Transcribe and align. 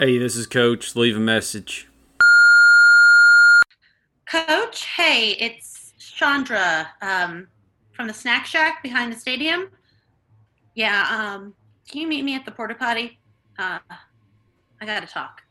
Hey, 0.00 0.18
this 0.18 0.34
is 0.34 0.48
Coach. 0.48 0.96
Leave 0.96 1.16
a 1.16 1.20
message. 1.20 1.86
Coach, 4.26 4.86
hey, 4.86 5.36
it's 5.38 5.92
Chandra 6.00 6.88
um, 7.00 7.46
from 7.92 8.08
the 8.08 8.12
Snack 8.12 8.44
Shack 8.44 8.82
behind 8.82 9.12
the 9.12 9.16
stadium. 9.16 9.70
Yeah, 10.74 11.06
um, 11.36 11.54
can 11.88 12.00
you 12.00 12.08
meet 12.08 12.24
me 12.24 12.34
at 12.34 12.44
the 12.44 12.50
porta 12.50 12.74
potty? 12.74 13.16
Uh, 13.56 13.78
I 14.80 14.84
gotta 14.84 15.06
talk. 15.06 15.43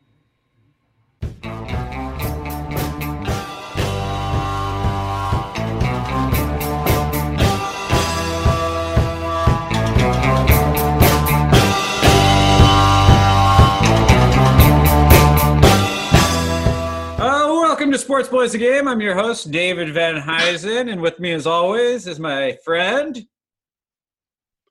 To 17.93 17.99
Sports 17.99 18.27
Bullies 18.27 18.53
the 18.53 18.57
Game. 18.57 18.87
I'm 18.87 19.01
your 19.01 19.13
host, 19.13 19.51
David 19.51 19.93
Van 19.93 20.15
Huysen, 20.19 20.91
and 20.91 20.99
with 20.99 21.19
me, 21.19 21.31
as 21.31 21.45
always, 21.45 22.07
is 22.07 22.19
my 22.19 22.57
friend 22.65 23.23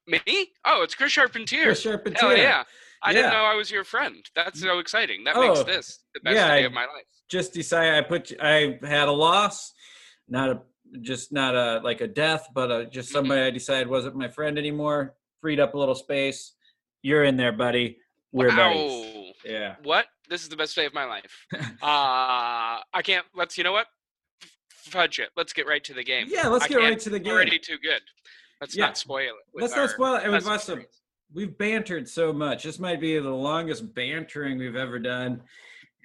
Me? 0.08 0.20
Oh, 0.64 0.82
it's 0.82 0.96
Chris 0.96 1.12
Charpentier. 1.12 1.62
Chris 1.66 1.82
Charpentier. 1.84 2.18
Hell 2.30 2.36
yeah. 2.36 2.64
I 3.00 3.10
Yeah. 3.10 3.14
didn't 3.14 3.30
know 3.34 3.44
I 3.44 3.54
was 3.54 3.70
your 3.70 3.84
friend. 3.84 4.28
That's 4.34 4.60
so 4.60 4.80
exciting. 4.80 5.22
That 5.22 5.36
makes 5.36 5.60
Oh, 5.60 5.62
this 5.62 6.00
the 6.14 6.18
best 6.18 6.34
yeah, 6.34 6.48
day 6.48 6.64
of 6.64 6.72
my 6.72 6.80
life. 6.86 7.06
Just 7.28 7.52
decided 7.52 7.94
I 7.94 8.00
put 8.08 8.32
I 8.40 8.80
had 8.82 9.06
a 9.06 9.12
loss, 9.12 9.72
not 10.26 10.50
a 10.50 10.62
just 11.00 11.30
not 11.32 11.54
a 11.54 11.80
like 11.84 12.00
a 12.00 12.08
death, 12.08 12.48
but 12.52 12.72
a, 12.72 12.86
just 12.86 13.10
Mhm. 13.10 13.12
somebody 13.12 13.40
I 13.42 13.50
decided 13.50 13.86
wasn't 13.86 14.16
my 14.16 14.26
friend 14.26 14.58
anymore. 14.58 15.14
Freed 15.40 15.60
up 15.60 15.74
a 15.74 15.78
little 15.78 15.94
space. 15.94 16.54
You're 17.02 17.22
in 17.22 17.36
there, 17.36 17.52
buddy. 17.52 17.98
We're 18.32 18.48
buddies. 18.48 19.32
Yeah. 19.44 19.76
What? 19.84 20.06
This 20.32 20.42
is 20.42 20.48
the 20.48 20.56
best 20.56 20.74
day 20.74 20.86
of 20.86 20.94
my 20.94 21.04
life. 21.04 21.46
uh 21.54 21.60
I 21.82 23.02
can't 23.04 23.26
let's 23.36 23.58
you 23.58 23.64
know 23.64 23.72
what? 23.72 23.86
Fudge 24.70 25.18
it. 25.18 25.28
Let's 25.36 25.52
get 25.52 25.66
right 25.66 25.84
to 25.84 25.92
the 25.92 26.02
game. 26.02 26.26
Yeah, 26.30 26.48
let's 26.48 26.64
I 26.64 26.68
get 26.68 26.76
right 26.78 26.98
to 26.98 27.10
the 27.10 27.18
game. 27.20 27.34
Already 27.34 27.58
too 27.58 27.76
good. 27.82 28.00
Let's 28.62 28.74
Yeah. 28.74 28.86
not 28.86 28.96
spoil 28.96 29.24
it. 29.26 29.60
Let's 29.60 29.76
not 29.76 29.90
spoil 29.90 30.14
it. 30.14 30.22
And 30.24 30.32
we've 30.32 30.42
pleasant 30.42 30.52
also 30.52 30.72
stories. 30.72 31.02
we've 31.34 31.58
bantered 31.58 32.08
so 32.08 32.32
much. 32.32 32.62
This 32.62 32.78
might 32.78 32.98
be 32.98 33.18
the 33.18 33.28
longest 33.28 33.94
bantering 33.94 34.56
we've 34.56 34.74
ever 34.74 34.98
done, 34.98 35.42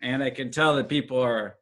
and 0.02 0.22
I 0.22 0.30
can 0.30 0.52
tell 0.52 0.76
that 0.76 0.90
people 0.90 1.20
are 1.22 1.56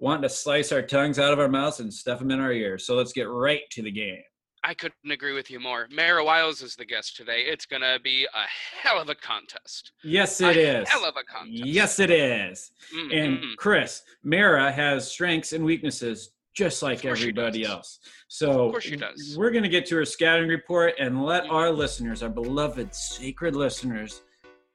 wanting 0.00 0.22
to 0.22 0.28
slice 0.30 0.72
our 0.72 0.82
tongues 0.82 1.20
out 1.20 1.32
of 1.32 1.38
our 1.38 1.48
mouths 1.48 1.78
and 1.78 1.94
stuff 1.94 2.18
them 2.18 2.32
in 2.32 2.40
our 2.40 2.52
ears. 2.52 2.86
So 2.86 2.96
let's 2.96 3.12
get 3.12 3.28
right 3.28 3.62
to 3.70 3.82
the 3.82 3.92
game. 3.92 4.22
I 4.62 4.74
couldn't 4.74 5.10
agree 5.10 5.32
with 5.32 5.50
you 5.50 5.58
more. 5.58 5.88
Mara 5.90 6.22
Wiles 6.24 6.60
is 6.60 6.76
the 6.76 6.84
guest 6.84 7.16
today. 7.16 7.42
It's 7.46 7.64
gonna 7.66 7.98
be 8.02 8.24
a 8.26 8.46
hell 8.82 9.00
of 9.00 9.08
a 9.08 9.14
contest. 9.14 9.92
Yes, 10.04 10.40
a 10.42 10.50
it 10.50 10.56
is. 10.58 10.88
Hell 10.88 11.04
of 11.06 11.16
a 11.16 11.22
contest. 11.24 11.64
Yes, 11.66 11.98
it 11.98 12.10
is. 12.10 12.70
Mm, 12.94 13.14
And. 13.24 13.56
Chris, 13.56 14.02
Mara 14.22 14.70
has 14.70 15.10
strengths 15.10 15.52
and 15.54 15.64
weaknesses 15.64 16.30
just 16.52 16.82
like 16.82 16.96
Of 16.98 17.02
course 17.02 17.18
she 17.20 17.24
everybody 17.24 17.64
else. 17.64 18.00
So 18.28 18.66
Of 18.66 18.72
course 18.72 18.84
she 18.84 18.96
does. 18.96 19.36
we're 19.38 19.50
going 19.52 19.62
to 19.62 19.68
get 19.68 19.86
to 19.86 19.96
her 19.96 20.04
scouting 20.04 20.48
report 20.48 20.94
and 20.98 21.24
let 21.24 21.44
Mhm. 21.44 21.52
our 21.52 21.70
listeners, 21.70 22.22
our 22.24 22.28
beloved 22.28 22.92
sacred 22.94 23.54
listeners, 23.54 24.20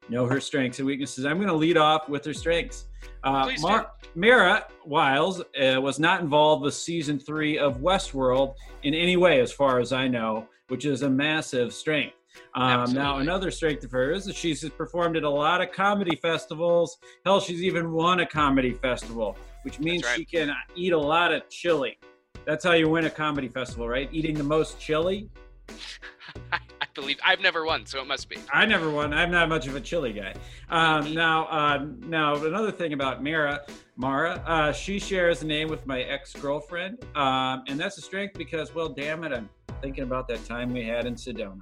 know 0.09 0.25
her 0.27 0.39
strengths 0.39 0.79
and 0.79 0.85
weaknesses. 0.85 1.25
I'm 1.25 1.37
going 1.37 1.47
to 1.47 1.55
lead 1.55 1.77
off 1.77 2.09
with 2.09 2.25
her 2.25 2.33
strengths. 2.33 2.85
Uh. 3.23 3.51
Mar- 3.59 3.91
Mara 4.15 4.65
Wiles 4.85 5.41
uh, 5.41 5.81
was 5.81 5.99
not 5.99 6.21
involved 6.21 6.63
with 6.63 6.73
season 6.73 7.19
three 7.19 7.57
of 7.57 7.79
Westworld 7.79 8.55
in 8.83 8.93
any 8.93 9.17
way, 9.17 9.41
as 9.41 9.51
far 9.51 9.79
as 9.79 9.91
I 9.91 10.07
know, 10.07 10.47
which 10.69 10.85
is 10.85 11.01
a 11.01 11.09
massive 11.09 11.73
strength. 11.73 12.15
Um, 12.53 12.93
now, 12.93 13.17
another 13.17 13.51
strength 13.51 13.83
of 13.83 13.91
hers 13.91 14.27
is 14.27 14.35
she's 14.35 14.67
performed 14.69 15.17
at 15.17 15.23
a 15.23 15.29
lot 15.29 15.61
of 15.61 15.71
comedy 15.71 16.15
festivals. 16.15 16.97
Hell, 17.25 17.39
she's 17.39 17.61
even 17.61 17.91
won 17.91 18.21
a 18.21 18.25
comedy 18.25 18.73
festival, 18.73 19.37
which 19.63 19.79
means 19.79 20.03
right. 20.03 20.17
she 20.17 20.25
can 20.25 20.53
eat 20.75 20.93
a 20.93 20.97
lot 20.97 21.33
of 21.33 21.47
chili. 21.49 21.97
That's 22.45 22.63
how 22.63 22.73
you 22.73 22.89
win 22.89 23.05
a 23.05 23.09
comedy 23.09 23.47
festival, 23.47 23.87
right? 23.87 24.09
Eating 24.11 24.35
the 24.35 24.43
most 24.43 24.79
chili. 24.79 25.29
Believe 26.95 27.19
I've 27.25 27.41
never 27.41 27.65
won, 27.65 27.85
so 27.85 27.99
it 28.01 28.07
must 28.07 28.29
be. 28.29 28.37
I 28.51 28.65
never 28.65 28.89
won. 28.89 29.13
I'm 29.13 29.29
not 29.29 29.49
much 29.49 29.67
of 29.67 29.75
a 29.75 29.81
chili 29.81 30.13
guy. 30.13 30.33
Um, 30.69 31.13
now, 31.13 31.45
uh, 31.47 31.85
now 31.99 32.35
another 32.35 32.71
thing 32.71 32.93
about 32.93 33.21
Mara, 33.21 33.61
Mara, 33.97 34.41
uh, 34.47 34.71
she 34.71 34.97
shares 34.97 35.41
a 35.41 35.45
name 35.45 35.67
with 35.67 35.85
my 35.85 36.01
ex-girlfriend, 36.03 37.05
um, 37.15 37.63
and 37.67 37.77
that's 37.77 37.97
a 37.97 38.01
strength 38.01 38.37
because, 38.37 38.73
well, 38.73 38.87
damn 38.87 39.25
it, 39.25 39.33
I'm 39.33 39.49
thinking 39.81 40.05
about 40.05 40.27
that 40.29 40.45
time 40.45 40.73
we 40.73 40.85
had 40.85 41.05
in 41.05 41.15
Sedona. 41.15 41.61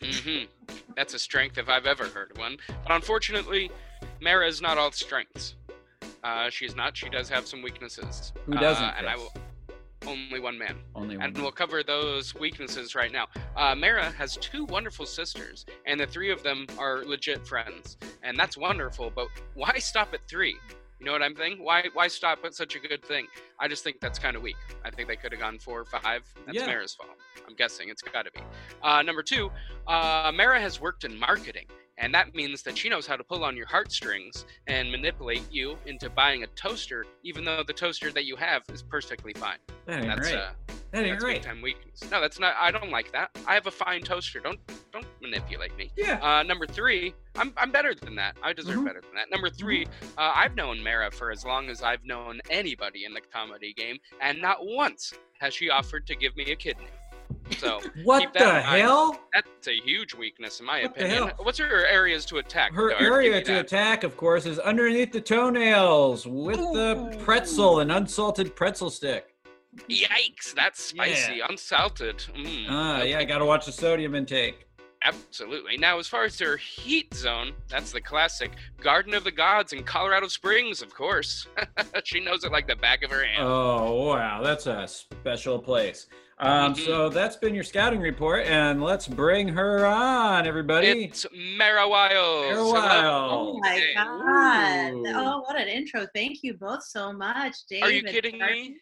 hmm 0.00 0.44
That's 0.96 1.14
a 1.14 1.18
strength 1.18 1.58
if 1.58 1.68
I've 1.68 1.86
ever 1.86 2.04
heard 2.04 2.38
one. 2.38 2.56
But 2.68 2.92
unfortunately, 2.92 3.68
Mara 4.20 4.46
is 4.46 4.62
not 4.62 4.78
all 4.78 4.92
strengths. 4.92 5.56
Uh, 6.22 6.50
she's 6.50 6.76
not. 6.76 6.96
She 6.96 7.08
does 7.08 7.28
have 7.28 7.48
some 7.48 7.62
weaknesses. 7.62 8.32
Who 8.46 8.52
doesn't? 8.52 8.84
Uh, 8.84 8.94
and 8.96 9.08
I 9.08 9.16
will. 9.16 9.32
Only 10.06 10.40
one 10.40 10.58
man. 10.58 10.76
Only 10.94 11.16
one. 11.16 11.26
And 11.26 11.38
we'll 11.38 11.52
cover 11.52 11.82
those 11.82 12.34
weaknesses 12.34 12.94
right 12.94 13.12
now. 13.12 13.26
Uh, 13.56 13.74
Mara 13.74 14.10
has 14.12 14.36
two 14.38 14.64
wonderful 14.64 15.06
sisters, 15.06 15.64
and 15.86 16.00
the 16.00 16.06
three 16.06 16.30
of 16.30 16.42
them 16.42 16.66
are 16.78 17.04
legit 17.04 17.46
friends, 17.46 17.96
and 18.22 18.38
that's 18.38 18.56
wonderful. 18.56 19.10
But 19.14 19.28
why 19.54 19.78
stop 19.78 20.12
at 20.14 20.20
three? 20.28 20.56
You 20.98 21.06
know 21.06 21.12
what 21.12 21.22
I'm 21.22 21.34
thinking? 21.34 21.64
Why 21.64 21.84
why 21.94 22.06
stop 22.08 22.44
at 22.44 22.54
such 22.54 22.76
a 22.76 22.78
good 22.78 23.04
thing? 23.04 23.26
I 23.58 23.66
just 23.68 23.82
think 23.82 24.00
that's 24.00 24.18
kind 24.18 24.36
of 24.36 24.42
weak. 24.42 24.56
I 24.84 24.90
think 24.90 25.08
they 25.08 25.16
could 25.16 25.32
have 25.32 25.40
gone 25.40 25.58
four 25.58 25.80
or 25.80 25.84
five. 25.84 26.22
That's 26.46 26.58
Yeah. 26.58 26.66
Mara's 26.66 26.94
fault. 26.94 27.10
I'm 27.48 27.54
guessing 27.54 27.88
it's 27.88 28.02
got 28.02 28.24
to 28.24 28.30
be. 28.32 28.40
Uh, 28.82 29.02
number 29.02 29.22
two, 29.22 29.50
uh, 29.88 30.30
Mara 30.32 30.60
has 30.60 30.80
worked 30.80 31.02
in 31.04 31.18
marketing, 31.18 31.66
and 31.98 32.14
that 32.14 32.34
means 32.34 32.62
that 32.62 32.76
she 32.76 32.88
knows 32.88 33.06
how 33.06 33.16
to 33.16 33.24
pull 33.24 33.44
on 33.44 33.56
your 33.56 33.66
heartstrings 33.66 34.44
and 34.66 34.90
manipulate 34.90 35.42
you 35.50 35.76
into 35.86 36.08
buying 36.10 36.42
a 36.42 36.46
toaster, 36.48 37.04
even 37.22 37.44
though 37.44 37.62
the 37.66 37.72
toaster 37.72 38.10
that 38.12 38.24
you 38.24 38.36
have 38.36 38.62
is 38.72 38.82
perfectly 38.82 39.32
fine. 39.34 39.58
that 39.86 39.98
ain't 40.00 40.06
That's 40.08 40.20
right. 40.32 40.34
uh, 40.38 40.50
that 40.92 41.04
ain't 41.04 41.12
that's 41.14 41.24
right. 41.24 41.42
time 41.42 41.62
weakness. 41.62 42.02
No, 42.10 42.20
that's 42.20 42.38
not. 42.38 42.54
I 42.58 42.70
don't 42.70 42.90
like 42.90 43.12
that. 43.12 43.30
I 43.46 43.54
have 43.54 43.66
a 43.66 43.70
fine 43.70 44.02
toaster. 44.02 44.40
Don't 44.40 44.58
don't 44.92 45.06
manipulate 45.22 45.74
me. 45.76 45.90
Yeah. 45.96 46.18
Uh, 46.22 46.42
number 46.42 46.66
three, 46.66 47.14
I'm 47.36 47.52
I'm 47.56 47.70
better 47.70 47.94
than 47.94 48.14
that. 48.16 48.36
I 48.42 48.52
deserve 48.52 48.76
Mhm. 48.78 48.84
better 48.86 49.00
than 49.00 49.14
that. 49.14 49.30
Number 49.30 49.48
3 49.48 49.86
uh, 50.18 50.32
I've 50.34 50.54
known 50.54 50.82
Mara 50.82 51.10
for 51.10 51.30
as 51.30 51.44
long 51.44 51.68
as 51.70 51.82
I've 51.82 52.04
known 52.04 52.40
anybody 52.50 53.04
in 53.04 53.14
the 53.14 53.20
comedy 53.32 53.72
game, 53.72 53.98
and 54.20 54.40
not 54.40 54.58
once 54.60 55.12
has 55.40 55.54
she 55.54 55.70
offered 55.70 56.06
to 56.08 56.14
give 56.14 56.36
me 56.36 56.50
a 56.52 56.56
kidney. 56.56 56.86
So 57.58 57.80
What 58.04 58.32
the 58.32 58.38
that 58.40 58.60
in 58.64 58.66
mind. 58.66 58.82
hell? 58.82 59.20
that's 59.32 59.68
a 59.68 59.76
huge 59.80 60.14
weakness 60.14 60.60
in 60.60 60.66
my 60.66 60.82
What 60.82 60.94
the 60.94 61.04
opinion. 61.04 61.28
hell? 61.28 61.36
What's 61.44 61.58
her 61.58 61.86
areas 61.86 62.24
to 62.26 62.38
attack? 62.38 62.72
Her 62.74 62.90
Dart? 62.90 63.02
Area 63.02 63.42
to 63.42 63.52
that. 63.54 63.66
attack, 63.66 64.04
of 64.04 64.16
course, 64.16 64.46
is 64.46 64.58
underneath 64.58 65.12
the 65.12 65.20
toenails 65.20 66.26
with 66.26 66.58
the 66.58 67.16
pretzel 67.24 67.80
an 67.80 67.90
unsalted 67.90 68.54
pretzel 68.56 68.90
stick. 68.90 69.34
Yikes! 69.88 70.54
That's 70.54 70.82
spicy, 70.82 71.40
unsalted. 71.40 72.18
Mm, 72.36 72.66
Ah, 72.68 72.98
okay. 73.00 73.10
yeah, 73.10 73.18
I 73.18 73.24
gotta 73.24 73.44
watch 73.46 73.64
the 73.66 73.72
sodium 73.72 74.14
intake. 74.14 74.66
Absolutely. 75.04 75.76
Now, 75.78 75.98
as 75.98 76.06
far 76.06 76.22
as 76.24 76.38
their 76.38 76.56
heat 76.56 77.12
zone, 77.12 77.54
that's 77.68 77.90
the 77.90 78.00
classic 78.00 78.52
Garden 78.80 79.14
of 79.14 79.24
the 79.24 79.32
Gods 79.32 79.72
in 79.72 79.82
Colorado 79.82 80.28
Springs, 80.28 80.80
of 80.80 80.94
course. 80.94 81.48
she 82.04 82.20
knows 82.20 82.44
it 82.44 82.52
like 82.52 82.68
the 82.68 82.76
back 82.76 83.02
of 83.02 83.10
her 83.10 83.24
hand. 83.24 83.42
Oh 83.42 84.06
wow, 84.08 84.42
that's 84.42 84.66
a 84.66 84.86
special 84.86 85.58
place. 85.58 86.06
Um, 86.38 86.74
Mhm. 86.74 86.84
so 86.84 87.08
that's 87.08 87.36
been 87.36 87.54
your 87.54 87.62
scouting 87.64 88.00
report, 88.00 88.46
and 88.46 88.82
let's 88.82 89.06
bring 89.06 89.48
her 89.48 89.86
on, 89.86 90.46
everybody. 90.46 91.04
it's 91.04 91.24
Mara 91.32 91.88
Wiles. 91.88 92.52
Mara 92.52 92.64
Wiles. 92.64 93.32
Oh 93.32 93.58
my 93.60 93.68
Hey. 93.68 93.94
god! 93.94 94.92
Ooh. 94.94 95.04
Oh, 95.08 95.40
what 95.46 95.56
an 95.60 95.68
intro! 95.68 96.06
Thank 96.14 96.42
you 96.42 96.54
both 96.54 96.82
so 96.84 97.12
much, 97.12 97.54
Dave. 97.68 97.82
Are 97.84 97.90
you 97.92 98.02
kidding 98.02 98.38
Darcy. 98.38 98.54
me? 98.54 98.76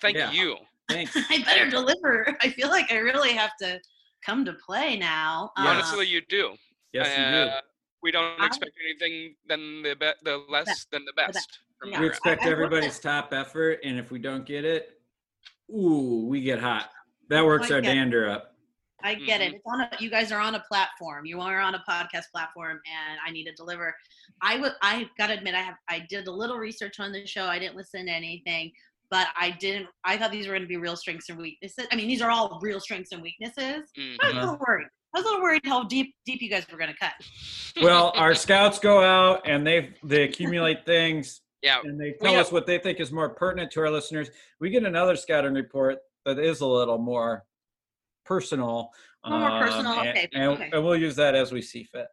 Thank 0.00 0.16
Yeah. 0.16 0.30
you. 0.30 0.56
Thanks. 0.88 1.12
I 1.30 1.42
better 1.42 1.68
deliver. 1.68 2.36
I 2.40 2.48
feel 2.50 2.68
like 2.68 2.90
I 2.92 2.98
really 2.98 3.32
have 3.32 3.56
to 3.60 3.80
come 4.24 4.44
to 4.44 4.52
play 4.54 4.96
now. 4.96 5.52
Yes. 5.58 5.66
Uh, 5.66 5.70
Honestly, 5.70 6.06
you 6.06 6.20
do. 6.22 6.56
Yes, 6.92 7.08
you 7.18 7.24
do. 7.24 7.50
Uh, 7.50 7.60
We 8.02 8.12
don't 8.12 8.40
I- 8.40 8.46
expect 8.46 8.72
anything 8.84 9.34
than 9.46 9.82
the 9.82 9.94
be- 9.96 10.12
the 10.22 10.38
less 10.48 10.84
than 10.92 11.04
the 11.04 11.12
best. 11.14 11.32
best. 11.34 11.58
Yeah. 11.84 12.00
We 12.00 12.06
expect 12.06 12.42
I- 12.42 12.48
I 12.48 12.52
everybody's 12.52 13.00
top 13.00 13.32
effort, 13.34 13.80
and 13.82 13.98
if 13.98 14.10
we 14.12 14.18
don't 14.20 14.46
get 14.46 14.64
it, 14.64 14.95
ooh, 15.70 16.26
we 16.28 16.40
get 16.40 16.58
hot. 16.60 16.90
That 17.28 17.44
works 17.44 17.70
our 17.70 17.78
Okay. 17.78 17.94
dander 17.94 18.28
up. 18.28 18.52
I 19.02 19.14
get 19.14 19.40
it. 19.40 19.54
It's 19.54 19.62
on 19.66 19.82
a, 19.82 19.90
you 20.00 20.10
guys 20.10 20.32
are 20.32 20.40
on 20.40 20.54
a 20.54 20.60
platform. 20.60 21.26
You 21.26 21.40
are 21.40 21.60
on 21.60 21.74
a 21.74 21.84
podcast 21.88 22.24
platform, 22.32 22.80
and 22.86 23.18
I 23.24 23.30
need 23.30 23.44
to 23.44 23.52
deliver. 23.52 23.94
I 24.40 24.58
would. 24.58 24.72
I 24.82 25.08
gotta 25.18 25.34
admit, 25.34 25.54
I 25.54 25.60
have. 25.60 25.74
I 25.88 26.00
did 26.08 26.26
a 26.28 26.32
little 26.32 26.56
research 26.56 26.98
on 26.98 27.12
the 27.12 27.26
show. 27.26 27.44
I 27.44 27.58
didn't 27.58 27.76
listen 27.76 28.06
to 28.06 28.12
anything, 28.12 28.72
but 29.10 29.28
I 29.38 29.50
didn't. 29.52 29.88
I 30.04 30.16
thought 30.16 30.32
these 30.32 30.46
were 30.46 30.52
going 30.54 30.62
to 30.62 30.68
be 30.68 30.76
real 30.78 30.96
strengths 30.96 31.28
and 31.28 31.38
weaknesses. 31.38 31.86
I 31.92 31.96
mean, 31.96 32.08
these 32.08 32.22
are 32.22 32.30
all 32.30 32.58
real 32.62 32.80
strengths 32.80 33.12
and 33.12 33.22
weaknesses. 33.22 33.90
Mhm. 33.98 34.16
I 34.22 34.26
was 34.26 34.32
a 34.34 34.36
Uh-huh. 34.38 34.40
little 34.52 34.64
worried. 34.66 34.88
I 35.14 35.18
was 35.18 35.24
a 35.24 35.28
little 35.28 35.42
worried 35.42 35.62
how 35.64 35.84
deep 35.84 36.14
deep 36.24 36.40
you 36.42 36.48
guys 36.50 36.66
were 36.70 36.78
going 36.78 36.90
to 36.92 36.96
cut. 36.98 37.12
Well, 37.82 38.12
our 38.16 38.34
scouts 38.34 38.78
go 38.78 39.02
out 39.04 39.46
and 39.46 39.64
they 39.66 39.94
they 40.02 40.24
accumulate 40.24 40.84
things 40.86 41.42
yeah. 41.62 41.78
and 41.84 41.98
they 42.00 42.10
We 42.12 42.18
tell 42.20 42.32
have- 42.34 42.46
us 42.46 42.52
what 42.52 42.66
they 42.66 42.78
think 42.78 43.00
is 43.00 43.12
more 43.12 43.28
pertinent 43.30 43.70
to 43.72 43.80
our 43.80 43.90
listeners. 43.90 44.30
We 44.60 44.70
get 44.70 44.84
another 44.84 45.16
scouting 45.16 45.54
report 45.54 45.98
that 46.24 46.38
is 46.38 46.60
a 46.60 46.66
little 46.66 46.98
more 46.98 47.44
personal. 48.24 48.90
A 49.24 49.30
little 49.30 49.48
more 49.48 49.60
personal, 49.60 49.92
and, 50.00 50.08
okay, 50.10 50.28
And, 50.34 50.52
okay. 50.52 50.70
and 50.72 50.84
we'll 50.84 50.96
use 50.96 51.16
that 51.16 51.34
as 51.34 51.52
we 51.52 51.60
see 51.62 51.84
fit. 51.84 52.06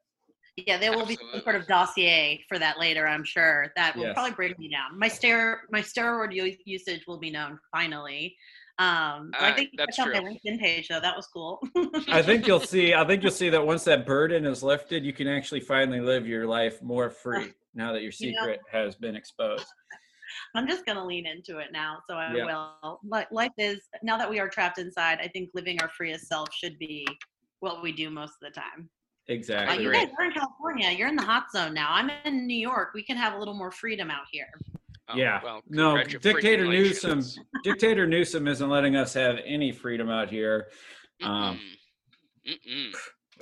Yeah, 0.56 0.78
there 0.78 0.92
will 0.92 1.06
be 1.06 1.16
some 1.32 1.42
sort 1.42 1.56
of 1.56 1.66
dossier 1.68 2.44
for 2.48 2.60
that 2.60 2.80
later, 2.80 3.08
I'm 3.08 3.24
sure. 3.24 3.72
That 3.76 3.96
will 3.96 4.04
Yes. 4.04 4.14
probably 4.14 4.34
bring 4.34 4.54
me 4.60 4.70
down. 4.70 4.98
My 5.00 5.10
stero 5.10 5.58
my 5.72 5.82
steroid 5.82 6.32
usage 6.66 7.06
will 7.08 7.18
be 7.20 7.32
known 7.32 7.60
finally. 7.72 8.36
Um, 8.80 9.32
so 9.40 9.46
I 9.46 9.52
Uh, 9.52 9.56
think 9.56 9.70
that's 9.78 9.98
that's 9.98 10.00
on 10.00 10.12
my. 10.14 10.20
LinkedIn 10.32 10.60
page, 10.60 10.88
though. 10.90 11.00
That 11.00 11.16
was 11.16 11.28
cool. 11.28 11.60
I 12.08 12.22
think 12.24 12.46
you'll 12.48 12.60
see. 12.60 12.94
I 12.94 13.04
think 13.06 13.22
you'll 13.24 13.32
see 13.32 13.50
that 13.50 13.64
once 13.66 13.84
that 13.86 14.06
burden 14.06 14.46
is 14.46 14.62
lifted, 14.64 15.04
you 15.06 15.14
can 15.14 15.28
actually 15.28 15.60
finally 15.60 16.00
live 16.02 16.28
your 16.28 16.46
life 16.48 16.82
more 16.84 17.10
free. 17.12 17.54
Now 17.74 17.92
that 17.94 18.02
your 18.02 18.12
You 18.20 18.32
know- 18.34 18.42
secret 18.42 18.62
has 18.72 18.96
been 18.96 19.16
exposed. 19.16 19.66
I'm 20.56 20.68
just 20.68 20.86
gonna 20.86 21.06
lean 21.06 21.26
into 21.28 21.60
it 21.60 21.72
now, 21.72 22.00
so 22.10 22.16
I 22.16 22.34
Yeah. 22.34 22.46
will. 22.82 23.00
Li- 23.04 23.26
Life 23.32 23.52
is 23.58 23.82
now 24.02 24.18
that 24.18 24.30
we 24.30 24.40
are 24.40 24.50
trapped 24.50 24.80
inside. 24.80 25.20
I 25.22 25.28
think 25.28 25.50
living 25.54 25.80
our 25.82 25.90
freest 25.90 26.28
self 26.28 26.52
should 26.54 26.78
be 26.80 27.06
what 27.60 27.84
we 27.84 27.92
do 27.92 28.10
most 28.10 28.34
of 28.42 28.52
the 28.54 28.60
time. 28.60 28.90
Uh, 29.30 29.34
Exactly 29.34 29.84
you 29.84 29.92
right. 29.92 30.08
guys 30.08 30.16
are 30.20 30.26
in 30.26 30.32
California. 30.34 30.90
You're 30.92 31.08
in 31.08 31.16
the 31.16 31.24
hot 31.24 31.46
zone 31.52 31.74
now. 31.74 31.90
I'm 31.92 32.10
in 32.26 32.46
New 32.48 32.58
York. 32.58 32.92
We 32.94 33.04
can 33.04 33.16
have 33.16 33.34
a 33.34 33.38
little 33.38 33.54
more 33.54 33.72
freedom 33.72 34.10
out 34.12 34.26
here. 34.32 34.50
Oh, 35.10 35.16
yeah. 35.16 35.42
Well, 35.44 35.62
no, 35.70 36.02
dictator 36.04 36.66
Newsom. 36.66 37.22
Dictator 37.64 38.08
Newsom 38.08 38.48
isn't 38.48 38.70
letting 38.70 38.96
us 38.96 39.14
have 39.14 39.38
any 39.46 39.72
freedom 39.72 40.10
out 40.10 40.30
here. 40.30 40.70
Um, 41.22 41.60
Mm-mm. 42.48 42.94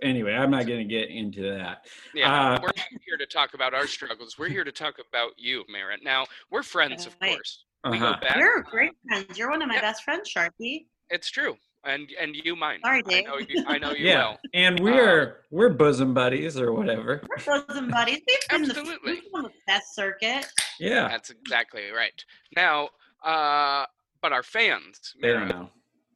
Anyway, 0.01 0.33
I'm 0.33 0.49
not 0.49 0.65
going 0.65 0.79
to 0.79 0.85
get 0.85 1.09
into 1.09 1.41
that. 1.55 1.85
Yeah, 2.15 2.53
Uh, 2.53 2.59
we're 2.61 2.67
not 2.75 2.87
here 3.05 3.17
to 3.17 3.25
talk 3.27 3.53
about 3.53 3.73
our 3.73 3.85
struggles. 3.85 4.37
We're 4.37 4.49
here 4.49 4.63
to 4.63 4.71
talk 4.71 4.95
about 4.99 5.31
you, 5.37 5.63
Merritt. 5.69 6.03
Now, 6.03 6.25
we're 6.49 6.63
friends, 6.63 7.05
of 7.05 7.15
Right. 7.21 7.35
course. 7.35 7.65
We 7.85 7.99
go 7.99 8.05
Uh-huh. 8.07 8.19
back. 8.19 8.37
You're 8.37 8.61
great 8.63 8.91
friends. 9.07 9.37
You're 9.37 9.49
one 9.51 9.61
of 9.61 9.67
my 9.67 9.75
Yeah. 9.75 9.81
best 9.81 10.03
friends, 10.03 10.31
Sharpie. 10.33 10.85
It's 11.09 11.29
true, 11.29 11.57
and 11.83 12.09
and 12.19 12.35
you 12.35 12.55
mine. 12.55 12.79
Sorry, 12.83 12.99
I 12.99 13.09
Dave. 13.09 13.25
know 13.25 13.37
you. 13.37 13.63
I 13.67 13.77
know 13.79 13.91
you 13.91 14.05
Yeah, 14.07 14.17
well. 14.29 14.39
and 14.53 14.79
we're 14.79 15.43
we're 15.51 15.69
bosom 15.69 16.13
buddies 16.13 16.57
or 16.59 16.71
whatever. 16.73 17.21
We're 17.27 17.63
bosom 17.67 17.89
buddies. 17.89 18.21
We've 18.27 18.37
been 18.49 18.61
the, 18.63 18.69
Absolutely. 18.69 19.11
we've 19.13 19.23
been 19.23 19.31
on 19.33 19.43
the 19.43 19.53
best 19.67 19.93
circuit. 19.95 20.45
Yeah, 20.79 21.07
That's 21.09 21.29
exactly 21.31 21.89
right. 21.91 22.23
Now, 22.55 22.89
uh, 23.23 23.85
but 24.21 24.31
our 24.31 24.43
fans, 24.43 25.15
they 25.21 25.29
don't 25.33 25.47
Merritt, 25.47 25.55
know. 25.55 25.69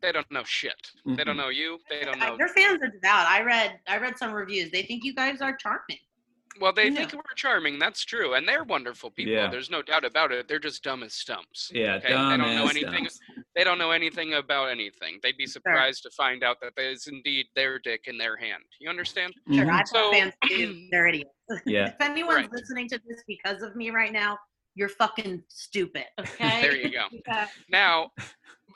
They 0.05 0.11
don't 0.11 0.29
know 0.31 0.43
shit. 0.43 0.91
They 1.05 1.23
don't 1.23 1.35
know 1.37 1.49
you. 1.49 1.79
They 1.89 2.01
don't 2.05 2.19
know. 2.19 2.37
Your 2.37 2.49
fans 2.49 2.79
are 2.83 2.87
devout. 2.89 3.25
I 3.27 3.41
read 3.41 3.79
I 3.87 3.97
read 3.97 4.17
some 4.19 4.31
reviews. 4.31 4.69
They 4.71 4.83
think 4.83 5.03
you 5.03 5.15
guys 5.15 5.41
are 5.41 5.55
charming. 5.57 5.97
Well, 6.61 6.71
they 6.71 6.87
Yeah. 6.87 6.95
think 7.07 7.13
we're 7.15 7.21
charming. 7.35 7.79
That's 7.79 8.05
true, 8.05 8.35
and 8.35 8.47
they're 8.47 8.63
wonderful 8.63 9.09
people. 9.11 9.33
Yeah. 9.33 9.49
There's 9.49 9.69
no 9.69 9.81
doubt 9.81 10.05
about 10.05 10.31
it. 10.31 10.47
They're 10.47 10.59
just 10.59 10.83
dumb 10.83 11.03
as 11.03 11.13
stumps. 11.13 11.69
Yeah, 11.73 11.95
Okay, 11.95 12.07
they 12.09 12.13
don't 12.13 12.37
know 12.39 12.45
ass 12.65 12.69
anything. 12.69 12.91
dumps. 13.03 13.19
They 13.55 13.63
don't 13.65 13.77
know 13.77 13.91
anything 13.91 14.35
about 14.35 14.69
anything. 14.69 15.19
They'd 15.21 15.35
be 15.37 15.47
surprised 15.47 16.03
to 16.03 16.11
find 16.11 16.43
out 16.45 16.61
that 16.61 16.73
that 16.77 16.85
is 16.85 17.07
indeed 17.07 17.47
their 17.55 17.77
dick 17.79 18.03
in 18.07 18.17
their 18.17 18.37
hand. 18.37 18.63
You 18.79 18.89
understand? 18.89 19.33
Sure, 19.51 19.65
Mhm. 19.65 19.79
I've 19.79 19.87
So- 19.87 20.11
fans 20.13 20.33
too. 20.47 20.87
They're 20.91 21.07
idiots. 21.07 21.29
Yeah, 21.65 21.87
If 21.99 21.99
anyone's 21.99 22.35
Right. 22.35 22.51
listening 22.51 22.87
to 22.89 23.01
this 23.05 23.23
because 23.27 23.61
of 23.61 23.75
me 23.75 23.89
right 23.89 24.13
now, 24.13 24.37
you're 24.75 24.89
fucking 24.89 25.43
stupid. 25.49 26.05
Okay. 26.19 26.61
There 26.61 26.75
you 26.77 26.89
go. 26.89 27.07
Yeah. 27.27 27.49
Now, 27.67 28.11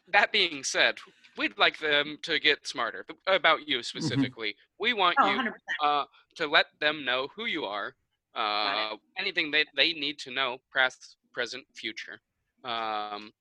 that 0.09 0.33
being 0.33 0.65
said, 0.65 0.97
we'd 1.39 1.57
like 1.57 1.79
them 1.79 2.17
to 2.23 2.37
get 2.37 2.67
smarter 2.67 3.05
about 3.27 3.65
you 3.67 3.81
specifically. 3.81 4.55
We 4.77 4.91
want 4.93 5.15
Oh, 5.19 5.31
you 5.33 5.51
uh, 5.81 6.03
to 6.35 6.47
let 6.47 6.65
them 6.81 7.05
know 7.05 7.29
who 7.35 7.45
you 7.45 7.63
are, 7.63 7.95
uh, 8.35 8.95
anything 9.17 9.49
that 9.51 9.67
they 9.75 9.93
need 9.93 10.19
to 10.19 10.31
know, 10.31 10.57
past, 10.75 11.15
present, 11.31 11.63
future. 11.73 12.19
Um, 12.65 13.31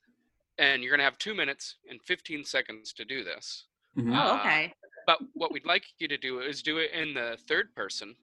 and 0.58 0.80
you're 0.82 0.90
going 0.92 1.00
to 1.00 1.04
have 1.04 1.18
two 1.18 1.34
minutes 1.34 1.76
and 1.90 2.00
15 2.02 2.44
seconds 2.44 2.92
to 2.94 3.04
do 3.04 3.24
this. 3.24 3.64
Mhm. 3.96 4.14
Uh, 4.16 4.20
Oh, 4.32 4.38
okay. 4.38 4.72
But 5.06 5.18
what 5.34 5.50
we'd 5.52 5.66
like 5.66 5.84
you 5.98 6.06
to 6.08 6.18
do 6.18 6.40
is 6.40 6.62
do 6.62 6.78
it 6.78 6.92
in 6.92 7.14
the 7.14 7.36
third 7.48 7.74
person. 7.74 8.14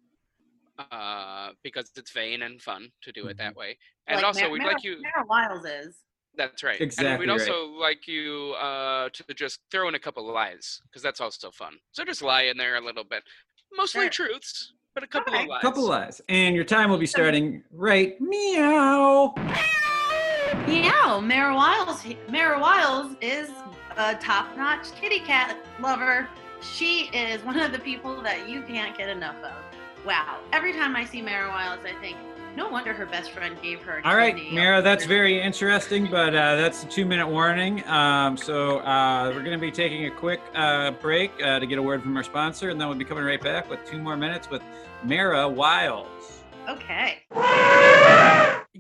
Uh, 0.92 1.52
because 1.64 1.90
it's 1.96 2.12
vain 2.12 2.42
and 2.42 2.62
fun 2.62 2.92
to 3.02 3.10
do 3.14 3.28
it 3.28 3.38
that 3.38 3.56
way, 3.56 3.78
and 4.08 4.18
Like 4.18 4.26
also 4.26 4.42
Mar- 4.42 4.50
we'd 4.50 4.62
Mara- 4.62 4.74
like 4.74 4.84
you. 4.84 5.02
Mara 5.02 5.26
Wiles 5.26 5.64
is. 5.66 6.00
That's 6.38 6.64
right. 6.64 6.74
And 6.80 6.82
Exactly 6.82 7.26
we'd 7.26 7.32
right. 7.32 7.42
also 7.50 7.68
like 7.68 8.08
you 8.08 8.54
uh, 8.60 9.10
to 9.14 9.34
just 9.34 9.60
throw 9.72 9.88
in 9.88 9.96
a 9.96 10.00
couple 10.00 10.28
of 10.28 10.34
lies, 10.36 10.82
because 10.84 11.02
that's 11.02 11.22
also 11.22 11.52
fun. 11.52 11.76
So 11.92 12.04
just 12.04 12.22
lie 12.22 12.44
in 12.44 12.58
there 12.58 12.76
a 12.76 12.82
little 12.82 13.04
bit. 13.04 13.24
Mostly 13.76 14.02
Sure. 14.12 14.28
truths, 14.28 14.74
but 14.94 15.04
a 15.04 15.08
couple 15.08 15.34
Okay. 15.34 15.44
of 15.44 15.50
lies. 15.50 15.60
A 15.60 15.62
couple 15.62 15.84
lies, 15.88 16.22
and 16.30 16.56
your 16.56 16.66
time 16.66 16.90
will 16.90 16.98
be 16.98 17.06
starting 17.06 17.64
right 17.72 18.20
meow. 18.20 19.34
Meow. 20.68 21.20
Mara 21.20 21.56
Wiles. 21.56 22.04
Mara 22.30 22.60
Wiles 22.60 23.16
is 23.22 23.50
a 23.98 24.16
top-notch 24.16 24.94
kitty 25.00 25.20
cat 25.20 25.58
lover. 25.80 26.28
She 26.62 27.10
is 27.14 27.42
one 27.44 27.60
of 27.60 27.72
the 27.72 27.80
people 27.80 28.22
that 28.24 28.50
you 28.50 28.62
can't 28.64 28.98
get 28.98 29.10
enough 29.10 29.38
of. 29.44 29.54
Wow. 30.06 30.40
Every 30.52 30.74
time 30.74 30.96
I 30.96 31.06
see 31.06 31.22
Mara 31.22 31.50
Wiles, 31.50 31.80
I 31.86 31.94
think, 32.02 32.18
no 32.56 32.70
wonder 32.70 32.94
her 32.94 33.06
best 33.06 33.32
friend 33.32 33.56
gave 33.62 33.82
her. 33.82 34.00
a 34.00 34.08
All 34.08 34.16
right, 34.16 34.36
kidney. 34.36 34.56
Mara, 34.56 34.82
that's 34.82 35.06
very 35.06 35.42
interesting, 35.42 36.10
but 36.10 36.36
uh, 36.36 36.56
that's 36.56 36.84
a 36.84 36.88
two-minute 36.88 37.28
warning. 37.28 37.86
Um, 37.88 38.38
so 38.38 38.80
uh, 38.80 39.32
we're 39.34 39.44
going 39.44 39.52
to 39.52 39.58
be 39.58 39.72
taking 39.72 40.06
a 40.06 40.12
quick 40.12 40.42
uh, 40.54 40.92
break 40.92 41.32
uh, 41.44 41.60
to 41.60 41.66
get 41.66 41.78
a 41.78 41.82
word 41.82 42.02
from 42.02 42.16
our 42.18 42.24
sponsor, 42.24 42.70
and 42.70 42.80
then 42.80 42.88
we'll 42.88 42.98
be 42.98 43.06
coming 43.06 43.24
right 43.24 43.42
back 43.42 43.70
with 43.70 43.80
two 43.86 44.00
more 44.00 44.18
minutes 44.18 44.50
with 44.50 44.62
Mara 45.04 45.48
Wiles. 45.48 46.44
Okay. 46.70 47.20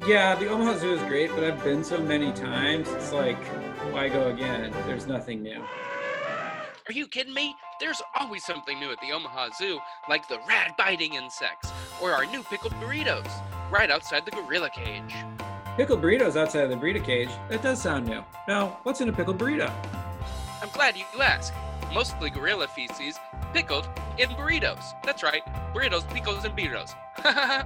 Yeah, 0.08 0.36
the 0.36 0.48
Omaha 0.50 0.80
Zoo 0.80 0.94
is 0.94 1.02
great, 1.04 1.30
but 1.32 1.44
I've 1.44 1.64
been 1.64 1.84
so 1.84 2.00
many 2.00 2.32
times. 2.34 2.90
It's 2.90 3.12
like, 3.12 3.42
why 3.92 4.10
go 4.10 4.28
again? 4.28 4.72
There's 4.88 5.08
nothing 5.08 5.42
new. 5.44 5.62
Are 6.88 6.94
you 6.94 7.08
kidding 7.08 7.34
me? 7.34 7.56
There's 7.80 8.02
always 8.20 8.44
something 8.44 8.80
new 8.80 8.92
at 8.92 9.00
the 9.02 9.12
Omaha 9.12 9.50
Zoo, 9.58 9.80
like 10.10 10.28
the 10.28 10.40
rad 10.48 10.74
biting 10.78 11.16
insects, 11.16 11.72
or 12.02 12.12
our 12.12 12.26
new 12.26 12.44
pickled 12.44 12.74
burritos, 12.74 13.30
right 13.72 13.90
outside 13.92 14.26
the 14.26 14.32
gorilla 14.32 14.70
cage. 14.70 15.16
Pickled 15.78 16.02
burritos 16.02 16.36
outside 16.36 16.64
of 16.64 16.70
the 16.70 16.76
burrito 16.76 17.04
cage. 17.04 17.30
That 17.50 17.62
does 17.62 17.82
sound 17.82 18.08
new. 18.08 18.24
Now, 18.48 18.78
what's 18.84 19.02
in 19.02 19.10
a 19.10 19.14
pickled 19.14 19.38
burrito? 19.38 19.72
I'm 20.62 20.70
glad 20.70 20.96
you 20.96 21.06
asked. 21.22 21.54
Mostly 21.94 22.30
gorilla 22.30 22.68
feces, 22.68 23.20
pickled 23.54 23.88
in 24.18 24.30
burritos. 24.30 24.84
That's 25.04 25.22
right, 25.24 25.44
burritos, 25.74 26.08
pickles, 26.10 26.46
and 26.46 26.56
burritos. 26.56 26.94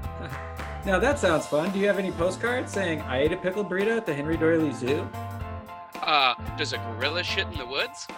Now 0.86 0.98
that 0.98 1.20
sounds 1.20 1.46
fun. 1.46 1.72
Do 1.72 1.80
you 1.80 1.88
have 1.88 2.00
any 2.00 2.10
postcards 2.12 2.72
saying 2.72 3.02
I 3.02 3.20
ate 3.20 3.34
a 3.34 3.38
pickled 3.38 3.70
burrito 3.70 3.98
at 3.98 4.06
the 4.06 4.14
Henry 4.14 4.38
Doorly 4.38 4.72
Zoo? 4.72 5.08
uh, 6.02 6.34
does 6.58 6.72
a 6.72 6.78
gorilla 6.78 7.22
shit 7.22 7.48
in 7.48 7.58
the 7.58 7.66
woods? 7.66 8.08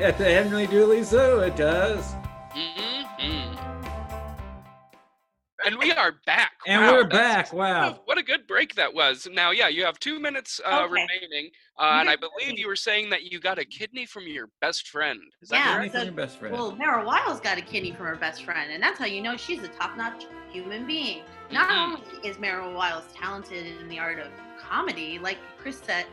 At 0.00 0.16
the 0.18 0.24
Henry 0.24 0.66
Doorly 0.66 1.02
Zoo, 1.02 1.40
it 1.40 1.56
does. 1.56 2.14
hmm 2.52 3.69
And 5.64 5.78
we 5.78 5.92
are 5.92 6.12
back. 6.26 6.52
And 6.66 6.82
Wow, 6.82 6.92
we're 6.92 7.04
back. 7.04 7.52
Wow. 7.52 8.00
What 8.06 8.16
a 8.18 8.22
good 8.22 8.46
break 8.46 8.74
that 8.76 8.92
was. 8.94 9.28
Now, 9.30 9.50
yeah, 9.50 9.68
you 9.68 9.84
have 9.84 9.98
two 9.98 10.18
minutes 10.18 10.60
uh, 10.64 10.82
Okay. 10.84 10.92
remaining, 10.92 11.50
uh, 11.78 11.98
and 12.00 12.08
I 12.08 12.16
believe 12.16 12.58
you 12.58 12.66
were 12.66 12.76
saying 12.76 13.10
that 13.10 13.24
you 13.30 13.40
got 13.40 13.58
a 13.58 13.64
kidney 13.64 14.06
from 14.06 14.26
your 14.26 14.48
best 14.60 14.88
friend. 14.88 15.20
Is 15.42 15.50
that 15.50 15.56
Yeah, 15.66 15.76
correct? 15.76 15.92
So- 15.94 16.02
your 16.02 16.12
best 16.12 16.38
friend. 16.38 16.54
Well, 16.54 16.72
Mara 16.76 17.04
Wiles 17.04 17.40
got 17.40 17.58
a 17.58 17.62
kidney 17.62 17.92
from 17.92 18.06
her 18.06 18.16
best 18.16 18.44
friend, 18.44 18.72
and 18.72 18.82
that's 18.82 18.98
how 18.98 19.06
you 19.06 19.20
know 19.20 19.36
she's 19.36 19.62
a 19.62 19.68
top-notch 19.68 20.24
human 20.50 20.86
being. 20.86 21.22
Not 21.50 21.68
Mhm. 21.68 21.94
only 21.94 22.28
is 22.28 22.38
Mara 22.38 22.70
Wiles 22.70 23.04
talented 23.14 23.66
in 23.80 23.88
the 23.88 23.98
art 23.98 24.18
of 24.18 24.28
comedy, 24.58 25.18
like 25.18 25.38
Chris 25.58 25.78
said, 25.80 26.06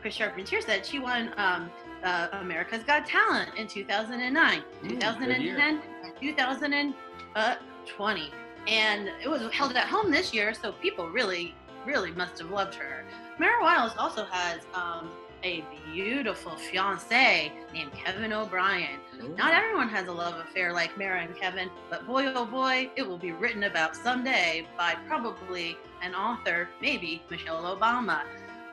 Chris 0.00 0.14
Charpentier 0.14 0.60
said, 0.60 0.84
she 0.86 0.98
won 0.98 1.32
um, 1.36 1.70
uh, 2.04 2.28
America's 2.32 2.84
Got 2.84 3.04
Talent 3.06 3.50
in 3.56 3.66
2009, 3.66 4.62
Mm, 4.82 4.88
2010, 4.90 5.82
2020, 6.20 8.30
and 8.66 9.10
it 9.22 9.28
was 9.28 9.42
held 9.52 9.72
at 9.72 9.86
home 9.86 10.10
this 10.10 10.34
year, 10.34 10.52
so 10.54 10.72
people 10.72 11.08
really, 11.08 11.54
really 11.86 12.12
must 12.12 12.38
have 12.38 12.50
loved 12.50 12.74
her. 12.74 13.04
Mara 13.38 13.62
Wiles 13.62 13.92
also 13.96 14.24
has 14.24 14.60
um, 14.74 15.10
a 15.44 15.64
beautiful 15.92 16.56
fiance 16.56 17.52
named 17.72 17.92
Kevin 17.92 18.32
O'Brien. 18.32 18.98
Not 19.36 19.54
everyone 19.54 19.88
has 19.88 20.08
a 20.08 20.12
love 20.12 20.34
affair 20.40 20.72
like 20.72 20.96
Mara 20.98 21.22
and 21.22 21.36
Kevin, 21.36 21.70
but 21.90 22.06
boy 22.06 22.26
oh 22.34 22.44
boy, 22.44 22.90
it 22.96 23.06
will 23.06 23.18
be 23.18 23.32
written 23.32 23.64
about 23.64 23.94
someday 23.94 24.66
by 24.76 24.96
probably 25.06 25.76
an 26.02 26.14
author, 26.14 26.68
maybe 26.80 27.22
Michelle 27.30 27.76
Obama. 27.76 28.22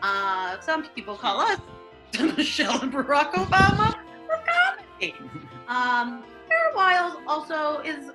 Uh, 0.02 0.60
some 0.62 0.84
people 0.90 1.16
call 1.16 1.40
us 1.40 1.60
Michelle 2.20 2.82
and 2.82 2.92
Barack 2.92 3.34
Obama 3.34 3.92
for 4.26 4.40
comedy. 4.48 5.16
Um, 5.68 6.24
Mara 6.50 6.76
Wiles 6.76 7.18
also 7.28 7.80
is 7.82 8.12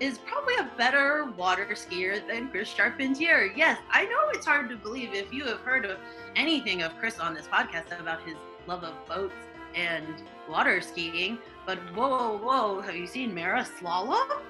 is 0.00 0.18
probably 0.18 0.54
a 0.56 0.70
better 0.76 1.32
water 1.36 1.66
skier 1.72 2.26
than 2.26 2.48
Chris 2.48 2.72
Charpentier. 2.72 3.52
Yes, 3.56 3.78
I 3.90 4.04
know 4.04 4.30
it's 4.30 4.46
hard 4.46 4.68
to 4.70 4.76
believe 4.76 5.14
if 5.14 5.32
you 5.32 5.44
have 5.46 5.60
heard 5.60 5.84
of 5.84 5.98
anything 6.34 6.82
of 6.82 6.96
Chris 6.98 7.18
on 7.18 7.34
this 7.34 7.46
podcast 7.46 7.98
about 7.98 8.22
his 8.22 8.36
love 8.66 8.84
of 8.84 8.94
boats 9.06 9.34
and 9.74 10.22
water 10.48 10.80
skiing. 10.80 11.38
But 11.64 11.78
whoa, 11.94 12.38
whoa, 12.38 12.80
have 12.80 12.94
you 12.96 13.06
seen 13.06 13.34
Mara 13.34 13.66
slalom 13.78 14.40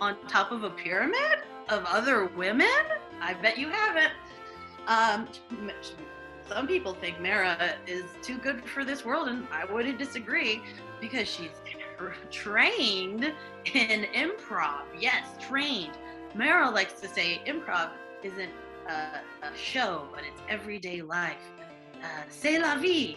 on 0.00 0.16
top 0.26 0.52
of 0.52 0.64
a 0.64 0.70
pyramid 0.70 1.40
of 1.68 1.84
other 1.84 2.26
women? 2.26 2.68
I 3.20 3.34
bet 3.34 3.58
you 3.58 3.68
haven't. 3.68 4.12
Um, 4.86 5.28
some 6.48 6.66
people 6.66 6.94
think 6.94 7.20
Mara 7.20 7.74
is 7.86 8.04
too 8.22 8.38
good 8.38 8.64
for 8.64 8.84
this 8.84 9.04
world, 9.04 9.28
and 9.28 9.46
I 9.52 9.70
wouldn't 9.70 9.98
disagree 9.98 10.62
because 11.00 11.28
she's 11.28 11.50
trained 12.30 13.32
in 13.74 14.06
improv. 14.14 14.82
Yes, 14.98 15.26
trained. 15.40 15.96
Meryl 16.36 16.72
likes 16.72 17.00
to 17.00 17.08
say 17.08 17.40
improv 17.46 17.90
isn't 18.22 18.52
a, 18.88 19.20
a 19.46 19.56
show, 19.56 20.08
but 20.12 20.22
it's 20.24 20.40
everyday 20.48 21.02
life. 21.02 21.36
Uh, 22.02 22.06
c'est 22.28 22.58
la 22.58 22.76
vie, 22.76 23.16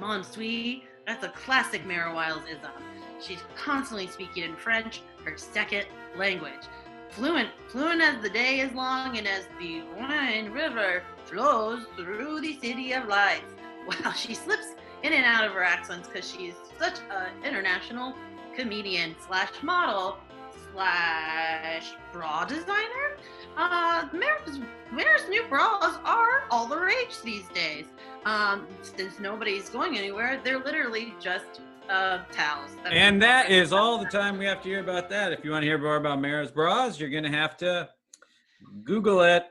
mon 0.00 0.22
suis. 0.22 0.84
That's 1.06 1.24
a 1.24 1.28
classic 1.28 1.86
Meryl 1.86 2.14
Wilesism. 2.14 2.70
She's 3.20 3.38
constantly 3.56 4.08
speaking 4.08 4.42
in 4.44 4.56
French, 4.56 5.02
her 5.24 5.36
second 5.36 5.86
language. 6.16 6.52
Fluent, 7.10 7.48
fluent 7.68 8.02
as 8.02 8.20
the 8.20 8.28
day 8.28 8.60
is 8.60 8.72
long 8.72 9.16
and 9.16 9.26
as 9.26 9.46
the 9.60 9.82
Rhine 9.98 10.50
River 10.50 11.02
flows 11.24 11.86
through 11.96 12.40
the 12.40 12.58
city 12.60 12.92
of 12.92 13.06
lights. 13.06 13.44
Wow, 13.86 14.10
she 14.10 14.34
slips 14.34 14.74
in 15.02 15.12
and 15.12 15.24
out 15.24 15.44
of 15.44 15.52
her 15.52 15.62
accents 15.62 16.08
because 16.08 16.30
she's 16.30 16.54
such 16.78 16.98
an 17.10 17.44
international 17.44 18.14
comedian 18.56 19.14
slash 19.26 19.50
model 19.62 20.18
slash 20.72 21.92
bra 22.12 22.44
designer. 22.44 23.16
Uh, 23.56 24.08
Mare's, 24.12 24.60
Mare's 24.92 25.28
new 25.28 25.42
bras 25.48 25.98
are 26.04 26.44
all 26.50 26.66
the 26.66 26.78
rage 26.78 27.20
these 27.24 27.46
days. 27.54 27.86
Um, 28.24 28.66
since 28.82 29.18
nobody's 29.20 29.68
going 29.70 29.96
anywhere, 29.96 30.40
they're 30.42 30.58
literally 30.58 31.14
just 31.20 31.60
uh, 31.88 32.18
towels. 32.32 32.72
That's 32.82 32.94
And 32.94 33.22
that 33.22 33.50
is 33.50 33.72
all 33.72 33.98
the 33.98 34.06
time 34.06 34.38
we 34.38 34.44
have 34.46 34.60
to 34.62 34.68
hear 34.68 34.80
about 34.80 35.08
that. 35.10 35.32
If 35.32 35.44
you 35.44 35.50
want 35.52 35.62
to 35.62 35.66
hear 35.66 35.78
more 35.78 35.96
about 35.96 36.20
Mara's 36.20 36.50
bras, 36.50 36.98
you're 36.98 37.10
going 37.10 37.24
to 37.24 37.30
have 37.30 37.56
to 37.58 37.88
Google 38.82 39.20
it. 39.22 39.44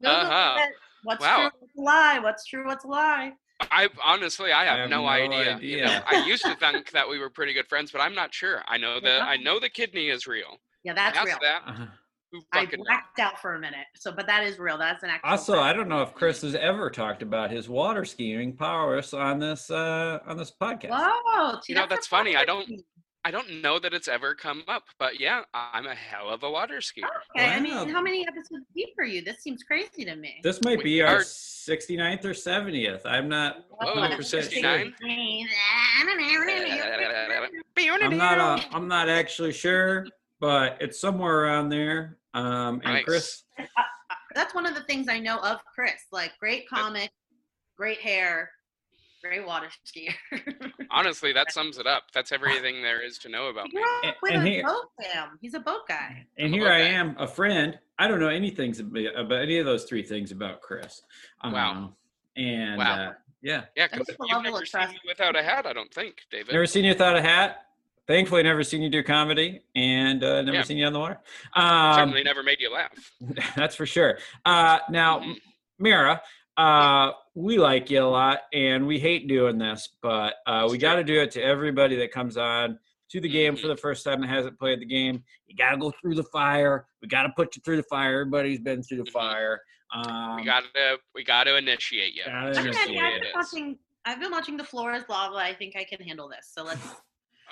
Google 0.00 0.16
Uh-huh. 0.16 0.56
it. 0.58 0.70
What's 1.04 1.20
Wow. 1.20 1.36
true? 1.50 1.50
What's 1.60 1.76
a 1.76 1.80
lie? 1.80 2.18
What's 2.20 2.44
true? 2.46 2.66
What's 2.66 2.84
a 2.84 2.88
lie? 2.88 3.32
I 3.70 3.88
honestly, 4.04 4.52
I 4.52 4.64
have, 4.64 4.78
have 4.78 4.90
no, 4.90 5.02
no 5.02 5.06
idea. 5.08 5.56
idea. 5.56 5.76
You 5.78 5.84
know, 5.84 6.00
I 6.06 6.24
used 6.26 6.44
to 6.44 6.54
think 6.60 6.90
that 6.92 7.08
we 7.08 7.18
were 7.18 7.30
pretty 7.30 7.52
good 7.52 7.68
friends, 7.68 7.90
but 7.90 8.00
I'm 8.00 8.14
not 8.14 8.32
sure. 8.34 8.62
I 8.66 8.76
know 8.78 9.00
the 9.00 9.20
I 9.20 9.36
know 9.36 9.60
the 9.60 9.68
kidney 9.68 10.08
is 10.08 10.26
real. 10.26 10.58
Yeah, 10.84 10.94
that's 10.94 11.16
Past 11.16 11.26
real. 11.28 11.38
that, 11.42 11.62
Uh, 11.66 11.86
who 12.32 12.40
I 12.52 12.64
fucking 12.64 12.78
knows? 12.80 12.86
blacked 12.86 13.18
out 13.20 13.38
for 13.40 13.54
a 13.54 13.60
minute. 13.60 13.86
So, 13.94 14.10
but 14.10 14.26
that 14.26 14.42
is 14.42 14.58
real. 14.58 14.78
That's 14.78 15.02
an 15.02 15.10
actual. 15.10 15.30
Also, 15.30 15.52
fact. 15.54 15.64
I 15.64 15.72
don't 15.74 15.88
know 15.88 16.02
if 16.02 16.14
Chris 16.14 16.40
has 16.42 16.54
ever 16.54 16.88
talked 16.90 17.22
about 17.22 17.50
his 17.50 17.68
water 17.68 18.04
skiing 18.06 18.56
powers 18.56 19.12
on 19.14 19.38
this 19.38 19.70
uh, 19.70 20.18
on 20.26 20.36
this 20.38 20.50
podcast. 20.50 20.90
Whoa, 20.90 21.60
see, 21.62 21.72
You 21.72 21.78
know, 21.78 21.84
a 21.84 21.88
that's 21.88 22.06
funny. 22.06 22.34
I 22.36 22.44
don't- 22.44 22.64
funny- 22.64 22.84
I 23.24 23.30
don't 23.30 23.62
know 23.62 23.78
that 23.78 23.94
it's 23.94 24.08
ever 24.08 24.34
come 24.34 24.64
up, 24.66 24.82
but 24.98 25.20
yeah, 25.20 25.42
I'm 25.54 25.86
a 25.86 25.94
hell 25.94 26.28
of 26.28 26.42
a 26.42 26.50
water 26.50 26.78
skier. 26.78 27.04
Okay, 27.36 27.46
I 27.48 27.60
mean, 27.60 27.88
how 27.88 28.02
many 28.02 28.26
episodes 28.26 28.64
deep 28.74 28.94
are 28.98 29.04
you? 29.04 29.22
This 29.22 29.38
seems 29.42 29.62
crazy 29.62 30.04
to 30.04 30.16
me. 30.16 30.40
This 30.42 30.60
might 30.64 30.78
We 30.78 30.84
be 30.84 31.02
our 31.02 31.18
are- 31.18 31.20
69th 31.20 32.24
or 32.24 32.30
70th. 32.30 33.02
I'm 33.04 33.28
not 33.28 33.64
Whoa, 33.70 33.94
100% 33.94 34.24
69? 34.24 34.94
I'm 38.02 38.16
not 38.18 38.38
uh, 38.38 38.60
I'm 38.72 38.88
not 38.88 39.08
actually 39.08 39.52
sure, 39.52 40.06
but 40.40 40.76
it's 40.80 41.00
somewhere 41.00 41.44
around 41.44 41.68
there. 41.68 42.18
Um, 42.34 42.80
and 42.84 42.94
Nice. 42.94 43.04
Chris, 43.04 43.42
That's 44.34 44.52
one 44.54 44.66
of 44.66 44.74
the 44.74 44.82
things 44.82 45.06
I 45.08 45.20
know 45.20 45.38
of 45.38 45.60
Chris. 45.74 46.06
Like, 46.10 46.32
great 46.40 46.68
comic, 46.68 47.10
great 47.76 47.98
hair, 47.98 48.50
great 49.22 49.46
water 49.46 49.68
skier. 49.86 50.14
Honestly, 50.90 51.32
that 51.32 51.52
sums 51.52 51.78
it 51.78 51.86
up. 51.86 52.04
That's 52.12 52.32
everything 52.32 52.82
there 52.82 53.04
is 53.04 53.18
to 53.18 53.28
know 53.28 53.46
about 53.48 53.68
He 53.70 53.76
me. 53.76 53.82
grew 53.82 54.12
with 54.22 54.32
And 54.32 54.46
a 54.46 54.50
he- 54.50 54.62
boat 54.62 54.86
fam. 55.02 55.38
He's 55.40 55.54
a 55.54 55.60
boat 55.60 55.86
guy. 55.88 56.26
and 56.38 56.48
I'm 56.48 56.52
here 56.52 56.68
I 56.68 56.82
okay. 56.82 56.94
am, 56.94 57.16
a 57.18 57.26
friend. 57.26 57.78
I 57.98 58.08
don't 58.08 58.20
know 58.20 58.28
anything 58.28 58.74
about 59.16 59.42
any 59.42 59.58
of 59.58 59.66
those 59.66 59.84
three 59.84 60.02
things 60.02 60.32
about 60.32 60.60
Chris. 60.60 61.02
Wow. 61.44 61.70
Um, 61.72 61.96
and 62.36 62.78
Wow. 62.78 62.94
uh, 63.08 63.12
yeah, 63.42 63.64
Yeah, 63.76 63.88
because 63.90 64.08
you've 64.08 64.42
never 64.42 64.58
seen 64.58 64.66
trust. 64.82 64.92
me 64.92 64.98
without 65.06 65.36
a 65.36 65.42
hat, 65.42 65.66
I 65.66 65.72
don't 65.72 65.92
think, 65.92 66.16
David. 66.30 66.52
never 66.52 66.66
seen 66.66 66.84
you 66.84 66.90
without 66.92 67.16
a 67.16 67.22
hat. 67.22 67.66
Thankfully, 68.08 68.42
never 68.42 68.64
seen 68.64 68.82
you 68.82 68.90
do 68.90 69.02
comedy, 69.04 69.62
and 69.76 70.22
uh, 70.24 70.42
never 70.42 70.56
Yeah. 70.58 70.62
seen 70.64 70.76
you 70.76 70.86
on 70.86 70.92
the 70.92 70.98
water. 70.98 71.20
Um, 71.54 71.94
Certainly 71.94 72.24
never 72.24 72.42
made 72.42 72.60
you 72.60 72.72
laugh. 72.72 72.92
That's 73.56 73.76
for 73.76 73.86
sure. 73.86 74.18
Uh, 74.44 74.78
now. 74.90 75.22
Mira, 75.78 76.20
uh, 76.56 77.12
we 77.34 77.58
like 77.58 77.90
you 77.90 78.02
a 78.02 78.04
lot, 78.04 78.40
and 78.52 78.86
we 78.86 78.98
hate 78.98 79.26
doing 79.28 79.58
this, 79.58 79.88
but 80.02 80.34
uh, 80.46 80.68
we 80.70 80.78
got 80.78 80.96
to 80.96 81.04
do 81.04 81.20
it 81.20 81.30
to 81.32 81.42
everybody 81.42 81.96
that 81.96 82.12
comes 82.12 82.36
on 82.36 82.78
to 83.10 83.20
the 83.20 83.28
game 83.28 83.56
for 83.56 83.66
Mhm. 83.66 83.74
the 83.74 83.76
first 83.76 84.04
time 84.04 84.22
and 84.22 84.30
hasn't 84.30 84.58
played 84.58 84.80
the 84.80 84.86
game. 84.86 85.22
You 85.46 85.56
got 85.56 85.70
to 85.72 85.76
go 85.76 85.90
through 86.00 86.14
the 86.14 86.24
fire. 86.24 86.86
We 87.00 87.08
got 87.08 87.24
to 87.24 87.30
put 87.36 87.56
you 87.56 87.62
through 87.62 87.76
the 87.76 87.82
fire. 87.84 88.20
Everybody's 88.20 88.60
been 88.60 88.82
through 88.82 88.98
the 88.98 89.10
Mhm. 89.10 89.12
fire. 89.12 89.62
Um, 89.94 90.36
we 90.36 90.44
gotta 90.44 90.98
we 91.14 91.22
gotta 91.22 91.54
initiate 91.58 92.14
you. 92.14 92.22
Gotta 92.24 92.46
That's 92.46 92.58
I'm 92.58 92.64
just 92.64 92.78
initiate 92.78 92.96
the 92.96 93.02
ready. 93.02 93.12
way 93.12 93.16
I've 93.16 93.22
been 93.22 93.32
watching. 93.34 93.78
I've 94.06 94.20
been 94.20 94.30
watching 94.30 94.56
The 94.56 94.64
Floor 94.64 94.94
is 94.94 95.04
Lava. 95.08 95.36
I 95.36 95.54
think 95.54 95.76
I 95.76 95.84
can 95.84 96.00
handle 96.00 96.28
this. 96.30 96.50
So 96.50 96.64
let's. 96.64 96.80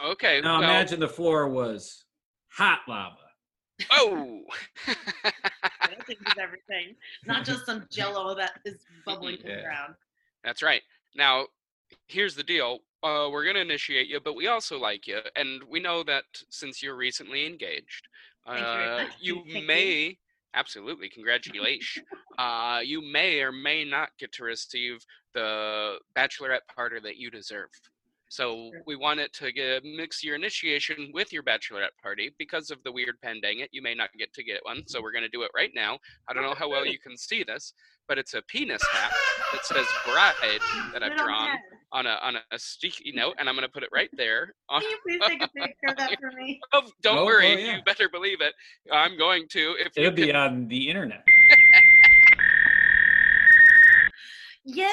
Okay. 0.02 0.40
now, 0.40 0.54
well, 0.60 0.62
imagine 0.62 1.00
the 1.00 1.08
floor 1.08 1.48
was 1.48 2.04
hot 2.50 2.80
lava. 2.88 3.16
Oh. 3.90 4.40
I 4.86 5.94
think 6.06 6.20
it's 6.20 6.38
everything, 6.38 6.96
not 7.26 7.44
just 7.44 7.66
some 7.66 7.86
Jello 7.90 8.34
that 8.34 8.52
is 8.64 8.80
bubbling 9.04 9.38
from 9.38 9.50
the 9.50 9.62
ground. 9.62 9.94
That's 10.44 10.62
right. 10.62 10.82
Now, 11.14 11.46
here's 12.08 12.34
the 12.34 12.42
deal. 12.42 12.78
Uh, 13.02 13.28
we're 13.30 13.44
going 13.44 13.56
to 13.56 13.62
initiate 13.62 14.08
you, 14.08 14.20
but 14.20 14.34
we 14.34 14.46
also 14.46 14.78
like 14.78 15.06
you. 15.06 15.20
And 15.36 15.62
we 15.64 15.80
know 15.80 16.02
that 16.04 16.24
since 16.50 16.82
you're 16.82 16.96
recently 16.96 17.46
engaged, 17.46 18.08
you 18.46 18.52
uh, 18.52 19.04
you 19.20 19.42
you. 19.46 19.66
may, 19.66 20.18
absolutely, 20.54 21.08
congratulations. 21.08 22.04
uh, 22.38 22.80
you 22.82 23.02
may 23.02 23.40
or 23.40 23.52
may 23.52 23.84
not 23.84 24.10
get 24.18 24.32
to 24.32 24.44
receive 24.44 25.04
the 25.34 25.98
bachelorette 26.16 26.66
party 26.74 27.00
that 27.02 27.16
you 27.16 27.30
deserve. 27.30 27.68
So 28.30 28.70
we 28.86 28.94
want 28.94 29.18
it 29.18 29.32
to 29.34 29.50
get, 29.50 29.82
mix 29.84 30.22
your 30.22 30.36
initiation 30.36 31.10
with 31.12 31.32
your 31.32 31.42
bachelorette 31.42 31.96
party 32.00 32.32
because 32.38 32.70
of 32.70 32.78
the 32.84 32.92
weird 32.92 33.16
pandemic. 33.24 33.68
You 33.72 33.82
may 33.82 33.92
not 33.92 34.10
get 34.16 34.32
to 34.34 34.44
get 34.44 34.60
one, 34.62 34.84
so 34.86 35.02
we're 35.02 35.10
going 35.10 35.24
to 35.24 35.28
do 35.28 35.42
it 35.42 35.50
right 35.52 35.72
now. 35.74 35.98
I 36.28 36.32
don't 36.32 36.44
know 36.44 36.54
how 36.54 36.68
well 36.70 36.86
you 36.86 37.00
can 37.00 37.16
see 37.18 37.42
this, 37.42 37.72
but 38.06 38.18
it's 38.18 38.34
a 38.34 38.42
penis 38.42 38.80
hat 38.92 39.12
that 39.52 39.66
says 39.66 39.84
bride 40.06 40.34
that 40.92 41.02
I've 41.02 41.10
it 41.10 41.18
on 41.20 41.26
drawn 41.26 41.48
on 41.92 42.06
a 42.06 42.18
on 42.22 42.36
a 42.52 42.58
sticky 42.58 43.10
note, 43.16 43.34
and 43.40 43.48
I'm 43.48 43.56
going 43.56 43.66
to 43.66 43.72
put 43.72 43.82
it 43.82 43.88
right 43.92 44.10
there. 44.16 44.54
On, 44.68 44.80
Can 44.80 44.90
you 44.90 44.98
please 45.18 45.20
take 45.28 45.42
a 45.42 45.48
picture 45.48 45.74
of 45.88 45.96
that 45.96 46.16
for 46.20 46.30
me? 46.40 46.60
oh, 46.72 46.82
don't 47.02 47.18
Oh, 47.18 47.22
oh 47.22 47.26
worry, 47.26 47.52
oh, 47.52 47.56
yeah. 47.58 47.76
you 47.78 47.82
better 47.84 48.08
believe 48.08 48.40
it. 48.40 48.54
I'm 48.92 49.18
going 49.18 49.48
to. 49.50 49.74
If 49.80 49.98
It'll 49.98 50.12
be 50.12 50.26
can- 50.28 50.36
on 50.36 50.68
the 50.68 50.88
internet. 50.88 51.24
Yeah. 54.64 54.86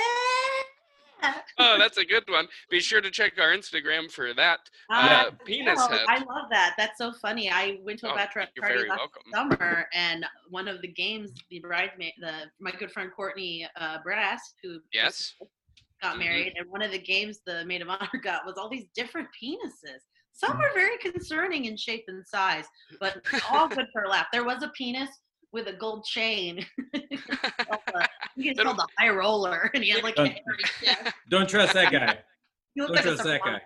oh, 1.59 1.77
that's 1.79 1.97
a 1.97 2.05
good 2.05 2.23
one. 2.29 2.47
Be 2.69 2.79
sure 2.79 3.01
to 3.01 3.09
check 3.11 3.33
our 3.39 3.49
Instagram 3.55 4.11
for 4.11 4.33
that. 4.33 4.59
Uh, 4.91 5.25
Uh, 5.27 5.31
penis 5.45 5.77
no, 5.77 5.87
head. 5.97 6.05
I 6.07 6.17
love 6.19 6.49
that. 6.51 6.75
That's 6.77 6.97
so 6.97 7.11
funny. 7.13 7.49
I 7.51 7.79
went 7.83 7.99
to 7.99 8.07
a 8.09 8.13
Oh, 8.13 8.15
bachelorette 8.17 8.55
party 8.59 8.87
last 8.87 8.97
welcome. 8.99 9.23
summer, 9.33 9.87
and 9.93 10.25
one 10.49 10.67
of 10.67 10.81
the 10.81 10.87
games, 10.87 11.31
the 11.49 11.59
bridesmaid, 11.59 12.13
the 12.19 12.51
my 12.59 12.71
good 12.71 12.91
friend 12.91 13.11
Courtney 13.15 13.67
uh, 13.75 13.97
Brass, 14.03 14.53
who 14.63 14.79
Yes. 14.93 15.35
got 16.01 16.15
Mhm. 16.15 16.19
married, 16.19 16.53
and 16.57 16.69
one 16.69 16.81
of 16.81 16.91
the 16.91 16.99
games 16.99 17.39
the 17.45 17.65
maid 17.65 17.81
of 17.81 17.89
honor 17.89 18.09
got 18.23 18.45
was 18.45 18.57
all 18.57 18.69
these 18.69 18.87
different 18.95 19.27
penises. 19.41 20.01
Some 20.33 20.51
Mm. 20.51 20.59
were 20.59 20.71
very 20.75 20.97
concerning 20.99 21.65
in 21.65 21.75
shape 21.75 22.05
and 22.07 22.25
size, 22.27 22.65
but 22.99 23.21
all 23.49 23.67
good 23.67 23.87
for 23.91 24.03
a 24.03 24.09
laugh. 24.09 24.27
There 24.31 24.43
was 24.43 24.61
a 24.61 24.69
penis 24.69 25.09
with 25.51 25.67
a 25.67 25.73
gold 25.73 26.05
chain. 26.05 26.65
called 26.93 27.79
the- 27.87 28.07
it's 28.37 28.61
called 28.61 28.77
the 28.77 28.87
high 28.97 29.09
roller, 29.09 29.69
and 29.73 29.83
he 29.83 29.89
had 29.89 30.03
like 30.03 30.15
Don't- 30.15 30.27
hairy. 30.27 30.97
Don't 31.29 31.49
trust 31.49 31.73
that 31.73 31.91
guy. 31.91 32.19
Don't 32.77 32.91
like 32.91 33.01
trust 33.03 33.23
that 33.23 33.41
guy. 33.43 33.61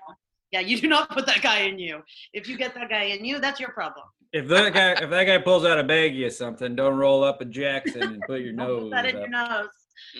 Yeah, 0.51 0.59
you 0.61 0.79
do 0.81 0.87
not 0.87 1.09
put 1.11 1.25
that 1.27 1.41
guy 1.41 1.59
in 1.61 1.79
you. 1.79 2.01
If 2.33 2.47
you 2.49 2.57
get 2.57 2.73
that 2.75 2.89
guy 2.89 3.03
in 3.03 3.23
you, 3.23 3.39
that's 3.39 3.59
your 3.59 3.69
problem. 3.71 4.05
If 4.33 4.47
that 4.49 4.73
guy 4.73 4.91
if 5.01 5.09
that 5.09 5.23
guy 5.25 5.37
pulls 5.39 5.65
out 5.65 5.79
a 5.79 5.83
baggie 5.83 6.25
or 6.25 6.29
something, 6.29 6.75
don't 6.75 6.95
roll 6.97 7.23
up 7.23 7.41
a 7.41 7.45
Jackson 7.45 8.01
and 8.03 8.21
put 8.27 8.41
your 8.41 8.53
Don't 8.53 8.67
nose. 8.67 8.83
put 8.83 8.91
that 8.91 9.05
in 9.05 9.15
up. 9.15 9.21
your 9.21 9.29
nose. 9.29 9.69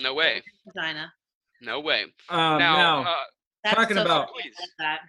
no 0.02 0.14
way. 0.14 0.42
Vagina. 0.66 1.12
No 1.60 1.80
way. 1.80 2.02
Um, 2.28 2.58
now, 2.58 2.76
now, 2.76 3.02
uh, 3.02 3.74
Talking 3.74 3.96
so 3.96 4.02
about- 4.04 4.28
funny 4.30 4.50
about 4.50 4.68
that. 4.78 5.00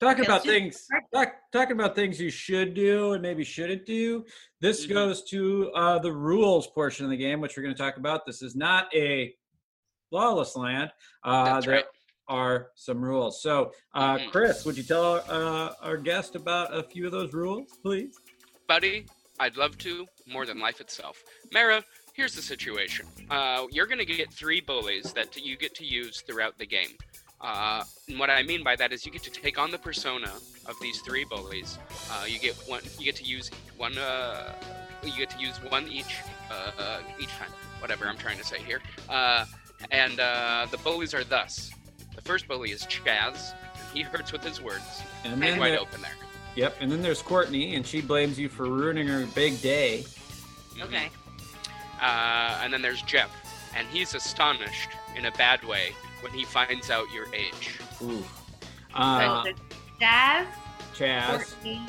Talking 0.00 0.24
about 0.24 0.42
things 0.44 0.86
talk, 1.12 1.32
talking 1.52 1.72
about 1.72 1.94
things 1.94 2.20
you 2.20 2.30
should 2.30 2.74
do 2.74 3.12
and 3.12 3.22
maybe 3.22 3.44
shouldn't 3.44 3.84
do 3.86 4.24
this 4.60 4.86
Mhm. 4.86 4.90
goes 4.90 5.24
to 5.30 5.70
uh, 5.72 5.98
the 5.98 6.12
rules 6.12 6.66
portion 6.68 7.04
of 7.04 7.10
the 7.10 7.16
game 7.16 7.40
which 7.40 7.56
we're 7.56 7.62
going 7.62 7.74
to 7.74 7.78
talk 7.80 7.96
about 7.96 8.24
this 8.26 8.42
is 8.42 8.54
not 8.54 8.94
a 8.94 9.34
lawless 10.10 10.56
land 10.56 10.90
uh, 11.24 11.44
That's 11.44 11.66
there 11.66 11.74
right. 11.76 11.84
are 12.28 12.70
some 12.74 13.02
rules 13.02 13.42
so 13.42 13.72
uh, 13.94 14.18
Mhm. 14.18 14.30
chris 14.30 14.64
would 14.64 14.76
you 14.76 14.84
tell 14.84 15.14
uh, 15.28 15.74
our 15.80 15.96
guest 15.96 16.34
about 16.36 16.74
a 16.76 16.82
few 16.82 17.06
of 17.06 17.12
those 17.12 17.32
rules 17.32 17.78
please 17.82 18.16
buddy, 18.66 19.06
I'd 19.40 19.56
love 19.56 19.78
to 19.78 20.06
more 20.26 20.44
than 20.44 20.58
life 20.58 20.80
itself. 20.82 21.22
Mara, 21.52 21.82
here's 22.12 22.34
the 22.34 22.42
situation. 22.42 23.06
Uh, 23.30 23.66
you're 23.70 23.86
going 23.86 23.98
to 23.98 24.04
get 24.04 24.30
three 24.32 24.60
bullies 24.60 25.12
that 25.14 25.34
you 25.36 25.56
get 25.56 25.74
to 25.76 25.86
use 25.86 26.20
throughout 26.26 26.58
the 26.58 26.66
game. 26.66 26.90
Uh, 27.40 27.84
and 28.08 28.18
what 28.18 28.30
I 28.30 28.42
mean 28.42 28.64
by 28.64 28.74
that 28.76 28.92
is 28.92 29.06
you 29.06 29.12
get 29.12 29.22
to 29.22 29.30
take 29.30 29.58
on 29.58 29.70
the 29.70 29.78
persona 29.78 30.32
of 30.66 30.74
these 30.80 31.00
three 31.00 31.24
bullies. 31.24 31.78
Uh, 32.10 32.24
you 32.26 32.38
get 32.38 32.54
one. 32.66 32.82
You 32.98 33.04
get 33.04 33.16
to 33.16 33.24
use 33.24 33.50
one. 33.76 33.96
Uh, 33.96 34.54
you 35.02 35.16
get 35.16 35.30
to 35.30 35.38
use 35.38 35.56
one 35.70 35.86
each. 35.88 36.16
Uh, 36.50 36.70
uh, 36.78 37.00
each 37.20 37.28
time. 37.28 37.50
Whatever 37.80 38.06
I'm 38.06 38.16
trying 38.16 38.38
to 38.38 38.44
say 38.44 38.58
here. 38.58 38.80
Uh, 39.08 39.44
and 39.90 40.18
uh, 40.18 40.66
the 40.70 40.78
bullies 40.78 41.14
are 41.14 41.24
thus. 41.24 41.70
The 42.16 42.22
first 42.22 42.48
bully 42.48 42.70
is 42.70 42.82
Chaz. 42.84 43.52
He 43.94 44.02
hurts 44.02 44.32
with 44.32 44.42
his 44.42 44.60
words. 44.60 45.02
and 45.24 45.40
then, 45.40 45.58
wide 45.58 45.78
open 45.78 46.02
there. 46.02 46.10
Yep. 46.56 46.76
And 46.80 46.90
then 46.90 47.02
there's 47.02 47.22
Courtney, 47.22 47.76
and 47.76 47.86
she 47.86 48.00
blames 48.00 48.38
you 48.38 48.48
for 48.48 48.64
ruining 48.64 49.06
her 49.06 49.24
big 49.26 49.60
day. 49.60 50.04
Okay. 50.80 51.08
Uh, 52.00 52.60
and 52.62 52.72
then 52.72 52.82
there's 52.82 53.02
Jeff, 53.02 53.30
and 53.76 53.86
he's 53.88 54.14
astonished 54.14 54.90
in 55.16 55.26
a 55.26 55.32
bad 55.32 55.62
way 55.64 55.92
when 56.20 56.32
he 56.32 56.44
finds 56.44 56.90
out 56.90 57.06
your 57.12 57.26
age. 57.34 57.78
Ooh. 58.02 58.18
So 58.20 58.24
Uh, 58.94 59.42
there's 59.44 59.56
Jazz, 60.00 60.46
Chaz, 60.94 61.28
Courtney, 61.62 61.80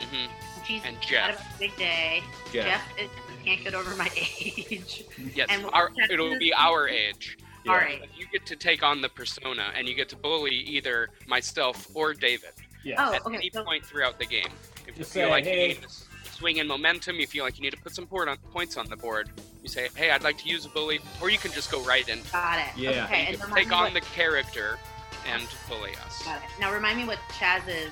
hmm 0.00 0.26
she's 0.66 0.82
And 0.84 0.96
had 0.96 1.02
Jeff. 1.36 1.56
a 1.56 1.58
big 1.58 1.76
day. 1.76 2.22
Jeff. 2.52 2.64
Jeff 2.66 2.98
is, 3.00 3.10
can't 3.44 3.62
get 3.64 3.74
over 3.74 3.94
my 3.96 4.08
age. 4.16 5.04
Yes, 5.34 5.48
And 5.50 5.66
our, 5.72 5.90
it'll 6.10 6.38
be 6.38 6.52
our 6.54 6.88
age. 6.88 7.36
Yeah. 7.64 7.72
All 7.72 7.78
right. 7.78 8.02
You 8.16 8.26
get 8.32 8.46
to 8.46 8.56
take 8.56 8.82
on 8.82 9.00
the 9.00 9.08
persona, 9.08 9.72
and 9.76 9.88
you 9.88 9.94
get 9.94 10.08
to 10.10 10.16
bully 10.16 10.54
either 10.54 11.08
myself 11.28 11.88
or 11.94 12.14
David 12.14 12.50
Yeah. 12.84 12.94
Oh, 13.08 13.14
at 13.14 13.26
okay. 13.26 13.36
any 13.36 13.50
So, 13.52 13.64
point 13.64 13.84
throughout 13.84 14.18
the 14.18 14.26
game. 14.26 14.48
If 14.86 14.98
you 14.98 15.04
feel 15.04 15.04
say, 15.04 15.30
like 15.30 15.44
"Hey." 15.44 15.62
you 15.62 15.68
need 15.74 15.82
to 15.82 15.88
swing 16.32 16.56
in 16.58 16.66
momentum, 16.66 17.16
you 17.20 17.26
feel 17.26 17.44
like 17.44 17.56
you 17.58 17.62
need 17.62 17.72
to 17.72 17.80
put 17.80 17.94
some 17.94 18.06
port 18.06 18.28
on, 18.28 18.36
points 18.52 18.76
on 18.76 18.88
the 18.88 18.96
board, 18.96 19.30
you 19.62 19.68
say, 19.68 19.88
"Hey, 19.94 20.10
I'd 20.10 20.22
like 20.22 20.38
to 20.38 20.48
use 20.48 20.64
a 20.66 20.68
bully," 20.68 21.00
or 21.20 21.30
you 21.30 21.38
can 21.38 21.52
just 21.52 21.70
go 21.70 21.80
right 21.84 22.06
in. 22.08 22.20
got 22.32 22.58
it. 22.58 22.76
Yeah. 22.76 23.04
Okay. 23.04 23.22
You 23.22 23.26
And 23.28 23.36
can 23.38 23.46
remind 23.48 23.64
take 23.64 23.72
on 23.72 23.84
what, 23.84 23.94
the 23.94 24.00
character 24.00 24.78
and 25.26 25.42
bully 25.68 25.92
us. 26.04 26.22
Got 26.24 26.36
it. 26.42 26.48
Now 26.60 26.72
remind 26.72 26.98
me 26.98 27.04
what 27.04 27.18
Chaz 27.38 27.66
is. 27.68 27.90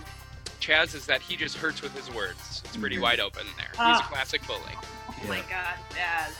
Chaz 0.60 0.94
is 0.94 1.06
that 1.06 1.22
he 1.22 1.36
just 1.36 1.56
hurts 1.56 1.80
with 1.80 1.94
his 1.96 2.12
words. 2.14 2.62
It's 2.64 2.76
pretty 2.76 2.96
Mhm. 2.96 3.02
wide 3.02 3.20
open 3.20 3.46
there. 3.56 3.68
He's 3.70 3.78
Ah. 3.78 4.04
a 4.04 4.08
classic 4.12 4.46
bully. 4.46 4.60
Oh 5.08 5.14
Yeah. 5.22 5.28
my 5.28 5.40
God, 5.42 5.74
Chaz. 5.94 6.32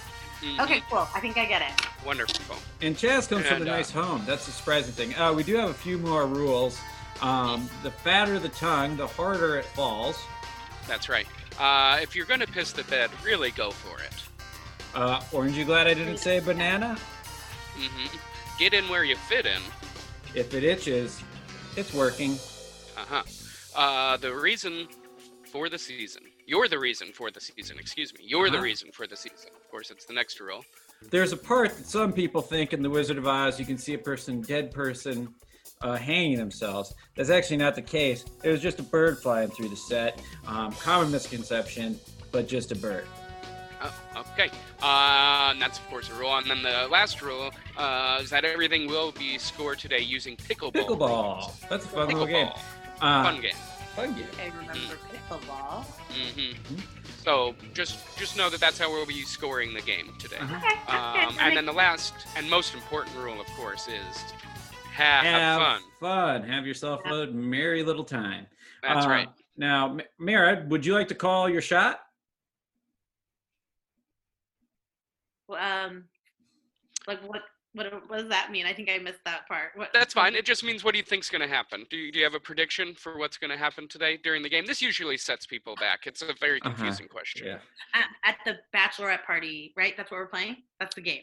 Mhm. 0.43 0.61
Okay, 0.65 0.83
cool. 0.91 1.09
I 1.15 1.21
think 1.21 1.37
I 1.39 1.45
get 1.47 1.63
it. 1.63 1.87
Wonderful. 2.05 2.57
And 2.83 2.97
Chaz 2.97 3.29
comes 3.29 3.47
from 3.47 3.59
a 3.63 3.71
uh, 3.71 3.77
nice 3.77 3.91
home. 3.91 4.25
That's 4.27 4.47
the 4.47 4.53
surprising 4.53 4.93
thing. 4.95 5.15
Uh, 5.15 5.33
we 5.33 5.43
do 5.43 5.55
have 5.57 5.71
a 5.71 5.75
few 5.75 5.97
more 5.99 6.27
rules. 6.27 6.79
Um, 7.21 7.69
the 7.83 7.91
fatter 7.91 8.39
the 8.39 8.49
tongue, 8.49 8.97
the 8.97 9.07
harder 9.07 9.57
it 9.59 9.67
falls. 9.67 10.19
That's 10.87 11.09
right. 11.11 11.27
Uh, 11.59 11.99
if 12.01 12.17
you're 12.17 12.25
gonna 12.27 12.47
piss 12.47 12.73
the 12.73 12.85
bed, 12.85 13.11
really 13.23 13.51
go 13.51 13.71
for 13.71 14.01
it. 14.01 14.13
Uh, 14.95 15.21
orange, 15.33 15.57
you 15.57 15.65
glad 15.65 15.87
I 15.87 15.95
didn't 15.95 16.19
say 16.19 16.41
banana? 16.41 16.97
hmm 17.77 18.07
Get 18.59 18.75
in 18.75 18.89
where 18.89 19.05
you 19.05 19.17
fit 19.17 19.47
in. 19.47 19.63
If 20.35 20.53
it 20.55 20.65
itches, 20.65 21.23
it's 21.77 21.95
working. 21.95 22.33
Uh-huh. 22.97 23.23
Uh 23.75 24.17
The 24.19 24.35
reason 24.35 24.89
for 25.51 25.69
the 25.69 25.79
season. 25.79 26.23
You're 26.47 26.69
the 26.69 26.79
reason 26.79 27.09
for 27.15 27.31
the 27.31 27.41
season. 27.41 27.79
Excuse 27.79 28.13
me. 28.15 28.21
You're 28.25 28.51
the 28.51 28.57
Uh-huh. 28.57 28.65
reason 28.65 28.91
for 28.93 29.07
the 29.07 29.17
season. 29.17 29.51
Of 29.57 29.71
course, 29.71 29.91
it's 29.91 30.05
the 30.05 30.13
next 30.13 30.41
rule. 30.41 30.65
There's 31.11 31.33
a 31.33 31.37
part 31.37 31.75
that 31.77 31.87
some 31.87 32.13
people 32.13 32.43
think 32.43 32.73
in 32.75 32.83
The 32.83 32.91
Wizard 32.91 33.17
of 33.19 33.27
Oz 33.27 33.59
you 33.59 33.65
can 33.65 33.79
see 33.79 33.95
a 33.95 33.99
person, 33.99 34.43
dead 34.43 34.71
person, 34.73 35.33
uh, 35.81 35.97
hanging 35.97 36.37
themselves. 36.37 36.93
That's 37.17 37.31
actually 37.31 37.57
not 37.57 37.75
the 37.75 37.83
case. 37.83 38.25
It 38.45 38.51
was 38.51 38.61
just 38.61 38.79
a 38.81 38.83
bird 38.83 39.19
flying 39.23 39.49
through 39.51 39.69
the 39.71 39.77
set. 39.77 40.21
Um, 40.47 40.73
common 40.73 41.11
misconception, 41.11 41.99
but 42.33 42.47
just 42.49 42.71
a 42.73 42.75
bird. 42.77 43.07
Oh, 43.83 44.25
okay. 44.33 44.51
Uh, 44.83 45.51
and 45.53 45.61
that's 45.63 45.79
of 45.79 45.89
course 45.89 46.11
a 46.11 46.15
rule. 46.15 46.37
And 46.37 46.49
then 46.51 46.63
the 46.63 46.87
last 46.91 47.23
rule 47.23 47.51
uh, 47.77 48.19
is 48.23 48.31
that 48.31 48.45
everything 48.45 48.87
will 48.89 49.13
be 49.13 49.39
scored 49.39 49.79
today 49.79 50.01
using 50.01 50.37
pickleball. 50.37 50.73
Pickleball. 50.73 51.37
rules. 51.41 51.61
That's 51.71 51.85
a 51.85 51.89
fun 51.89 52.09
little 52.09 52.27
game. 52.27 52.47
Pickleball. 52.49 52.59
Uh, 53.01 53.23
Fun 53.25 53.41
game. 53.41 53.55
Fun 53.97 54.15
game. 54.15 54.27
I 54.39 54.47
remember 54.57 54.97
pickleball. 55.13 55.85
Mm-hmm. 56.13 56.77
So 57.25 57.55
just 57.75 57.99
just 58.19 58.37
know 58.37 58.49
that 58.51 58.61
that's 58.61 58.79
how 58.79 58.91
we'll 58.91 59.07
be 59.07 59.23
scoring 59.23 59.73
the 59.75 59.81
game 59.83 60.13
today. 60.19 60.37
Uh-huh. 60.41 60.57
Okay. 60.57 60.77
okay, 61.17 61.25
Um, 61.27 61.37
and 61.41 61.57
then 61.57 61.65
the 61.67 61.73
last 61.73 62.13
and 62.37 62.49
most 62.49 62.75
important 62.75 63.17
rule, 63.17 63.41
of 63.41 63.47
course, 63.49 63.89
is 63.89 64.23
have, 64.93 65.25
Have 65.25 65.61
fun. 65.61 65.81
fun. 66.01 66.43
Have 66.49 66.67
yourself 66.67 67.01
a 67.07 67.27
merry 67.29 67.83
little 67.83 68.05
time. 68.05 68.47
That's 68.83 69.07
Uh, 69.07 69.11
right. 69.11 69.29
Now, 69.57 69.91
M- 69.91 70.01
Mara, 70.19 70.65
would 70.69 70.85
you 70.87 70.95
like 70.95 71.09
to 71.09 71.15
call 71.15 71.49
your 71.49 71.63
shot? 71.63 72.01
Um, 75.57 76.05
like 77.07 77.21
what? 77.27 77.43
What, 77.73 77.87
what 78.09 78.19
does 78.19 78.29
that 78.31 78.51
mean? 78.51 78.67
I 78.67 78.73
think 78.73 78.91
I 78.91 78.99
missed 78.99 79.21
that 79.25 79.47
part. 79.47 79.71
What, 79.77 79.91
That's 79.95 80.13
fine. 80.13 80.35
It 80.35 80.45
just 80.53 80.65
means 80.65 80.83
what 80.83 80.91
do 80.93 80.99
you 80.99 81.05
think's 81.05 81.31
going 81.31 81.41
to 81.41 81.47
happen? 81.47 81.87
Do 81.89 81.97
you, 81.97 82.11
do 82.11 82.19
you 82.19 82.25
have 82.25 82.35
a 82.35 82.41
prediction 82.41 82.97
for 82.97 83.17
what's 83.17 83.37
going 83.39 83.53
to 83.53 83.57
happen 83.57 83.87
today 83.87 84.19
during 84.25 84.43
the 84.43 84.49
game? 84.49 84.67
This 84.67 84.83
usually 84.83 85.17
sets 85.17 85.47
people 85.47 85.77
back. 85.77 86.01
It's 86.09 86.21
a 86.21 86.35
very 86.41 86.61
Uh-huh. 86.63 86.71
confusing 86.75 87.07
question. 87.07 87.47
Yeah. 87.47 87.59
at, 87.95 88.07
at 88.25 88.37
the 88.45 88.59
bachelorette 88.77 89.23
party, 89.25 89.73
right? 89.77 89.95
That's 89.97 90.11
what 90.11 90.17
we're 90.17 90.27
playing. 90.27 90.57
That's 90.81 90.97
the 90.97 91.01
game. 91.01 91.21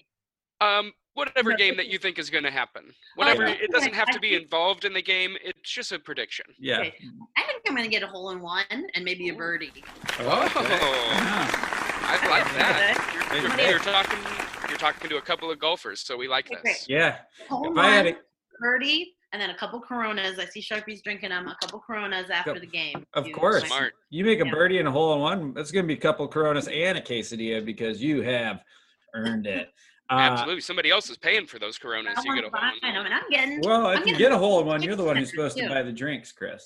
Um, 0.61 0.93
whatever 1.15 1.49
No, 1.51 1.57
game 1.57 1.75
that 1.75 1.87
you 1.87 1.97
think 1.97 2.17
is 2.17 2.29
going 2.29 2.45
to 2.45 2.49
happen. 2.51 2.93
Whatever. 3.15 3.45
yeah. 3.49 3.55
It 3.61 3.71
doesn't 3.71 3.93
have 3.93 4.07
to 4.11 4.19
be 4.21 4.33
involved 4.33 4.85
in 4.85 4.93
the 4.93 5.01
game. 5.01 5.35
It's 5.43 5.69
just 5.69 5.91
a 5.91 5.99
prediction. 5.99 6.45
Yeah. 6.57 6.79
Okay. 6.79 6.95
I 7.35 7.41
think 7.43 7.61
I'm 7.67 7.75
gonna 7.75 7.89
get 7.89 8.03
a 8.03 8.07
hole 8.07 8.29
in 8.29 8.39
one 8.39 8.63
and 8.71 9.03
maybe 9.03 9.27
a 9.27 9.33
birdie. 9.35 9.73
Oh, 10.21 10.45
okay. 10.45 10.79
Oh. 10.81 11.09
Uh-huh. 11.11 11.76
I 12.09 12.29
like 12.29 12.43
that. 12.57 13.29
You're, 13.33 13.41
you're, 13.59 13.69
you're 13.71 13.79
talking. 13.79 14.19
You're 14.69 14.77
talking 14.77 15.09
to 15.09 15.17
a 15.17 15.21
couple 15.21 15.51
of 15.51 15.59
golfers, 15.59 16.01
so 16.01 16.17
we 16.17 16.27
like 16.27 16.51
Okay, 16.51 16.59
this. 16.63 16.85
Yeah. 16.89 17.17
Hole 17.49 17.65
in 17.67 17.71
If 17.73 17.77
I 17.77 17.87
had 17.89 18.05
one, 18.05 18.13
a, 18.15 18.17
birdie, 18.59 19.15
and 19.33 19.41
then 19.41 19.49
a 19.49 19.57
couple 19.57 19.79
Coronas. 19.79 20.39
I 20.39 20.45
see 20.45 20.61
Sharpies 20.61 21.01
drinking 21.03 21.29
them. 21.29 21.47
A 21.47 21.55
couple 21.61 21.79
Coronas 21.79 22.29
after 22.29 22.51
Yep. 22.53 22.61
the 22.61 22.67
game. 22.67 23.05
Of 23.13 23.27
You- 23.27 23.33
course. 23.33 23.65
Smart. 23.65 23.93
you 24.09 24.25
make 24.25 24.41
a 24.41 24.45
Yeah. 24.45 24.51
birdie 24.51 24.79
and 24.79 24.87
a 24.87 24.91
hole 24.91 25.13
in 25.13 25.19
one, 25.21 25.53
that's 25.53 25.71
going 25.71 25.83
to 25.83 25.87
be 25.87 25.93
a 25.93 26.01
couple 26.01 26.27
Coronas 26.27 26.67
and 26.67 26.97
a 26.97 27.01
quesadilla 27.01 27.63
because 27.65 28.01
you 28.01 28.21
have 28.21 28.61
earned 29.13 29.47
it. 29.47 29.69
Uh, 30.09 30.19
Absolutely. 30.19 30.61
Somebody 30.61 30.89
else 30.89 31.09
is 31.09 31.17
paying 31.17 31.45
for 31.45 31.59
those 31.59 31.77
Coronas. 31.77 32.13
You 32.15 32.21
Someone's 32.23 32.41
get 32.43 32.53
a 32.53 32.57
hole 32.57 32.69
in 32.69 32.79
them, 32.81 32.95
one. 32.95 33.05
and 33.07 33.13
I'm 33.13 33.29
getting. 33.29 33.59
Well, 33.61 33.87
I'm 33.87 33.97
if 34.03 34.07
you 34.07 34.15
get 34.15 34.31
a 34.31 34.37
hole 34.37 34.61
in 34.61 34.65
one, 34.65 34.81
you're 34.81 34.95
the 34.95 35.03
one 35.03 35.17
who's 35.17 35.27
expensive, 35.27 35.51
supposed 35.57 35.67
to 35.69 35.75
buy 35.75 35.83
the 35.83 35.91
drinks, 35.91 36.31
Chris. 36.31 36.65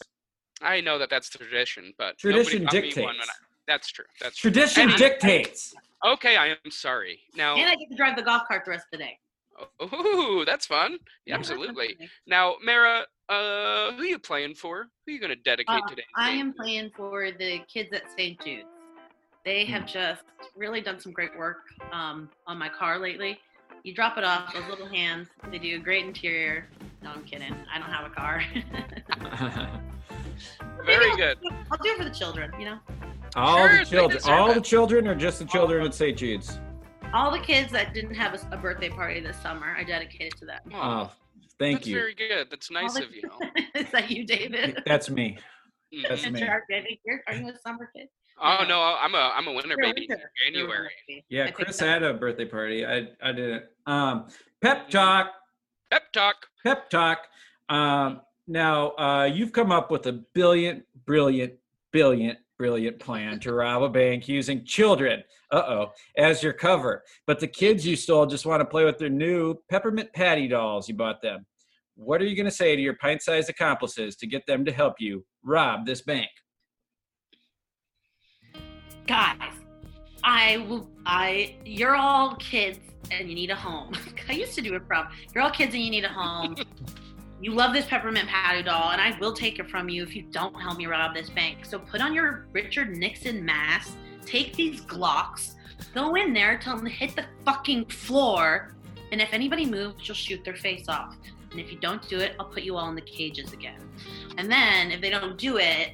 I 0.61 0.79
know 0.79 0.99
that 0.99 1.09
that's 1.09 1.27
tradition, 1.27 1.91
but 1.97 2.19
Tradition 2.19 2.65
nobody 2.65 2.81
bought 2.89 2.95
me 2.97 3.03
one 3.03 3.15
dictates. 3.15 3.31
When 3.71 3.73
I- 3.73 3.77
that's 3.77 3.87
true. 3.91 4.05
That's 4.19 4.37
true. 4.37 4.51
Tradition 4.51 4.83
Any- 4.89 4.97
dictates. 4.97 5.73
Okay, 6.05 6.35
I 6.35 6.47
am 6.47 6.71
sorry. 6.71 7.19
Now, 7.35 7.55
And 7.55 7.69
I 7.69 7.75
get 7.75 7.89
to 7.89 7.95
drive 7.95 8.15
the 8.15 8.23
golf 8.23 8.43
cart 8.47 8.65
the 8.65 8.71
rest 8.71 8.85
of 8.91 8.99
the 8.99 9.05
day. 9.05 9.19
ooh, 9.93 10.43
that's 10.45 10.65
fun. 10.65 10.97
Yeah, 11.25 11.35
Absolutely. 11.35 11.97
Now, 12.25 12.55
Mara, 12.63 13.05
uh, 13.29 13.91
who 13.93 14.01
are 14.01 14.05
you 14.05 14.17
playing 14.19 14.55
for? 14.55 14.83
Who 15.05 15.11
are 15.11 15.13
you 15.13 15.19
going 15.19 15.29
to 15.29 15.35
dedicate 15.35 15.81
Uh, 15.83 15.87
today? 15.87 16.05
I 16.15 16.31
am 16.31 16.53
playing 16.53 16.91
for 16.95 17.31
the 17.31 17.59
kids 17.71 17.93
at 17.93 18.09
St. 18.17 18.43
Jude's. 18.43 18.65
They 19.45 19.65
have 19.65 19.85
just 19.85 20.23
really 20.55 20.81
done 20.81 20.99
some 20.99 21.11
great 21.11 21.35
work 21.37 21.57
um, 21.91 22.29
on 22.47 22.57
my 22.57 22.69
car 22.69 22.97
lately. 22.99 23.39
You 23.83 23.93
drop 23.93 24.17
it 24.17 24.23
off, 24.23 24.53
those 24.53 24.65
little 24.67 24.87
hands, 24.87 25.27
they 25.49 25.57
do 25.59 25.75
a 25.75 25.79
great 25.79 26.05
interior. 26.05 26.67
No, 27.03 27.09
I'm 27.11 27.23
kidding. 27.23 27.55
I 27.73 27.79
don't 27.79 27.89
have 27.89 28.05
a 28.05 28.09
car. 28.13 28.43
Very 30.85 31.15
good. 31.15 31.37
I'll, 31.51 31.57
I'll 31.71 31.77
do 31.77 31.89
it 31.89 31.97
for 31.97 32.03
the 32.03 32.09
children, 32.11 32.51
you 32.59 32.65
know? 32.65 32.79
All 33.35 33.67
Sure, 33.67 33.79
the 33.79 33.85
children, 33.85 34.21
all 34.25 34.51
it. 34.51 34.55
the 34.55 34.61
children, 34.61 35.07
or 35.07 35.15
just 35.15 35.39
the 35.39 35.45
children 35.45 35.85
at 35.85 35.93
St. 35.93 36.17
Jude's? 36.17 36.59
All 37.13 37.31
the 37.31 37.39
kids 37.39 37.71
that 37.71 37.93
didn't 37.93 38.13
have 38.15 38.41
a 38.51 38.57
birthday 38.57 38.89
party 38.89 39.19
this 39.19 39.37
summer, 39.41 39.75
I 39.77 39.83
dedicated 39.83 40.37
to 40.39 40.45
them. 40.45 40.61
Oh, 40.73 41.11
thank 41.59 41.77
that's 41.79 41.87
you. 41.87 41.95
very 41.95 42.15
good. 42.15 42.47
That's 42.49 42.71
nice 42.71 42.93
the- 42.93 43.03
of 43.03 43.13
you. 43.13 43.23
Is 43.75 43.91
that 43.91 44.09
you, 44.09 44.25
David? 44.25 44.81
That's 44.85 45.09
me. 45.09 45.37
Mm. 45.93 46.07
That's 46.07 46.29
me. 46.29 46.39
Sharp, 46.39 46.63
I 46.71 46.81
think 46.81 46.99
you're, 47.05 47.21
you 47.33 47.49
a 47.49 47.57
summer 47.59 47.89
kid? 47.95 48.07
Oh 48.43 48.63
no, 48.67 48.81
I'm 48.81 49.13
a 49.13 49.31
I'm 49.35 49.47
a 49.47 49.51
winter 49.51 49.75
You're 49.77 49.93
baby. 49.93 50.07
winter. 50.09 50.31
You're 50.51 50.63
a 50.65 50.67
winter 50.67 50.89
January. 51.07 51.25
Yeah, 51.29 51.45
I 51.45 51.51
Chris 51.51 51.77
so. 51.77 51.85
had 51.85 52.01
a 52.01 52.13
birthday 52.13 52.45
party. 52.45 52.85
I 52.85 53.09
I 53.21 53.31
didn't. 53.33 53.65
Um, 53.85 54.27
pep 54.61 54.89
talk. 54.89 55.31
Pep 55.91 56.11
talk. 56.11 56.47
Pep 56.63 56.89
talk. 56.89 57.27
Um, 57.69 58.21
now 58.47 58.91
uh, 58.91 59.25
you've 59.31 59.51
come 59.51 59.71
up 59.71 59.91
with 59.91 60.07
a 60.07 60.13
brilliant, 60.13 60.85
brilliant, 61.05 61.53
brilliant, 61.91 62.39
brilliant 62.61 62.99
plan 62.99 63.39
to 63.39 63.53
rob 63.55 63.81
a 63.81 63.89
bank 63.89 64.27
using 64.27 64.63
children. 64.63 65.23
Uh 65.51 65.63
oh, 65.67 65.91
as 66.15 66.43
your 66.43 66.53
cover. 66.53 67.01
But 67.25 67.39
the 67.39 67.47
kids 67.47 67.87
you 67.87 67.95
stole 67.95 68.27
just 68.27 68.45
want 68.45 68.61
to 68.61 68.65
play 68.65 68.85
with 68.85 68.99
their 68.99 69.09
new 69.09 69.55
peppermint 69.67 70.13
patty 70.13 70.47
dolls 70.47 70.87
you 70.87 70.93
bought 70.93 71.23
them. 71.23 71.43
What 71.95 72.21
are 72.21 72.25
you 72.25 72.35
going 72.35 72.45
to 72.45 72.51
say 72.51 72.75
to 72.75 72.81
your 72.81 72.97
pint-sized 72.97 73.49
accomplices 73.49 74.15
to 74.17 74.27
get 74.27 74.45
them 74.45 74.63
to 74.65 74.71
help 74.71 74.93
you 74.99 75.25
rob 75.43 75.87
this 75.87 76.03
bank? 76.03 76.29
guys 79.07 79.55
i 80.23 80.57
will 80.69 80.87
i 81.07 81.55
you're 81.65 81.95
all 81.95 82.35
kids 82.35 82.77
and 83.09 83.27
you 83.27 83.33
need 83.33 83.49
a 83.49 83.55
home 83.55 83.91
i 84.29 84.33
used 84.33 84.53
to 84.53 84.61
do 84.61 84.75
it 84.75 84.83
from 84.85 85.07
you're 85.33 85.43
all 85.43 85.49
kids 85.49 85.73
and 85.73 85.83
you 85.83 85.89
need 85.89 86.05
a 86.05 86.07
home 86.07 86.55
you 87.41 87.53
love 87.53 87.73
this 87.73 87.85
peppermint 87.85 88.27
patty 88.27 88.63
doll 88.63 88.91
and 88.91 89.01
i 89.01 89.17
will 89.19 89.33
take 89.33 89.59
it 89.59 89.69
from 89.69 89.89
you 89.89 90.03
if 90.03 90.15
you 90.15 90.23
don't 90.31 90.53
help 90.55 90.77
me 90.77 90.85
rob 90.85 91.13
this 91.13 91.29
bank 91.29 91.65
so 91.65 91.79
put 91.79 92.01
on 92.01 92.13
your 92.13 92.45
richard 92.53 92.95
nixon 92.95 93.43
mask 93.43 93.95
take 94.25 94.55
these 94.55 94.81
glocks 94.81 95.53
go 95.93 96.15
in 96.15 96.33
there 96.33 96.57
tell 96.57 96.75
them 96.75 96.85
to 96.85 96.91
hit 96.91 97.15
the 97.15 97.25
fucking 97.45 97.85
floor 97.85 98.75
and 99.11 99.19
if 99.19 99.33
anybody 99.33 99.65
moves 99.65 100.07
you'll 100.07 100.15
shoot 100.15 100.43
their 100.45 100.55
face 100.55 100.87
off 100.87 101.15
and 101.51 101.59
if 101.59 101.71
you 101.71 101.77
don't 101.79 102.07
do 102.07 102.19
it 102.19 102.35
i'll 102.39 102.45
put 102.45 102.63
you 102.63 102.77
all 102.77 102.87
in 102.89 102.95
the 102.95 103.01
cages 103.01 103.51
again 103.53 103.79
and 104.37 104.51
then 104.51 104.91
if 104.91 105.01
they 105.01 105.09
don't 105.09 105.37
do 105.37 105.57
it 105.57 105.93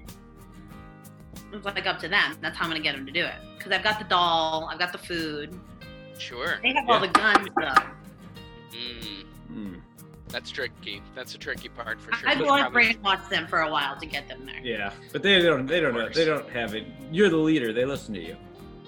it's 1.54 1.66
like 1.66 1.86
up 1.86 2.00
to 2.00 2.08
them. 2.08 2.38
That's 2.42 2.58
how 2.58 2.66
I'm 2.66 2.72
gonna 2.72 2.84
get 2.84 2.96
them 2.96 3.06
to 3.06 3.12
do 3.12 3.26
it. 3.26 3.36
Because 3.58 3.72
I've 3.72 3.84
got 3.84 4.00
the 4.00 4.06
doll, 4.06 4.70
I've 4.72 4.80
got 4.80 4.92
the 4.92 4.98
food. 4.98 5.58
Sure. 6.18 6.60
They 6.62 6.74
have 6.74 6.90
all 6.90 7.00
the 7.00 7.08
guns 7.08 7.48
though. 7.56 7.84
Mm. 8.78 9.24
That's 10.30 10.52
tricky. 10.52 11.02
That's 11.16 11.36
a 11.36 11.38
tricky 11.38 11.70
part 11.70 12.02
for 12.02 12.12
sure. 12.14 12.30
I 12.30 12.36
But 12.36 12.46
want 12.48 12.66
to 12.66 12.72
probably- 12.72 12.94
brainwash 12.96 13.30
them 13.30 13.48
for 13.48 13.62
a 13.62 13.72
while 13.72 13.98
to 14.00 14.06
get 14.06 14.28
them 14.28 14.46
there. 14.46 14.60
Yeah, 14.62 14.92
but 15.14 15.24
they 15.24 15.42
don't. 15.42 15.66
They 15.66 15.80
don't 15.80 15.94
know. 15.94 16.10
They 16.10 16.26
don't 16.26 16.50
have 16.50 16.76
it. 16.76 16.86
You're 17.12 17.30
the 17.30 17.38
leader. 17.38 17.72
They 17.74 17.86
listen 17.86 18.14
to 18.16 18.22
you. 18.22 18.36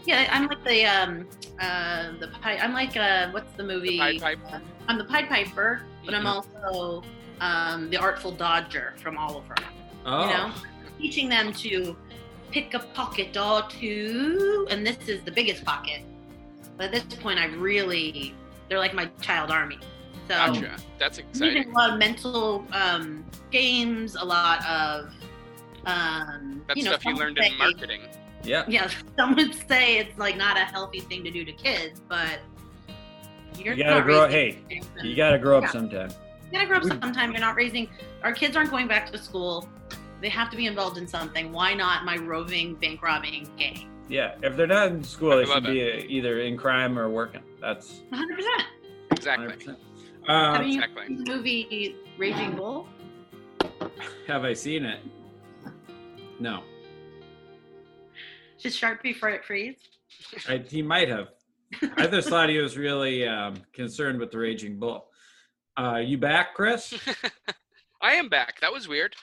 Yeah, 0.05 0.27
I'm 0.31 0.47
like 0.47 0.63
the 0.63 0.85
um 0.85 1.27
uh 1.61 2.11
the 2.19 2.27
Pied, 2.41 2.59
I'm 2.61 2.73
like 2.73 2.95
uh 2.97 3.29
what's 3.31 3.51
the 3.57 3.63
movie? 3.63 3.97
Pied 3.99 4.21
Pipe? 4.21 4.39
I'm 4.87 4.97
the 4.97 5.03
Pied 5.05 5.29
Piper, 5.29 5.81
but 6.05 6.13
I'm 6.15 6.23
Mhm. 6.25 6.43
also 6.61 7.03
um 7.41 7.89
the 7.89 7.97
Artful 7.97 8.31
Dodger 8.31 8.93
from 8.97 9.17
Oliver. 9.17 9.55
Oh, 10.05 10.23
You 10.25 10.33
know, 10.37 10.51
teaching 10.99 11.29
them 11.29 11.53
to 11.53 11.95
pick 12.51 12.73
a 12.73 12.79
pocket 12.79 13.37
or 13.37 13.61
two, 13.69 14.67
and 14.71 14.85
this 14.87 14.97
is 15.07 15.21
the 15.23 15.31
biggest 15.31 15.63
pocket. 15.63 16.01
But 16.77 16.93
at 16.93 17.07
this 17.09 17.19
point, 17.19 17.37
I 17.39 17.45
really 17.47 18.33
they're 18.67 18.79
like 18.79 18.93
my 18.93 19.05
child 19.21 19.51
army. 19.51 19.79
So 20.29 20.35
Gotcha. 20.35 20.75
That's 20.99 21.17
I'm 21.17 21.25
exciting. 21.27 21.57
using 21.57 21.71
a 21.71 21.75
lot 21.75 21.89
of 21.89 21.97
mental 21.97 22.63
um, 22.71 23.25
games, 23.49 24.13
a 24.13 24.23
lot 24.23 24.63
of 24.67 25.11
um, 25.87 26.61
That's 26.67 26.77
you 26.77 26.83
know, 26.83 26.91
stuff 26.91 27.05
you 27.05 27.15
learned 27.15 27.37
would 27.37 27.47
in 27.51 27.57
marketing. 27.57 28.01
yeah. 28.43 28.63
Yeah, 28.67 28.91
some 29.17 29.35
would 29.35 29.55
say 29.67 29.97
it's 29.97 30.19
like 30.19 30.37
not 30.37 30.55
a 30.55 30.65
healthy 30.65 30.99
thing 30.99 31.23
to 31.23 31.31
do 31.31 31.43
to 31.43 31.51
kids, 31.51 31.99
but 32.07 32.41
you're 33.57 33.73
You 33.73 33.83
gotta 33.83 34.03
grow. 34.03 34.25
raising 34.27 34.31
Hey, 34.69 34.75
kids. 34.75 34.87
you 35.03 35.15
gotta 35.15 35.39
grow 35.39 35.57
up 35.57 35.63
Yeah. 35.63 35.71
sometime. 35.71 36.09
You 36.51 36.59
gotta 36.59 36.67
grow 36.67 36.77
up 36.77 36.83
sometime. 37.01 37.31
You're 37.31 37.41
not 37.41 37.55
raising 37.55 37.89
our 38.23 38.31
kids 38.31 38.55
aren't 38.55 38.69
going 38.69 38.87
back 38.87 39.11
to 39.11 39.17
school. 39.17 39.67
They 40.21 40.29
have 40.29 40.51
to 40.51 40.57
be 40.57 40.67
involved 40.67 40.99
in 40.99 41.07
something. 41.07 41.51
Why 41.51 41.73
not 41.73 42.05
my 42.05 42.17
roving 42.17 42.75
bank 42.75 43.01
robbing 43.01 43.49
gang? 43.57 43.89
Yeah, 44.07 44.35
if 44.43 44.55
they're 44.55 44.67
not 44.67 44.89
in 44.91 45.03
school, 45.03 45.31
I 45.31 45.37
they 45.37 45.45
love 45.45 45.63
should 45.65 45.73
be 45.73 45.91
uh, 45.91 46.03
either 46.07 46.41
in 46.41 46.55
crime 46.55 46.99
or 46.99 47.09
working. 47.09 47.41
That's 47.59 48.01
100. 48.09 48.35
percent 48.35 48.63
Exactly. 49.11 49.47
100%. 49.47 49.75
Have 50.27 50.61
Um, 50.61 50.67
you 50.67 50.73
exactly. 50.75 51.07
seen 51.07 51.23
the 51.23 51.31
movie 51.35 51.95
Raging 52.17 52.55
Bull? 52.55 52.87
have 54.27 54.43
I 54.43 54.53
seen 54.53 54.85
it? 54.85 54.99
No, 56.39 56.63
Just 58.57 58.77
sharp 58.77 59.01
before 59.03 59.29
it 59.29 59.43
freeze. 59.43 59.75
I, 60.47 60.57
he 60.57 60.81
might 60.81 61.09
have. 61.09 61.29
I 61.97 62.07
just 62.07 62.29
thought 62.29 62.49
he 62.49 62.57
was 62.59 62.77
really 62.77 63.27
um, 63.27 63.55
concerned 63.73 64.19
with 64.19 64.31
the 64.31 64.37
raging 64.37 64.79
bull. 64.79 65.07
Uh, 65.77 65.97
you 65.97 66.17
back, 66.17 66.53
Chris? 66.55 66.93
I 68.01 68.13
am 68.13 68.29
back. 68.29 68.59
That 68.61 68.71
was 68.71 68.87
weird. 68.87 69.15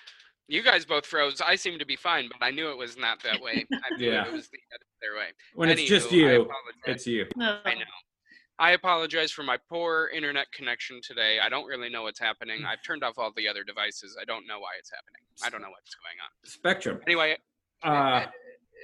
You 0.48 0.62
guys 0.62 0.84
both 0.84 1.06
froze. 1.06 1.40
I 1.40 1.56
seem 1.56 1.78
to 1.78 1.86
be 1.86 1.96
fine, 1.96 2.28
but 2.30 2.44
I 2.44 2.50
knew 2.50 2.70
it 2.70 2.76
was 2.76 2.96
not 2.96 3.22
that 3.24 3.40
way. 3.40 3.66
I 3.72 3.96
knew 3.98 4.10
Yeah. 4.10 4.26
it 4.26 4.32
was 4.32 4.48
the 4.48 4.58
other 5.02 5.18
way. 5.18 5.28
When 5.54 5.70
it's 5.70 5.82
just 5.84 6.12
you, 6.12 6.48
it's 6.86 7.06
you. 7.06 7.26
No. 7.36 7.58
I 7.64 7.74
know. 7.74 7.80
I 8.58 8.72
apologize 8.72 9.30
for 9.30 9.42
my 9.42 9.58
poor 9.68 10.10
internet 10.14 10.50
connection 10.52 11.00
today. 11.02 11.38
I 11.42 11.48
don't 11.48 11.66
really 11.66 11.90
know 11.90 12.02
what's 12.04 12.20
happening. 12.20 12.64
I've 12.66 12.82
turned 12.82 13.04
off 13.04 13.18
all 13.18 13.32
the 13.36 13.46
other 13.48 13.64
devices. 13.64 14.16
I 14.20 14.24
don't 14.24 14.46
know 14.46 14.58
why 14.60 14.70
it's 14.78 14.90
happening. 14.90 15.20
I 15.44 15.50
don't 15.50 15.60
know 15.60 15.70
what's 15.70 15.94
going 15.94 16.16
on. 16.24 16.50
Spectrum. 16.50 17.00
Anyway, 17.06 17.36
Uh, 17.82 18.26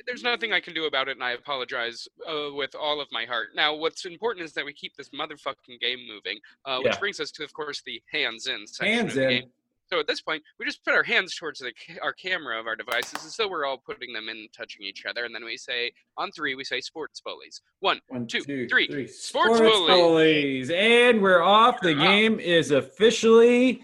there's 0.07 0.23
nothing 0.23 0.53
I 0.53 0.61
can 0.61 0.75
do 0.75 0.85
about 0.85 1.09
it, 1.09 1.13
and 1.13 1.25
I 1.25 1.33
apologize 1.33 2.07
uh, 2.29 2.53
with 2.53 2.75
all 2.75 3.01
of 3.01 3.09
my 3.11 3.25
heart. 3.25 3.49
Now, 3.55 3.75
what's 3.75 4.05
important 4.05 4.45
is 4.45 4.53
that 4.53 4.65
we 4.65 4.75
keep 4.75 4.95
this 4.97 5.09
motherfucking 5.11 5.81
game 5.81 6.07
moving, 6.07 6.39
uh, 6.67 6.79
which 6.81 6.93
Yeah. 6.93 6.99
brings 6.99 7.21
us 7.21 7.31
to, 7.33 7.45
of 7.45 7.53
course, 7.55 7.83
the 7.83 8.03
hands-in 8.13 8.67
section 8.67 9.09
hands 9.09 9.17
in. 9.17 9.53
Game. 9.93 9.97
So 9.97 10.01
at 10.01 10.07
this 10.07 10.21
point, 10.21 10.43
we 10.59 10.65
just 10.67 10.85
put 10.85 10.95
our 10.95 11.03
hands 11.03 11.35
towards 11.37 11.61
the, 11.61 11.73
our 12.03 12.13
camera 12.13 12.59
of 12.59 12.67
our 12.67 12.77
devices, 12.77 13.25
as 13.25 13.37
though 13.37 13.49
we're 13.49 13.65
all 13.67 13.79
putting 13.79 14.13
them 14.13 14.29
in, 14.29 14.49
touching 14.57 14.85
each 14.87 15.05
other, 15.07 15.25
and 15.25 15.35
then 15.35 15.45
we 15.45 15.57
say, 15.57 15.93
on 16.17 16.31
three, 16.33 16.55
we 16.55 16.65
say 16.65 16.81
sports 16.81 17.21
bullies. 17.25 17.61
One, 17.81 18.01
One, 18.09 18.27
two, 18.27 18.41
two, 18.41 18.69
three. 18.69 18.87
three. 18.87 19.07
Sports 19.07 19.61
bullies. 19.61 19.87
bullies. 19.89 20.71
And 20.71 21.21
we're 21.23 21.43
off. 21.43 21.81
The 21.81 21.95
We're 21.95 22.01
off. 22.01 22.07
game 22.07 22.41
is 22.41 22.71
officially 22.71 23.83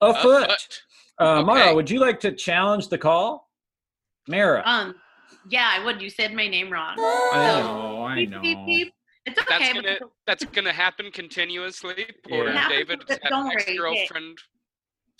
afoot. 0.00 0.44
afoot. 0.44 0.82
Uh, 1.18 1.42
Mara, 1.42 1.74
would 1.74 1.90
you 1.90 2.00
like 2.00 2.20
to 2.20 2.32
challenge 2.32 2.88
the 2.88 2.98
call? 2.98 3.50
Mara. 4.28 4.62
Um, 4.64 4.94
yeah, 5.50 5.70
I 5.78 5.84
would. 5.84 6.00
You 6.00 6.08
said 6.10 6.32
my 6.34 6.48
name 6.48 6.70
wrong. 6.72 6.94
I 6.98 7.60
so- 7.60 7.62
know, 7.62 8.04
I 8.04 8.24
know. 8.24 8.40
beep, 8.40 8.58
beep. 8.66 8.94
It's 9.26 9.38
okay. 9.38 9.46
That's 9.58 9.72
gonna 9.74 9.98
that's 10.26 10.44
gonna 10.46 10.72
happen 10.72 11.10
continuously. 11.12 12.06
Poor 12.26 12.48
Yeah. 12.48 12.66
It 12.66 12.70
David 12.70 13.02
don't 13.28 13.44
worry, 13.48 13.56
ex-girlfriend, 13.56 14.38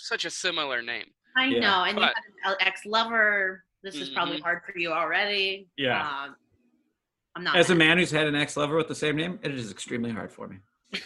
such 0.06 0.24
a 0.24 0.30
similar 0.30 0.82
name. 0.82 1.06
I 1.36 1.46
Yeah. 1.46 1.60
know, 1.60 1.84
and 1.84 1.96
But- 1.96 2.14
you 2.26 2.34
have 2.44 2.52
an 2.60 2.66
ex-lover. 2.66 3.64
This 3.82 3.94
is 3.96 4.10
probably 4.10 4.38
Mhm. 4.38 4.42
hard 4.42 4.62
for 4.64 4.76
you 4.78 4.92
already. 4.92 5.68
Yeah. 5.76 6.06
Um, 6.24 6.36
I'm 7.36 7.44
not. 7.44 7.56
As 7.56 7.70
a 7.70 7.74
man 7.74 7.96
who's 7.98 8.10
had 8.10 8.26
an 8.26 8.34
ex 8.34 8.56
lover 8.56 8.76
with 8.76 8.88
the 8.88 8.94
same 8.94 9.16
name, 9.16 9.38
it 9.42 9.52
is 9.54 9.70
extremely 9.70 10.10
hard 10.10 10.32
for 10.32 10.48
me. 10.48 10.58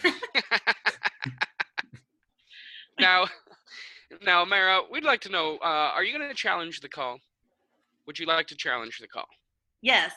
now, 2.99 3.27
now, 4.21 4.43
Mara, 4.45 4.81
we'd 4.91 5.03
like 5.03 5.21
to 5.21 5.29
know: 5.29 5.57
uh, 5.57 5.91
Are 5.93 6.03
you 6.03 6.17
going 6.17 6.27
to 6.29 6.35
challenge 6.35 6.79
the 6.81 6.89
call? 6.89 7.19
Would 8.07 8.19
you 8.19 8.25
like 8.25 8.47
to 8.47 8.55
challenge 8.55 8.99
the 8.99 9.07
call? 9.07 9.27
Yes. 9.81 10.11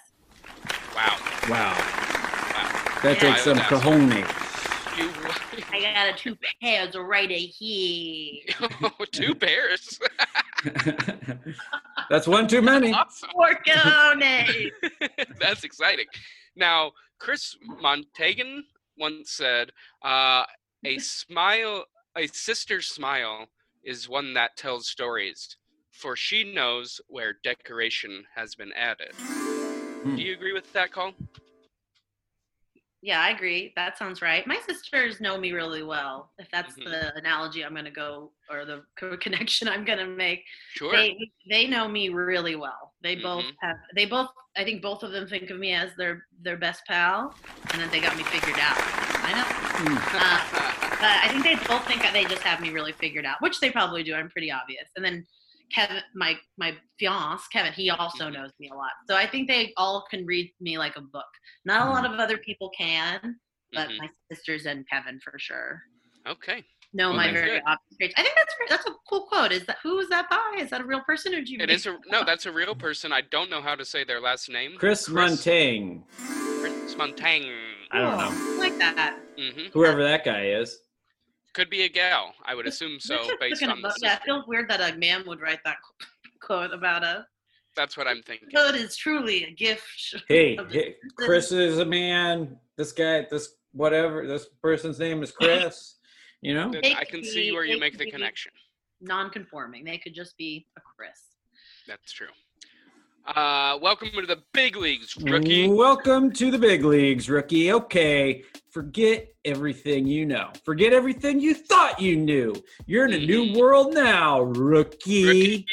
Wow, 0.95 1.17
Wow. 1.49 1.49
wow. 1.49 3.01
That 3.03 3.17
Yeah. 3.23 3.31
takes 3.33 3.43
some 3.45 3.59
I 3.59 3.69
was 3.71 3.83
cojones. 3.83 4.48
You 4.99 5.11
I 5.73 5.81
got 5.81 6.09
a 6.09 6.13
two 6.17 6.37
pairs 6.61 6.97
right 6.97 7.31
here. 7.31 8.43
two 9.13 9.35
pairs. 9.35 10.01
That's 12.11 12.27
one 12.27 12.49
too 12.49 12.63
many. 12.63 12.93
awesome. 12.93 13.29
Porcone. 13.31 14.71
That's 15.39 15.63
exciting. 15.63 16.07
Now, 16.57 16.93
Chris 17.21 17.57
Montagan 17.81 18.63
once 18.99 19.31
said, 19.33 19.71
uh, 20.05 20.45
"A 20.85 20.99
smile, 20.99 21.85
a 22.17 22.27
sister's 22.27 22.89
smile, 22.89 23.47
is 23.85 24.09
one 24.09 24.35
that 24.35 24.57
tells 24.57 24.89
stories, 24.89 25.57
for 25.93 26.17
she 26.17 26.43
knows 26.43 27.01
where 27.07 27.35
decoration 27.45 28.25
has 28.35 28.57
been 28.57 28.73
added." 28.73 29.13
Hmm. 29.15 30.17
Do 30.17 30.23
you 30.23 30.33
agree 30.33 30.53
with 30.53 30.73
that 30.73 30.91
call? 30.91 31.13
Yeah, 33.03 33.21
I 33.21 33.31
agree. 33.31 33.73
That 33.77 33.97
sounds 33.99 34.21
right. 34.23 34.47
My 34.47 34.59
sisters 34.67 35.21
know 35.21 35.39
me 35.39 35.53
really 35.53 35.83
well. 35.83 36.33
If 36.39 36.49
that's 36.51 36.75
Mhm. 36.77 36.85
the 36.85 37.15
analogy 37.17 37.65
I'm 37.65 37.73
going 37.73 37.85
to 37.85 37.91
go, 37.91 38.33
or 38.51 38.65
the 38.65 38.85
connection 39.21 39.69
I'm 39.69 39.85
going 39.85 39.99
to 39.99 40.07
make, 40.07 40.45
Sure. 40.75 40.93
they 40.93 41.17
they 41.49 41.67
know 41.67 41.87
me 41.89 42.09
really 42.09 42.57
well. 42.57 42.95
They 43.03 43.17
both 43.17 43.45
Mhm. 43.45 43.55
have. 43.63 43.77
They 43.95 44.07
both. 44.07 44.31
I 44.57 44.65
think 44.65 44.83
both 44.83 45.03
of 45.05 45.13
them 45.13 45.29
think 45.29 45.51
of 45.51 45.59
me 45.59 45.73
as 45.75 45.95
their 45.97 46.27
their 46.43 46.57
best 46.57 46.85
pal, 46.87 47.35
and 47.73 47.81
then 47.81 47.89
they 47.91 48.01
got 48.01 48.17
me 48.17 48.25
figured 48.25 48.59
out. 48.59 48.77
I 48.77 49.33
know. 49.33 49.45
Hmm. 49.45 50.75
But 50.99 51.23
I 51.23 51.29
think 51.29 51.45
they 51.45 51.55
both 51.55 51.87
think 51.87 52.03
that 52.03 52.13
they 52.13 52.25
just 52.25 52.43
have 52.43 52.61
me 52.61 52.71
really 52.71 52.91
figured 52.91 53.25
out, 53.25 53.41
which 53.41 53.61
they 53.61 53.71
probably 53.71 54.03
do. 54.03 54.15
I'm 54.15 54.29
pretty 54.29 54.51
obvious. 54.51 54.89
And 54.97 55.05
then 55.05 55.25
Kevin, 55.75 56.03
my 56.15 56.39
my 56.57 56.77
fiance, 56.99 57.45
Kevin, 57.53 57.73
he 57.73 57.91
also 57.91 58.29
Mhm. 58.29 58.35
knows 58.35 58.51
me 58.59 58.69
a 58.71 58.75
lot. 58.75 58.91
So 59.09 59.17
I 59.17 59.27
think 59.27 59.49
they 59.49 59.73
all 59.77 60.07
can 60.11 60.25
read 60.27 60.53
me 60.61 60.79
like 60.79 60.97
a 60.97 61.01
book. 61.01 61.27
Not 61.65 61.87
a 61.87 61.91
lot 61.91 62.05
of 62.05 62.19
other 62.19 62.39
people 62.39 62.71
can, 62.71 63.39
but 63.73 63.89
Mhm. 63.89 63.99
my 63.99 64.09
sisters 64.31 64.67
and 64.67 64.89
Kevin 64.89 65.21
for 65.21 65.39
sure 65.39 65.83
Okay. 66.27 66.65
No, 66.93 67.09
Well, 67.09 67.17
my 67.19 67.33
very 67.33 67.51
good. 67.51 67.63
obvious. 67.67 68.13
I 68.17 68.23
think 68.23 68.35
that's 68.35 68.55
that's 68.69 68.87
a 68.87 68.95
cool 69.09 69.27
quote. 69.27 69.53
Is 69.53 69.65
that 69.67 69.79
who 69.83 69.99
is 69.99 70.09
that 70.09 70.29
by? 70.31 70.57
Is 70.59 70.71
that 70.71 70.81
a 70.81 70.85
real 70.85 71.03
person 71.03 71.35
or 71.35 71.43
do 71.43 71.53
you? 71.53 71.59
It 71.59 71.69
make 71.69 71.71
is 71.77 71.87
a 71.87 71.99
no. 72.07 72.25
That's 72.25 72.47
a 72.47 72.53
real 72.53 72.75
person. 72.75 73.13
I 73.13 73.21
don't 73.23 73.51
know 73.51 73.61
how 73.63 73.75
to 73.75 73.85
say 73.85 74.05
their 74.05 74.21
last 74.21 74.49
name. 74.49 74.77
Chris, 74.79 75.09
Montaigne. 75.09 76.01
Chris 76.61 76.97
Montaigne. 76.97 77.51
I 77.91 78.01
don't 78.01 78.19
know. 78.19 78.31
I 78.31 78.57
like 78.59 78.79
that. 78.79 79.19
Mm-hmm. 79.39 79.67
Whoever 79.73 80.03
that 80.03 80.25
guy 80.25 80.47
is. 80.49 80.81
Could 81.55 81.71
be 81.71 81.83
a 81.83 81.89
gal. 81.89 82.35
I 82.45 82.55
would 82.55 82.67
assume 82.67 83.01
so, 83.01 83.17
just 83.17 83.41
based 83.41 83.63
looking 83.63 83.71
on 83.71 83.81
the 83.83 83.89
about- 83.89 83.97
yeah, 84.03 84.09
it 84.09 84.13
sister. 84.19 84.25
feels 84.27 84.47
weird 84.47 84.69
that 84.71 84.95
a 84.95 84.97
man 84.97 85.25
would 85.27 85.41
write 85.41 85.61
that 85.65 85.77
quote 86.41 86.73
about 86.73 87.03
a 87.05 87.27
That's 87.77 87.97
what 87.97 88.07
I'm 88.07 88.23
thinking. 88.23 88.49
good 88.55 88.75
is 88.77 88.97
truly 88.97 89.45
a 89.45 89.51
gift. 89.51 90.15
Hey, 90.29 90.59
hey, 90.71 90.97
Chris 91.17 91.51
is 91.53 91.79
a 91.79 91.85
man. 91.85 92.57
This 92.77 92.93
guy, 92.93 93.27
this 93.31 93.55
whatever, 93.73 94.27
this 94.27 94.47
person's 94.63 94.99
name 94.99 95.23
is 95.23 95.31
Chris. 95.33 95.95
You 96.41 96.55
know? 96.55 96.71
They 96.71 96.95
I 96.95 97.03
can 97.05 97.25
see 97.25 97.49
be- 97.49 97.53
where 97.53 97.65
you 97.65 97.81
make 97.81 97.99
the 97.99 98.09
connection. 98.09 98.53
non-conforming. 99.01 99.85
They 99.85 99.99
could 99.99 100.15
just 100.15 100.37
be 100.37 100.69
a 100.77 100.81
Chris. 100.81 101.19
That's 101.89 102.13
true. 102.13 102.29
Uh, 103.37 103.79
welcome 103.83 104.09
to 104.11 104.25
the 104.25 104.43
big 104.55 104.75
leagues, 104.75 105.15
rookie. 105.21 105.69
Welcome 105.69 106.33
to 106.33 106.51
the 106.51 106.57
big 106.57 106.83
leagues, 106.83 107.29
rookie. 107.29 107.71
Okay, 107.71 108.43
forget 108.71 109.29
everything 109.45 110.07
you 110.07 110.25
know. 110.25 110.51
Forget 110.65 110.95
everything 110.95 111.39
you 111.39 111.53
thought 111.53 112.01
you 112.01 112.17
knew. 112.17 112.55
You're 112.87 113.05
in 113.05 113.13
a 113.13 113.19
new 113.27 113.45
Mhm. 113.45 113.57
world 113.59 113.93
now, 113.93 114.41
rookie. 114.41 115.27
Rookie. 115.27 115.67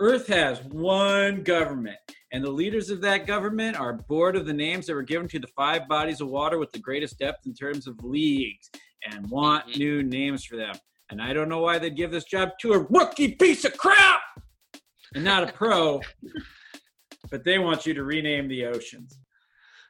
Earth 0.00 0.26
has 0.26 0.60
one 0.64 1.44
government, 1.44 1.98
and 2.32 2.42
the 2.42 2.50
leaders 2.50 2.90
of 2.90 3.00
that 3.02 3.28
government 3.28 3.76
are 3.78 3.92
bored 3.92 4.34
of 4.34 4.44
the 4.46 4.52
names 4.52 4.86
that 4.86 4.94
were 4.94 5.04
given 5.04 5.28
to 5.28 5.38
the 5.38 5.46
five 5.54 5.86
bodies 5.86 6.20
of 6.20 6.26
water 6.30 6.58
with 6.58 6.72
the 6.72 6.80
greatest 6.80 7.16
depth 7.16 7.46
in 7.46 7.54
terms 7.54 7.86
of 7.86 8.02
leagues 8.02 8.68
and 9.08 9.30
want 9.30 9.68
Mhm. 9.68 9.76
new 9.78 10.02
names 10.02 10.44
for 10.44 10.56
them. 10.56 10.74
And 11.10 11.22
I 11.22 11.32
don't 11.32 11.48
know 11.48 11.60
why 11.60 11.78
they'd 11.78 11.94
give 11.94 12.10
this 12.10 12.24
job 12.24 12.58
to 12.62 12.72
a 12.72 12.80
rookie 12.90 13.36
piece 13.36 13.64
of 13.64 13.76
crap 13.76 14.22
and 15.14 15.22
not 15.22 15.48
a 15.48 15.52
pro, 15.52 16.00
but 17.32 17.42
they 17.42 17.58
want 17.58 17.86
you 17.86 17.94
to 17.94 18.04
rename 18.04 18.46
the 18.46 18.66
oceans. 18.66 19.18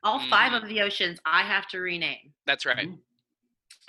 All 0.05 0.21
five 0.31 0.53
Mhm. 0.53 0.63
of 0.63 0.69
the 0.69 0.81
oceans 0.81 1.19
I 1.27 1.43
have 1.43 1.67
to 1.69 1.81
rename. 1.81 2.33
That's 2.47 2.65
right. 2.65 2.89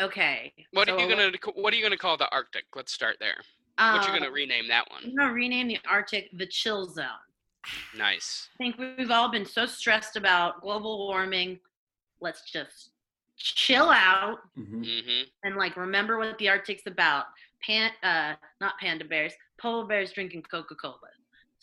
Okay. 0.01 0.53
What 0.71 0.87
so 0.87 0.95
are 0.97 0.99
you 0.99 1.07
gonna 1.07 1.31
What 1.53 1.71
are 1.73 1.77
you 1.77 1.83
gonna 1.83 1.97
call 1.97 2.17
the 2.17 2.29
Arctic? 2.29 2.65
Let's 2.75 2.91
start 2.91 3.17
there. 3.19 3.37
What 3.77 4.03
you 4.07 4.13
um, 4.13 4.19
gonna 4.19 4.31
rename 4.31 4.67
that 4.67 4.89
one? 4.89 5.03
I'm 5.03 5.09
one? 5.09 5.17
gonna 5.17 5.33
rename 5.33 5.67
the 5.67 5.79
Arctic 5.87 6.29
the 6.33 6.47
chill 6.47 6.87
zone. 6.87 7.07
Nice. 7.95 8.49
I 8.55 8.57
think 8.57 8.77
we've 8.77 9.11
all 9.11 9.29
been 9.29 9.45
so 9.45 9.65
stressed 9.65 10.17
about 10.17 10.61
global 10.61 11.07
warming. 11.07 11.59
Let's 12.19 12.49
just 12.51 12.91
chill 13.37 13.89
out 13.89 14.39
Mhm. 14.57 14.83
Mm-hmm. 14.85 15.23
and 15.43 15.55
like 15.55 15.77
remember 15.77 16.17
what 16.17 16.37
the 16.39 16.49
Arctic's 16.49 16.87
about. 16.87 17.27
Pan, 17.61 17.91
uh, 18.03 18.35
not 18.59 18.77
panda 18.79 19.05
bears, 19.05 19.33
polar 19.57 19.85
bears 19.85 20.11
drinking 20.11 20.41
Coca 20.43 20.75
Cola. 20.75 20.97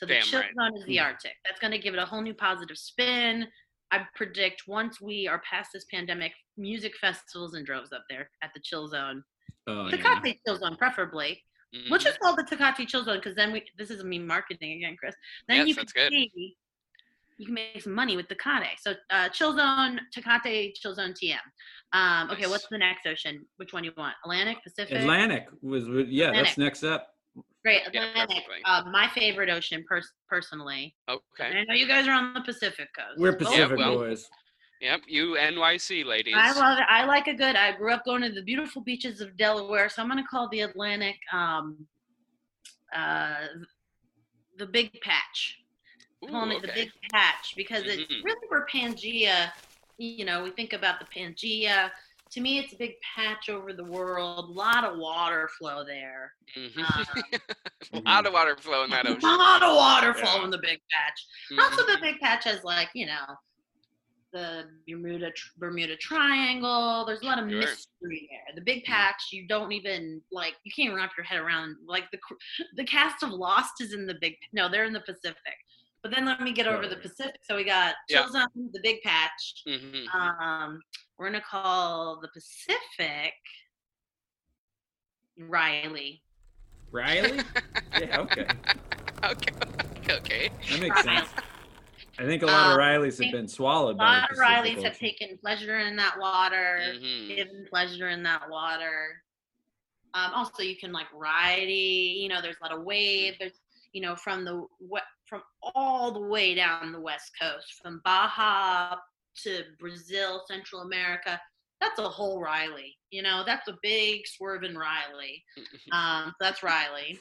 So 0.00 0.06
the 0.06 0.14
Damn 0.14 0.22
chill 0.22 0.40
right. 0.40 0.54
zone 0.54 0.76
is 0.78 0.84
the 0.86 0.96
Hmm. 0.96 1.04
Arctic. 1.04 1.32
That's 1.44 1.60
going 1.60 1.72
to 1.72 1.78
give 1.78 1.92
it 1.92 2.00
a 2.00 2.06
whole 2.06 2.22
new 2.22 2.32
positive 2.32 2.78
spin. 2.78 3.46
I 3.90 4.06
predict 4.14 4.62
once 4.66 4.98
we 5.00 5.28
are 5.28 5.42
past 5.48 5.70
this 5.74 5.84
pandemic, 5.92 6.32
music 6.56 6.96
festivals 6.98 7.52
and 7.54 7.66
droves 7.66 7.92
up 7.92 8.04
there 8.08 8.30
at 8.42 8.50
the 8.54 8.60
chill 8.60 8.88
zone. 8.88 9.22
Oh, 9.66 9.88
yeah. 9.88 10.32
Chill 10.46 10.56
zone, 10.56 10.76
preferably. 10.76 11.44
Mhm. 11.74 11.90
We'll 11.90 11.98
just 12.00 12.18
call 12.18 12.34
the 12.34 12.44
Tecate 12.44 12.88
chill 12.88 13.04
zone 13.04 13.16
because 13.18 13.34
then 13.34 13.52
we. 13.52 13.62
This 13.76 13.90
is 13.90 14.02
me 14.02 14.18
marketing 14.18 14.72
again, 14.78 14.96
Chris. 14.98 15.14
Then 15.48 15.58
Yes, 15.58 15.68
you 15.68 15.74
that's 15.74 15.92
can 15.92 16.04
good. 16.10 16.12
see. 16.12 16.56
You 17.36 17.46
can 17.46 17.54
make 17.54 17.80
some 17.82 17.92
money 17.92 18.16
with 18.16 18.26
Tecate. 18.28 18.78
So 18.80 18.94
uh, 19.10 19.28
chill 19.28 19.54
zone, 19.54 20.00
Tecate, 20.16 20.74
chill 20.76 20.94
zone, 20.94 21.12
TM. 21.12 21.38
Um, 21.92 22.30
okay, 22.30 22.42
Nice. 22.42 22.50
what's 22.50 22.66
the 22.70 22.78
next 22.78 23.06
ocean? 23.06 23.46
Which 23.58 23.72
one 23.72 23.82
do 23.82 23.88
you 23.90 23.94
want? 23.96 24.14
Atlantic, 24.24 24.62
Pacific? 24.64 24.96
Atlantic 24.98 25.46
was 25.62 25.84
yeah. 26.08 26.28
Atlantic. 26.28 26.46
That's 26.46 26.58
next 26.58 26.84
up. 26.84 27.14
Great, 27.62 27.86
Atlantic. 27.86 28.14
perfectly. 28.28 28.56
uh, 28.64 28.84
my 28.90 29.08
favorite 29.08 29.50
ocean, 29.50 29.84
pers- 29.88 30.12
personally. 30.28 30.94
And 31.08 31.18
Okay. 31.38 31.58
I 31.58 31.64
know 31.64 31.74
you 31.74 31.86
guys 31.86 32.06
are 32.08 32.12
on 32.12 32.32
the 32.34 32.40
Pacific 32.40 32.88
coast. 32.96 33.18
We're 33.18 33.32
Both- 33.32 33.48
Pacific 33.48 33.76
well, 33.78 33.96
boys. 33.96 34.28
Yep. 34.80 35.02
You 35.08 35.36
NYC 35.38 36.04
ladies. 36.06 36.34
I 36.36 36.52
love 36.52 36.78
it. 36.78 36.84
I 36.88 37.04
like 37.04 37.26
a 37.26 37.34
good. 37.34 37.54
I 37.56 37.72
grew 37.72 37.92
up 37.92 38.02
going 38.06 38.22
to 38.22 38.30
the 38.30 38.42
beautiful 38.42 38.80
beaches 38.80 39.20
of 39.20 39.36
Delaware, 39.36 39.90
so 39.90 40.00
I'm 40.00 40.08
going 40.08 40.22
to 40.22 40.26
call 40.28 40.48
the 40.48 40.60
Atlantic 40.62 41.16
um, 41.34 41.86
uh, 42.96 43.46
the 44.56 44.66
Big 44.66 44.98
Patch. 45.02 45.58
Ooh, 46.24 46.28
calling 46.28 46.52
it 46.56 46.60
the 46.62 46.68
big 46.74 46.90
patch 47.10 47.54
because 47.56 47.82
it's 47.84 48.02
Mhm. 48.02 48.22
really 48.24 48.46
where 48.48 48.66
Pangea, 48.66 49.50
you 49.96 50.24
know, 50.26 50.42
we 50.42 50.50
think 50.50 50.74
about 50.74 50.98
the 51.00 51.06
Pangea. 51.06 51.90
To 52.32 52.40
me, 52.40 52.58
it's 52.60 52.72
a 52.72 52.76
big 52.76 52.92
patch 53.16 53.48
over 53.48 53.72
the 53.72 53.84
world. 53.84 54.50
A 54.50 54.52
lot 54.52 54.84
of 54.84 54.98
water 54.98 55.48
flow 55.58 55.84
there. 55.84 56.32
Mhm. 56.56 56.78
Um, 56.78 57.24
a 57.92 58.00
lot 58.08 58.26
of 58.26 58.32
water 58.32 58.56
flow 58.56 58.84
in 58.84 58.90
that 58.90 59.06
ocean. 59.08 59.28
a 59.28 59.36
lot 59.36 59.62
of 59.64 59.74
water 59.76 60.14
flow 60.14 60.36
Yeah. 60.38 60.44
in 60.44 60.50
the 60.50 60.58
big 60.58 60.80
patch. 60.92 61.26
Also, 61.58 61.82
Mhm. 61.84 61.94
the 61.94 61.98
big 62.00 62.20
patch 62.20 62.44
has 62.44 62.62
like 62.62 62.90
you 62.94 63.06
know, 63.06 63.26
the 64.32 64.70
Bermuda 64.86 65.32
Bermuda 65.56 65.96
Triangle. 65.96 67.04
There's 67.04 67.22
a 67.22 67.26
lot 67.26 67.40
of 67.42 67.50
Sure. 67.50 67.58
mystery 67.60 68.28
there. 68.30 68.54
The 68.54 68.60
big 68.60 68.84
Mm. 68.84 68.86
patch, 68.86 69.32
you 69.32 69.48
don't 69.48 69.72
even 69.72 70.22
like. 70.30 70.54
You 70.62 70.70
can't 70.70 70.94
wrap 70.94 71.16
your 71.16 71.24
head 71.24 71.40
around. 71.40 71.76
Like 71.84 72.08
the 72.12 72.18
the 72.76 72.84
cast 72.84 73.24
of 73.24 73.30
Lost 73.30 73.80
is 73.80 73.92
in 73.92 74.06
the 74.06 74.14
big. 74.20 74.36
No, 74.52 74.68
they're 74.68 74.84
in 74.84 74.92
the 74.92 75.00
Pacific. 75.00 75.56
But 76.02 76.12
then 76.12 76.24
let 76.24 76.40
me 76.40 76.52
get 76.52 76.66
over 76.66 76.86
the 76.88 76.96
Pacific. 76.96 77.40
So 77.42 77.56
we 77.56 77.64
got 77.64 77.94
Yeah. 78.08 78.22
Chill 78.22 78.32
Zone, 78.32 78.46
the 78.72 78.80
big 78.82 79.02
patch. 79.02 79.62
Mhm. 79.66 80.06
Um, 80.14 80.80
we're 81.18 81.26
gonna 81.26 81.42
call 81.42 82.20
the 82.20 82.28
Pacific 82.28 83.34
Riley. 85.36 86.22
Riley. 86.90 87.40
yeah. 88.00 88.18
Okay. 88.20 88.46
Okay. 89.24 89.54
Okay. 90.08 90.50
That 90.70 90.80
makes 90.80 91.02
sense. 91.02 91.28
I 92.18 92.24
think 92.24 92.42
a 92.42 92.46
lot 92.46 92.70
of 92.70 92.72
Um, 92.72 92.78
Rileys 92.78 93.22
have 93.22 93.32
been 93.32 93.46
swallowed 93.48 93.96
A 93.96 93.98
by 93.98 94.04
lot 94.20 94.28
the 94.30 94.34
of 94.34 94.40
Pacific 94.40 94.76
Rileys 94.78 94.82
have 94.84 94.98
taken 94.98 95.38
pleasure 95.38 95.78
in 95.80 95.96
that 95.96 96.18
water. 96.18 96.80
Mhm. 96.96 97.28
given 97.28 97.66
pleasure 97.70 98.08
in 98.08 98.22
that 98.24 98.48
water. 98.48 99.22
Um, 100.14 100.32
also, 100.34 100.62
you 100.62 100.76
can 100.76 100.90
like 100.92 101.06
ride, 101.12 101.68
you 101.68 102.28
know, 102.28 102.40
there's 102.42 102.56
a 102.60 102.64
lot 102.64 102.72
of 102.76 102.82
wave. 102.82 103.36
There's, 103.38 103.60
you 103.92 104.00
know, 104.00 104.16
from 104.16 104.44
the 104.44 104.64
what 104.78 105.02
from 105.26 105.42
all 105.74 106.12
the 106.12 106.20
way 106.20 106.54
down 106.54 106.92
the 106.92 107.00
west 107.00 107.30
coast, 107.40 107.66
from 107.82 108.00
Baja 108.04 108.96
to 109.42 109.62
Brazil, 109.78 110.42
Central 110.48 110.82
America. 110.82 111.40
That's 111.80 111.98
a 111.98 112.08
whole 112.08 112.40
Riley. 112.40 112.96
You 113.10 113.22
know, 113.22 113.42
that's 113.46 113.68
a 113.68 113.78
big 113.82 114.26
swerving 114.26 114.74
Riley. 114.76 115.42
Um, 115.92 116.26
so 116.28 116.34
that's 116.44 116.62
Riley. 116.62 117.18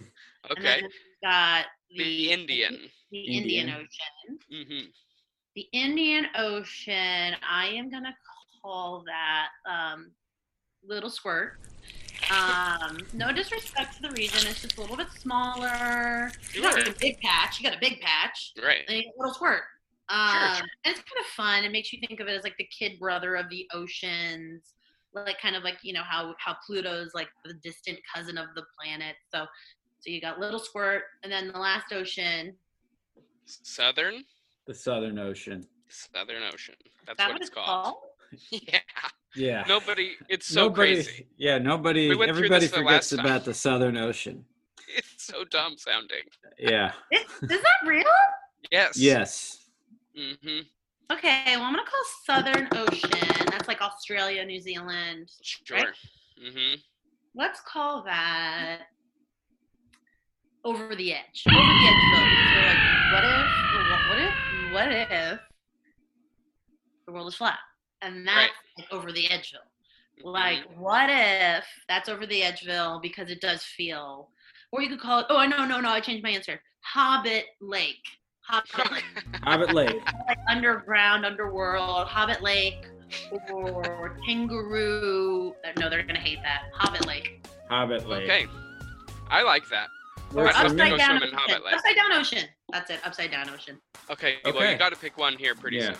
And 0.55 0.65
Okay. 0.65 0.81
then 0.81 0.83
we've 0.83 0.91
got 1.23 1.65
the, 1.89 2.03
The 2.03 2.31
Indian. 2.31 2.77
the 3.11 3.19
Indian 3.19 3.69
Indian. 3.69 3.75
Ocean. 4.49 4.65
hmm 4.67 4.89
The 5.55 5.65
Indian 5.73 6.25
Ocean, 6.37 7.35
I 7.49 7.67
am 7.75 7.89
gonna 7.89 8.15
call 8.61 9.03
that 9.07 9.47
um, 9.69 10.11
Little 10.85 11.09
Squirt. 11.09 11.57
Um, 12.31 12.97
no 13.13 13.31
disrespect 13.31 13.95
to 13.95 14.01
the 14.03 14.09
region, 14.11 14.47
it's 14.49 14.61
just 14.61 14.77
a 14.77 14.81
little 14.81 14.97
bit 14.97 15.07
smaller. 15.17 16.31
You 16.53 16.61
got 16.61 16.87
a 16.87 16.91
big 16.99 17.19
patch. 17.21 17.59
You 17.59 17.69
got 17.69 17.77
a 17.77 17.79
big 17.79 18.01
patch, 18.01 18.53
Right. 18.61 18.83
and 18.87 18.97
you 18.97 19.03
got 19.03 19.13
a 19.15 19.19
little 19.19 19.33
squirt. 19.33 19.63
Um, 20.09 20.29
sure. 20.55 20.67
And 20.85 20.95
it's 20.95 20.99
kind 20.99 21.19
of 21.19 21.25
fun. 21.35 21.63
It 21.63 21.71
makes 21.71 21.93
you 21.93 21.99
think 22.05 22.19
of 22.19 22.27
it 22.27 22.31
as 22.35 22.43
like 22.43 22.57
the 22.57 22.65
kid 22.77 22.99
brother 22.99 23.35
of 23.35 23.49
the 23.49 23.67
oceans, 23.73 24.73
like 25.13 25.39
kind 25.39 25.55
of 25.55 25.63
like 25.63 25.77
you 25.81 25.93
know 25.93 26.03
how 26.03 26.35
how 26.39 26.55
Pluto's 26.65 27.11
like 27.15 27.29
the 27.45 27.53
distant 27.63 27.99
cousin 28.13 28.37
of 28.37 28.47
the 28.55 28.63
planet. 28.79 29.15
So, 29.33 29.45
so 29.99 30.09
you 30.11 30.19
got 30.21 30.39
Little 30.39 30.59
Squirt, 30.59 31.03
and 31.23 31.31
then 31.31 31.47
the 31.51 31.59
last 31.59 31.93
ocean. 31.93 32.53
Southern. 33.45 34.23
The 34.67 34.73
Southern 34.73 35.17
Ocean. 35.17 35.65
Southern 35.87 36.43
Ocean. 36.43 36.75
That's 37.07 37.17
that 37.17 37.31
what 37.31 37.41
it's 37.41 37.49
called. 37.49 37.95
yeah. 38.51 38.79
Yeah. 39.35 39.63
Nobody. 39.67 40.15
It's 40.27 40.47
so 40.47 40.63
nobody, 40.63 40.95
crazy. 40.95 41.27
Yeah, 41.37 41.57
nobody. 41.57 42.09
We 42.09 42.15
went 42.15 42.29
everybody 42.29 42.61
this 42.65 42.71
the 42.71 42.77
forgets 42.77 43.11
last 43.11 43.17
time. 43.17 43.25
about 43.25 43.45
the 43.45 43.53
Southern 43.53 43.97
Ocean. 43.97 44.45
It's 44.97 45.23
so 45.23 45.43
dumb 45.45 45.77
sounding. 45.77 46.23
Yeah. 46.57 46.93
Is, 47.11 47.21
is 47.43 47.61
that 47.61 47.87
real? 47.87 48.03
Yes. 48.71 48.97
Yes. 48.97 49.67
hmm 50.17 50.61
Okay, 51.11 51.43
well, 51.55 51.63
I'm 51.65 51.73
gonna 51.73 51.83
call 51.85 52.03
Southern 52.25 52.67
Ocean. 52.75 53.45
That's 53.51 53.67
like 53.67 53.81
Australia, 53.81 54.43
New 54.45 54.59
Zealand. 54.59 55.29
Sure. 55.43 55.77
Right? 55.77 55.87
hmm 56.39 56.75
Let's 57.35 57.61
call 57.61 58.03
that 58.05 58.79
over 60.63 60.95
the 60.95 61.13
edge. 61.13 61.43
Over 61.47 61.55
the 61.55 61.87
edge 61.87 62.03
vote. 62.13 62.29
So 62.49 62.59
like, 62.65 62.81
what 63.13 63.23
if, 63.25 63.69
what 64.09 64.19
if, 64.19 64.73
what 64.73 64.91
if 64.91 65.39
the 67.05 67.13
world 67.13 67.27
is 67.27 67.35
flat? 67.35 67.59
And 68.01 68.25
that's 68.27 68.37
Right. 68.37 68.49
like 68.77 68.87
over 68.93 69.11
the 69.11 69.25
edgeville. 69.25 69.65
Mm-hmm. 70.19 70.27
Like, 70.27 70.63
what 70.77 71.09
if 71.09 71.65
that's 71.87 72.09
over 72.09 72.25
the 72.25 72.41
edgeville 72.41 73.01
because 73.01 73.29
it 73.29 73.41
does 73.41 73.63
feel, 73.63 74.29
or 74.71 74.81
you 74.81 74.89
could 74.89 74.99
call 74.99 75.19
it. 75.19 75.25
Oh, 75.29 75.45
no, 75.45 75.65
no, 75.65 75.79
no! 75.79 75.89
I 75.89 75.99
changed 75.99 76.23
my 76.23 76.29
answer. 76.31 76.61
Hobbit 76.81 77.45
Lake. 77.61 78.03
Hobbit 78.41 78.91
Lake. 78.91 79.03
Hobbit 79.43 79.73
Lake. 79.73 80.01
like 80.27 80.37
underground, 80.49 81.25
underworld, 81.25 82.07
Hobbit 82.07 82.41
Lake, 82.41 82.85
or 83.51 84.17
Kangaroo. 84.27 85.53
No, 85.77 85.89
they're 85.89 86.03
gonna 86.03 86.19
hate 86.19 86.39
that. 86.43 86.63
Hobbit 86.73 87.05
Lake. 87.05 87.45
Hobbit 87.69 88.07
Lake. 88.07 88.23
Okay. 88.29 88.45
I 89.29 89.43
like 89.43 89.67
that. 89.69 89.87
Works 90.33 90.55
I'd 90.55 90.61
for 90.63 90.67
love 90.69 90.77
to 90.77 90.83
me. 90.83 90.89
go 90.89 90.95
Upside 90.95 91.07
down 91.09 91.23
ocean. 91.23 91.35
Hobbit 91.37 91.65
Lake. 91.65 91.73
Upside 91.75 91.95
down 91.95 92.11
ocean. 92.13 92.45
That's 92.71 92.89
it. 92.91 92.99
Upside 93.05 93.31
down 93.31 93.49
ocean. 93.49 93.79
Okay. 94.09 94.35
Well, 94.43 94.71
you 94.71 94.77
got 94.77 94.89
to 94.89 94.95
pick 94.99 95.17
one 95.17 95.37
here 95.37 95.55
pretty 95.55 95.77
Yeah. 95.77 95.85
soon. 95.87 95.95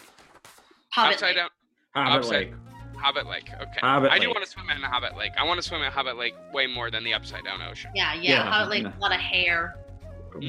Hobbit 0.92 1.14
Upside 1.16 1.28
Lake. 1.30 1.38
down. 1.38 1.50
Hobbit 1.96 2.20
Upside- 2.20 2.32
Lake. 2.32 2.54
Hobbit 2.98 3.28
Lake. 3.28 3.50
Okay. 3.54 3.80
Hobbit 3.80 4.12
I 4.12 4.20
do 4.20 4.28
Lake. 4.28 4.36
want 4.36 4.46
to 4.46 4.52
swim 4.52 4.70
in 4.70 4.82
Hobbit 4.82 5.16
Lake. 5.18 5.32
I 5.38 5.46
want 5.46 5.58
to 5.58 5.64
swim 5.66 5.82
in 5.82 5.92
Hobbit 5.92 6.18
Lake 6.18 6.36
way 6.54 6.68
more 6.68 6.92
than 6.92 7.04
the 7.04 7.14
upside 7.14 7.46
down 7.46 7.62
ocean. 7.62 7.92
Yeah, 7.96 8.14
yeah. 8.14 8.22
Yeah, 8.22 8.44
Hobbit 8.52 8.70
Lake. 8.70 8.86
A 8.86 9.00
lot 9.00 9.14
of 9.14 9.20
hair. 9.22 9.76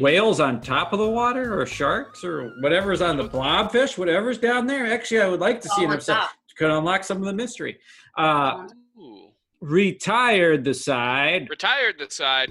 Whales 0.01 0.41
on 0.41 0.61
top 0.61 0.93
of 0.93 0.99
the 0.99 1.09
water, 1.09 1.59
or 1.59 1.65
sharks, 1.65 2.23
or 2.25 2.51
whatever's 2.61 3.01
on 3.01 3.17
the 3.17 3.29
blobfish, 3.29 3.97
whatever's 3.97 4.37
down 4.37 4.67
there. 4.67 4.93
Actually, 4.93 5.21
I 5.23 5.29
would 5.29 5.41
like 5.41 5.61
to 5.63 5.69
see 5.69 5.85
All 5.85 5.91
an 5.93 5.97
upside. 5.97 6.29
Could 6.59 6.71
unlock 6.71 7.05
some 7.05 7.17
of 7.19 7.25
the 7.25 7.33
mystery. 7.33 7.79
Uh, 8.19 8.67
Ooh. 8.99 9.31
retired 9.61 10.65
the 10.65 10.75
side. 10.75 11.49
Retired 11.49 11.95
the 11.99 12.11
side. 12.11 12.51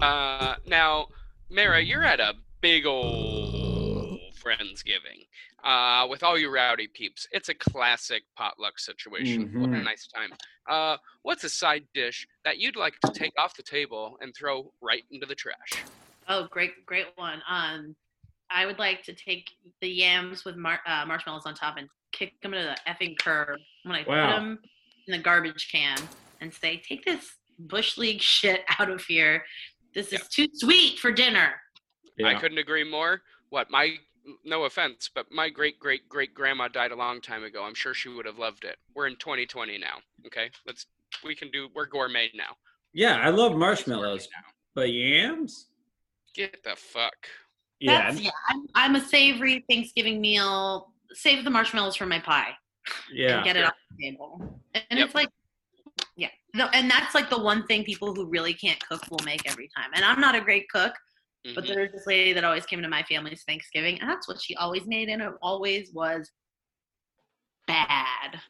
Uh, 0.00 0.54
now, 0.66 1.08
Mara, 1.50 1.82
you're 1.82 2.04
at 2.04 2.20
a 2.20 2.34
big 2.62 2.86
old 2.86 4.18
Friendsgiving 4.42 5.26
uh, 5.64 6.06
with 6.08 6.22
all 6.22 6.38
you 6.38 6.52
rowdy 6.52 6.88
peeps. 6.88 7.26
It's 7.32 7.48
a 7.48 7.54
classic 7.54 8.22
potluck 8.36 8.78
situation. 8.78 9.50
What 9.54 9.70
a 9.70 9.82
nice 9.82 10.06
time. 10.06 10.30
Uh, 10.68 10.96
what's 11.22 11.44
a 11.44 11.48
side 11.48 11.84
dish 11.94 12.26
that 12.44 12.58
you'd 12.58 12.76
like 12.76 12.94
to 13.04 13.12
take 13.12 13.32
off 13.38 13.56
the 13.56 13.62
table 13.62 14.16
and 14.20 14.34
throw 14.34 14.72
right 14.80 15.04
into 15.10 15.26
the 15.26 15.34
trash? 15.34 15.84
Oh, 16.28 16.46
great, 16.50 16.86
great 16.86 17.06
one. 17.16 17.42
Um, 17.48 17.96
I 18.50 18.66
would 18.66 18.78
like 18.78 19.02
to 19.04 19.12
take 19.12 19.50
the 19.80 19.88
yams 19.88 20.44
with 20.44 20.56
mar- 20.56 20.80
uh, 20.86 21.04
marshmallows 21.06 21.46
on 21.46 21.54
top 21.54 21.76
and 21.76 21.88
kick 22.12 22.40
them 22.42 22.52
to 22.52 22.58
the 22.58 22.76
effing 22.90 23.18
curb. 23.18 23.58
when 23.84 23.96
I'm 23.96 24.04
Wow. 24.06 24.26
put 24.26 24.36
them 24.36 24.58
in 25.06 25.12
the 25.12 25.18
garbage 25.18 25.70
can 25.70 26.08
and 26.40 26.52
say, 26.52 26.76
"Take 26.76 27.04
this 27.04 27.36
bush 27.58 27.96
league 27.96 28.20
shit 28.20 28.64
out 28.78 28.90
of 28.90 29.04
here. 29.04 29.46
This 29.94 30.12
is 30.12 30.28
too 30.28 30.48
sweet 30.54 30.98
for 30.98 31.12
dinner." 31.12 31.60
I 32.24 32.34
couldn't 32.34 32.58
agree 32.58 32.84
more. 32.84 33.22
What 33.48 33.70
my 33.70 33.98
no 34.44 34.64
offense, 34.64 35.10
but 35.14 35.26
my 35.30 35.48
great 35.48 35.78
great 35.78 36.08
great 36.08 36.34
grandma 36.34 36.68
died 36.68 36.92
a 36.92 36.96
long 36.96 37.20
time 37.20 37.44
ago. 37.44 37.62
I'm 37.64 37.74
sure 37.74 37.94
she 37.94 38.08
would 38.08 38.26
have 38.26 38.38
loved 38.38 38.64
it. 38.64 38.76
We're 38.94 39.06
in 39.06 39.16
2020 39.16 39.78
now. 39.78 39.98
Okay, 40.26 40.50
let's 40.66 40.86
we 41.24 41.34
can 41.34 41.50
do. 41.50 41.68
We're 41.74 41.86
gourmet 41.86 42.30
now. 42.34 42.56
Yeah, 42.92 43.16
I 43.16 43.30
love 43.30 43.56
marshmallows, 43.56 44.28
now. 44.34 44.46
but 44.74 44.92
yams? 44.92 45.68
Get 46.34 46.62
the 46.64 46.74
fuck. 46.76 47.14
Yeah, 47.78 48.10
That's, 48.10 48.20
yeah. 48.20 48.30
I'm, 48.48 48.66
I'm 48.74 48.96
a 48.96 49.00
savory 49.00 49.64
Thanksgiving 49.70 50.20
meal. 50.20 50.92
Save 51.12 51.44
the 51.44 51.50
marshmallows 51.50 51.96
for 51.96 52.06
my 52.06 52.18
pie 52.18 52.50
yeah. 53.12 53.36
and 53.36 53.44
get 53.44 53.56
it 53.56 53.60
Sure. 53.60 53.66
off 53.68 53.74
the 53.96 54.10
table. 54.10 54.60
And 54.74 54.98
Yep. 54.98 55.06
it's 55.06 55.14
like, 55.14 55.28
yeah. 56.16 56.28
No, 56.54 56.66
and 56.72 56.90
that's 56.90 57.14
like 57.14 57.30
the 57.30 57.38
one 57.40 57.66
thing 57.66 57.84
people 57.84 58.14
who 58.14 58.26
really 58.26 58.54
can't 58.54 58.78
cook 58.86 59.02
will 59.10 59.24
make 59.24 59.48
every 59.50 59.68
time. 59.76 59.90
And 59.94 60.04
I'm 60.04 60.20
not 60.20 60.34
a 60.34 60.40
great 60.40 60.68
cook, 60.68 60.92
but 61.44 61.64
Mhm. 61.64 61.68
there's 61.68 61.92
this 61.92 62.06
lady 62.06 62.32
that 62.34 62.44
always 62.44 62.66
came 62.66 62.82
to 62.82 62.88
my 62.88 63.02
family's 63.04 63.42
Thanksgiving, 63.44 64.00
and 64.00 64.08
that's 64.10 64.28
what 64.28 64.40
she 64.40 64.54
always 64.56 64.86
made, 64.86 65.08
and 65.08 65.22
it 65.22 65.32
always 65.42 65.90
was 65.92 66.30
bad. 67.66 68.40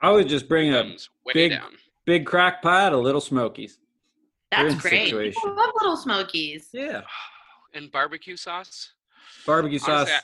I 0.00 0.10
would 0.10 0.28
just 0.28 0.48
bring 0.48 0.74
a 0.74 0.96
big- 1.32 1.52
down. 1.52 1.76
big 2.04 2.26
crock 2.26 2.60
pot, 2.62 2.92
a 2.92 2.96
little 2.96 3.20
Smokies. 3.20 3.78
That's 4.50 4.74
in 4.74 4.78
great. 4.80 5.04
situation. 5.06 5.40
People 5.40 5.56
love 5.56 5.70
little 5.80 5.96
smokies. 5.96 6.68
Yeah. 6.72 7.02
And 7.74 7.90
barbecue 7.90 8.36
sauce. 8.36 8.92
Barbecue 9.46 9.78
sauce. 9.78 10.10
Honestly, 10.10 10.18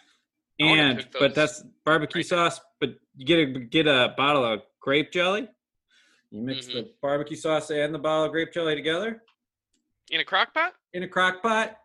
I 0.61 0.65
wanna 0.67 0.83
and 0.83 1.09
but 1.19 1.35
that's 1.35 1.63
barbecue 1.87 2.19
right 2.19 2.27
sauce, 2.27 2.61
but 2.79 2.91
you 3.17 3.25
get 3.25 3.39
a 3.39 3.47
get 3.47 3.87
a 3.87 4.13
bottle 4.19 4.45
of 4.45 4.61
grape 4.81 5.11
jelly. 5.13 5.49
You 6.31 6.43
mix 6.43 6.67
Mm-hmm. 6.67 6.77
the 6.77 6.95
barbecue 7.01 7.39
sauce 7.39 7.71
and 7.71 7.95
the 7.95 7.99
bottle 7.99 8.27
of 8.27 8.33
grape 8.33 8.53
jelly 8.53 8.75
together 8.75 9.25
In 10.11 10.21
a 10.21 10.25
crock 10.25 10.55
pot? 10.55 10.73
in 10.95 11.03
a 11.03 11.09
crock 11.09 11.43
pot. 11.43 11.77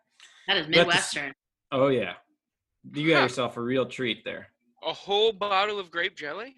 That 0.48 0.56
is 0.56 0.66
Let 0.66 0.72
the 0.72 0.78
Midwestern. 0.78 1.32
Oh 1.72 1.88
yeah. 1.88 2.14
You 2.92 3.08
got 3.10 3.16
Huh. 3.16 3.22
yourself 3.24 3.56
a 3.56 3.60
real 3.60 3.86
treat 3.86 4.24
there. 4.24 4.48
A 4.82 4.92
whole 4.92 5.32
bottle 5.32 5.78
of 5.78 5.90
grape 5.90 6.16
jelly? 6.16 6.54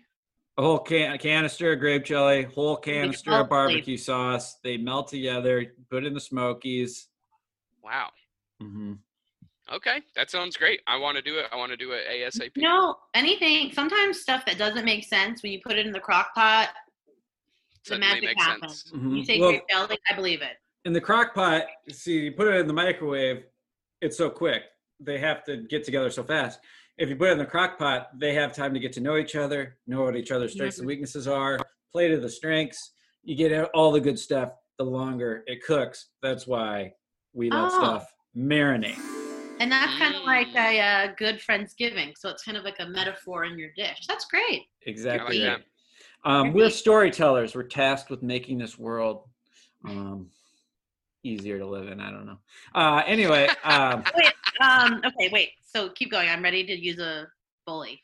A 0.59 0.63
whole 0.63 0.79
can 0.79 1.13
a 1.13 1.19
canister 1.19 1.73
of 1.73 1.81
grape 1.81 2.05
jelly, 2.05 2.43
whole 2.45 2.77
canister 2.77 3.33
of 3.33 3.49
barbecue 3.49 3.97
sauce. 3.97 4.59
They 4.63 4.77
melt 4.77 5.09
together, 5.09 5.75
put 5.91 6.05
in 6.05 6.15
the 6.15 6.21
smokies. 6.21 7.09
Wow. 7.83 8.11
hmm 8.61 8.95
Okay, 9.73 10.01
that 10.15 10.31
sounds 10.31 10.57
great. 10.57 10.81
I 10.87 10.97
want 10.97 11.17
to 11.17 11.23
do 11.23 11.39
it. 11.39 11.47
I 11.53 11.57
want 11.57 11.73
to 11.73 11.77
do 11.77 11.91
it 11.91 12.05
ASAP. 12.09 12.53
You 12.55 12.63
know, 12.63 12.95
anything, 13.15 13.73
sometimes 13.73 14.21
stuff 14.21 14.47
that 14.47 14.59
doesn't 14.59 14.85
make 14.85 15.05
sense 15.05 15.43
when 15.43 15.51
you 15.51 15.61
put 15.61 15.77
it 15.77 15.85
in 15.87 15.93
the 15.93 15.99
crock 15.99 16.33
pot, 16.37 16.71
the 17.85 17.95
Suddenly 17.97 18.07
magic 18.21 18.39
happens. 18.39 18.83
sense. 18.85 18.93
Mhm. 18.93 19.17
You 19.19 19.25
say 19.25 19.41
Well- 19.41 19.51
grape 19.51 19.63
jelly, 19.69 19.99
I 20.09 20.15
believe 20.15 20.41
it. 20.43 20.57
In 20.87 20.93
the 20.93 21.01
crock 21.01 21.35
pot, 21.35 21.65
see, 21.91 22.21
you 22.21 22.33
put 22.33 22.47
it 22.47 22.55
in 22.61 22.69
the 22.69 22.73
microwave, 22.73 23.43
it's 24.01 24.17
so 24.17 24.31
quick. 24.31 24.63
They 25.01 25.19
have 25.19 25.43
to 25.47 25.57
get 25.57 25.83
together 25.83 26.11
so 26.11 26.23
fast. 26.23 26.61
If 26.97 27.09
you 27.09 27.17
put 27.17 27.31
it 27.31 27.33
in 27.33 27.39
the 27.39 27.45
crock 27.45 27.77
pot, 27.77 28.17
they 28.17 28.35
have 28.35 28.55
time 28.55 28.73
to 28.73 28.79
get 28.79 28.93
to 28.93 29.01
know 29.01 29.17
each 29.17 29.35
other, 29.35 29.79
know 29.89 30.05
what 30.05 30.15
each 30.15 30.31
other's 30.31 30.53
strengths 30.53 30.79
and 30.79 30.85
Mhm. 30.85 30.91
weaknesses 30.91 31.27
are, 31.27 31.59
play 31.91 32.07
to 32.07 32.21
the 32.21 32.29
strengths. 32.31 32.93
You 33.25 33.35
get 33.35 33.69
all 33.75 33.91
the 33.91 34.01
good 34.01 34.17
stuff 34.17 34.53
the 34.79 34.85
longer 34.85 35.43
it 35.49 35.65
cooks. 35.65 36.11
That's 36.23 36.47
why 36.47 36.93
we 37.33 37.51
let 37.51 37.65
Oh. 37.65 37.69
stuff 37.81 38.15
marinate. 38.37 38.97
And 39.59 39.73
that's 39.73 39.93
kind 39.99 40.15
of 40.15 40.23
like 40.23 40.55
a 40.55 40.81
uh, 40.81 41.15
good 41.19 41.41
Friendsgiving. 41.41 42.17
So 42.17 42.29
it's 42.29 42.45
kind 42.45 42.57
of 42.57 42.63
like 42.63 42.79
a 42.79 42.87
metaphor 42.87 43.43
in 43.43 43.59
your 43.59 43.71
dish. 43.77 44.07
That's 44.07 44.27
great. 44.27 44.63
Exactly. 44.83 45.41
that. 45.41 45.63
Um, 46.25 46.53
we're 46.53 46.71
storytellers. 46.71 47.57
We're 47.57 47.65
tasked 47.65 48.09
with 48.09 48.23
making 48.23 48.59
this 48.59 48.79
world 48.79 49.29
um, 49.85 50.31
easier 51.27 51.59
to 51.59 51.67
live 51.67 51.89
in. 51.89 52.01
I 52.01 52.11
don't 52.11 52.27
know. 52.27 52.39
Uh, 52.75 53.03
anyway, 53.07 53.49
um, 53.65 54.03
Wait, 54.17 54.33
um, 54.61 55.03
okay, 55.05 55.29
wait. 55.33 55.51
So 55.65 55.91
keep 55.91 56.11
going. 56.11 56.29
I'm 56.29 56.43
ready 56.43 56.65
to 56.65 56.75
use 56.75 56.99
a 56.99 57.27
bully. 57.67 58.03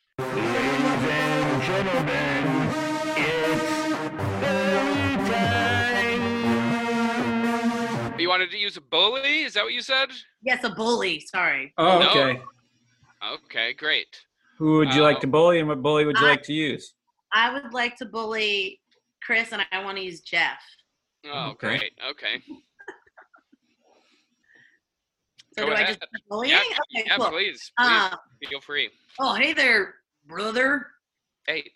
You 8.18 8.28
wanted 8.28 8.52
to 8.52 8.56
use 8.58 8.76
a 8.76 8.80
bully? 8.80 9.40
Is 9.42 9.54
that 9.54 9.64
what 9.64 9.72
you 9.72 9.82
said? 9.82 10.11
Yes, 10.42 10.62
a 10.62 10.70
bully. 10.70 11.18
Sorry. 11.20 11.72
oh, 11.76 11.98
No. 11.98 12.11
okay. 12.11 12.40
Okay, 13.35 13.72
great. 13.72 14.06
Who 14.58 14.76
would 14.76 14.94
you 14.94 15.02
like 15.02 15.16
Uh, 15.16 15.20
to 15.20 15.26
bully, 15.26 15.58
and 15.58 15.66
what 15.68 15.82
bully 15.82 16.04
would 16.04 16.16
you 16.20 16.26
I- 16.26 16.30
like 16.30 16.42
to 16.44 16.52
use? 16.52 16.94
I 17.32 17.52
would 17.52 17.72
like 17.72 17.96
to 17.96 18.04
bully 18.06 18.80
Chris, 19.24 19.50
and 19.52 19.66
I 19.72 19.82
want 19.82 19.96
to 19.96 20.04
use 20.04 20.20
Jeff. 20.20 20.61
Oh, 21.24 21.50
Okay. 21.50 21.78
great. 21.78 21.92
Okay. 22.11 22.42
So 25.57 25.65
Go 25.67 25.71
do 25.71 25.77
I 25.77 25.85
just 25.85 25.97
start 25.99 26.11
bullying? 26.29 26.53
Yeah, 26.53 26.61
okay, 26.61 27.05
yeah, 27.07 27.17
cool. 27.17 27.31
please, 27.31 27.73
please 27.79 27.88
Uh, 27.88 28.17
feel 28.49 28.61
free. 28.61 28.91
oh, 29.21 29.35
hey 29.35 29.53
there, 29.53 29.95
brother. 30.27 30.87
Hey, 31.47 31.71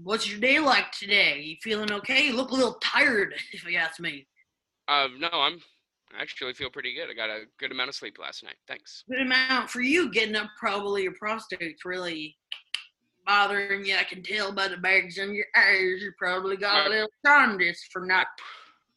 What's 0.00 0.30
your 0.30 0.38
day 0.38 0.60
like 0.60 0.92
today? 0.92 1.40
You 1.40 1.56
feeling 1.60 1.90
okay? 1.90 2.26
You 2.26 2.36
look 2.36 2.52
a 2.52 2.54
little 2.54 2.74
tired, 2.80 3.34
if 3.52 3.68
you 3.68 3.76
ask 3.78 3.98
me. 4.00 4.26
uh, 4.86 5.08
no, 5.18 5.28
I'm 5.32 5.60
I 6.16 6.22
actually 6.22 6.54
feel 6.54 6.70
pretty 6.70 6.94
good. 6.94 7.10
I 7.10 7.14
got 7.14 7.28
a 7.28 7.44
good 7.58 7.70
amount 7.70 7.90
of 7.90 7.94
sleep 7.94 8.16
last 8.18 8.42
night. 8.42 8.54
Thanks. 8.66 9.04
Good 9.10 9.20
amount 9.22 9.68
for 9.68 9.82
you 9.82 10.10
getting 10.10 10.36
up. 10.36 10.48
Probably 10.58 11.02
your 11.02 11.12
prostate's 11.12 11.84
really 11.84 12.34
bothering 13.26 13.84
you. 13.84 13.94
I 13.96 14.04
can 14.04 14.22
tell 14.22 14.50
by 14.52 14.68
the 14.68 14.78
bags 14.78 15.18
in 15.18 15.34
your 15.34 15.44
eyes. 15.54 16.00
You 16.00 16.12
probably 16.18 16.56
got 16.56 16.86
a 16.86 16.90
little 16.90 17.08
jaundice 17.26 17.86
from 17.92 18.06
not. 18.08 18.26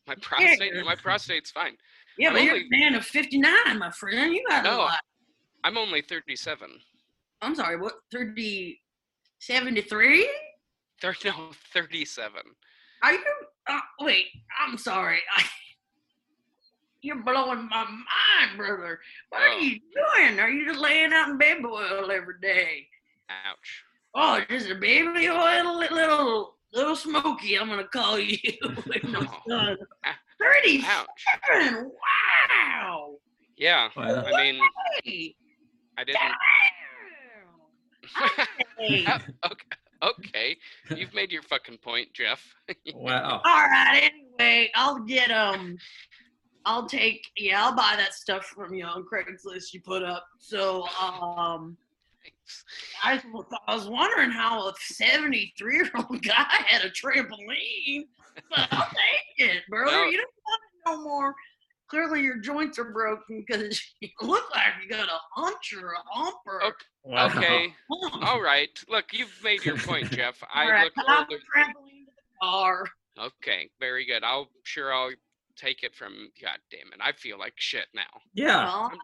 my 0.08 0.16
prostate, 0.22 0.74
my 0.86 0.96
prostate's 0.96 1.52
fine. 1.52 1.76
Yeah, 2.18 2.30
I'm 2.30 2.34
but 2.36 2.44
you're 2.44 2.58
a 2.58 2.70
man 2.70 2.96
of 2.96 3.06
59, 3.06 3.52
my 3.78 3.92
friend. 3.92 4.34
You 4.34 4.44
got 4.48 4.66
a 4.66 4.70
No. 4.70 4.78
lot. 4.80 5.00
I'm 5.64 5.78
only 5.78 6.02
37. 6.02 6.70
I'm 7.42 7.56
sorry, 7.56 7.78
what, 7.78 7.94
30, 8.12 8.80
73? 9.40 10.30
30, 11.02 11.30
no, 11.30 11.52
37. 11.74 12.42
Are 13.04 13.14
you? 13.14 13.20
Uh, 13.68 13.80
wait, 14.02 14.28
I'm 14.60 14.78
sorry. 14.78 15.20
I, 15.36 15.44
you're 17.02 17.24
blowing 17.24 17.68
my 17.70 17.84
mind, 17.86 18.58
brother. 18.58 19.00
What 19.30 19.42
Oh. 19.42 19.46
are 19.46 19.60
you 19.60 19.80
doing? 19.94 20.40
Are 20.40 20.50
you 20.50 20.66
just 20.68 20.80
laying 20.80 21.14
out 21.14 21.30
in 21.30 21.38
baby 21.38 21.66
oil 21.66 22.12
every 22.12 22.40
day? 22.42 22.88
Ouch. 23.46 23.84
Oh, 24.14 24.42
just 24.50 24.70
a 24.70 24.76
baby 24.76 25.30
oil, 25.30 25.80
little 25.80 26.58
little 26.74 26.96
smoky. 26.96 27.56
I'm 27.58 27.70
gonna 27.70 27.88
call 27.88 28.20
you. 28.20 28.38
Oh. 29.50 29.76
Son. 30.42 30.84
Ah. 30.84 31.06
Thirty-seven. 31.48 31.76
Ouch. 31.76 31.92
Wow. 32.82 33.16
Yeah. 33.58 33.90
Wow. 33.96 34.24
I 34.26 34.42
mean, 34.42 34.62
Hey. 35.04 35.36
I 35.98 36.04
didn't. 36.04 36.22
Damn. 38.80 39.22
Okay. 39.46 39.66
Okay. 40.04 40.58
You've 40.96 41.14
made 41.14 41.32
your 41.32 41.44
fucking 41.44 41.78
point, 41.78 42.12
Jeff. 42.14 42.56
Wow. 42.96 43.42
All 43.46 43.68
right. 43.68 44.12
Anyway, 44.40 44.72
I'll 44.76 45.00
get 45.00 45.30
um, 45.30 45.78
I'll 46.66 46.88
take 46.88 47.24
yeah, 47.38 47.64
I'll 47.64 47.76
buy 47.76 47.94
that 47.98 48.14
stuff 48.14 48.46
from 48.46 48.74
you 48.74 48.86
on 48.86 49.04
Craigslist 49.06 49.74
you 49.74 49.82
put 49.82 50.02
up. 50.04 50.26
So 50.40 50.84
um, 51.00 51.78
I 53.04 53.22
I 53.68 53.76
was 53.76 53.88
wondering 53.88 54.32
how 54.32 54.68
a 54.70 54.74
73 54.80 55.76
year 55.76 55.90
old 55.96 56.22
guy 56.24 56.46
had 56.68 56.84
a 56.84 56.90
trampoline. 56.90 58.06
But 58.50 58.68
I'll 58.72 58.88
take 58.90 59.50
it, 59.50 59.64
brother. 59.70 59.92
No. 59.92 60.04
You 60.06 60.18
don't 60.18 60.30
want 60.46 60.62
it 60.64 60.90
no 60.90 61.04
more. 61.04 61.36
Clearly, 61.90 62.22
your 62.22 62.38
joints 62.38 62.80
are 62.80 62.92
broken 62.92 63.44
because 63.46 63.82
you 64.02 64.10
look 64.22 64.46
like 64.54 64.74
you 64.82 64.90
got 64.90 65.08
a 65.10 65.20
hunch 65.36 65.74
or 65.80 65.92
a 65.92 66.04
hump 66.10 66.38
or 66.46 66.60
a 66.60 66.68
Okay. 66.68 66.78
Wow. 67.04 67.28
Okay. 67.28 67.74
All 68.22 68.42
right. 68.42 68.70
Look, 68.88 69.06
you've 69.12 69.38
made 69.44 69.66
your 69.66 69.78
point, 69.78 70.12
Jeff. 70.12 70.42
I 70.54 70.66
All 70.66 70.72
right, 70.72 70.84
look 70.86 70.96
put 70.96 71.10
out 71.10 71.28
older. 71.30 71.42
the 71.56 71.64
to 71.64 71.70
the 71.76 72.12
car. 72.42 72.86
Okay, 73.20 73.70
very 73.80 74.06
good. 74.06 74.24
I'll 74.24 74.50
sure 74.64 74.94
I'll 74.94 75.12
take 75.58 75.84
it 75.84 75.96
from. 75.96 76.30
God 76.42 76.60
damn 76.70 76.94
it! 76.94 77.00
I 77.02 77.12
feel 77.12 77.38
like 77.38 77.54
shit 77.58 77.88
now. 77.94 78.04
Yeah. 78.34 78.64
Well, 78.64 78.92
I'm 78.94 79.00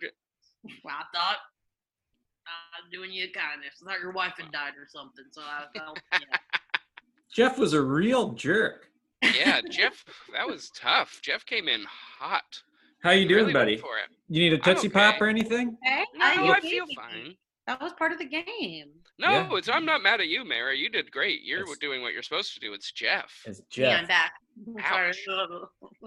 well, 0.84 0.96
I 0.96 1.18
thought 1.18 1.38
I 2.48 2.82
was 2.82 2.92
doing 2.92 3.12
you 3.12 3.26
a 3.26 3.28
kindness. 3.28 3.82
I 3.82 3.92
thought 3.92 4.02
your 4.02 4.12
wife 4.12 4.34
had 4.38 4.52
died 4.52 4.74
or 4.78 4.88
something. 4.88 5.26
So 5.32 5.42
I 5.42 5.66
felt, 5.78 6.00
yeah. 6.13 6.38
Jeff 7.34 7.58
was 7.58 7.74
a 7.74 7.82
real 7.82 8.34
jerk. 8.34 8.87
Yeah, 9.38 9.62
Jeff, 9.69 10.04
that 10.34 10.48
was 10.48 10.69
tough. 10.71 11.19
Jeff 11.21 11.46
came 11.46 11.67
in 11.67 11.83
hot. 12.19 12.62
How 13.04 13.12
you 13.12 13.27
doing, 13.27 13.42
really 13.42 13.54
buddy? 13.54 13.77
For 13.77 13.98
it. 13.98 14.10
You 14.29 14.42
need 14.42 14.54
a 14.54 14.58
Tootsie 14.58 14.90
Pop 14.90 15.21
or 15.21 15.27
anything? 15.27 15.77
Okay, 15.85 16.04
No, 16.15 16.25
I, 16.25 16.54
I 16.58 16.60
feel 16.62 16.85
fine. 16.96 17.35
That 17.67 17.81
was 17.81 17.92
part 17.94 18.12
of 18.13 18.17
the 18.17 18.25
game. 18.25 18.88
No, 19.19 19.29
Yeah. 19.29 19.50
it's 19.54 19.67
I'm 19.69 19.83
not 19.85 20.02
mad 20.02 20.19
at 20.21 20.27
you, 20.27 20.46
Mara. 20.46 20.75
You 20.75 20.90
did 20.90 21.12
great. 21.12 21.42
You're 21.44 21.62
It's- 21.62 21.77
doing 21.79 22.02
what 22.02 22.13
you're 22.13 22.23
supposed 22.23 22.54
to 22.54 22.60
do. 22.60 22.73
It's 22.73 22.92
Jeff. 22.92 23.44
It's 23.46 23.62
Yeah, 23.75 23.92
Jeff. 23.92 24.00
I'm 24.02 24.08
back. 24.08 24.31
Ouch. 24.83 25.17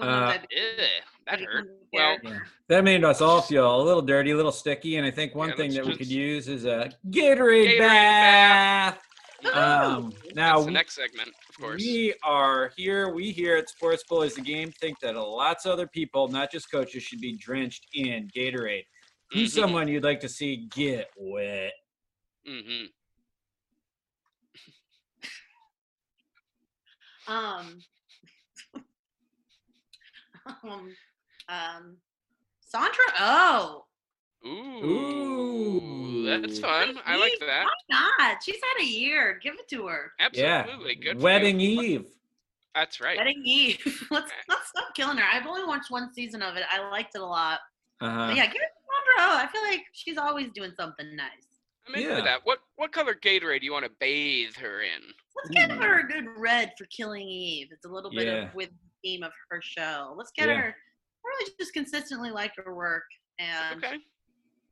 Uh, 0.01 0.39
Ew, 0.51 0.85
that 1.26 1.41
hurt. 1.41 1.76
Well, 1.93 2.16
Yeah. 2.22 2.39
That 2.68 2.85
made 2.85 3.05
us 3.05 3.20
all 3.20 3.43
feel 3.43 3.81
a 3.81 3.83
little 3.83 4.01
dirty, 4.01 4.31
a 4.31 4.37
little 4.37 4.53
sticky, 4.53 4.97
and 4.97 5.07
I 5.07 5.11
think 5.11 5.35
one 5.35 5.51
Yeah, 5.51 5.57
thing 5.57 5.72
let's 5.74 5.76
that 5.85 5.87
we 5.87 5.97
could 5.97 6.07
use 6.11 6.49
is 6.49 6.64
a 6.64 6.91
Gatorade, 7.11 7.76
Gatorade 7.76 7.78
bath. 7.78 8.97
Ooh. 8.97 9.10
Um, 9.55 10.12
now 10.34 10.55
that's 10.55 10.61
the 10.61 10.66
we- 10.66 10.72
next 10.72 10.95
segment, 10.95 11.28
of 11.49 11.55
course. 11.59 11.80
we 11.82 12.14
are 12.22 12.72
here. 12.76 13.09
We 13.12 13.30
here 13.32 13.57
at 13.57 13.68
Sports 13.68 14.05
Bullies 14.09 14.34
the 14.34 14.43
Game 14.43 14.70
think 14.72 14.99
that 15.01 15.16
lots 15.16 15.64
of 15.66 15.72
other 15.72 15.86
people, 15.86 16.28
not 16.28 16.51
just 16.53 16.70
coaches, 16.70 17.03
should 17.03 17.20
be 17.20 17.36
drenched 17.36 17.86
in 17.95 18.28
Gatorade. 18.36 18.84
Who's 19.30 19.53
Mhm. 19.53 19.61
someone 19.61 19.88
you'd 19.88 20.05
like 20.05 20.20
to 20.20 20.28
see 20.28 20.57
get 20.74 21.11
wet? 21.16 21.72
Mm-hmm. 22.47 22.86
Um, 27.32 27.80
um, 30.64 30.97
um, 31.49 31.97
Sandra 32.61 33.05
Oh. 33.18 33.84
Ooh, 34.47 34.84
Ooh. 34.84 36.24
that's 36.41 36.59
fun. 36.59 36.99
I 37.05 37.16
like 37.16 37.34
that. 37.41 37.64
Why 37.88 38.09
not? 38.18 38.43
She's 38.43 38.57
had 38.57 38.82
a 38.82 38.86
year. 38.86 39.38
Give 39.43 39.55
it 39.55 39.68
to 39.68 39.86
her. 39.86 40.12
Absolutely, 40.18 40.95
good. 40.97 41.18
for 41.18 41.24
Wedding 41.24 41.61
you. 41.61 41.82
Eve. 41.82 42.07
That's 42.74 43.01
right. 43.01 43.16
Wedding 43.18 43.43
Eve. 43.45 43.78
let's 44.11 44.30
let's 44.49 44.68
stop 44.68 44.95
killing 44.95 45.18
her. 45.18 45.24
I've 45.32 45.47
only 45.47 45.64
watched 45.64 45.91
one 45.91 46.12
season 46.14 46.41
of 46.43 46.57
it. 46.57 46.62
I 46.70 46.88
liked 46.91 47.14
it 47.14 47.20
a 47.20 47.26
lot. 47.26 47.61
Uh-huh. 48.01 48.28
But 48.28 48.36
yeah, 48.36 48.47
give 48.47 48.62
it 48.62 48.70
to 48.72 49.18
Sandra. 49.18 49.45
I 49.45 49.47
feel 49.53 49.62
like 49.62 49.84
she's 49.93 50.16
always 50.16 50.51
doing 50.55 50.72
something 50.78 51.14
nice. 51.16 51.28
I'm 51.88 51.95
into 51.95 52.09
Yeah. 52.09 52.20
that. 52.22 52.41
What 52.45 52.61
what 52.76 52.93
color 52.93 53.14
Gatorade 53.14 53.61
do 53.61 53.66
you 53.66 53.72
want 53.72 53.84
to 53.84 53.91
bathe 54.01 54.55
her 54.57 54.82
in? 54.82 55.03
Let's 55.36 55.51
give 55.51 55.70
Hmm. 55.76 55.82
her 55.82 56.01
a 56.01 56.07
good 56.09 56.26
red 56.38 56.72
for 56.78 56.84
Killing 56.86 57.26
Eve. 57.28 57.68
It's 57.72 57.84
a 57.84 57.88
little 57.88 58.11
bit 58.11 58.26
Yeah. 58.26 58.49
of 58.49 58.55
with 58.55 58.70
the 58.70 58.88
theme 59.09 59.22
of 59.22 59.32
her 59.51 59.61
show. 59.62 60.14
Let's 60.16 60.30
get 60.32 60.49
Yeah. 60.49 60.57
her. 60.57 60.68
I 60.76 61.28
really 61.28 61.53
just 61.59 61.72
consistently 61.74 62.30
like 62.30 62.55
her 62.57 62.74
work 62.74 63.05
and 63.38 63.82
Okay. 63.84 63.99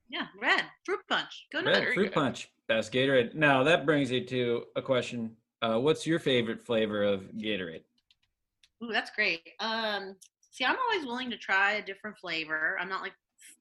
Yeah, 0.09 0.27
red 0.41 0.65
fruit 0.85 1.01
punch. 1.09 1.47
Go 1.53 1.63
Red 1.63 1.67
nuts. 1.83 1.95
Fruit 1.95 2.05
good. 2.05 2.13
punch. 2.13 2.51
Best 2.67 2.93
Gatorade. 2.93 3.35
Now 3.35 3.63
that 3.65 3.87
brings 3.87 4.11
you 4.11 4.25
to 4.27 4.65
a 4.77 4.83
question. 4.83 5.37
Uh, 5.63 5.79
what's 5.79 6.07
your 6.07 6.19
favorite 6.19 6.61
flavor 6.63 7.03
of 7.03 7.23
Gatorade? 7.37 7.83
Ooh, 8.83 8.93
that's 8.93 9.11
great. 9.11 9.41
Um, 9.61 10.15
see, 10.51 10.65
I'm 10.65 10.77
always 10.91 11.05
willing 11.07 11.31
to 11.31 11.37
try 11.37 11.73
a 11.75 11.83
different 11.85 12.17
flavor. 12.19 12.77
I'm 12.81 12.89
not 12.89 13.03
like 13.03 13.15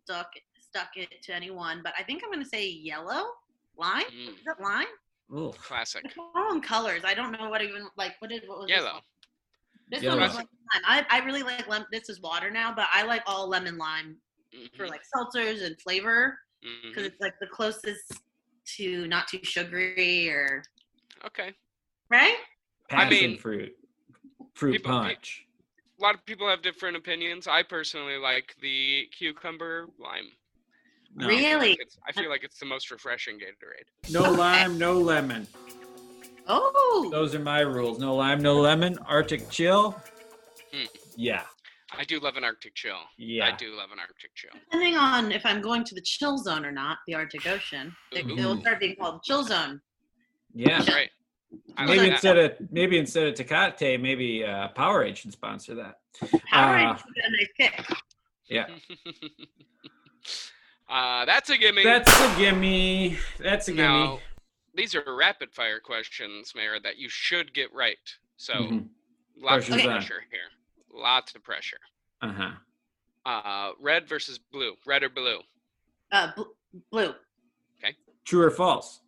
stuck 0.04 0.32
stuck 0.60 0.90
it 0.96 1.22
to 1.24 1.34
any 1.34 1.50
one, 1.50 1.82
but 1.84 1.94
I 1.98 2.04
think 2.04 2.22
I'm 2.24 2.32
gonna 2.32 2.46
say 2.46 2.68
yellow 2.68 3.26
lime. 3.78 4.04
Mm, 4.04 4.30
Is 4.30 4.44
that 4.46 4.62
lime? 4.62 4.86
Ooh. 5.36 5.52
classic. 5.58 6.04
It's 6.06 6.16
all 6.36 6.54
in 6.54 6.62
colors. 6.62 7.02
I 7.06 7.14
don't 7.14 7.32
know 7.32 7.50
what 7.50 7.62
even 7.62 7.88
like 7.98 8.14
what 8.20 8.30
did 8.30 8.44
what 8.48 8.60
was 8.60 8.68
this 8.68 8.78
Yellow. 8.78 8.94
one? 8.94 9.02
This 9.90 10.04
Yellow. 10.04 10.18
one 10.20 10.28
was 10.28 10.36
like 10.36 10.48
lime. 10.74 10.84
I, 10.86 11.06
I 11.22 11.26
really 11.26 11.44
like 11.44 11.68
lemon. 11.68 11.88
This 11.92 12.10
is 12.10 12.22
water 12.22 12.52
now, 12.52 12.74
but 12.76 12.88
I 12.92 13.04
like 13.04 13.24
all 13.26 13.48
lemon 13.50 13.78
lime 13.78 14.18
for 14.76 14.86
Mhm, 14.86 14.90
like 14.90 15.02
seltzers 15.16 15.64
and 15.64 15.80
flavor 15.82 16.40
because 16.62 17.04
mhm. 17.04 17.08
it's 17.08 17.22
like 17.22 17.34
the 17.40 17.48
closest 17.48 18.22
to 18.76 19.08
not 19.08 19.28
too 19.28 19.40
sugary 19.44 20.30
or 20.30 20.64
Okay. 21.26 21.54
right. 22.10 22.38
I 22.90 22.96
Passion 22.96 23.10
mean, 23.32 23.38
fruit. 23.38 23.78
Fruit 24.54 24.74
people- 24.74 24.92
punch. 24.92 25.44
A 26.00 26.04
lot 26.04 26.14
of 26.16 26.24
people 26.26 26.48
have 26.48 26.62
different 26.62 26.96
opinions. 26.96 27.48
I 27.48 27.64
personally 27.64 28.18
like 28.18 28.56
the 28.62 29.10
cucumber 29.18 29.88
lime. 29.98 30.32
No. 31.16 31.26
I 31.28 31.30
feel 31.30 31.58
like 31.58 31.62
Really? 31.62 31.80
I 32.08 32.12
feel 32.12 32.30
like 32.30 32.44
it's 32.44 32.60
the 32.60 32.66
most 32.68 32.92
refreshing 32.92 33.40
Gatorade. 33.40 34.12
No 34.12 34.32
lime, 34.32 34.78
no 34.78 34.94
lemon. 35.00 35.48
Oh, 36.48 37.10
Those 37.12 37.34
are 37.36 37.40
my 37.40 37.62
rules. 37.62 38.00
No 38.00 38.16
lime, 38.16 38.42
no 38.42 38.60
lemon. 38.60 38.98
Arctic 39.00 39.50
chill. 39.50 40.00
Hmm. 40.72 40.86
Yeah. 41.16 41.44
I 41.98 42.04
do 42.04 42.20
love 42.20 42.36
an 42.36 42.44
Arctic 42.44 42.76
chill. 42.76 42.98
Yeah. 43.18 43.46
I 43.48 43.56
do 43.56 43.74
love 43.76 43.92
an 43.92 44.00
Arctic 44.00 44.34
chill. 44.36 44.52
depending 44.54 44.96
on 44.96 45.32
if 45.32 45.46
I'm 45.46 45.62
going 45.62 45.84
to 45.86 45.96
the 45.96 46.02
chill 46.02 46.38
zone 46.38 46.66
or 46.66 46.72
not, 46.72 46.98
the 47.08 47.16
Arctic 47.16 47.48
Ocean, 47.48 47.96
it, 48.12 48.26
Ooh. 48.26 48.38
it'll 48.38 48.60
start 48.60 48.80
being 48.80 48.96
called 48.98 49.24
chill 49.24 49.44
zone. 49.44 49.80
Yeah. 50.54 50.80
That's 50.80 50.94
right. 50.94 51.10
I 51.78 51.86
maybe 51.86 51.98
like 52.00 52.08
that. 52.08 52.14
instead 52.14 52.38
of 52.38 52.72
maybe 52.72 52.98
instead 52.98 53.28
of 53.28 53.36
Tecate, 53.36 54.02
maybe 54.02 54.44
uh, 54.44 54.68
Powerade 54.76 55.16
should 55.16 55.32
sponsor 55.32 55.76
that. 55.76 56.00
Powerade 56.52 56.92
Uh, 56.92 56.96
should 56.98 57.16
get 57.16 57.26
a 57.26 57.32
nice 57.32 57.48
kick. 57.58 57.98
Yeah. 58.50 58.66
uh, 60.90 61.26
that's 61.26 61.50
a 61.50 61.58
gimme. 61.58 61.84
That's 61.84 62.12
a 62.22 62.36
gimme. 62.38 63.18
That's 63.40 63.68
a 63.70 63.72
gimme. 63.72 63.82
now, 63.88 64.20
these 64.76 64.94
are 64.96 65.04
rapid 65.16 65.54
fire 65.54 65.80
questions, 65.80 66.54
Mara, 66.56 66.80
that 66.82 66.98
you 66.98 67.08
should 67.10 67.54
get 67.54 67.74
right. 67.74 67.98
So 68.36 68.54
Mhm. 68.54 68.88
lots 69.38 69.68
of 69.68 69.74
Pressure's 69.74 69.86
on. 69.88 69.92
pressure 69.94 70.24
here. 70.32 70.50
Lots 70.98 71.36
of 71.36 71.44
pressure. 71.44 71.78
Uh-huh. 72.22 72.52
Uh, 73.26 73.72
red 73.80 74.08
versus 74.10 74.40
blue. 74.40 74.74
Red 74.86 75.04
or 75.04 75.10
blue? 75.10 75.40
Uh, 76.12 76.32
bl- 76.36 76.44
blue, 76.92 77.14
Okay. 77.84 77.96
True 78.26 78.44
or 78.44 78.52
false? 78.52 79.02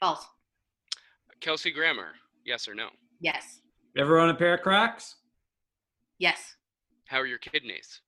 false. 0.00 0.24
Kelsey 1.40 1.70
Grammer. 1.72 2.08
Yes 2.44 2.68
or 2.68 2.74
no? 2.74 2.88
Yes, 3.20 3.60
Ever 3.96 4.18
own 4.20 4.28
a 4.30 4.34
pair 4.34 4.54
of 4.54 4.60
Crocs? 4.62 5.16
yes. 6.18 6.54
How 7.06 7.16
are 7.18 7.26
your 7.26 7.38
kidneys? 7.38 8.00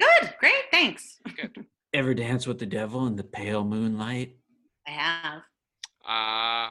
Good, 0.00 0.34
great, 0.40 0.64
thanks. 0.70 1.18
Good. 1.36 1.66
Ever 1.92 2.14
dance 2.14 2.46
with 2.46 2.58
the 2.58 2.64
devil 2.66 3.06
in 3.06 3.14
the 3.14 3.22
pale 3.24 3.62
moonlight? 3.62 4.36
I 4.86 4.90
have. 4.90 5.42
Uh, 6.08 6.70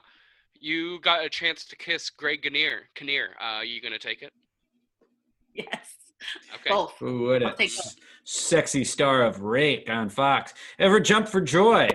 you 0.60 1.00
got 1.02 1.24
a 1.24 1.30
chance 1.30 1.66
to 1.66 1.76
kiss 1.76 2.10
Greg 2.10 2.42
Kinnear. 2.42 2.90
Kinnear. 2.96 3.36
Uh, 3.40 3.62
you 3.62 3.80
gonna 3.82 4.00
take 4.00 4.22
it? 4.24 4.34
Yes, 5.58 5.96
Okay. 6.56 6.70
both. 6.70 7.02
Ooh, 7.02 7.28
what 7.30 7.42
a 7.42 7.48
I'll 7.48 7.56
take 7.56 7.72
s- 7.72 7.96
sexy 8.24 8.84
star 8.84 9.24
of 9.24 9.42
Rake 9.42 9.90
on 9.90 10.10
Fox. 10.10 10.54
Ever 10.78 11.00
jump 11.00 11.28
for 11.28 11.42
joy? 11.42 11.90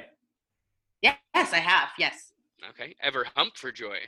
Yes, 1.02 1.16
I 1.34 1.58
have. 1.58 1.90
Yes. 1.98 2.32
Okay. 2.70 2.94
Ever 3.02 3.26
hump 3.36 3.56
for 3.56 3.72
joy? 3.72 3.98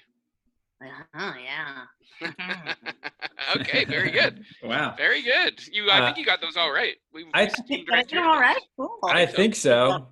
Oh 1.16 1.34
yeah. 1.42 1.84
okay. 3.56 3.84
Very 3.84 4.10
good. 4.10 4.44
Wow. 4.62 4.94
Very 4.96 5.22
good. 5.22 5.60
You. 5.72 5.90
I 5.90 6.00
Uh, 6.00 6.04
think 6.06 6.18
you 6.18 6.24
got 6.24 6.40
those 6.40 6.56
all 6.56 6.72
right. 6.72 6.94
We. 7.12 7.26
I 7.34 7.42
we 7.44 7.46
th- 7.46 7.56
steamed 7.64 7.88
I 7.90 7.96
right 7.96 8.08
them 8.08 8.18
through 8.18 8.26
all 8.28 8.34
those. 8.34 8.40
right? 8.40 8.60
Cool. 8.76 8.98
I 9.04 9.26
think 9.26 9.54
so. 9.54 10.08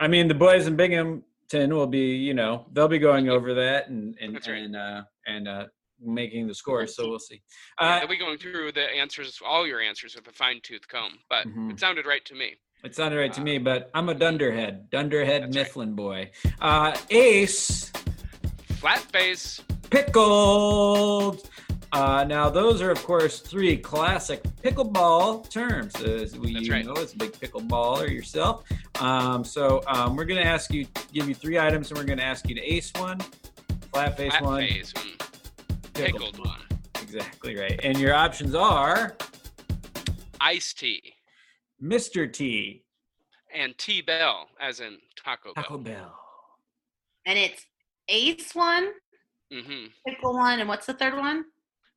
I 0.00 0.08
mean, 0.08 0.28
the 0.28 0.34
boys 0.34 0.66
in 0.66 0.76
Binghamton 0.76 1.74
will 1.74 1.86
be, 1.86 2.16
you 2.16 2.34
know, 2.34 2.66
they'll 2.72 2.88
be 2.88 2.98
going 2.98 3.28
over 3.28 3.54
that 3.54 3.88
and 3.88 4.16
and 4.20 4.34
right. 4.34 4.46
and 4.48 4.76
uh, 4.76 5.02
and 5.26 5.48
uh, 5.48 5.64
making 6.00 6.46
the 6.46 6.54
score. 6.54 6.86
So 6.86 7.08
we'll 7.08 7.18
see. 7.18 7.42
Uh, 7.78 8.06
be 8.06 8.16
going 8.16 8.38
through 8.38 8.72
the 8.72 8.82
answers, 8.94 9.38
all 9.44 9.66
your 9.66 9.80
answers, 9.80 10.14
with 10.16 10.26
a 10.28 10.32
fine 10.32 10.60
tooth 10.62 10.86
comb. 10.88 11.18
But 11.28 11.46
Mhm. 11.46 11.72
it 11.72 11.80
sounded 11.80 12.06
right 12.06 12.24
to 12.26 12.34
me. 12.34 12.56
it 12.84 12.94
sounded 12.94 13.18
right 13.18 13.32
to 13.32 13.40
me, 13.40 13.58
but 13.58 13.90
I'm 13.94 14.08
a 14.08 14.14
dunderhead, 14.14 14.88
dunderhead 14.90 15.42
That's 15.42 15.56
right. 15.56 15.64
Mifflin 15.66 15.94
boy. 15.94 16.30
Uh, 16.60 16.96
Ace 17.10 17.90
Flat 18.78 19.00
face. 19.00 19.60
pickled. 19.90 21.48
Uh, 21.90 22.22
now 22.28 22.50
those 22.50 22.82
are 22.82 22.90
of 22.90 23.02
course 23.02 23.40
three 23.40 23.76
classic 23.76 24.42
pickleball 24.62 25.48
terms. 25.50 25.94
As 26.02 26.38
we 26.38 26.52
That's 26.54 26.66
you 26.66 26.72
right. 26.72 26.84
know, 26.86 26.92
as 26.92 27.14
a 27.14 27.16
big 27.16 27.32
pickleballer 27.32 28.08
yourself. 28.08 28.64
Um, 29.00 29.42
so 29.42 29.82
um, 29.88 30.14
we're 30.14 30.26
gonna 30.26 30.42
ask 30.42 30.72
you, 30.72 30.86
give 31.12 31.28
you 31.28 31.34
three 31.34 31.58
items, 31.58 31.90
and 31.90 31.98
we're 31.98 32.04
gonna 32.04 32.22
ask 32.22 32.48
you 32.48 32.54
to 32.54 32.60
ace 32.62 32.92
one, 32.96 33.18
flat 33.92 34.16
face 34.16 34.30
Flat 34.32 34.42
one, 34.44 34.60
face. 34.68 34.92
Mm, 35.98 36.12
Pickled 36.12 36.38
one. 36.38 36.60
Exactly 37.02 37.56
right. 37.56 37.78
And 37.82 37.98
your 37.98 38.14
options 38.14 38.54
are 38.54 39.16
Iced 40.40 40.78
tea. 40.78 41.14
Mr. 41.82 42.32
T, 42.32 42.84
And 43.54 43.76
T 43.78 44.00
Bell, 44.02 44.48
as 44.60 44.80
in 44.80 44.98
Taco 45.16 45.52
Bell. 45.54 45.62
Taco 45.64 45.78
Bell. 45.78 46.14
And 47.26 47.38
it's 47.38 47.66
ace 48.08 48.54
one, 48.54 48.88
Mm-hmm. 49.52 49.86
pickle 50.06 50.34
one, 50.34 50.60
and 50.60 50.68
what's 50.68 50.86
the 50.86 50.92
third 50.94 51.14
one? 51.16 51.46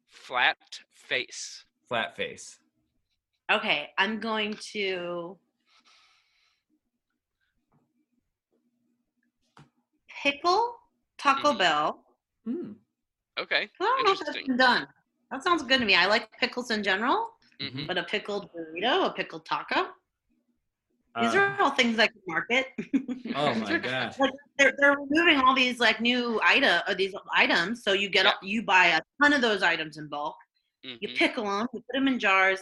Flat 0.07 0.57
face. 0.93 1.65
Flat 1.87 2.15
face. 2.15 2.59
Okay, 3.51 3.89
I'm 3.97 4.19
going 4.21 4.53
to 4.71 5.37
pickle 10.23 10.75
Taco 11.17 11.51
Mhm. 11.53 11.57
Bell. 11.57 12.05
Hmm. 12.45 12.71
Okay. 13.41 13.69
I 13.79 13.83
don't 13.83 14.05
know 14.05 14.11
if 14.11 14.19
that's 14.19 14.29
Interesting. 14.29 14.47
been 14.47 14.57
done. 14.57 14.87
That 15.31 15.43
sounds 15.43 15.63
good 15.63 15.79
to 15.79 15.85
me. 15.85 15.95
I 15.95 16.05
like 16.05 16.29
pickles 16.39 16.71
in 16.71 16.83
general, 16.83 17.29
hmm 17.59 17.85
but 17.87 17.97
a 17.97 18.03
pickled 18.03 18.49
burrito, 18.53 19.07
a 19.07 19.13
pickled 19.13 19.45
taco. 19.45 19.87
These 21.19 21.35
Uh, 21.35 21.39
are 21.39 21.61
all 21.61 21.71
things 21.71 21.99
I 21.99 22.07
can 22.07 22.21
market. 22.27 22.67
oh 23.35 23.55
my 23.55 23.77
gosh. 23.77 24.17
like 24.19 24.31
they're, 24.57 24.73
they're 24.77 24.95
removing 24.97 25.39
all 25.39 25.55
these 25.55 25.79
like 25.79 25.99
new 26.01 26.39
item 26.43 26.81
or 26.87 26.95
these 26.95 27.13
items 27.33 27.83
so 27.83 27.93
you 27.93 28.09
get 28.09 28.25
Yeah. 28.25 28.33
you 28.43 28.61
buy 28.63 28.85
a 28.87 29.01
ton 29.21 29.33
of 29.33 29.41
those 29.41 29.61
items 29.63 29.97
in 29.97 30.07
bulk 30.07 30.35
you 30.83 31.07
hmm 31.09 31.15
pickle 31.15 31.45
them 31.45 31.67
you 31.73 31.79
put 31.79 31.93
them 31.93 32.07
in 32.07 32.19
jars 32.19 32.59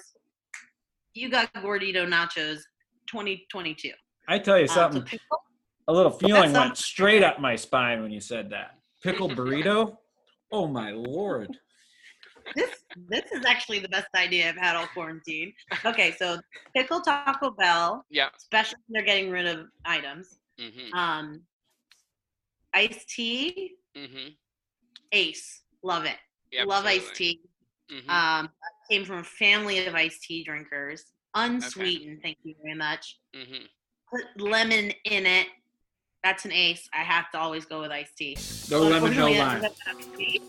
you 1.13 1.30
got 1.30 1.51
gordito 1.55 2.05
nachos 2.07 2.59
2022 3.07 3.91
I 4.27 4.38
tell 4.39 4.57
you 4.57 4.63
Um, 4.63 4.67
so 4.67 4.73
something. 4.75 5.03
pickle, 5.03 5.39
A 5.88 5.93
little 5.93 6.11
feeling 6.11 6.53
went 6.53 6.77
straight 6.77 7.23
up 7.23 7.39
my 7.39 7.55
spine 7.55 8.01
when 8.03 8.11
you 8.11 8.19
said 8.19 8.49
that. 8.51 8.77
Pickle 9.01 9.30
burrito. 9.38 9.97
Oh 10.51 10.67
my 10.67 10.91
lord. 10.91 11.57
this 12.55 12.71
this 13.07 13.31
is 13.31 13.45
actually 13.45 13.79
the 13.79 13.89
best 13.89 14.07
idea 14.15 14.49
i've 14.49 14.57
had 14.57 14.75
all 14.75 14.87
quarantine 14.87 15.53
okay 15.85 16.15
so 16.17 16.39
pickle 16.75 16.99
taco 17.01 17.51
bell 17.51 18.03
Yeah. 18.09 18.29
especially 18.37 18.79
when 18.87 18.93
they're 18.93 19.05
getting 19.15 19.31
rid 19.31 19.45
of 19.45 19.67
items 19.85 20.39
Mm-hmm. 20.59 20.93
um 20.97 21.41
iced 22.73 23.07
tea 23.09 23.75
Mm-hmm. 23.97 24.29
ace 25.11 25.61
love 25.83 26.05
it 26.05 26.17
Yeah. 26.51 26.63
love 26.65 26.85
iced 26.85 27.15
tea 27.15 27.41
Mm-hmm. 27.91 28.09
Um, 28.11 28.49
I 28.67 28.69
came 28.93 29.03
from 29.03 29.17
a 29.19 29.23
family 29.23 29.83
of 29.87 29.95
iced 29.95 30.21
tea 30.21 30.43
drinkers, 30.43 31.05
unsweetened. 31.33 32.19
Thank 32.21 32.37
you 32.43 32.53
very 32.63 32.75
much. 32.77 33.17
hmm 33.33 33.65
Put 34.11 34.25
lemon 34.39 34.91
in 35.05 35.25
it. 35.25 35.47
That's 36.24 36.45
an 36.45 36.51
ace. 36.51 36.89
I 36.93 37.03
have 37.03 37.32
to 37.32 37.39
always 37.39 37.65
go 37.65 37.82
with 37.82 37.91
iced 37.91 38.17
tea. 38.17 38.38
No 38.70 38.82
lemon, 38.84 39.15
no 39.15 39.32
lime. 39.32 39.61
that's 39.61 39.80
not 39.88 39.95
iced 39.97 40.15
tea. 40.15 40.41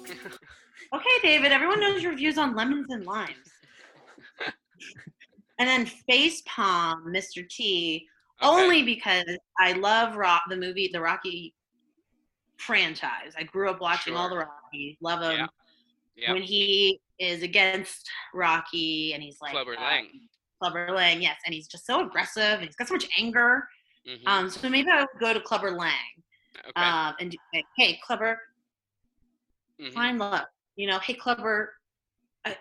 okay, 0.94 1.16
David. 1.22 1.52
Everyone 1.52 1.80
knows 1.80 2.02
your 2.02 2.16
views 2.16 2.38
on 2.38 2.56
lemons 2.56 2.86
and 2.90 3.04
limes. 3.06 3.30
and 5.58 5.68
then 5.68 5.86
face 5.86 6.42
palm, 6.46 7.04
Mr. 7.14 7.48
T. 7.48 8.06
Okay. 8.42 8.50
Only 8.50 8.82
because 8.82 9.26
I 9.58 9.72
love 9.72 10.16
rock 10.16 10.42
the 10.48 10.56
movie, 10.56 10.90
the 10.92 11.00
Rocky 11.00 11.54
franchise. 12.56 13.34
I 13.38 13.44
grew 13.44 13.70
up 13.70 13.80
watching 13.80 14.16
all 14.16 14.28
the 14.28 14.36
Sure. 14.36 14.48
Rocky. 14.64 14.98
Love 15.00 15.22
him. 15.22 15.32
Yeah. 15.32 15.46
Yeah. 16.16 16.32
When 16.32 16.42
he 16.42 17.00
is 17.18 17.42
against 17.42 18.08
Rocky 18.34 19.12
and 19.14 19.22
he's 19.22 19.38
like 19.40 19.52
Clubber 19.52 19.76
uh, 19.78 19.82
Lang. 19.82 20.06
Clubber 20.60 20.90
Lang, 20.94 21.22
yes, 21.22 21.36
and 21.46 21.54
he's 21.54 21.66
just 21.66 21.86
so 21.86 22.04
aggressive 22.04 22.42
and 22.58 22.64
he's 22.64 22.76
got 22.76 22.88
so 22.88 22.94
much 22.94 23.08
anger. 23.18 23.66
Mhm. 24.06 24.26
Um, 24.26 24.50
so 24.50 24.68
maybe 24.68 24.90
I 24.90 25.00
would 25.00 25.08
go 25.20 25.32
to 25.32 25.40
Clubber 25.40 25.70
Lang 25.72 25.92
okay. 26.58 26.80
um, 26.80 27.14
and 27.20 27.30
do, 27.30 27.38
like, 27.54 27.64
hey, 27.76 28.00
Clubber, 28.02 28.40
Mhm. 29.80 29.92
find 29.92 30.18
love. 30.18 30.46
You 30.76 30.86
know, 30.88 30.98
hey, 31.00 31.14
Clubber, 31.14 31.74
uh, 32.44 32.54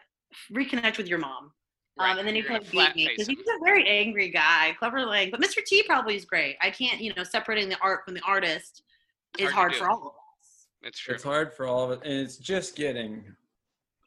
reconnect 0.51 0.97
with 0.97 1.07
your 1.07 1.19
mom. 1.19 1.53
Right. 1.97 2.11
Um, 2.11 2.19
and 2.19 2.27
then 2.27 2.35
he 2.35 2.41
You're 2.41 2.49
gonna 2.49 2.61
probably 2.61 2.85
beat 2.85 2.95
me 2.95 3.07
because 3.09 3.27
he's 3.27 3.39
a 3.39 3.59
very 3.63 3.87
angry 3.87 4.29
guy, 4.29 4.73
Clubber 4.79 5.05
Lang. 5.05 5.31
But 5.31 5.41
Mr. 5.41 5.63
T 5.65 5.83
probably 5.83 6.15
is 6.15 6.25
great. 6.25 6.57
I 6.61 6.71
can't, 6.71 7.01
you 7.01 7.13
know, 7.13 7.23
separating 7.23 7.67
the 7.67 7.77
art 7.81 8.05
from 8.05 8.13
the 8.13 8.21
artist 8.21 8.83
is 9.37 9.51
Hard 9.51 9.73
to 9.73 9.77
hard, 9.79 9.87
for 9.87 9.89
all 9.89 10.07
of 10.07 10.13
us. 10.39 10.67
It's 10.81 10.99
true. 10.99 11.13
It's 11.15 11.23
hard 11.23 11.53
for 11.53 11.65
all 11.65 11.83
of 11.83 11.91
it, 11.91 12.05
and 12.05 12.13
it's 12.13 12.37
just 12.37 12.75
getting 12.75 13.35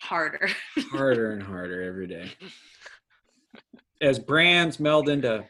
Harder. 0.01 0.49
harder 0.91 1.33
and 1.33 1.43
harder 1.43 1.83
every 1.83 2.07
day. 2.07 2.31
As 4.01 4.19
brands 4.19 4.81
meld 4.81 5.09
into, 5.09 5.49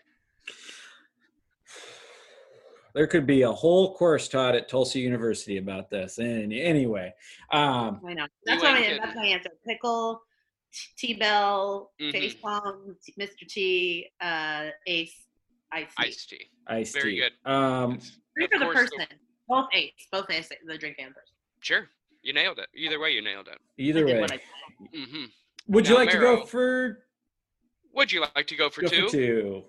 there 2.95 3.07
could 3.07 3.26
be 3.26 3.43
a 3.43 3.53
whole 3.53 3.95
course 3.97 4.28
taught 4.28 4.55
at 4.55 4.68
Tulsa 4.68 4.99
University 4.99 5.59
about 5.59 5.90
this. 5.90 6.18
And 6.18 6.53
anyway, 6.53 7.12
um, 7.53 8.01
I 8.07 8.14
know. 8.14 8.26
That's 8.45 8.62
my 8.62 8.80
kidding. 8.80 9.01
that's 9.03 9.16
my 9.16 9.26
answer. 9.26 9.51
Pickle, 9.66 10.22
T 10.99 11.14
Bell, 11.14 11.93
Mhm. 12.01 12.12
Face 12.12 12.34
Palm, 12.34 12.97
Mr. 13.18 13.47
T, 13.49 14.09
uh, 14.20 14.70
Ace, 14.86 15.26
Ice. 15.74 15.88
Tea. 15.97 16.03
Iced 16.05 16.28
tea. 16.30 16.51
iced 16.66 16.93
Very 16.95 17.14
tea. 17.14 17.20
good. 17.20 17.51
Um, 17.51 17.99
Three 18.34 18.47
for 18.49 18.59
the 18.59 18.64
course, 18.66 18.90
person. 18.90 19.07
Both 19.49 19.68
Ace. 19.72 19.93
Both 20.11 20.30
Ace. 20.30 20.49
The 20.66 20.76
drink 20.78 20.97
and 20.99 21.11
the 21.11 21.14
person. 21.14 21.34
Sure. 21.61 21.88
You 22.22 22.32
nailed 22.34 22.59
it. 22.59 22.68
Either 22.74 23.01
way, 23.01 23.11
you 23.12 23.22
nailed 23.22 23.49
it. 23.49 23.59
either 23.78 24.07
I 24.07 24.12
way, 24.12 24.20
what 24.20 24.30
I 24.32 24.36
said. 24.36 24.88
hmm 24.95 25.24
would 25.68 25.86
you 25.86 25.95
Now, 25.95 26.01
like 26.01 26.11
to 26.11 26.18
go 26.18 26.45
for, 26.45 27.05
Would 27.95 28.11
you 28.11 28.24
like 28.34 28.47
to 28.49 28.57
go 28.57 28.68
for 28.68 28.82
go 28.82 28.88
two? 28.88 29.03
for 29.05 29.11
two? 29.11 29.64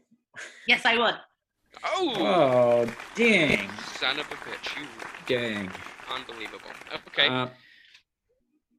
Yes, 0.68 0.86
I 0.86 0.98
would. 0.98 1.16
Oh, 1.84 2.14
Oh, 2.18 2.94
dang, 3.16 3.70
son 3.96 4.20
of 4.20 4.26
a 4.32 4.36
bitch! 4.36 4.78
You 4.80 4.88
dang. 5.26 5.72
unbelievable. 6.10 6.70
Okay, 7.08 7.28
Uh, 7.28 7.48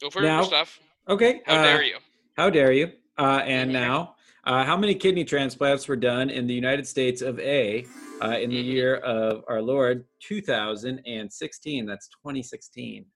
go 0.00 0.10
for 0.10 0.22
now- 0.22 0.36
your 0.38 0.44
stuff. 0.44 0.80
okay. 1.08 1.42
How 1.46 1.54
uh, 1.56 1.62
dare 1.62 1.82
you? 1.82 1.98
How 2.36 2.50
dare 2.50 2.72
you? 2.72 2.92
Uh, 3.18 3.42
and 3.44 3.70
Mhm. 3.70 3.74
now, 3.86 4.16
uh, 4.44 4.64
how 4.64 4.76
many 4.76 4.94
kidney 4.94 5.24
transplants 5.24 5.88
were 5.88 5.96
done 5.96 6.30
in 6.30 6.46
the 6.46 6.54
United 6.54 6.86
States 6.86 7.22
of 7.22 7.38
A 7.40 7.84
uh, 8.22 8.38
in 8.38 8.50
the 8.50 8.62
Mhm. 8.62 8.72
year 8.72 8.96
of 8.96 9.44
our 9.48 9.60
Lord 9.62 10.06
2016? 10.20 11.86
That's 11.86 12.08
2016. 12.08 13.06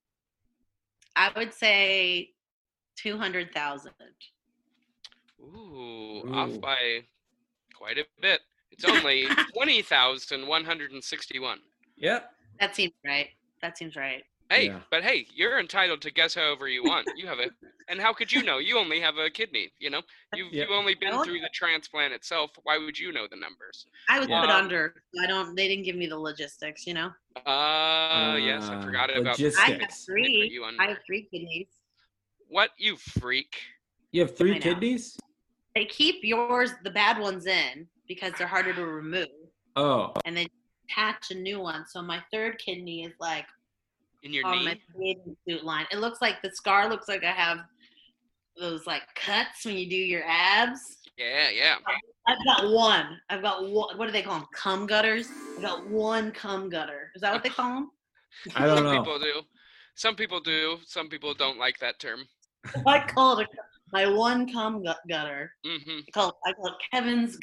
I 1.16 1.32
would 1.36 1.52
say 1.52 2.34
two 2.96 3.16
hundred 3.18 3.52
thousand. 3.52 3.92
Ooh, 5.40 6.22
Ooh. 6.24 6.32
off 6.34 6.60
by 6.60 7.04
quite 7.74 7.98
a 7.98 8.06
bit. 8.20 8.40
It's 8.70 8.84
only 8.84 9.26
twenty 9.54 9.82
thousand 9.82 10.46
one 10.46 10.64
hundred 10.64 10.92
and 10.92 11.02
sixty-one. 11.02 11.58
Yep. 11.96 12.30
That 12.60 12.74
seems 12.76 12.92
right. 13.04 13.28
That 13.62 13.76
seems 13.78 13.96
right. 13.96 14.22
Hey, 14.50 14.66
Yeah. 14.66 14.80
but 14.90 15.02
hey, 15.04 15.26
you're 15.34 15.58
entitled 15.60 16.00
to 16.02 16.10
guess 16.10 16.34
however 16.34 16.68
you 16.68 16.82
want. 16.82 17.06
You 17.16 17.26
have 17.26 17.38
a, 17.38 17.48
and 17.88 18.00
how 18.00 18.14
could 18.14 18.32
you 18.32 18.42
know? 18.42 18.58
You 18.58 18.78
only 18.78 18.98
have 19.00 19.18
a 19.18 19.28
kidney. 19.28 19.70
You 19.78 19.90
know, 19.90 20.00
you've 20.34 20.52
Yep. 20.52 20.68
you've 20.68 20.76
only 20.76 20.94
been 20.94 21.10
don't- 21.10 21.24
through 21.24 21.40
the 21.40 21.50
transplant 21.52 22.14
itself. 22.14 22.52
Why 22.62 22.78
would 22.78 22.98
you 22.98 23.12
know 23.12 23.26
the 23.30 23.36
numbers? 23.36 23.84
I 24.08 24.18
was 24.18 24.28
Yeah. 24.28 24.40
put 24.40 24.50
under. 24.50 25.02
I 25.22 25.26
don't. 25.26 25.54
They 25.54 25.68
didn't 25.68 25.84
give 25.84 25.96
me 25.96 26.06
the 26.06 26.18
logistics. 26.18 26.86
You 26.86 26.94
know. 26.94 27.12
Uh, 27.44 28.36
yes, 28.40 28.64
I 28.68 28.76
Uh, 28.76 28.82
forgot 28.82 29.10
about 29.10 29.38
logistics. 29.38 29.58
I 29.58 29.72
have 29.72 29.92
three. 30.06 30.48
You. 30.50 30.64
I 30.78 30.86
have 30.88 30.98
three 31.06 31.22
kidneys. 31.30 31.68
What 32.48 32.70
you 32.78 32.96
freak? 32.96 33.60
You 34.12 34.22
have 34.22 34.36
three 34.36 34.58
kidneys? 34.58 35.18
They 35.74 35.84
keep 35.84 36.24
yours, 36.24 36.70
the 36.82 36.90
bad 36.90 37.18
ones, 37.18 37.44
in 37.46 37.86
because 38.08 38.32
they're 38.38 38.46
harder 38.46 38.72
to 38.74 38.84
remove, 38.86 39.28
Oh, 39.76 40.12
and 40.24 40.36
they 40.36 40.48
attach 40.90 41.30
a 41.30 41.34
new 41.34 41.60
one. 41.60 41.84
So 41.86 42.02
my 42.02 42.20
third 42.32 42.58
kidney 42.58 43.04
is 43.04 43.12
like 43.20 43.46
In 44.22 44.32
your 44.32 44.46
on 44.46 44.58
knee? 44.64 44.80
my 44.96 45.14
suit 45.48 45.64
line. 45.64 45.86
It 45.92 45.98
looks 45.98 46.20
like 46.20 46.42
the 46.42 46.50
scar 46.50 46.88
looks 46.88 47.06
like 47.08 47.22
I 47.24 47.30
have 47.32 47.58
those 48.58 48.86
like 48.86 49.02
cuts 49.14 49.64
when 49.64 49.76
you 49.76 49.88
do 49.88 49.96
your 49.96 50.24
abs. 50.26 50.80
Yeah, 51.16 51.50
yeah. 51.50 51.76
I've 52.26 52.44
got 52.44 52.70
one. 52.72 53.18
I've 53.28 53.42
got 53.42 53.68
one. 53.68 53.96
What 53.98 54.06
do 54.06 54.12
they 54.12 54.22
call 54.22 54.38
them? 54.40 54.48
Cum 54.54 54.86
gutters. 54.86 55.28
I've 55.56 55.62
got 55.62 55.88
one 55.88 56.30
cum 56.32 56.68
gutter. 56.68 57.10
Is 57.14 57.22
that 57.22 57.32
what 57.32 57.42
they 57.42 57.48
call 57.50 57.74
them? 57.74 57.90
I 58.56 58.66
don't 58.66 58.76
Some 58.78 58.84
know. 58.84 58.98
people 58.98 59.18
do. 59.18 59.42
Some 59.94 60.14
people 60.16 60.40
do. 60.40 60.78
Some 60.86 61.08
people 61.08 61.34
don't 61.34 61.58
like 61.58 61.78
that 61.78 61.98
term. 61.98 62.20
I 62.86 63.00
call 63.00 63.38
it 63.38 63.48
a, 63.52 63.56
my 63.92 64.06
one 64.06 64.50
cum 64.52 64.82
gut- 64.84 65.00
gutter. 65.08 65.52
hmm 65.64 65.98
I 66.06 66.10
call 66.12 66.28
it, 66.30 66.34
I 66.46 66.52
call 66.52 66.66
it 66.68 66.74
Kevin's 66.92 67.38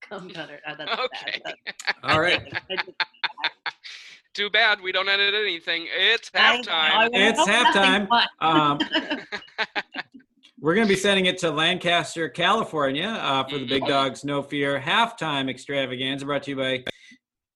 cum 0.00 0.28
gutter. 0.28 0.60
Uh, 0.66 0.74
that's 0.74 0.90
Okay. 0.92 1.40
Bad. 1.44 1.54
All 2.04 2.20
right. 2.20 2.42
Too 4.34 4.50
bad 4.50 4.80
we 4.82 4.92
don't 4.92 5.08
edit 5.08 5.32
anything. 5.34 5.86
It's 5.96 6.30
halftime. 6.30 6.68
I- 6.68 7.08
It's 7.12 7.38
I- 7.40 7.44
nothing 7.62 8.06
halftime. 8.08 8.26
Um, 8.40 8.78
we're 10.60 10.74
going 10.74 10.86
to 10.86 10.92
be 10.92 10.98
sending 10.98 11.26
it 11.26 11.38
to 11.38 11.50
Lancaster, 11.50 12.28
California 12.28 13.08
uh, 13.08 13.44
for 13.44 13.58
the 13.58 13.66
Big 13.66 13.82
Mhm. 13.84 13.88
Dogs 13.88 14.24
No 14.24 14.42
Fear 14.42 14.78
halftime 14.80 15.48
extravaganza 15.48 16.26
brought 16.26 16.42
to 16.44 16.50
you 16.50 16.56
by 16.56 16.84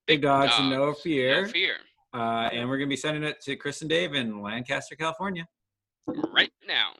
Big 0.07 0.21
Dogs 0.21 0.53
and 0.57 0.69
No 0.71 0.93
Fear. 0.93 1.43
No 1.43 1.47
fear. 1.49 1.75
Uh, 2.13 2.49
and 2.51 2.67
we're 2.67 2.77
going 2.77 2.89
to 2.89 2.93
be 2.93 2.97
sending 2.97 3.23
it 3.23 3.39
to 3.41 3.55
Chris 3.55 3.81
and 3.81 3.89
Dave 3.89 4.13
in 4.15 4.41
Lancaster, 4.41 4.95
California. 4.95 5.47
right 6.33 6.51
now. 6.67 6.93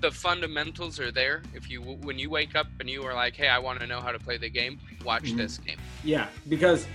the 0.00 0.10
fundamentals 0.10 0.98
are 1.00 1.10
there. 1.10 1.42
If 1.54 1.68
you 1.70 1.80
when 1.82 2.18
you 2.18 2.30
wake 2.30 2.54
up 2.56 2.68
and 2.80 2.88
you 2.88 3.02
are 3.04 3.14
like, 3.14 3.34
"Hey, 3.34 3.48
I 3.48 3.58
want 3.58 3.80
to 3.80 3.86
know 3.86 4.00
how 4.00 4.12
to 4.12 4.18
play 4.18 4.36
the 4.38 4.48
game," 4.48 4.78
watch 5.04 5.24
Mhm. 5.24 5.36
this 5.36 5.58
game. 5.58 5.78
Yeah, 6.04 6.28
because 6.48 6.86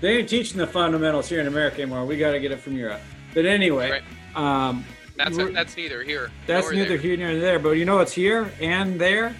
they 0.00 0.18
ain't 0.18 0.28
teaching 0.28 0.56
the 0.58 0.66
fundamentals 0.66 1.28
here 1.28 1.40
in 1.40 1.46
America 1.48 1.82
anymore. 1.82 2.06
We 2.06 2.16
got 2.16 2.32
to 2.32 2.40
get 2.40 2.52
it 2.52 2.60
from 2.60 2.76
Europe. 2.76 3.00
But 3.34 3.44
anyway, 3.44 3.90
Right. 3.90 4.02
um, 4.36 4.84
That's 5.16 5.36
We're- 5.36 5.52
that's 5.52 5.76
neither 5.76 6.04
here 6.04 6.30
that's 6.46 6.66
nor 6.66 6.74
neither 6.74 6.90
there. 6.90 6.98
here 6.98 7.16
nor 7.16 7.34
there. 7.40 7.58
But 7.58 7.70
you 7.70 7.84
know 7.84 7.96
what's 7.96 8.12
here 8.12 8.52
and 8.60 9.00
there? 9.00 9.34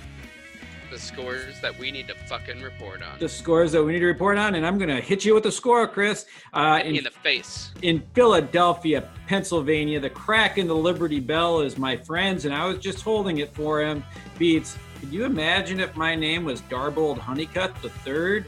The 0.98 1.04
scores 1.04 1.60
that 1.60 1.78
we 1.78 1.92
need 1.92 2.08
to 2.08 2.14
fucking 2.26 2.60
report 2.60 3.02
on. 3.02 3.20
The 3.20 3.28
scores 3.28 3.70
that 3.70 3.84
we 3.84 3.92
need 3.92 4.00
to 4.00 4.06
report 4.06 4.36
on. 4.36 4.56
And 4.56 4.66
I'm 4.66 4.78
going 4.78 4.88
to 4.90 5.00
hit 5.00 5.24
you 5.24 5.32
with 5.32 5.44
the 5.44 5.52
score, 5.52 5.86
Chris. 5.86 6.26
Uh, 6.52 6.80
in 6.84 6.96
in, 6.96 7.04
the 7.04 7.10
face. 7.12 7.70
in 7.82 8.02
Philadelphia, 8.14 9.08
Pennsylvania, 9.28 10.00
the 10.00 10.10
crack 10.10 10.58
in 10.58 10.66
the 10.66 10.74
Liberty 10.74 11.20
Bell 11.20 11.60
is 11.60 11.78
my 11.78 11.96
friends, 11.96 12.46
and 12.46 12.54
I 12.54 12.66
was 12.66 12.78
just 12.78 13.02
holding 13.02 13.38
it 13.38 13.54
for 13.54 13.80
him. 13.80 14.02
Beats. 14.38 14.76
Could 14.98 15.12
you 15.12 15.24
imagine 15.24 15.78
if 15.78 15.94
my 15.96 16.16
name 16.16 16.44
was 16.44 16.60
Darbold 16.62 17.18
Honeycutt 17.18 17.80
the 17.80 17.90
third? 17.90 18.46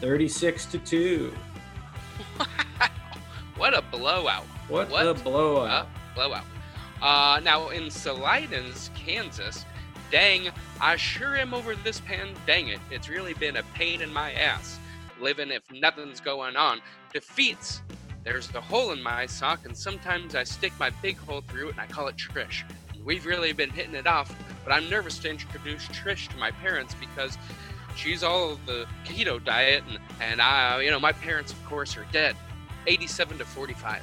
36 0.00 0.66
to 0.66 0.78
2. 0.78 1.32
What 3.56 3.76
a 3.76 3.82
blowout! 3.82 4.44
What, 4.68 4.88
What? 4.88 5.04
a 5.08 5.14
blowout. 5.14 5.88
A 5.88 6.14
blowout. 6.14 6.44
Uh, 7.02 7.40
now 7.42 7.70
in 7.70 7.84
Salidans, 7.86 8.94
Kansas, 8.94 9.64
dang, 10.10 10.50
I 10.80 10.96
sure 10.96 11.36
am 11.36 11.54
over 11.54 11.74
this 11.74 12.00
pan. 12.00 12.28
Dang 12.46 12.68
it, 12.68 12.80
it's 12.90 13.08
really 13.08 13.34
been 13.34 13.56
a 13.56 13.62
pain 13.74 14.00
in 14.02 14.12
my 14.12 14.32
ass. 14.32 14.78
Living 15.20 15.50
if 15.50 15.62
nothing's 15.72 16.20
going 16.20 16.56
on. 16.56 16.80
Defeats. 17.12 17.82
There's 18.24 18.52
a 18.54 18.60
hole 18.60 18.92
in 18.92 19.02
my 19.02 19.26
sock, 19.26 19.64
and 19.64 19.76
sometimes 19.76 20.34
I 20.34 20.44
stick 20.44 20.72
my 20.78 20.90
big 21.02 21.16
hole 21.18 21.42
through 21.48 21.68
it, 21.68 21.70
and 21.72 21.80
I 21.80 21.86
call 21.86 22.08
it 22.08 22.16
Trish. 22.16 22.62
We've 23.04 23.24
really 23.24 23.52
been 23.52 23.70
hitting 23.70 23.94
it 23.94 24.06
off, 24.06 24.34
but 24.64 24.72
I'm 24.72 24.90
nervous 24.90 25.18
to 25.20 25.30
introduce 25.30 25.86
Trish 25.86 26.28
to 26.28 26.36
my 26.36 26.50
parents 26.50 26.94
because 26.94 27.38
she's 27.96 28.22
all 28.22 28.52
of 28.52 28.66
the 28.66 28.86
keto 29.04 29.42
diet, 29.42 29.82
and 29.88 29.98
and 30.20 30.42
I, 30.42 30.80
you 30.82 30.90
know, 30.90 31.00
my 31.00 31.12
parents, 31.12 31.52
of 31.52 31.64
course, 31.64 31.96
are 31.96 32.06
dead, 32.12 32.36
87 32.86 33.38
to 33.38 33.44
45. 33.44 34.02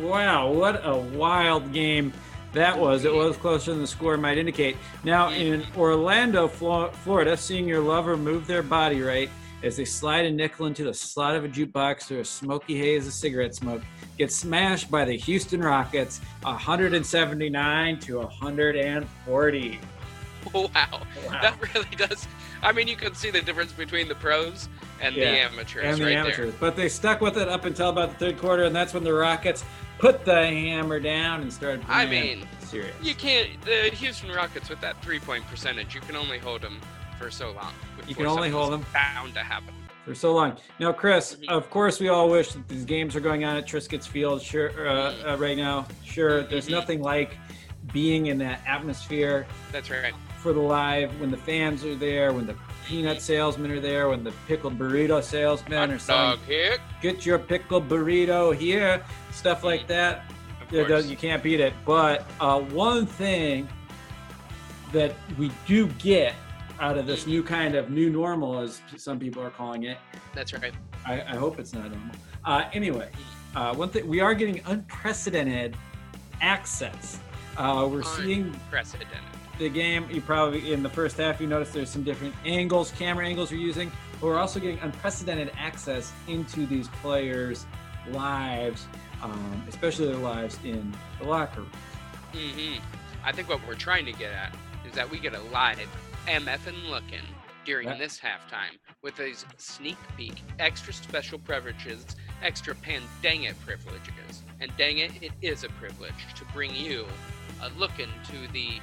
Wow, 0.00 0.52
what 0.52 0.80
a 0.84 0.96
wild 0.96 1.72
game 1.72 2.12
that 2.52 2.78
was. 2.78 3.04
It 3.04 3.12
was 3.12 3.36
closer 3.36 3.72
than 3.72 3.80
the 3.80 3.86
score 3.86 4.16
might 4.16 4.38
indicate. 4.38 4.76
Now, 5.04 5.30
in 5.30 5.64
Orlando, 5.76 6.48
Florida, 6.48 7.36
seeing 7.36 7.66
your 7.68 7.80
lover 7.80 8.16
move 8.16 8.46
their 8.46 8.62
body 8.62 9.00
right 9.02 9.30
as 9.62 9.76
they 9.76 9.84
slide 9.84 10.24
a 10.26 10.30
nickel 10.30 10.66
into 10.66 10.82
the 10.84 10.92
slot 10.92 11.36
of 11.36 11.44
a 11.44 11.48
jukebox 11.48 12.02
through 12.02 12.18
a 12.20 12.24
smoky 12.24 12.76
haze 12.76 13.06
of 13.06 13.12
cigarette 13.12 13.54
smoke, 13.54 13.80
gets 14.18 14.34
smashed 14.36 14.90
by 14.90 15.04
the 15.04 15.16
Houston 15.16 15.60
Rockets 15.62 16.20
179 16.42 17.98
to 18.00 18.18
140. 18.18 19.80
Wow, 20.52 20.68
Wow. 20.74 21.02
that 21.30 21.56
really 21.74 21.96
does. 21.96 22.26
I 22.62 22.72
mean, 22.72 22.88
you 22.88 22.96
can 22.96 23.14
see 23.14 23.30
the 23.30 23.40
difference 23.40 23.72
between 23.72 24.08
the 24.08 24.16
pros 24.16 24.68
and 25.02 25.14
the 25.16 25.26
amateurs 25.26 25.84
and 25.84 25.98
the 25.98 26.04
right 26.04 26.16
amateurs. 26.16 26.54
But 26.58 26.76
they 26.76 26.88
stuck 26.88 27.20
with 27.20 27.36
it 27.36 27.48
up 27.48 27.64
until 27.64 27.88
about 27.90 28.10
the 28.18 28.26
third 28.26 28.38
quarter, 28.38 28.64
and 28.64 28.74
that's 28.74 28.94
when 28.94 29.04
the 29.04 29.12
Rockets 29.12 29.64
put 29.98 30.24
the 30.24 30.34
hammer 30.46 31.00
down 31.00 31.42
and 31.42 31.52
started 31.52 31.84
I 31.88 32.06
mean, 32.06 32.46
serious. 32.60 32.94
You 33.02 33.14
can't. 33.14 33.48
The 33.64 33.90
Houston 33.94 34.30
Rockets 34.30 34.68
with 34.68 34.80
that 34.80 35.00
three-point 35.02 35.46
percentage, 35.48 35.94
you 35.94 36.00
can 36.00 36.16
only 36.16 36.38
hold 36.38 36.62
them 36.62 36.80
for 37.18 37.30
so 37.30 37.52
long. 37.52 37.72
You 38.06 38.14
can 38.14 38.26
only 38.26 38.48
hold 38.50 38.72
them 38.72 38.84
Bound 38.92 39.34
to 39.34 39.40
happen. 39.40 39.74
for 40.04 40.14
so 40.14 40.32
long. 40.34 40.56
Now, 40.80 40.92
Chris, 40.92 41.36
Mhm. 41.36 41.48
of 41.48 41.70
course, 41.70 42.00
we 42.00 42.08
all 42.08 42.28
wish 42.28 42.52
that 42.52 42.66
these 42.68 42.84
games 42.84 43.14
are 43.14 43.20
going 43.20 43.44
on 43.44 43.56
at 43.56 43.66
Triscuit's 43.66 44.06
Field. 44.06 44.42
Sure, 44.42 44.70
uh, 44.70 45.12
Mm-hmm. 45.12 45.28
uh, 45.28 45.36
right 45.36 45.56
now, 45.56 45.86
sure. 46.04 46.42
There's 46.42 46.66
Mhm. 46.66 46.70
nothing 46.72 47.02
like 47.02 47.36
being 47.92 48.26
in 48.26 48.38
that 48.38 48.60
atmosphere 48.66 49.46
That's 49.70 49.90
right. 49.90 50.12
for 50.38 50.52
the 50.52 50.60
live 50.60 51.20
when 51.20 51.30
the 51.30 51.36
fans 51.36 51.84
are 51.84 51.94
there, 51.94 52.32
when 52.32 52.46
the 52.46 52.54
peanut 52.86 53.20
salesmen 53.20 53.70
are 53.70 53.80
there, 53.80 54.08
when 54.08 54.24
the 54.24 54.32
pickled 54.46 54.78
burrito 54.78 55.22
salesmen 55.22 55.90
are 55.90 55.92
Hot 55.92 56.00
selling, 56.00 56.38
dog 56.38 56.48
"Get 57.00 57.26
your 57.26 57.38
pickled 57.38 57.88
burrito 57.88 58.54
here," 58.54 59.04
stuff 59.32 59.64
like 59.64 59.86
that. 59.88 60.24
Does, 60.70 61.10
you 61.10 61.16
can't 61.16 61.42
beat 61.42 61.60
it. 61.60 61.74
But 61.84 62.26
uh, 62.40 62.60
one 62.60 63.04
thing 63.04 63.68
that 64.92 65.14
we 65.38 65.50
do 65.66 65.86
get 65.98 66.34
out 66.80 66.96
of 66.96 67.06
this 67.06 67.26
new 67.26 67.42
kind 67.42 67.74
of 67.74 67.90
new 67.90 68.08
normal, 68.10 68.58
as 68.58 68.80
some 68.96 69.18
people 69.18 69.42
are 69.42 69.50
calling 69.50 69.84
it, 69.84 69.98
That's 70.34 70.52
right. 70.54 70.72
I, 71.06 71.20
I 71.20 71.36
hope 71.36 71.58
it's 71.58 71.74
not 71.74 71.90
normal. 71.90 72.16
Uh, 72.44 72.64
anyway, 72.72 73.10
uh, 73.54 73.74
one 73.74 73.90
thing 73.90 74.06
we 74.08 74.20
are 74.20 74.34
getting 74.34 74.62
unprecedented 74.66 75.76
access. 76.40 77.20
Uh, 77.56 77.86
we're 77.90 78.02
seeing 78.02 78.44
Unprecedented. 78.46 79.18
The 79.62 79.70
game. 79.70 80.06
You 80.10 80.20
probably 80.20 80.72
in 80.72 80.82
the 80.82 80.88
first 80.88 81.16
half 81.16 81.40
you 81.40 81.46
notice 81.46 81.70
there's 81.70 81.90
some 81.90 82.02
different 82.02 82.34
angles, 82.44 82.92
camera 82.92 83.26
angles 83.26 83.50
we're 83.50 83.58
using, 83.60 83.90
but 84.20 84.26
we're 84.26 84.38
also 84.38 84.60
getting 84.60 84.78
unprecedented 84.80 85.52
access 85.58 86.12
into 86.28 86.66
these 86.66 86.88
players' 86.88 87.66
lives, 88.10 88.86
um, 89.22 89.62
especially 89.68 90.06
their 90.06 90.16
lives 90.16 90.58
in 90.64 90.92
the 91.20 91.26
locker 91.26 91.60
room. 91.60 91.70
hmm 92.32 92.76
I 93.24 93.30
think 93.30 93.48
what 93.48 93.60
we're 93.68 93.74
trying 93.74 94.04
to 94.06 94.12
get 94.12 94.32
at 94.32 94.52
is 94.84 94.94
that 94.94 95.08
we 95.08 95.20
get 95.20 95.32
a 95.32 95.40
live 95.52 95.78
MFN 96.26 96.90
looking 96.90 97.20
during 97.64 97.86
That- 97.86 97.98
this 97.98 98.18
halftime 98.18 98.78
with 99.02 99.16
these 99.16 99.46
sneak 99.58 99.96
peek, 100.16 100.34
extra 100.58 100.92
special 100.92 101.38
privileges, 101.38 102.04
extra 102.42 102.74
pan 102.74 103.02
dang 103.22 103.44
it 103.44 103.54
privileges. 103.64 104.42
And 104.60 104.76
dang 104.76 104.98
it, 104.98 105.22
it 105.22 105.32
is 105.40 105.62
a 105.62 105.68
privilege 105.68 106.34
to 106.36 106.44
bring 106.46 106.74
you 106.74 107.06
a 107.62 107.68
look 107.78 107.92
into 108.00 108.48
the 108.52 108.80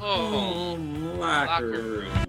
oh, 0.00 0.30
Home 0.30 1.18
locker 1.18 1.46
locker 1.46 1.66
room. 1.66 2.04
room. 2.04 2.24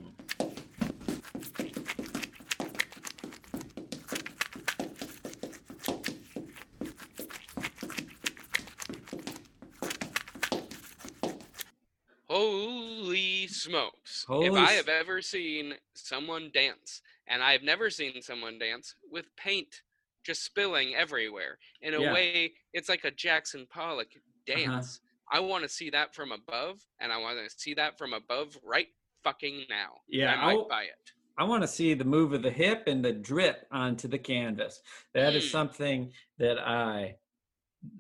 Holy 12.30 13.48
smokes. 13.48 14.24
if 14.24 14.28
Holy 14.28 14.60
I 14.60 14.66
s- 14.66 14.78
have 14.78 14.90
ever 14.90 15.22
seen 15.22 15.74
someone 15.94 16.52
dance, 16.54 17.02
and 17.28 17.42
I 17.42 17.52
have 17.54 17.64
never 17.64 17.90
seen 17.90 18.22
someone 18.22 18.60
dance 18.60 18.96
with 19.12 19.26
paint 19.36 19.82
just 20.24 20.44
spilling 20.44 20.96
everywhere. 20.96 21.58
In 21.82 21.94
a 21.96 22.02
Yeah. 22.02 22.14
way, 22.14 22.54
it's 22.74 22.90
like 22.90 23.04
a 23.04 23.12
Jackson 23.12 23.66
Pollock 23.68 24.10
uh-huh. 24.16 24.22
dance. 24.46 25.02
I 25.32 25.40
want 25.40 25.64
to 25.64 25.70
see 25.70 25.90
that 25.92 26.16
from 26.16 26.32
above, 26.32 26.80
and 27.00 27.12
I 27.12 27.18
want 27.18 27.38
to 27.38 27.50
see 27.56 27.74
that 27.76 27.98
from 27.98 28.14
above 28.14 28.58
right 28.64 28.88
fucking 29.24 29.66
now. 29.70 30.02
Yeah, 30.08 30.34
I 30.34 30.46
might 30.46 30.52
I'll- 30.54 30.68
buy 30.68 30.84
it. 30.84 31.12
I 31.38 31.44
want 31.44 31.62
to 31.64 31.68
see 31.70 31.94
the 31.94 32.04
move 32.04 32.34
of 32.34 32.42
the 32.42 32.52
hip 32.52 32.84
and 32.88 33.04
the 33.06 33.14
drip 33.14 33.66
onto 33.72 34.10
the 34.10 34.18
canvas. 34.20 34.82
That 35.14 35.36
is 35.36 35.46
Mm. 35.46 35.52
something 35.52 36.14
that 36.38 36.60
I 36.60 37.18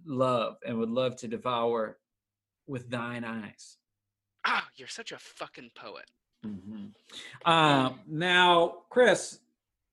love 0.03 0.57
and 0.65 0.77
would 0.77 0.89
love 0.89 1.15
to 1.17 1.27
devour 1.29 1.99
with 2.67 2.89
thine 2.89 3.23
eyes. 3.23 3.77
Ah, 4.43 4.67
you're 4.75 4.89
such 4.89 5.13
a 5.13 5.19
fucking 5.19 5.71
poet. 5.73 6.09
Mhm. 6.43 6.93
Um, 7.45 8.01
now, 8.07 8.83
Chris. 8.89 9.39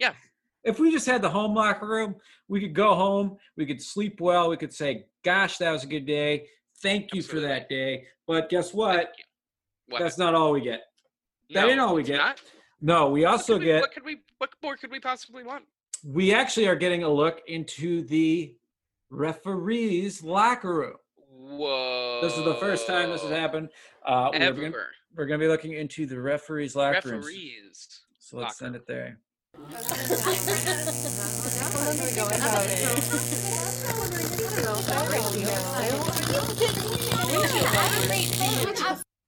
Yeah. 0.01 0.17
If 0.65 0.81
we 0.81 0.91
just 0.91 1.07
had 1.07 1.23
the 1.23 1.31
home 1.31 1.55
locker 1.55 1.87
room, 1.87 2.21
we 2.49 2.59
could 2.61 2.75
go 2.75 2.97
home, 2.97 3.39
we 3.55 3.65
could 3.65 3.81
sleep 3.81 4.21
well, 4.21 4.49
we 4.51 4.57
could 4.57 4.75
say, 4.75 5.07
"Gosh, 5.23 5.59
that 5.59 5.71
was 5.71 5.85
a 5.85 5.89
good 5.89 6.07
day. 6.07 6.51
Thank 6.83 7.15
you 7.15 7.23
for 7.23 7.41
that 7.41 7.69
day." 7.69 8.07
But 8.27 8.49
guess 8.49 8.73
what? 8.75 9.13
What? 9.89 10.01
That's 10.01 10.19
not 10.19 10.35
all 10.35 10.53
we 10.53 10.61
get. 10.61 10.83
that 11.51 11.63
No, 11.63 11.69
ain't 11.71 11.81
all 11.81 11.95
we 11.95 12.03
get. 12.03 12.17
not? 12.19 12.41
No, 12.81 13.11
we 13.11 13.25
also 13.25 13.55
could 13.55 13.61
we- 13.61 13.67
get. 13.67 13.81
What 13.81 13.93
could 13.93 14.05
we? 14.05 14.21
What 14.39 14.51
more 14.63 14.77
could 14.77 14.91
we 14.91 15.01
possibly 15.01 15.43
want? 15.45 15.65
we 16.05 16.33
actually 16.35 16.69
are 16.69 16.77
getting 16.77 17.03
a 17.03 17.09
look 17.09 17.41
into 17.49 18.03
the 18.03 18.55
referees 19.11 20.23
locker 20.23 20.75
room. 20.75 20.97
Whoa. 21.29 22.21
This 22.23 22.37
is 22.37 22.45
the 22.45 22.55
first 22.57 22.87
time 22.87 23.11
this 23.11 23.23
has 23.23 23.31
happened. 23.31 23.71
Uh, 24.05 24.31
we're 24.33 24.39
Ever. 24.41 24.61
gonna, 24.63 24.77
we're 25.17 25.27
gonna 25.27 25.39
be 25.39 25.49
looking 25.49 25.73
into 25.73 26.07
the 26.07 26.21
referees 26.21 26.77
locker 26.77 27.09
rooms. 27.09 27.27
Referees. 27.27 28.01
So 28.19 28.37
let's 28.39 28.59
send 28.59 28.77
it 28.77 28.87
there. 28.87 29.19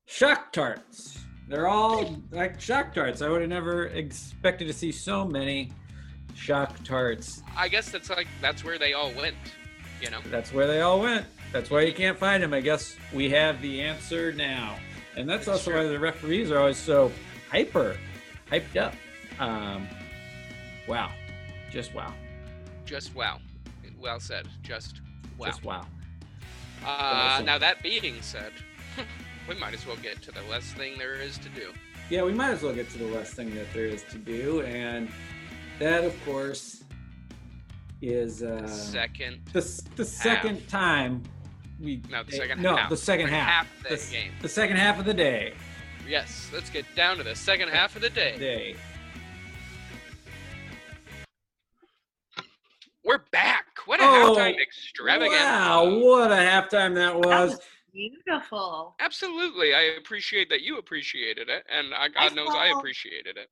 Shock 0.07 0.53
tarts. 0.53 1.19
They're 1.49 1.69
all 1.69 2.17
like 2.31 2.61
shock 2.61 2.95
tarts. 2.95 3.23
I 3.23 3.29
would 3.29 3.41
have 3.41 3.51
never 3.51 3.87
expected 3.87 4.67
to 4.67 4.73
see 4.73 4.93
so 4.93 5.25
many 5.25 5.73
shock 6.35 6.83
tarts. 6.85 7.43
I 7.57 7.69
guess 7.69 7.91
that's 7.91 8.11
like 8.11 8.27
that's 8.41 8.65
where 8.65 8.79
they 8.79 8.93
all 8.93 9.13
went. 9.13 9.37
You 10.01 10.11
know. 10.11 10.21
That's 10.31 10.53
where 10.53 10.67
they 10.67 10.81
all 10.81 11.01
went. 11.01 11.27
That's 11.53 11.71
why 11.71 11.81
you 11.83 11.93
can't 11.93 12.19
find 12.19 12.43
them. 12.43 12.53
I 12.53 12.61
guess 12.61 12.97
we 13.13 13.31
have 13.31 13.61
the 13.63 13.81
answer 13.81 14.33
now. 14.33 14.77
And 15.17 15.29
that's 15.29 15.43
It's 15.43 15.49
also 15.49 15.71
true. 15.73 15.81
why 15.81 15.89
the 15.89 15.99
referees 15.99 16.51
are 16.51 16.59
always 16.59 16.77
so 16.77 17.11
hyper, 17.51 17.97
hyped 18.51 18.77
up. 18.77 18.95
Um, 19.41 19.89
wow. 20.89 21.13
Just 21.71 21.95
wow. 21.95 22.15
Just 22.85 23.15
wow. 23.15 23.39
Well 24.01 24.21
said. 24.21 24.49
Just 24.63 25.01
wow. 25.37 25.47
Just 25.47 25.65
wow. 25.65 25.87
uh, 26.85 27.43
now 27.45 27.59
that 27.59 27.83
being 27.83 28.21
said, 28.23 28.53
we 29.49 29.55
might 29.57 29.75
as 29.75 29.87
well 29.87 29.97
get 29.97 30.23
to 30.23 30.33
the 30.33 30.43
last 30.43 30.75
thing 30.77 30.99
there 30.99 31.15
is 31.15 31.39
to 31.39 31.49
do. 31.51 31.73
Yeah, 32.11 32.23
we 32.23 32.33
might 32.33 32.51
as 32.51 32.63
well 32.63 32.73
get 32.75 32.89
to 32.91 32.99
the 32.99 33.07
last 33.07 33.35
thing 33.35 33.55
that 33.55 33.73
there 33.75 33.85
is 33.85 34.03
to 34.05 34.19
do. 34.19 34.63
And 34.63 35.11
that, 35.79 36.05
of 36.05 36.25
course, 36.25 36.83
is 38.01 38.43
uh, 38.43 38.67
Second. 38.67 39.41
the, 39.53 39.61
the 39.97 40.05
second 40.05 40.67
time 40.69 41.23
we. 41.81 42.01
No, 42.09 42.23
the 42.23 42.35
eh, 42.35 42.39
second 42.39 42.63
no, 42.63 42.77
half. 42.77 42.91
the 42.91 42.97
second 42.97 43.27
Second 43.27 43.39
half. 43.39 43.67
half 43.67 43.77
of 43.77 43.83
the 43.83 43.97
the, 43.97 44.13
game. 44.13 44.33
the 44.41 44.49
second 44.49 44.77
half 44.77 44.99
of 44.99 45.05
the 45.05 45.15
day. 45.15 45.55
Yes. 46.09 46.49
Let's 46.53 46.71
get 46.71 46.87
down 46.95 47.19
to 47.19 47.23
the 47.23 47.37
second 47.37 47.69
half 47.69 47.95
of 47.95 48.03
the 48.03 48.11
day. 48.11 48.39
Day. 48.39 48.77
We're 53.05 53.23
back. 53.33 53.67
What 53.87 54.01
a 54.01 54.05
Oh, 54.05 54.35
halftime 54.37 54.61
extravaganza. 54.61 55.37
Wow, 55.39 55.99
what 55.99 56.33
a 56.33 56.37
halftime 56.37 56.95
that 56.95 57.15
That 57.15 57.27
was. 57.27 57.51
was 57.51 57.61
beautiful. 57.93 58.97
Absolutely. 59.01 59.75
I 59.75 59.95
appreciate 59.99 60.51
that 60.51 60.63
you 60.63 60.79
appreciated 60.79 61.49
it, 61.49 61.65
and 61.71 61.95
I, 61.95 62.09
God 62.09 62.35
knows 62.35 62.55
I 62.55 62.67
appreciated 62.67 63.37
it. 63.37 63.49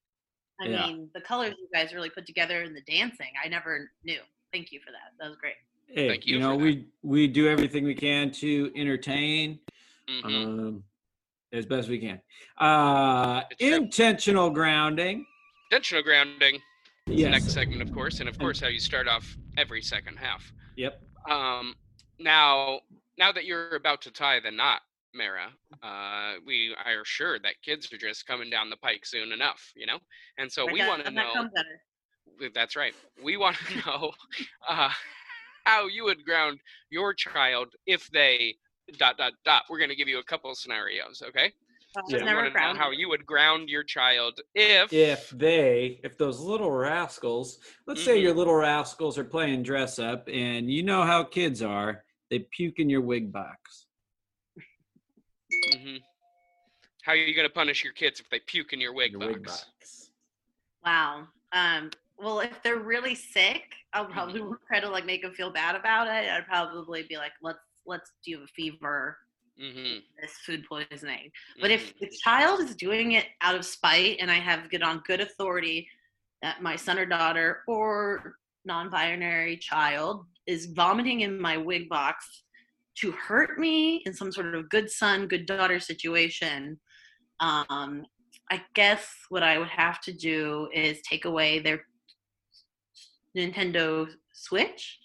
I 0.61 0.69
Yeah. 0.69 0.87
mean, 0.87 1.11
the 1.15 1.21
colors 1.21 1.55
you 1.59 1.69
guys 1.73 1.93
really 1.93 2.11
put 2.11 2.27
together 2.27 2.63
and 2.63 2.75
the 2.75 2.81
dancing, 2.83 3.29
I 3.43 3.49
never 3.49 3.91
knew. 4.05 4.21
Thank 4.53 4.73
you 4.73 4.81
for 4.85 4.91
that. 4.91 5.13
That 5.21 5.29
was 5.29 5.37
great. 5.39 5.55
Hey, 5.87 6.09
Thank 6.09 6.27
you 6.27 6.35
you 6.35 6.41
know, 6.41 6.57
we 6.57 6.87
we 7.03 7.29
do 7.29 7.49
everything 7.49 7.85
we 7.85 7.95
can 7.95 8.31
to 8.33 8.73
entertain 8.75 9.61
hmm 10.09 10.27
um, 10.27 10.85
as 11.53 11.67
best 11.67 11.89
we 11.89 11.99
can. 11.99 12.21
Uh, 12.59 13.43
It's 13.51 13.61
true. 13.61 13.77
intentional 13.77 14.51
grounding. 14.51 15.25
Intentional 15.71 16.03
grounding. 16.03 16.61
Yes. 17.07 17.31
Next 17.31 17.53
segment, 17.53 17.83
of 17.83 17.93
course, 17.93 18.19
and 18.19 18.29
of 18.29 18.37
course, 18.37 18.61
how 18.61 18.67
you 18.67 18.81
start 18.81 19.07
off 19.07 19.37
every 19.57 19.81
second 19.81 20.17
half. 20.17 20.53
Yep. 20.77 21.01
Um, 21.31 21.77
now, 22.19 22.81
now 23.17 23.31
that 23.31 23.45
you're 23.45 23.77
about 23.77 24.03
to 24.03 24.11
tie 24.11 24.41
the 24.41 24.51
knot, 24.51 24.81
Mara, 25.15 25.49
uh, 25.85 26.35
we 26.45 26.75
are 26.85 27.05
sure 27.05 27.39
that 27.39 27.55
kids 27.63 27.93
are 27.93 27.97
just 27.97 28.27
coming 28.27 28.51
down 28.51 28.71
the 28.71 28.77
pike 28.77 29.07
soon 29.07 29.31
enough, 29.31 29.73
you 29.77 29.87
know, 29.87 29.99
and 30.37 30.51
so 30.51 30.69
I 30.69 30.73
we 30.73 30.81
want 30.81 31.05
to 31.05 31.11
know. 31.13 31.49
That's 32.53 32.75
right. 32.75 32.95
We 33.23 33.37
want 33.37 33.57
to 33.57 33.77
know 33.87 34.13
uh, 34.69 34.91
how 35.65 35.87
you 35.87 36.05
would 36.05 36.25
ground 36.25 36.59
your 36.91 37.15
child 37.15 37.69
if 37.87 38.11
they 38.11 38.57
dot 38.99 39.17
dot 39.17 39.33
dot. 39.45 39.63
We're 39.71 39.79
going 39.79 39.91
to 39.91 39.97
give 39.97 40.09
you 40.09 40.19
a 40.19 40.25
couple 40.25 40.51
of 40.51 40.59
scenarios, 40.59 41.23
okay? 41.29 41.53
Well, 41.97 42.05
Yeah. 42.09 42.25
Never 42.25 42.43
want 42.43 42.47
know 42.49 42.53
grounded 42.53 42.81
how 42.83 42.91
you 42.91 43.09
would 43.09 43.25
ground 43.25 43.71
your 43.71 43.83
child 43.83 44.41
if. 44.55 44.93
if 44.93 45.31
they 45.31 45.99
if 46.05 46.19
those 46.19 46.39
little 46.41 46.71
rascals 46.71 47.59
let's 47.87 48.05
say 48.05 48.19
Mhm. 48.19 48.23
your 48.23 48.35
little 48.35 48.55
rascals 48.55 49.17
are 49.17 49.25
playing 49.25 49.63
dress 49.63 49.99
up 49.99 50.29
and 50.29 50.71
you 50.71 50.83
know 50.83 51.03
how 51.05 51.25
kids 51.25 51.63
are 51.63 52.05
they 52.31 52.41
puke 52.41 52.79
in 52.79 52.91
your 52.91 53.01
wig 53.01 53.33
box 53.33 53.87
Mhm. 55.73 56.03
How 57.03 57.13
are 57.13 57.17
you 57.17 57.35
going 57.35 57.49
to 57.49 57.53
punish 57.55 57.83
your 57.83 57.93
kids 57.95 58.21
if 58.21 58.29
they 58.29 58.41
puke 58.41 58.73
in 58.75 58.81
your 58.81 58.93
wig 58.93 59.13
your 59.13 59.21
box? 59.21 59.33
wig 59.33 59.45
box 59.45 60.11
Wow. 60.85 61.29
Um, 61.53 61.91
well, 62.19 62.41
if 62.41 62.63
they're 62.63 62.77
really 62.77 63.15
sick, 63.15 63.75
I'll 63.93 64.05
Mm-hmm. 64.05 64.13
probably 64.13 64.43
try 64.69 64.81
to 64.81 64.89
like 64.91 65.07
make 65.07 65.23
them 65.23 65.33
feel 65.33 65.51
bad 65.51 65.75
about 65.77 66.09
it. 66.09 66.29
I'd 66.31 66.47
probably 66.47 67.05
be 67.05 67.17
like, 67.17 67.33
let's 67.43 67.59
let's 67.87 68.13
do 68.25 68.31
you 68.33 68.37
have 68.39 68.45
a 68.45 68.53
fever, 68.53 69.17
Mm-hmm. 69.63 70.01
this 70.21 70.33
food 70.45 70.65
poisoning. 70.69 71.31
But 71.63 71.71
if 71.71 71.99
the 71.99 72.11
child 72.23 72.61
is 72.61 72.77
doing 72.77 73.13
it 73.13 73.25
out 73.41 73.55
of 73.55 73.65
spite, 73.65 74.19
and 74.21 74.31
I 74.31 74.35
have 74.35 74.69
it 74.71 74.83
on 74.83 75.03
good 75.07 75.21
authority 75.21 75.89
that 76.43 76.63
my 76.63 76.77
son 76.77 76.99
or 76.99 77.07
daughter 77.07 77.63
or 77.67 78.37
non-binary 78.67 79.57
child 79.57 80.27
is 80.47 80.67
vomiting 80.67 81.21
in 81.21 81.41
my 81.41 81.57
wig 81.57 81.89
box 81.89 82.43
to 82.97 83.13
hurt 83.13 83.59
me 83.59 84.03
in 84.05 84.13
some 84.13 84.31
sort 84.31 84.55
of 84.55 84.69
good 84.69 84.91
son, 84.91 85.27
good 85.27 85.47
daughter 85.47 85.81
situation, 85.81 86.79
um, 87.41 88.07
I 88.51 88.63
guess 88.75 89.09
what 89.29 89.43
I 89.43 89.59
would 89.59 89.69
have 89.69 90.01
to 90.03 90.13
do 90.13 90.69
is 90.73 91.01
take 91.03 91.25
away 91.25 91.59
their 91.59 91.85
Nintendo 93.37 94.09
Switch. 94.33 94.99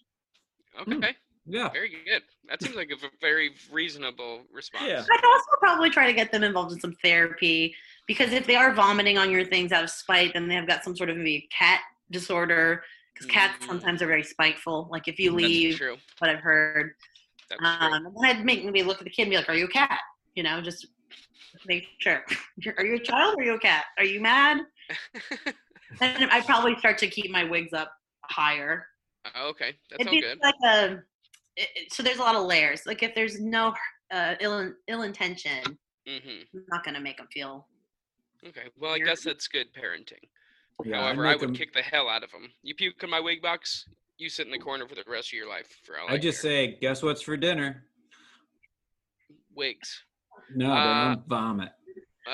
Okay, 0.80 1.16
yeah 1.52 1.70
very 1.70 1.90
good. 1.90 2.22
That 2.50 2.62
seems 2.62 2.76
like 2.76 2.90
a 2.92 2.98
very 3.20 3.52
reasonable 3.72 4.42
response. 4.52 4.86
Yeah. 4.88 5.00
I'd 5.12 5.26
also 5.26 5.52
probably 5.60 5.90
try 5.90 6.06
to 6.08 6.14
get 6.14 6.32
them 6.32 6.44
involved 6.44 6.72
in 6.74 6.80
some 6.80 6.94
therapy 7.04 7.76
because 8.08 8.32
if 8.34 8.46
they 8.48 8.56
are 8.56 8.74
vomiting 8.74 9.18
on 9.18 9.30
your 9.32 9.46
things 9.46 9.72
out 9.72 9.84
of 9.84 9.90
spite, 9.90 10.34
then 10.34 10.48
they 10.48 10.56
have 10.56 10.68
got 10.68 10.84
some 10.84 10.96
sort 10.96 11.10
of 11.10 11.18
maybe 11.18 11.48
cat 11.58 11.82
disorder. 12.10 12.84
Because 13.14 13.28
cats 13.28 13.64
Mm. 13.64 13.68
sometimes 13.68 14.02
are 14.02 14.08
very 14.08 14.24
spiteful. 14.24 14.88
Like 14.90 15.08
if 15.08 15.20
you 15.20 15.32
That's 15.32 15.44
leave, 15.44 15.78
true. 15.78 15.98
what 16.20 16.30
I've 16.30 16.40
heard, 16.40 16.94
That's 17.50 17.60
true. 17.60 17.70
um, 17.70 18.06
and 18.06 18.26
I'd 18.26 18.46
make 18.46 18.64
maybe 18.66 18.84
look 18.84 19.00
at 19.00 19.04
the 19.04 19.10
kid 19.10 19.24
and 19.24 19.32
be 19.32 19.36
like, 19.38 19.50
"Are 19.50 19.54
you 19.56 19.66
a 19.66 19.70
cat?" 19.70 20.00
You 20.36 20.44
know, 20.44 20.62
just 20.62 20.88
make 21.68 21.86
sure. 22.00 22.24
Are 22.78 22.86
you 22.86 22.96
a 22.96 23.00
child? 23.00 23.36
or 23.38 23.42
Are 23.42 23.46
you 23.46 23.54
a 23.56 23.60
cat? 23.60 23.84
Are 23.98 24.06
you 24.06 24.22
mad? 24.22 24.60
Then 26.00 26.30
I'd 26.32 26.46
probably 26.46 26.78
start 26.80 26.98
to 27.00 27.08
keep 27.08 27.30
my 27.32 27.44
wigs 27.44 27.74
up 27.74 27.92
higher. 28.24 28.88
okay, 29.38 29.76
that's 29.90 30.00
It'd 30.00 30.08
all 30.08 30.14
be 30.14 30.22
good. 30.22 30.40
like 30.42 30.56
a. 30.66 31.00
It, 31.56 31.70
it- 31.76 31.94
so 31.94 32.04
there's 32.04 32.18
a 32.18 32.22
lot 32.22 32.36
of 32.36 32.46
layers. 32.46 32.86
Like 32.86 33.04
if 33.04 33.14
there's 33.16 33.40
no 33.40 33.74
uh, 34.12 34.36
ill 34.40 34.72
ill 34.88 35.02
intention, 35.04 35.64
hmm 36.08 36.42
I'm 36.54 36.66
not 36.70 36.84
gonna 36.84 37.00
make 37.02 37.18
them 37.18 37.28
feel. 37.32 37.68
Okay, 38.48 38.70
well, 38.78 38.94
I 38.94 38.96
You're- 38.96 39.10
guess 39.10 39.24
that's 39.24 39.48
good 39.48 39.68
parenting. 39.74 40.24
yeah 40.84 40.98
I'd 40.98 41.02
However, 41.04 41.28
I 41.28 41.32
make 41.34 41.42
would 41.42 41.50
'em- 41.50 41.56
kick 41.56 41.74
the 41.74 41.82
hell 41.82 42.10
out 42.10 42.24
of 42.24 42.32
them. 42.32 42.52
You 42.64 42.74
puke 42.76 43.04
in 43.04 43.10
my 43.10 43.20
wig 43.20 43.42
box, 43.42 43.88
you 44.18 44.30
sit 44.30 44.46
in 44.48 44.52
the 44.52 44.58
corner 44.60 44.88
for 44.88 44.96
the 44.96 45.04
rest 45.08 45.30
of 45.30 45.34
your 45.34 45.48
life. 45.50 45.68
For 45.86 46.00
all 46.00 46.10
I, 46.10 46.14
i 46.14 46.18
just 46.18 46.42
care. 46.42 46.52
say 46.52 46.78
guess 46.82 47.04
what's 47.04 47.22
for 47.22 47.38
dinner 47.38 47.86
wigs. 49.54 50.04
no 50.56 50.72
Uh, 50.72 51.16
don't 51.16 51.28
vomit 51.28 51.72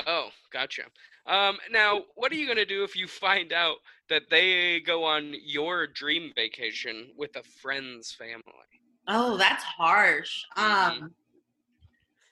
Oh, 0.06 0.30
gotcha. 0.52 0.84
Um, 1.26 1.58
now, 1.72 2.04
what 2.16 2.30
are 2.32 2.36
you 2.36 2.46
gonna 2.46 2.66
do 2.66 2.84
if 2.84 2.96
you 2.98 3.08
find 3.08 3.54
out 3.54 3.78
that 4.10 4.24
they 4.30 4.82
go 4.82 5.04
on 5.06 5.34
your 5.46 5.88
dream 5.88 6.34
vacation 6.36 7.14
with 7.16 7.36
a 7.38 7.44
friend's 7.44 8.12
family? 8.12 8.44
Oh, 9.08 9.38
that's 9.38 9.64
harsh. 9.64 10.44
Mhm. 10.58 10.64
Um, 11.02 11.16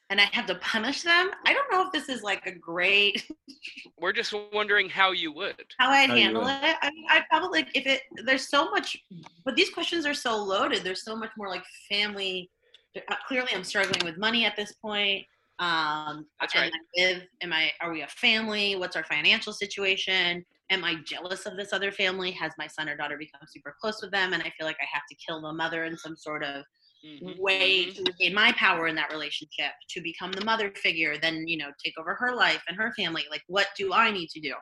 and 0.09 0.21
I 0.21 0.25
have 0.33 0.45
to 0.47 0.55
punish 0.55 1.01
them. 1.01 1.31
I 1.45 1.53
don't 1.53 1.71
know 1.71 1.85
if 1.87 1.91
this 1.91 2.09
is 2.09 2.21
like 2.21 2.45
a 2.45 2.51
great 2.51 3.27
We're 3.97 4.13
just 4.13 4.33
wondering 4.53 4.89
how 4.89 5.11
you 5.13 5.31
would. 5.33 5.55
how 5.79 5.89
I'd 5.89 6.09
How 6.09 6.15
handle 6.15 6.47
it. 6.47 6.75
I 6.81 6.89
mean, 6.91 7.05
I'd 7.09 7.27
probably 7.29 7.61
like 7.61 7.69
if 7.75 7.85
it. 7.87 8.01
There's 8.25 8.49
so 8.49 8.69
much, 8.69 8.97
but 9.45 9.55
these 9.55 9.69
questions 9.69 10.05
are 10.05 10.13
so 10.13 10.35
loaded. 10.37 10.83
There's 10.83 11.03
so 11.03 11.15
much 11.15 11.31
more 11.37 11.49
like 11.49 11.63
family. 11.89 12.49
uh, 13.09 13.15
Clearly, 13.27 13.49
I'm 13.53 13.63
struggling 13.63 14.03
with 14.05 14.17
money 14.17 14.45
at 14.45 14.55
this 14.55 14.73
point. 14.73 15.25
Um, 15.59 16.25
That's 16.41 16.53
and 16.55 16.63
right. 16.63 16.73
I 16.73 17.01
live. 17.01 17.23
Am 17.41 17.53
I? 17.53 17.71
Are 17.81 17.91
we 17.91 18.01
a 18.01 18.07
family? 18.07 18.75
What's 18.75 18.95
our 18.97 19.05
financial 19.05 19.53
situation? 19.53 20.45
Am 20.71 20.83
I 20.83 20.95
jealous 21.05 21.45
of 21.45 21.57
this 21.57 21.73
other 21.73 21.91
family? 21.91 22.31
Has 22.31 22.51
my 22.57 22.67
son 22.67 22.89
or 22.89 22.97
daughter 22.97 23.17
become 23.17 23.41
super 23.47 23.75
close 23.79 24.01
with 24.01 24.11
them, 24.11 24.33
and 24.33 24.41
I 24.41 24.51
feel 24.57 24.65
like 24.65 24.77
I 24.81 24.87
have 24.91 25.03
to 25.09 25.15
kill 25.15 25.41
the 25.41 25.53
mother 25.53 25.83
in 25.85 25.97
some 25.97 26.15
sort 26.15 26.43
of 26.43 26.63
Mhm, 27.03 27.37
way 27.39 27.85
mhm. 27.85 27.95
to 27.95 28.03
regain 28.03 28.33
my 28.33 28.51
power 28.53 28.87
in 28.87 28.95
that 28.95 29.11
relationship 29.11 29.71
to 29.89 30.01
become 30.01 30.31
the 30.31 30.43
mother 30.43 30.71
figure 30.75 31.17
then 31.17 31.47
you 31.47 31.57
know 31.57 31.71
take 31.83 31.97
over 31.97 32.15
her 32.15 32.35
life 32.35 32.61
and 32.67 32.77
her 32.77 32.93
family 32.97 33.23
like 33.31 33.41
what 33.47 33.67
do 33.77 33.93
i 33.93 34.11
need 34.11 34.27
to 34.29 34.39
do 34.41 34.53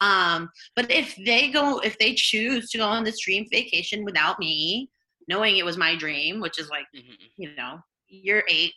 um 0.00 0.48
but 0.76 0.90
if 0.90 1.16
they 1.24 1.50
go 1.50 1.80
if 1.80 1.98
they 1.98 2.14
choose 2.14 2.70
to 2.70 2.78
go 2.78 2.84
on 2.86 3.02
this 3.04 3.20
dream 3.20 3.44
vacation 3.50 4.04
without 4.04 4.38
me 4.38 4.88
knowing 5.28 5.56
it 5.56 5.64
was 5.64 5.76
my 5.76 5.96
dream 5.96 6.40
which 6.40 6.58
is 6.58 6.68
like 6.70 6.86
Mhm, 6.94 7.16
you 7.36 7.54
know 7.56 7.78
you're 8.08 8.44
eight 8.48 8.72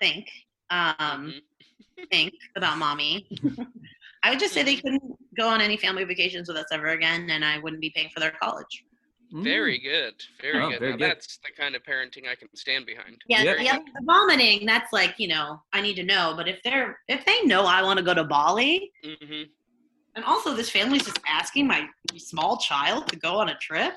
think 0.00 0.26
um 0.70 1.34
mhm. 1.98 2.06
think 2.10 2.32
about 2.56 2.78
mommy 2.78 3.26
i 4.22 4.30
would 4.30 4.38
just 4.40 4.52
say 4.54 4.62
they 4.62 4.76
couldn't 4.76 5.02
go 5.38 5.48
on 5.48 5.60
any 5.60 5.76
family 5.76 6.04
vacations 6.04 6.48
with 6.48 6.56
us 6.56 6.66
ever 6.72 6.88
again 6.88 7.28
and 7.30 7.44
i 7.44 7.58
wouldn't 7.58 7.80
be 7.80 7.90
paying 7.94 8.10
for 8.14 8.20
their 8.20 8.32
college 8.42 8.84
Very 9.32 9.78
good. 9.78 10.14
Very 10.42 10.62
Oh, 10.62 10.68
good. 10.70 10.80
very 10.80 10.90
now, 10.92 10.96
good. 10.98 11.10
that's 11.10 11.38
the 11.38 11.50
kind 11.58 11.74
of 11.74 11.82
parenting 11.84 12.24
I 12.30 12.34
can 12.34 12.48
stand 12.54 12.84
behind. 12.84 13.16
Yeah, 13.28 13.38
Yeah. 13.38 13.44
Very 13.52 13.64
yeah, 13.64 13.78
the 13.78 14.02
vomiting. 14.04 14.66
That's 14.66 14.92
like 14.92 15.14
you 15.22 15.28
know, 15.34 15.48
I 15.72 15.80
need 15.80 15.96
to 16.02 16.06
know. 16.12 16.34
But 16.36 16.48
if 16.48 16.58
they're 16.64 16.98
if 17.08 17.24
they 17.24 17.38
know 17.52 17.62
I 17.64 17.80
want 17.82 17.96
to 17.98 18.04
go 18.04 18.12
to 18.12 18.24
Bali, 18.24 18.92
Mhm. 19.02 19.44
and 20.16 20.22
also 20.26 20.52
this 20.54 20.68
family's 20.68 21.04
just 21.06 21.18
asking 21.26 21.66
my 21.66 21.80
small 22.18 22.58
child 22.58 23.08
to 23.08 23.16
go 23.16 23.32
on 23.42 23.48
a 23.48 23.56
trip, 23.68 23.94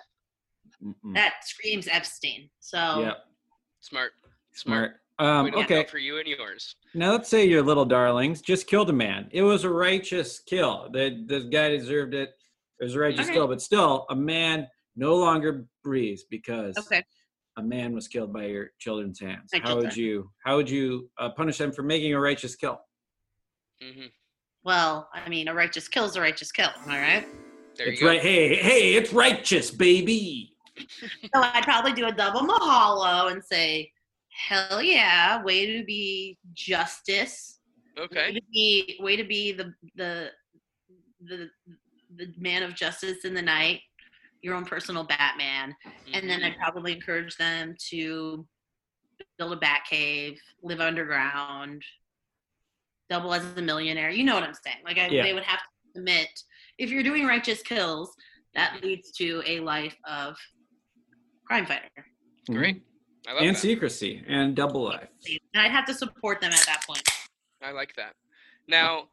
Mm-mm. 0.82 1.14
that 1.20 1.34
screams 1.44 1.88
Epstein. 1.90 2.50
So 2.72 2.78
yeah 3.04 3.16
Smart. 3.82 4.12
smart 4.54 4.92
um 5.20 5.46
Way 5.46 5.52
to 5.52 5.58
look 5.58 5.66
okay 5.72 5.84
for 5.86 5.98
you 5.98 6.18
and 6.20 6.28
yours. 6.28 6.76
Now 6.94 7.12
let's 7.12 7.30
say 7.30 7.46
your 7.46 7.62
little 7.62 7.86
darlings 7.86 8.42
just 8.42 8.68
killed 8.68 8.90
a 8.90 8.94
man. 8.94 9.30
It 9.32 9.42
was 9.42 9.64
a 9.64 9.70
righteous 9.70 10.40
kill. 10.40 10.90
The 10.92 11.24
the 11.28 11.42
guy 11.52 11.70
deserved 11.70 12.14
it. 12.14 12.30
It 12.80 12.84
was 12.84 12.96
a 12.96 13.00
righteous 13.00 13.28
Okay. 13.28 13.34
kill, 13.36 13.48
but 13.48 13.62
still, 13.62 14.06
a 14.10 14.16
man 14.16 14.68
no 14.96 15.16
longer 15.16 15.66
breathes 15.84 16.26
because 16.30 16.78
okay, 16.78 17.04
a 17.58 17.64
man 17.64 17.94
was 17.94 18.08
killed 18.08 18.34
by 18.34 18.46
your 18.46 18.72
children's 18.80 19.20
hands. 19.20 19.50
My 19.54 19.60
how 19.60 19.76
would 19.76 19.92
children. 19.92 20.06
you 20.06 20.32
how 20.46 20.56
would 20.58 20.70
you 20.70 21.10
uh, 21.18 21.30
punish 21.30 21.58
them 21.58 21.72
for 21.72 21.84
making 21.84 22.14
a 22.14 22.20
righteous 22.20 22.56
kill? 22.56 22.80
Mm-hmm. 23.84 24.08
well, 24.64 25.10
I 25.14 25.28
mean, 25.30 25.48
a 25.50 25.54
righteous 25.54 25.88
kill 25.88 26.06
is 26.06 26.16
a 26.16 26.22
righteous 26.22 26.52
kill. 26.52 26.70
All 26.90 26.98
right. 26.98 27.28
There 27.78 27.88
it's 27.88 28.00
you 28.00 28.08
go. 28.08 28.12
right. 28.14 28.22
Hey, 28.22 28.56
hey, 28.56 28.94
it's 28.96 29.12
righteous, 29.14 29.72
baby. 29.72 30.52
So 31.34 31.42
I'd 31.42 31.64
probably 31.64 31.94
do 31.94 32.06
a 32.08 32.12
double 32.12 32.42
mahalo 32.42 33.32
and 33.32 33.42
say, 33.44 33.90
"Hell 34.36 34.82
yeah, 34.82 35.42
way 35.44 35.78
to 35.78 35.84
be 35.86 36.38
justice." 36.54 37.60
Way 37.98 38.04
Okay. 38.04 38.34
to 38.34 38.42
be 38.52 38.98
way 39.00 39.16
to 39.16 39.24
be 39.24 39.52
the 39.54 39.74
the 39.96 40.32
the 41.22 41.50
the 42.18 42.34
man 42.38 42.62
of 42.64 42.76
justice 42.76 43.24
in 43.26 43.34
the 43.34 43.42
night, 43.42 43.82
your 44.42 44.54
own 44.56 44.66
personal 44.66 45.04
Batman. 45.04 45.76
And 46.14 46.30
then. 46.30 46.44
I'd 46.44 46.58
probably 46.58 46.94
encourage 46.94 47.36
them 47.38 47.76
to 47.90 48.48
build 49.38 49.54
a 49.54 49.56
bat 49.58 49.86
cave, 49.90 50.40
live 50.62 50.80
underground, 50.82 51.82
double 53.10 53.34
as 53.34 53.44
a 53.58 53.62
millionaire. 53.62 54.10
You 54.10 54.24
know 54.24 54.36
what 54.36 54.44
I'm 54.44 54.54
saying? 54.54 54.78
Like 54.84 54.98
I, 54.98 55.08
Yeah. 55.08 55.24
they 55.24 55.34
would 55.34 55.44
have 55.44 55.60
to 55.60 55.66
submit. 55.96 56.30
If 56.78 56.90
you're 56.90 57.04
doing 57.04 57.26
righteous 57.26 57.62
kills, 57.64 58.14
that 58.54 58.74
Mhm. 58.74 58.84
leads 58.84 59.12
to 59.14 59.42
a 59.46 59.60
life 59.62 59.96
of 60.06 60.38
crime 61.46 61.66
fighter. 61.66 61.90
Great. 62.48 62.82
I 63.28 63.34
love 63.34 63.42
And 63.44 63.56
that. 63.56 63.60
secrecy 63.60 64.24
and 64.28 64.56
double 64.56 64.84
life. 64.84 65.10
And 65.54 65.64
I'd 65.64 65.72
have 65.72 65.86
to 65.86 65.94
support 65.94 66.42
them 66.42 66.52
at 66.52 66.66
that 66.66 66.86
point. 66.86 67.04
I 67.64 67.72
like 67.72 67.96
that. 67.96 68.14
Now, 68.68 69.08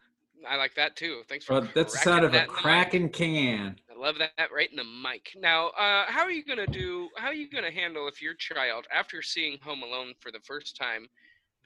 I 0.48 0.56
like 0.56 0.74
that 0.74 0.96
too. 0.96 1.22
Thanks 1.28 1.44
for 1.44 1.54
Well, 1.54 1.68
that's 1.74 1.92
the 1.92 1.98
sound 1.98 2.24
of 2.24 2.32
a 2.32 2.38
that 2.38 2.48
in 2.48 2.54
cracking 2.54 3.08
can. 3.08 3.76
I 3.90 3.98
love 3.98 4.16
that 4.18 4.52
right 4.54 4.70
in 4.70 4.76
the 4.76 4.84
mic. 4.84 5.32
Now, 5.36 5.68
uh, 5.68 6.06
how 6.08 6.22
are 6.22 6.30
you 6.30 6.44
gonna 6.44 6.66
do? 6.66 7.08
How 7.16 7.28
are 7.28 7.34
you 7.34 7.48
gonna 7.48 7.70
handle 7.70 8.08
if 8.08 8.20
your 8.20 8.34
child, 8.34 8.86
after 8.92 9.22
seeing 9.22 9.58
Home 9.62 9.82
Alone 9.82 10.14
for 10.20 10.32
the 10.32 10.40
first 10.40 10.76
time, 10.76 11.06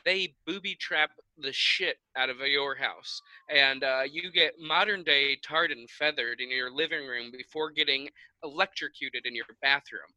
they 0.04 0.34
booby 0.46 0.74
trap 0.74 1.10
the 1.38 1.52
shit 1.52 1.96
out 2.16 2.28
of 2.28 2.38
your 2.40 2.74
house, 2.76 3.20
and 3.48 3.82
uh, 3.82 4.02
you 4.10 4.30
get 4.30 4.54
modern 4.60 5.02
day 5.02 5.36
tarred 5.42 5.72
and 5.72 5.88
feathered 5.90 6.40
in 6.40 6.50
your 6.50 6.70
living 6.70 7.06
room 7.06 7.32
before 7.32 7.70
getting 7.70 8.08
electrocuted 8.44 9.26
in 9.26 9.34
your 9.34 9.46
bathroom? 9.62 10.12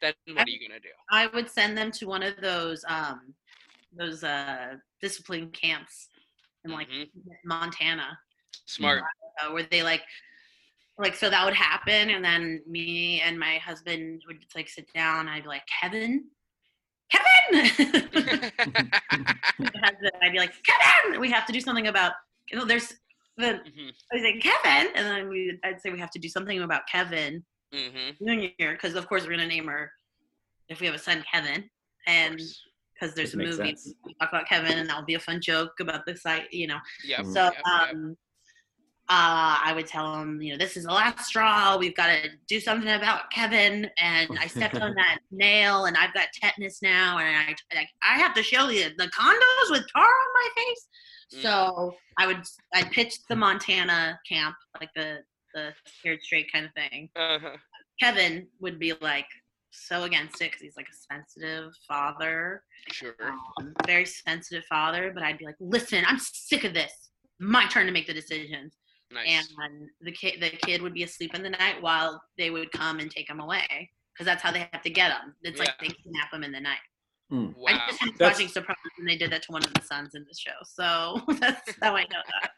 Then 0.00 0.14
what 0.34 0.46
are 0.46 0.50
you 0.50 0.68
gonna 0.68 0.80
do? 0.80 0.88
I 1.10 1.26
would 1.28 1.48
send 1.48 1.76
them 1.76 1.90
to 1.92 2.06
one 2.06 2.22
of 2.22 2.36
those 2.40 2.84
um 2.88 3.34
those 3.96 4.22
uh 4.24 4.74
discipline 5.00 5.50
camps 5.50 6.08
in 6.64 6.72
like 6.72 6.88
Mhm. 6.88 7.08
Montana. 7.44 8.18
Smart. 8.66 9.02
uh, 9.42 9.52
where 9.52 9.62
they 9.70 9.82
like 9.82 10.02
like 10.98 11.14
so 11.14 11.28
that 11.30 11.44
would 11.44 11.54
happen 11.54 12.10
and 12.10 12.24
then 12.24 12.62
me 12.66 13.20
and 13.20 13.38
my 13.38 13.58
husband 13.58 14.22
would 14.26 14.38
like 14.54 14.68
sit 14.68 14.90
down 14.94 15.28
i'd 15.28 15.42
be 15.42 15.48
like 15.48 15.62
kevin? 15.80 16.24
Kevin? 17.12 17.70
Husband, 19.82 20.12
i'd 20.22 20.32
be 20.32 20.38
like 20.38 20.54
kevin! 20.64 21.20
We 21.20 21.30
have 21.30 21.46
to 21.46 21.52
do 21.52 21.60
something 21.60 21.86
about 21.86 22.12
you 22.50 22.58
know 22.58 22.64
there's 22.64 22.88
the 23.36 23.60
Mhm, 23.66 23.92
i'd 24.12 24.20
say 24.20 24.38
kevin? 24.40 24.92
And 24.96 25.06
then 25.06 25.28
we 25.28 25.58
i'd 25.64 25.80
say 25.80 25.90
we 25.90 26.00
have 26.00 26.10
to 26.12 26.18
do 26.18 26.28
something 26.28 26.60
about 26.62 26.82
kevin 26.90 27.44
mhm, 27.74 28.16
junior 28.18 28.72
because 28.72 28.94
of 28.94 29.06
course 29.08 29.22
we're 29.22 29.28
going 29.36 29.40
to 29.40 29.46
name 29.46 29.66
her 29.66 29.90
if 30.68 30.80
we 30.80 30.86
have 30.86 30.94
a 30.94 30.98
son 30.98 31.24
kevin 31.32 31.68
and 32.06 32.40
because 32.94 33.14
there's 33.14 33.34
a 33.34 33.36
movie 33.36 33.76
we 34.04 34.14
talk 34.14 34.30
about 34.30 34.46
kevin 34.46 34.78
and 34.78 34.88
that 34.88 34.96
will 34.96 35.04
be 35.04 35.14
a 35.14 35.18
fun 35.20 35.40
joke 35.40 35.72
about 35.80 36.04
the 36.06 36.16
site 36.16 36.52
you 36.52 36.66
know 36.66 36.78
Yep, 37.04 37.20
Mm. 37.20 37.32
so 37.32 37.44
yep, 37.44 37.54
yep. 37.54 37.90
um, 37.94 38.16
uh, 39.08 39.62
I 39.64 39.72
would 39.72 39.86
tell 39.86 40.20
him, 40.20 40.42
you 40.42 40.50
know, 40.50 40.58
this 40.58 40.76
is 40.76 40.82
the 40.82 40.90
last 40.90 41.26
straw. 41.26 41.76
We've 41.78 41.94
got 41.94 42.08
to 42.08 42.28
do 42.48 42.58
something 42.58 42.90
about 42.90 43.30
Kevin. 43.30 43.88
And 44.00 44.36
I 44.36 44.48
stepped 44.48 44.74
on 44.80 44.94
that 44.96 45.18
nail, 45.30 45.84
and 45.84 45.96
I've 45.96 46.12
got 46.12 46.26
tetanus 46.34 46.82
now, 46.82 47.18
and 47.18 47.36
I 47.36 47.54
like 47.76 47.88
I 48.02 48.18
have 48.18 48.34
to 48.34 48.42
show 48.42 48.68
you 48.68 48.90
the 48.98 49.04
condos 49.06 49.70
with 49.70 49.84
tar 49.92 50.02
on 50.04 50.08
my 50.34 50.48
face. 50.56 50.88
Mm. 51.36 51.42
So 51.42 51.94
I 52.18 52.26
would 52.26 52.42
I 52.74 52.82
pitched 52.82 53.28
the 53.28 53.36
Montana 53.36 54.18
camp, 54.28 54.56
like 54.80 54.90
the 54.96 55.18
the 55.56 55.72
scared 55.98 56.22
straight 56.22 56.52
kind 56.52 56.66
of 56.66 56.72
thing. 56.74 57.08
Uh-huh. 57.16 57.56
Kevin 58.00 58.46
would 58.60 58.78
be 58.78 58.92
like 59.00 59.26
so 59.70 60.04
against 60.04 60.36
it 60.42 60.50
because 60.50 60.60
he's 60.62 60.76
like 60.76 60.86
a 60.88 61.14
sensitive 61.14 61.72
father 61.88 62.62
Sure. 62.92 63.14
um, 63.58 63.72
very 63.86 64.04
sensitive 64.06 64.64
father, 64.68 65.10
but 65.14 65.22
I'd 65.22 65.38
be 65.38 65.44
like, 65.46 65.56
listen, 65.60 66.04
I'm 66.06 66.18
sick 66.18 66.64
of 66.64 66.72
this. 66.74 66.92
My 67.40 67.66
turn 67.68 67.86
to 67.86 67.92
make 67.92 68.06
the 68.06 68.14
decisions. 68.14 68.74
Nice. 69.12 69.52
And 69.62 69.88
the 70.00 70.12
kid, 70.12 70.40
the 70.40 70.50
kid 70.50 70.82
would 70.82 70.94
be 70.94 71.02
asleep 71.04 71.34
in 71.34 71.42
the 71.42 71.50
night 71.50 71.80
while 71.80 72.22
they 72.38 72.50
would 72.50 72.70
come 72.72 72.98
and 73.00 73.10
take 73.10 73.28
him 73.30 73.40
away 73.40 73.90
because 74.12 74.26
that's 74.26 74.42
how 74.42 74.50
they 74.52 74.68
have 74.72 74.82
to 74.82 74.90
get 74.90 75.10
him. 75.12 75.34
It's 75.42 75.58
like 75.58 75.68
Yeah. 75.68 75.88
they 75.88 75.94
kidnap 75.94 76.32
him 76.32 76.42
in 76.44 76.52
the 76.52 76.60
night. 76.60 76.78
wow. 77.30 77.52
I 77.66 77.86
just 77.88 78.00
finished 78.00 78.18
That's- 78.18 78.36
watching 78.38 78.48
Sopranos 78.48 78.78
and 78.98 79.08
they 79.08 79.16
did 79.16 79.30
that 79.32 79.42
to 79.44 79.52
one 79.52 79.64
of 79.64 79.72
the 79.74 79.82
sons 79.82 80.14
in 80.14 80.22
the 80.24 80.34
show, 80.36 80.56
so 80.64 81.22
that's 81.40 81.74
how 81.82 81.94
I 81.96 82.02
know 82.02 82.22
that. 82.40 82.50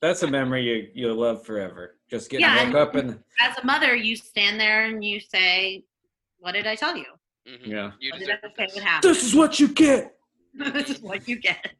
That's 0.00 0.22
a 0.22 0.26
memory 0.28 0.62
you 0.64 0.88
you'll 0.94 1.16
love 1.16 1.44
forever. 1.44 1.96
Just 2.10 2.30
getting 2.30 2.46
Yeah, 2.46 2.64
woke 2.66 2.74
up 2.76 2.94
and 2.94 3.18
As 3.40 3.58
a 3.58 3.66
mother, 3.66 3.94
you 3.94 4.16
stand 4.16 4.58
there 4.60 4.84
and 4.86 5.04
you 5.04 5.20
say, 5.20 5.84
"What 6.38 6.52
did 6.52 6.66
I 6.66 6.74
tell 6.76 6.96
you? 6.96 7.06
Mhm. 7.46 7.66
yeah. 7.66 7.92
You 8.00 8.10
What 8.12 8.18
did 8.20 8.26
deserve 8.26 8.40
I 8.44 8.48
say 8.48 8.66
this. 8.66 8.74
would 8.74 8.84
happen? 8.84 9.10
This 9.10 9.24
is 9.24 9.34
what 9.34 9.58
you 9.60 9.68
get. 9.68 10.16
this 10.54 10.90
is 10.90 11.00
what 11.00 11.26
you 11.28 11.36
get. 11.40 11.74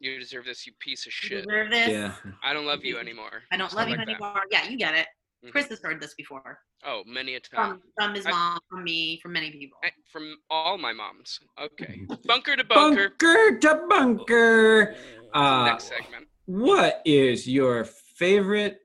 You 0.00 0.18
deserve 0.18 0.46
this, 0.46 0.66
you 0.66 0.72
piece 0.80 1.02
of 1.06 1.12
You 1.22 1.28
shit. 1.28 1.44
deserve 1.44 1.70
this. 1.70 1.88
Yeah. 1.90 2.14
I 2.42 2.52
don't 2.52 2.66
love 2.66 2.84
you 2.84 2.98
anymore. 2.98 3.42
I 3.52 3.56
don't 3.56 3.68
Stuff 3.70 3.80
love 3.80 3.88
you 3.90 3.96
like 3.96 4.06
that. 4.06 4.12
anymore. 4.14 4.42
Yeah, 4.50 4.68
you 4.68 4.76
get 4.76 4.94
it. 4.94 5.06
Mhm. 5.44 5.52
Chris 5.52 5.66
has 5.68 5.80
heard 5.80 6.00
this 6.00 6.14
before. 6.14 6.60
Oh, 6.84 7.02
many 7.06 7.34
a 7.34 7.40
time. 7.40 7.80
from 7.80 7.82
from 7.98 8.14
his 8.14 8.26
I- 8.26 8.30
mom, 8.30 8.58
from 8.70 8.82
me, 8.84 9.20
from 9.20 9.32
many 9.32 9.50
people. 9.52 9.78
Eh, 9.84 9.90
From 10.10 10.36
all 10.50 10.78
my 10.78 10.92
moms. 10.92 11.38
Okay. 11.60 12.00
Bunker 12.26 12.56
to 12.56 12.64
bunker. 12.64 13.10
Bunker 13.10 13.58
to 13.58 13.86
bunker. 13.88 14.96
Uh, 15.34 15.64
Next 15.66 15.84
segment. 15.84 16.28
What 16.46 17.02
is 17.04 17.48
your 17.48 17.84
favorite 17.84 18.80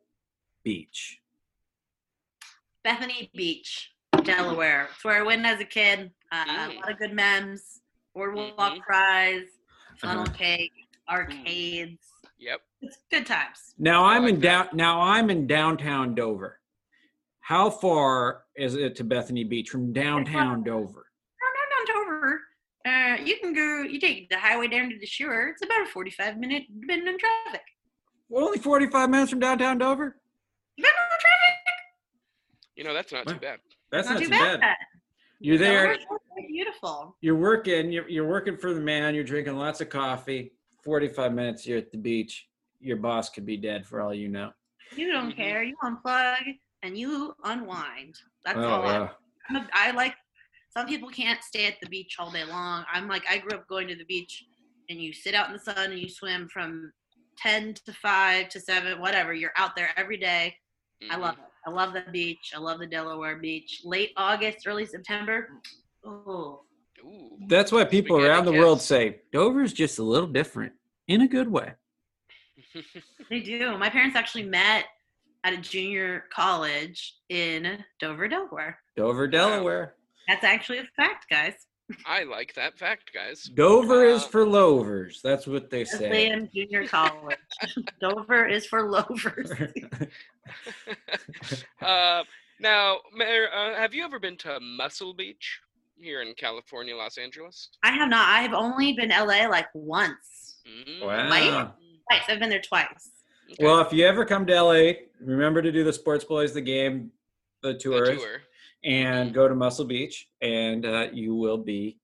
beach? 0.64 1.20
Bethany 2.84 3.30
Beach, 3.36 3.92
Delaware. 4.24 4.90
It's 4.94 5.04
where 5.04 5.18
I 5.20 5.22
went 5.22 5.46
as 5.46 5.60
a 5.60 5.66
kid. 5.66 6.12
Uh, 6.32 6.46
Mm. 6.46 6.72
A 6.72 6.80
lot 6.80 6.92
of 6.92 7.00
good 7.00 7.14
memes, 7.14 7.82
boardwalk 8.14 8.78
fries, 8.86 9.48
funnel 9.98 10.24
Uh-huh. 10.24 10.34
cake, 10.34 10.74
arcades. 11.10 12.08
Yep. 12.38 12.62
It's 12.82 12.98
good 13.10 13.26
times. 13.26 13.74
Now 13.78 14.06
I'm 14.06 14.26
in 14.26 14.36
that. 14.42 14.68
down. 14.68 14.70
Now 14.74 15.02
I'm 15.02 15.30
in 15.30 15.48
downtown 15.48 16.16
Dover. 16.16 16.60
How 17.40 17.70
far 17.70 18.44
is 18.56 18.76
it 18.76 18.96
to 18.98 19.04
Bethany 19.04 19.44
Beach 19.44 19.70
from 19.70 19.92
downtown 19.94 20.64
Dover? 20.64 21.08
No, 21.42 21.48
no, 21.48 21.94
no, 21.94 22.04
Dover. 22.06 22.42
Uh, 23.20 23.24
you 23.24 23.38
can 23.40 23.54
go. 23.54 23.82
You 23.84 24.00
take 24.00 24.30
the 24.30 24.38
highway 24.38 24.68
down 24.68 24.90
to 24.90 24.98
the 25.00 25.06
shore. 25.06 25.48
It's 25.50 25.64
about 25.64 25.82
a 25.82 25.86
forty-five 25.88 26.38
minute 26.38 26.64
depending 26.80 27.08
on 27.08 27.18
traffic. 27.20 27.62
We're 28.30 28.44
only 28.44 28.58
45 28.58 29.10
minutes 29.10 29.30
from 29.30 29.40
downtown 29.40 29.78
Dover. 29.78 30.18
Depending 30.78 31.00
on 31.00 31.20
traffic. 31.20 31.58
You 32.76 32.84
know, 32.84 32.94
that's 32.94 33.14
not 33.14 33.26
too 33.26 33.36
bad. 33.36 33.60
That's 33.90 34.08
not, 34.10 34.16
not, 34.16 34.20
too 34.20 34.26
too 34.26 34.32
bad. 34.32 34.60
bad. 34.60 34.76
You're 35.40 35.58
there. 35.58 35.94
Dover's 35.94 36.06
beautiful. 36.50 37.16
You're 37.22 37.36
working. 37.38 37.90
You're, 37.92 38.10
you're 38.10 38.28
working 38.28 38.58
for 38.58 38.74
the 38.74 38.82
man. 38.82 39.16
You're 39.16 39.24
drinking 39.24 39.56
lots 39.56 39.80
of 39.80 39.88
coffee. 39.90 40.52
45 40.84 41.34
minutes. 41.34 41.66
You're 41.66 41.78
at 41.78 41.92
the 41.92 41.98
beach. 41.98 42.48
Your 42.82 42.98
boss 42.98 43.30
could 43.30 43.46
be 43.46 43.56
dead 43.56 43.86
for 43.86 44.02
all 44.02 44.14
you 44.14 44.28
know. 44.28 44.52
You 44.96 45.12
don't 45.12 45.32
Mhm. 45.32 45.38
care. 45.38 45.64
You 45.64 45.76
unplug 45.84 46.58
and 46.84 46.98
you 46.98 47.34
unwind. 47.46 48.16
That's 48.46 48.58
Oh, 48.60 48.68
all. 48.68 48.82
I 48.84 49.10
yeah. 49.52 49.66
I'm 49.74 49.96
like 49.96 50.16
some 50.78 50.88
people 50.88 51.10
can't 51.10 51.42
stay 51.44 51.66
at 51.66 51.76
the 51.82 51.90
beach 51.90 52.18
all 52.20 52.30
day 52.32 52.44
long. 52.46 52.86
I'm 52.94 53.08
like 53.08 53.24
I 53.30 53.40
grew 53.40 53.58
up 53.58 53.68
going 53.68 53.88
to 53.88 53.96
the 53.96 54.06
beach 54.06 54.46
and 54.90 55.02
you 55.02 55.12
sit 55.12 55.34
out 55.34 55.48
in 55.48 55.54
the 55.54 55.60
sun 55.60 55.92
and 55.92 56.00
you 56.00 56.08
swim 56.08 56.48
from 56.50 56.92
10 57.40 57.74
to 57.86 57.94
5 57.94 58.50
to 58.50 58.60
7 58.60 59.00
whatever. 59.02 59.34
You're 59.34 59.54
out 59.58 59.76
there 59.76 59.90
every 59.98 60.18
day. 60.18 60.56
I 61.10 61.16
Mhm. 61.16 61.20
love 61.22 61.38
it. 61.40 61.46
I 61.66 61.70
love 61.72 61.94
the 61.94 62.02
beach. 62.12 62.54
I 62.56 62.60
love 62.60 62.80
the 62.80 62.88
Delaware 62.88 63.38
beach. 63.38 63.82
Late 63.84 64.14
August, 64.18 64.68
early 64.68 64.86
September. 64.86 65.50
Oh, 66.04 66.64
Ooh. 67.00 67.38
That's 67.48 67.72
why 67.72 67.84
people 67.86 68.18
Spaghetti 68.18 68.30
around 68.30 68.46
the 68.46 68.54
world 68.54 68.80
kiss. 68.80 68.88
say 68.88 69.22
Dover's 69.32 69.74
just 69.74 70.00
a 70.00 70.04
little 70.04 70.28
different 70.28 70.74
in 71.08 71.22
a 71.22 71.28
good 71.28 71.48
way. 71.48 71.74
they 73.30 73.40
do. 73.40 73.78
My 73.78 73.90
parents 73.90 74.16
actually 74.16 74.44
met 74.46 74.86
at 75.44 75.54
a 75.54 75.58
junior 75.58 76.26
college 76.32 77.16
in 77.30 77.84
Dover, 78.00 78.28
Delaware. 78.28 78.80
Dover, 78.96 79.28
Delaware. 79.28 79.97
That's 80.28 80.44
actually 80.44 80.80
a 80.80 80.88
fact, 80.96 81.30
guys. 81.30 81.54
I 82.06 82.24
like 82.24 82.54
that 82.56 82.78
fact, 82.78 83.12
guys. 83.14 83.44
Dover 83.46 84.04
is 84.04 84.24
Uh, 84.24 84.28
for 84.28 84.46
lovers. 84.46 85.22
That's 85.24 85.48
what 85.48 85.70
they 85.70 85.86
say. 85.86 86.10
Wesleyan 86.10 86.50
Junior 86.54 86.86
College. 86.86 87.38
Dover 88.02 88.46
is 88.46 88.66
for 88.66 88.90
lovers. 88.90 89.52
uh, 91.82 92.24
now, 92.60 92.98
Mara, 93.14 93.48
uh, 93.48 93.76
have 93.76 93.94
you 93.94 94.04
ever 94.04 94.20
been 94.20 94.36
to 94.38 94.60
Muscle 94.60 95.14
Beach 95.14 95.62
here 95.96 96.22
in 96.22 96.34
California, 96.34 96.96
Los 96.96 97.18
Angeles? 97.18 97.70
I 97.84 97.92
have 97.92 98.10
not. 98.10 98.28
I 98.28 98.42
have 98.42 98.54
only 98.54 98.94
been 98.94 99.10
LA 99.10 99.48
like 99.48 99.68
once. 99.74 100.62
Mm, 100.68 101.06
wow. 101.06 101.74
Twice. 102.10 102.22
I've 102.28 102.40
been 102.40 102.50
there 102.50 102.62
twice. 102.62 103.12
okay. 103.52 103.64
Well, 103.64 103.80
if 103.80 103.94
you 103.94 104.06
ever 104.06 104.26
come 104.26 104.46
to 104.48 104.62
LA, 104.62 104.92
remember 105.22 105.62
to 105.62 105.72
do 105.72 105.84
the 105.84 105.94
Sports 105.94 106.26
Bullies, 106.26 106.54
the 106.54 106.62
game, 106.62 107.12
the 107.62 107.74
The 107.74 107.80
tour. 107.80 108.42
And 108.84 109.34
go 109.34 109.48
to 109.48 109.56
Muscle 109.56 109.86
Beach, 109.86 110.28
and 110.42 110.86
uh, 110.86 111.08
you 111.12 111.36
will 111.36 111.58
be. 111.58 111.98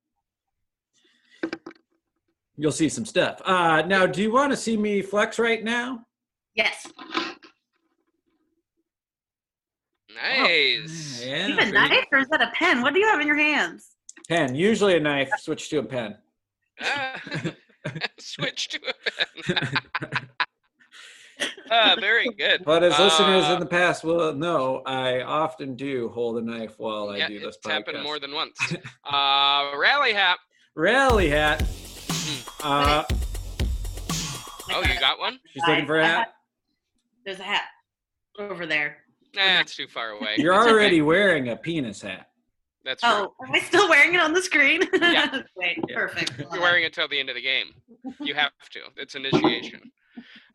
You'll 2.56 2.72
see 2.72 2.90
some 2.90 3.06
stuff. 3.06 3.42
Uh, 3.46 3.82
now, 3.88 4.06
do 4.06 4.22
you 4.22 4.32
want 4.32 4.52
to 4.52 4.58
see 4.58 4.78
me 4.78 5.02
flex 5.02 5.40
right 5.40 5.64
now? 5.64 6.06
Yes. 6.54 6.86
Nice. 10.16 11.24
Yeah. 11.26 11.48
you 11.48 11.56
have 11.56 11.68
a 11.68 11.72
knife 11.72 12.06
or 12.12 12.20
is 12.20 12.28
that 12.30 12.42
a 12.42 12.52
pen? 12.54 12.82
What 12.82 12.94
do 12.94 13.00
you 13.00 13.08
have 13.08 13.20
in 13.20 13.28
your 13.28 13.36
hands? 13.36 13.96
Pen. 14.30 14.54
Usually 14.54 14.96
a 14.96 15.00
knife. 15.00 15.30
Switch 15.40 15.70
to 15.70 15.80
a 15.80 15.84
pen. 15.84 16.16
Ah, 16.80 17.22
switch 18.20 18.70
to 18.70 18.80
a 18.88 19.54
pen. 19.54 19.80
ah, 21.72 21.96
very 22.00 22.30
good. 22.30 22.64
But 22.66 22.84
as 22.84 22.98
listeners 23.00 23.46
Uh, 23.46 23.54
in 23.54 23.60
the 23.60 23.66
past 23.66 24.04
will 24.04 24.34
know, 24.34 24.82
I 24.86 25.22
often 25.22 25.76
do 25.76 26.10
hold 26.10 26.38
a 26.38 26.42
knife 26.42 26.76
while 26.78 27.10
I 27.10 27.28
do 27.28 27.40
this 27.40 27.58
part. 27.58 27.80
it's 27.80 27.88
happened 27.90 28.04
more 28.04 28.20
than 28.20 28.34
once. 28.34 28.58
Uh, 29.06 29.74
rally 29.78 30.14
hat. 30.14 30.38
Rally 30.76 31.30
hat. 31.30 31.64
Uh, 32.64 33.04
Oh, 34.72 34.82
you 34.82 35.00
got 35.00 35.20
one? 35.20 35.40
she's 35.52 35.62
looking 35.68 35.86
for 35.86 36.00
a 36.00 36.04
I- 36.04 36.08
I 36.08 36.10
hat. 36.10 36.34
There's 37.26 37.40
a 37.40 37.44
hat 37.44 37.66
over 38.40 38.66
there. 38.66 38.98
Nah, 39.36 39.60
it's 39.60 39.76
too 39.76 39.88
far 39.88 40.12
away. 40.12 40.36
You're 40.38 40.54
It's 40.54 40.64
okay. 40.64 40.72
already 40.72 41.02
wearing 41.02 41.50
a 41.50 41.56
penis 41.56 42.02
hat. 42.02 42.28
That's 42.86 43.02
true. 43.02 43.12
Oh, 43.12 43.34
am 43.48 43.54
I 43.54 43.60
still 43.60 43.88
wearing 43.90 44.14
it 44.16 44.22
on 44.22 44.34
the 44.34 44.42
screen? 44.42 44.82
Yeah. 44.94 45.42
Wait, 45.56 45.78
Yeah. 45.88 45.96
perfect. 45.96 46.34
You're 46.52 46.62
wearing 46.62 46.84
it 46.84 46.94
till 46.94 47.08
the 47.08 47.20
end 47.20 47.30
of 47.30 47.36
the 47.36 47.42
game. 47.42 47.68
You 48.20 48.34
have 48.36 48.52
to. 48.72 48.80
It's 48.98 49.16
initiation. 49.16 49.92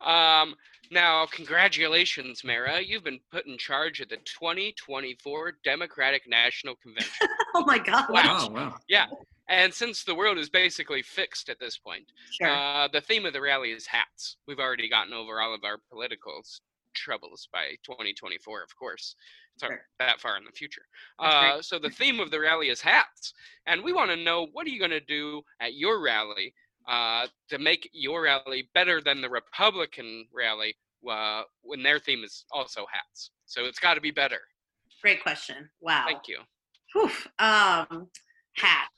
Um, 0.01 0.55
now, 0.91 1.27
congratulations, 1.27 2.43
Mara. 2.43 2.81
You've 2.81 3.03
been 3.03 3.19
put 3.31 3.45
in 3.45 3.57
charge 3.57 3.99
of 4.01 4.09
the 4.09 4.17
2024 4.17 5.53
Democratic 5.63 6.23
National 6.27 6.75
Convention. 6.75 7.27
Oh 7.55 7.65
my 7.65 7.79
god. 7.79 8.05
Wow. 8.11 8.37
Oh, 8.47 8.49
wow. 8.51 8.75
Yeah. 8.87 9.07
And 9.49 9.73
since 9.73 10.03
the 10.03 10.13
world 10.13 10.37
is 10.37 10.51
basically 10.51 11.01
fixed 11.01 11.49
at 11.49 11.59
this 11.59 11.79
point, 11.79 12.03
Sure. 12.39 12.47
uh, 12.47 12.87
the 12.93 13.01
theme 13.01 13.25
of 13.25 13.33
the 13.33 13.41
rally 13.41 13.71
is 13.71 13.87
hats. 13.87 14.37
We've 14.47 14.59
already 14.59 14.87
gotten 14.87 15.13
over 15.13 15.41
all 15.41 15.55
of 15.55 15.63
our 15.63 15.79
political 15.91 16.43
troubles 16.93 17.49
by 17.51 17.69
2024, 17.83 18.61
of 18.61 18.75
course. 18.77 19.15
It's 19.55 19.63
not 19.63 19.69
Sure. 19.71 19.81
that 19.97 20.21
far 20.21 20.37
in 20.37 20.45
the 20.45 20.51
future. 20.51 20.83
Uh, 21.17 21.59
so 21.63 21.79
the 21.79 21.89
theme 21.89 22.19
of 22.19 22.29
the 22.29 22.39
rally 22.39 22.69
is 22.69 22.81
hats, 22.81 23.33
and 23.65 23.83
we 23.83 23.93
want 23.93 24.11
to 24.11 24.15
know 24.15 24.45
what 24.53 24.67
are 24.67 24.69
you 24.69 24.77
going 24.79 24.91
to 24.91 24.99
do 24.99 25.41
at 25.59 25.73
your 25.73 25.99
rally 26.01 26.53
uh, 26.87 27.27
to 27.49 27.57
make 27.59 27.89
your 27.93 28.23
rally 28.23 28.69
better 28.73 29.01
than 29.01 29.21
the 29.21 29.29
Republican 29.29 30.25
rally 30.33 30.75
uh, 31.09 31.43
when 31.61 31.83
their 31.83 31.99
theme 31.99 32.23
is 32.23 32.45
also 32.51 32.85
hats. 32.91 33.31
So 33.45 33.65
it's 33.65 33.79
got 33.79 33.95
to 33.95 34.01
be 34.01 34.11
better. 34.11 34.39
Great 35.01 35.21
question. 35.23 35.69
Wow. 35.81 36.05
Thank 36.07 36.27
you. 36.27 36.39
Whew. 36.93 37.09
Um, 37.39 38.07
hat. 38.55 38.89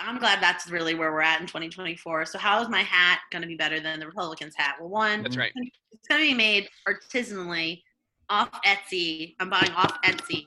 I'm 0.00 0.18
glad 0.18 0.42
that's 0.42 0.70
really 0.70 0.94
where 0.94 1.12
we're 1.12 1.22
at 1.22 1.40
in 1.40 1.46
2024. 1.46 2.26
So 2.26 2.38
how 2.38 2.60
is 2.60 2.68
my 2.68 2.82
hat 2.82 3.20
going 3.30 3.42
to 3.42 3.48
be 3.48 3.56
better 3.56 3.80
than 3.80 4.00
the 4.00 4.06
Republicans' 4.06 4.54
hat? 4.56 4.76
Well, 4.78 4.88
one, 4.90 5.22
That's 5.22 5.36
right. 5.36 5.52
it's 5.54 6.08
going 6.08 6.20
to 6.20 6.26
be 6.28 6.34
made 6.34 6.68
artisanally 6.86 7.82
off 8.28 8.50
Etsy. 8.66 9.34
I'm 9.40 9.48
buying 9.48 9.70
off 9.72 10.00
Etsy 10.02 10.46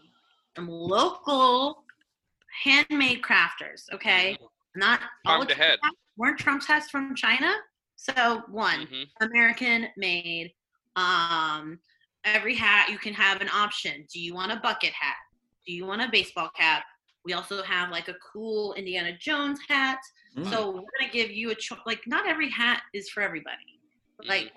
from 0.54 0.68
local 0.68 1.84
handmade 2.64 3.22
crafters. 3.22 3.84
Okay, 3.94 4.38
not 4.76 5.00
all 5.26 5.38
Farm 5.38 5.48
the 5.48 5.54
to 5.54 5.62
hats 5.62 5.82
weren't 6.18 6.40
Trump's 6.40 6.66
hats 6.66 6.90
from 6.90 7.16
China. 7.16 7.54
So 7.96 8.44
one, 8.50 8.88
hmm 8.88 9.04
American 9.22 9.88
made. 9.98 10.54
Um, 10.96 11.80
every 12.26 12.56
hat 12.56 12.90
you 12.90 12.98
can 12.98 13.14
have 13.14 13.42
an 13.42 13.50
option. 13.54 14.06
Do 14.12 14.20
you 14.20 14.34
want 14.34 14.52
a 14.52 14.58
bucket 14.58 14.92
hat? 14.92 15.16
Do 15.66 15.74
you 15.74 15.86
want 15.86 16.02
a 16.02 16.10
baseball 16.12 16.50
cap? 16.56 16.84
We 17.24 17.34
also 17.34 17.62
have 17.64 17.92
like 17.92 18.08
a 18.08 18.16
cool 18.34 18.74
Indiana 18.74 19.12
Jones 19.20 19.60
hat. 19.68 20.00
Mm. 20.36 20.50
So 20.50 20.72
we're 20.72 21.00
gonna 21.00 21.12
give 21.12 21.32
you 21.32 21.52
a 21.52 21.56
choice. 21.56 21.80
Like 21.86 22.02
not 22.08 22.28
every 22.28 22.50
hat 22.50 22.82
is 22.94 23.10
for 23.10 23.22
everybody. 23.22 23.80
Like 24.26 24.52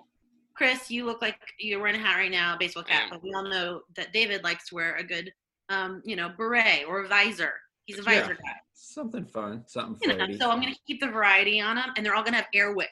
Chris, 0.55 0.91
you 0.91 1.05
look 1.05 1.23
like 1.23 1.39
you're 1.59 1.81
wearing 1.81 1.97
a 1.97 1.99
hat 1.99 2.17
right 2.17 2.31
now, 2.31 2.57
baseball 2.59 2.83
cap. 2.83 3.05
Yeah. 3.05 3.09
But 3.11 3.23
we 3.23 3.33
all 3.35 3.49
know 3.49 3.81
that 3.97 4.13
David 4.13 4.45
likes 4.45 4.69
to 4.69 4.75
wear 4.75 4.97
a 4.97 5.05
good, 5.05 5.33
um, 5.69 6.03
you 6.05 6.17
know, 6.17 6.31
beret 6.37 6.85
or 6.87 7.05
a 7.05 7.09
visor. 7.09 7.55
He's 7.87 7.99
a 7.99 8.03
Yeah. 8.03 8.21
visor 8.21 8.35
guy. 8.35 8.57
something 8.73 9.27
fun, 9.27 9.65
something 9.69 10.11
You 10.11 10.17
know, 10.17 10.37
so 10.39 10.51
I'm 10.51 10.61
gonna 10.61 10.75
keep 10.87 11.01
the 11.01 11.09
variety 11.09 11.61
on 11.61 11.77
them, 11.77 11.93
and 11.97 12.05
they're 12.05 12.15
all 12.15 12.25
gonna 12.25 12.39
have 12.39 12.49
Airwick 12.55 12.89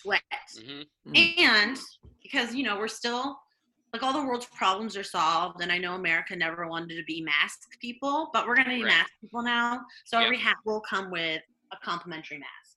sweat. 0.00 0.22
hmm 0.56 0.82
Mm. 1.08 1.38
And 1.38 1.78
because, 2.22 2.54
you 2.54 2.62
know, 2.62 2.78
we're 2.78 2.88
still 2.88 3.38
like 3.92 4.02
all 4.02 4.12
the 4.12 4.24
world's 4.26 4.46
problems 4.46 4.96
are 4.96 5.02
solved. 5.02 5.60
And 5.60 5.70
I 5.70 5.78
know 5.78 5.94
America 5.94 6.34
never 6.34 6.66
wanted 6.66 6.96
to 6.96 7.04
be 7.04 7.20
masked 7.22 7.76
people, 7.80 8.30
but 8.32 8.46
we're 8.46 8.54
going 8.54 8.68
to 8.68 8.74
be 8.76 8.84
Right. 8.84 8.92
masked 8.92 9.20
people 9.20 9.42
now. 9.42 9.84
So 10.06 10.18
Yep. 10.18 10.24
every 10.24 10.38
hat 10.38 10.56
will 10.64 10.80
come 10.80 11.10
with 11.10 11.42
a 11.72 11.76
complimentary 11.84 12.38
mask. 12.38 12.76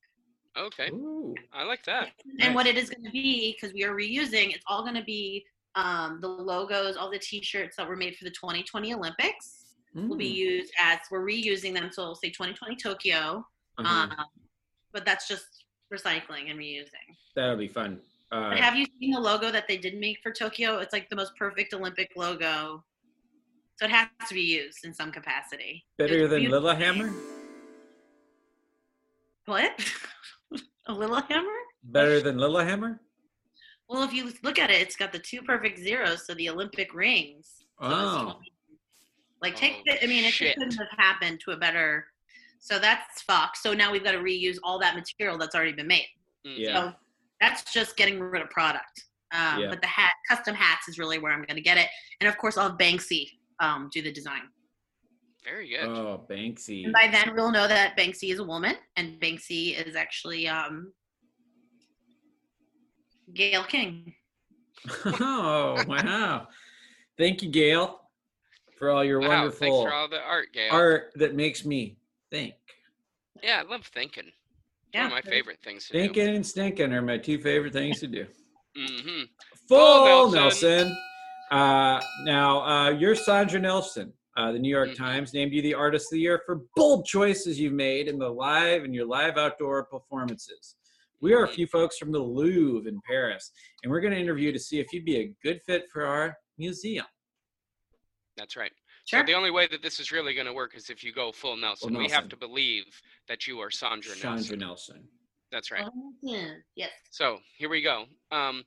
Okay, 0.57 0.89
Ooh. 0.89 1.35
I 1.53 1.63
like 1.63 1.83
that. 1.85 2.09
And 2.39 2.53
what 2.55 2.65
it 2.67 2.77
is 2.77 2.89
going 2.89 3.03
to 3.03 3.11
be, 3.11 3.53
because 3.53 3.73
we 3.73 3.83
are 3.83 3.93
reusing, 3.95 4.53
it's 4.53 4.63
all 4.67 4.81
going 4.81 4.95
to 4.95 5.03
be 5.03 5.45
um, 5.75 6.19
the 6.21 6.27
logos, 6.27 6.95
all 6.97 7.09
the 7.11 7.19
t 7.19 7.41
shirts 7.41 7.75
that 7.77 7.87
were 7.87 7.95
made 7.97 8.15
for 8.15 8.23
the 8.25 8.31
2020 8.31 8.93
Olympics 8.93 9.64
will 9.95 10.17
be 10.17 10.29
Mm. 10.31 10.35
used 10.35 10.73
as 10.79 10.99
we're 11.09 11.25
reusing 11.25 11.73
them. 11.73 11.89
So 11.91 12.03
we'll 12.03 12.15
say 12.15 12.29
2020 12.29 12.75
Tokyo. 12.75 13.45
Uh-huh. 13.77 13.87
Um, 13.87 14.13
but 14.91 15.05
that's 15.05 15.27
just 15.27 15.65
recycling 15.93 16.49
and 16.51 16.59
reusing. 16.59 17.07
That'll 17.35 17.57
be 17.57 17.67
fun. 17.67 18.01
Uh, 18.31 18.55
have 18.55 18.75
you 18.75 18.85
seen 18.99 19.11
the 19.11 19.19
logo 19.19 19.51
that 19.51 19.67
they 19.67 19.77
did 19.77 19.97
make 19.97 20.19
for 20.21 20.31
Tokyo? 20.31 20.79
It's 20.79 20.91
like 20.93 21.09
the 21.09 21.15
most 21.15 21.35
perfect 21.37 21.73
Olympic 21.73 22.11
logo. 22.17 22.83
So 23.77 23.85
it 23.85 23.91
has 23.91 24.07
to 24.27 24.33
be 24.33 24.41
used 24.41 24.83
in 24.85 24.93
some 24.93 25.11
capacity. 25.11 25.85
better 25.97 26.27
than. 26.27 26.43
Lillehammer? 26.49 27.13
What? 29.45 29.79
a 30.87 30.93
little 30.93 31.21
hammer? 31.21 31.49
Better 31.83 32.19
than 32.21 32.37
Lillehammer? 32.37 32.99
Well, 33.87 34.03
if 34.03 34.13
you 34.13 34.31
look 34.43 34.57
at 34.57 34.71
it, 34.71 34.81
it's 34.81 34.95
got 34.95 35.11
the 35.11 35.19
two 35.19 35.41
perfect 35.43 35.77
zeros, 35.79 36.25
so 36.25 36.33
the 36.33 36.49
Olympic 36.49 36.93
rings. 36.93 37.47
So 37.81 37.87
Oh. 37.87 38.39
Like 39.45 39.55
take 39.55 39.73
Oh, 39.77 39.81
the, 39.85 40.03
I 40.03 40.07
mean, 40.07 40.23
it 40.25 40.31
shit. 40.31 40.55
couldn't 40.55 40.73
have 40.73 40.87
happened 40.97 41.39
to 41.45 41.51
a 41.51 41.57
better. 41.57 42.07
So 42.59 42.79
that's 42.79 43.21
fucked. 43.21 43.57
So 43.57 43.73
now 43.73 43.91
we've 43.91 44.03
got 44.03 44.13
to 44.13 44.17
reuse 44.17 44.57
all 44.63 44.79
that 44.79 44.95
material 44.95 45.37
that's 45.37 45.53
already 45.53 45.73
been 45.73 45.87
made. 45.87 46.07
Mm. 46.47 46.57
Yeah. 46.57 46.73
So 46.73 46.93
that's 47.39 47.71
just 47.71 47.95
getting 47.95 48.19
rid 48.19 48.41
of 48.41 48.49
product. 48.49 49.05
Um, 49.31 49.59
Yeah. 49.61 49.69
But 49.69 49.81
the 49.81 49.87
hat, 49.87 50.13
custom 50.27 50.55
hats, 50.55 50.87
is 50.87 50.97
really 50.97 51.19
where 51.19 51.31
I'm 51.31 51.43
going 51.43 51.57
to 51.57 51.61
get 51.61 51.77
it. 51.77 51.87
And 52.21 52.27
of 52.27 52.37
course, 52.39 52.57
I'll 52.57 52.69
have 52.69 52.77
Banksy 52.79 53.29
um, 53.59 53.89
do 53.93 54.01
the 54.01 54.11
design. 54.11 54.41
Very 55.43 55.69
good. 55.69 55.85
Oh, 55.85 56.25
Banksy. 56.27 56.85
And 56.85 56.93
by 56.93 57.07
then, 57.11 57.35
we'll 57.35 57.51
know 57.51 57.67
that 57.67 57.95
Banksy 57.95 58.31
is 58.31 58.39
a 58.39 58.43
woman, 58.43 58.77
and 58.95 59.19
Banksy 59.21 59.79
is 59.87 59.95
actually 59.95 60.47
um, 60.47 60.91
Gail 63.35 63.63
King. 63.63 64.15
oh, 65.05 65.83
wow. 65.87 66.47
Thank 67.17 67.43
you, 67.43 67.49
Gail, 67.49 68.01
for 68.77 68.89
all 68.89 69.03
your 69.03 69.19
wow, 69.19 69.27
thanks 69.49 69.61
wonderful 69.61 69.83
for 69.85 69.93
all 69.93 70.07
the 70.09 70.21
art, 70.21 70.47
Gail. 70.53 70.71
art 70.71 71.11
that 71.15 71.35
makes 71.35 71.65
me 71.65 71.97
think. 72.31 72.53
Yeah, 73.43 73.63
I 73.65 73.69
love 73.69 73.85
thinking. 73.93 74.31
Yeah. 74.93 75.09
One 75.09 75.17
of 75.19 75.25
my 75.25 75.29
favorite 75.31 75.59
things 75.63 75.87
to 75.87 75.93
do. 75.93 75.99
Thinking 75.99 76.35
and 76.35 76.45
stinking 76.45 76.93
are 76.93 77.01
my 77.01 77.17
two 77.17 77.37
favorite 77.39 77.73
things 77.73 77.99
to 77.99 78.07
do. 78.07 78.25
do. 78.75 78.85
hmm 78.87 79.21
Full 79.67 80.31
Nelson. 80.31 80.39
Nelson. 80.89 80.97
Uh, 81.51 82.01
now, 82.23 82.61
uh, 82.65 82.89
you're 82.89 83.15
Sandra 83.15 83.59
Nelson. 83.59 84.11
Uh, 84.37 84.51
the 84.51 84.59
New 84.59 84.69
York 84.69 84.89
Mhm. 84.89 84.97
Times 84.97 85.33
named 85.33 85.53
you 85.53 85.61
the 85.61 85.73
Artist 85.73 86.07
of 86.07 86.11
the 86.17 86.19
Year 86.19 86.41
for 86.45 86.61
bold 86.75 87.05
choices 87.05 87.59
you've 87.59 87.73
made 87.73 88.07
in 88.07 88.17
the 88.19 88.29
live 88.29 88.83
and 88.83 88.93
your 88.93 89.05
live 89.05 89.37
outdoor 89.37 89.85
performances. 89.85 90.75
We 91.21 91.33
are 91.33 91.45
a 91.45 91.47
few 91.47 91.67
folks 91.67 91.97
from 91.97 92.11
the 92.11 92.19
Louvre 92.19 92.87
in 92.89 92.99
Paris, 93.07 93.51
and 93.83 93.91
we're 93.91 94.01
going 94.01 94.13
to 94.13 94.19
interview 94.19 94.51
to 94.51 94.59
see 94.59 94.79
if 94.79 94.91
you'd 94.91 95.05
be 95.05 95.17
a 95.19 95.33
good 95.41 95.61
fit 95.65 95.85
for 95.91 96.05
our 96.05 96.37
museum. 96.57 97.05
That's 98.37 98.55
right. 98.55 98.71
Sure. 99.05 99.21
So 99.21 99.25
the 99.25 99.33
only 99.33 99.51
way 99.51 99.67
that 99.67 99.81
this 99.81 99.99
is 99.99 100.11
really 100.11 100.33
going 100.33 100.47
to 100.47 100.53
work 100.53 100.75
is 100.75 100.89
if 100.89 101.03
you 101.03 101.13
go 101.13 101.31
full 101.31 101.55
Nelson. 101.55 101.93
We 101.93 101.99
Nelson. 101.99 102.15
have 102.15 102.29
to 102.29 102.37
believe 102.37 102.85
that 103.27 103.47
you 103.47 103.59
are 103.59 103.71
Sandra 103.71 104.11
Sandra 104.11 104.57
Nelson. 104.57 104.59
Nelson. 104.59 105.03
That's 105.51 105.71
right. 105.71 105.85
Oh, 105.85 106.11
yeah. 106.21 106.47
Yes. 106.75 106.91
So 107.11 107.37
here 107.57 107.69
we 107.69 107.81
go. 107.81 108.05
Um, 108.31 108.63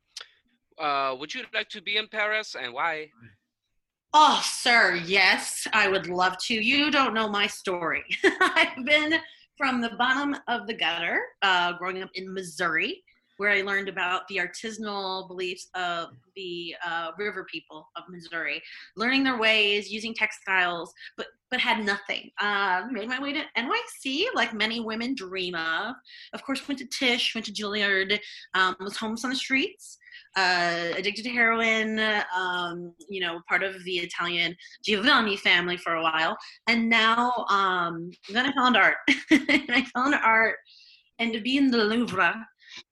uh, 0.79 1.17
would 1.19 1.35
you 1.35 1.43
like 1.53 1.69
to 1.71 1.83
be 1.83 1.97
in 1.97 2.07
Paris 2.09 2.57
and 2.61 2.73
why? 2.73 3.11
Oh, 4.15 4.41
sir, 4.43 4.95
yes, 5.05 5.67
I 5.75 5.89
would 5.89 6.07
love 6.07 6.39
to. 6.47 6.55
You 6.55 6.91
don't 6.91 7.13
know 7.13 7.29
my 7.29 7.47
story. 7.47 8.05
I've 8.41 8.85
been 8.87 9.17
from 9.59 9.83
the 9.83 9.91
bottom 9.91 10.35
of 10.47 10.67
the 10.67 10.73
gutter, 10.73 11.21
uh, 11.43 11.75
growing 11.75 12.03
up 12.03 12.11
in 12.15 12.33
Missouri, 12.33 13.03
where 13.39 13.51
I 13.51 13.63
learned 13.63 13.89
about 13.89 14.29
the 14.29 14.37
artisanal 14.37 15.27
beliefs 15.27 15.69
of 15.75 16.11
the 16.37 16.75
uh, 16.87 17.11
river 17.19 17.47
people 17.51 17.89
of 17.97 18.05
Missouri, 18.09 18.63
learning 18.97 19.25
their 19.25 19.39
ways, 19.39 19.91
using 19.91 20.15
textiles, 20.15 20.93
but 21.17 21.27
but 21.51 21.61
had 21.61 21.83
nothing. 21.83 22.31
Uh, 22.39 22.83
made 22.91 23.09
my 23.09 23.19
way 23.19 23.33
to 23.33 23.43
NYC, 23.57 24.27
like 24.35 24.53
many 24.53 24.81
women 24.81 25.15
dream 25.15 25.55
of. 25.55 25.95
Of 26.35 26.43
course, 26.45 26.69
went 26.69 26.79
to 26.81 26.87
Tisch, 26.87 27.35
went 27.35 27.47
to 27.47 27.53
Juilliard, 27.53 28.21
um, 28.53 28.77
was 28.81 28.99
homeless 28.99 29.25
on 29.25 29.31
the 29.31 29.37
streets 29.37 29.99
uh, 30.37 30.93
addicted 30.97 31.25
to 31.25 31.31
heroin, 31.31 31.99
um, 32.37 32.93
you 33.09 33.21
know, 33.21 33.41
part 33.49 33.63
of 33.63 33.83
the 33.85 33.99
Italian 33.99 34.57
Giovanni 34.85 35.37
family 35.37 35.77
for 35.77 35.95
a 35.95 36.03
while. 36.03 36.37
And 36.67 36.89
now 36.89 37.33
um, 37.49 38.11
then 38.33 38.47
I 38.47 38.53
found 38.53 38.77
art. 38.77 38.97
and 39.31 39.71
I 39.71 39.85
found 39.95 40.15
art 40.15 40.57
and 41.19 41.33
to 41.33 41.41
be 41.41 41.57
in 41.57 41.71
the 41.71 41.79
Louvre 41.79 42.35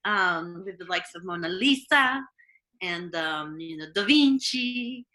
um, 0.04 0.62
with 0.64 0.78
the 0.78 0.84
likes 0.86 1.14
of 1.14 1.24
Mona 1.24 1.48
Lisa 1.48 2.22
and, 2.82 3.14
um, 3.14 3.58
you 3.58 3.76
know, 3.76 3.86
Da 3.94 4.04
Vinci 4.04 5.06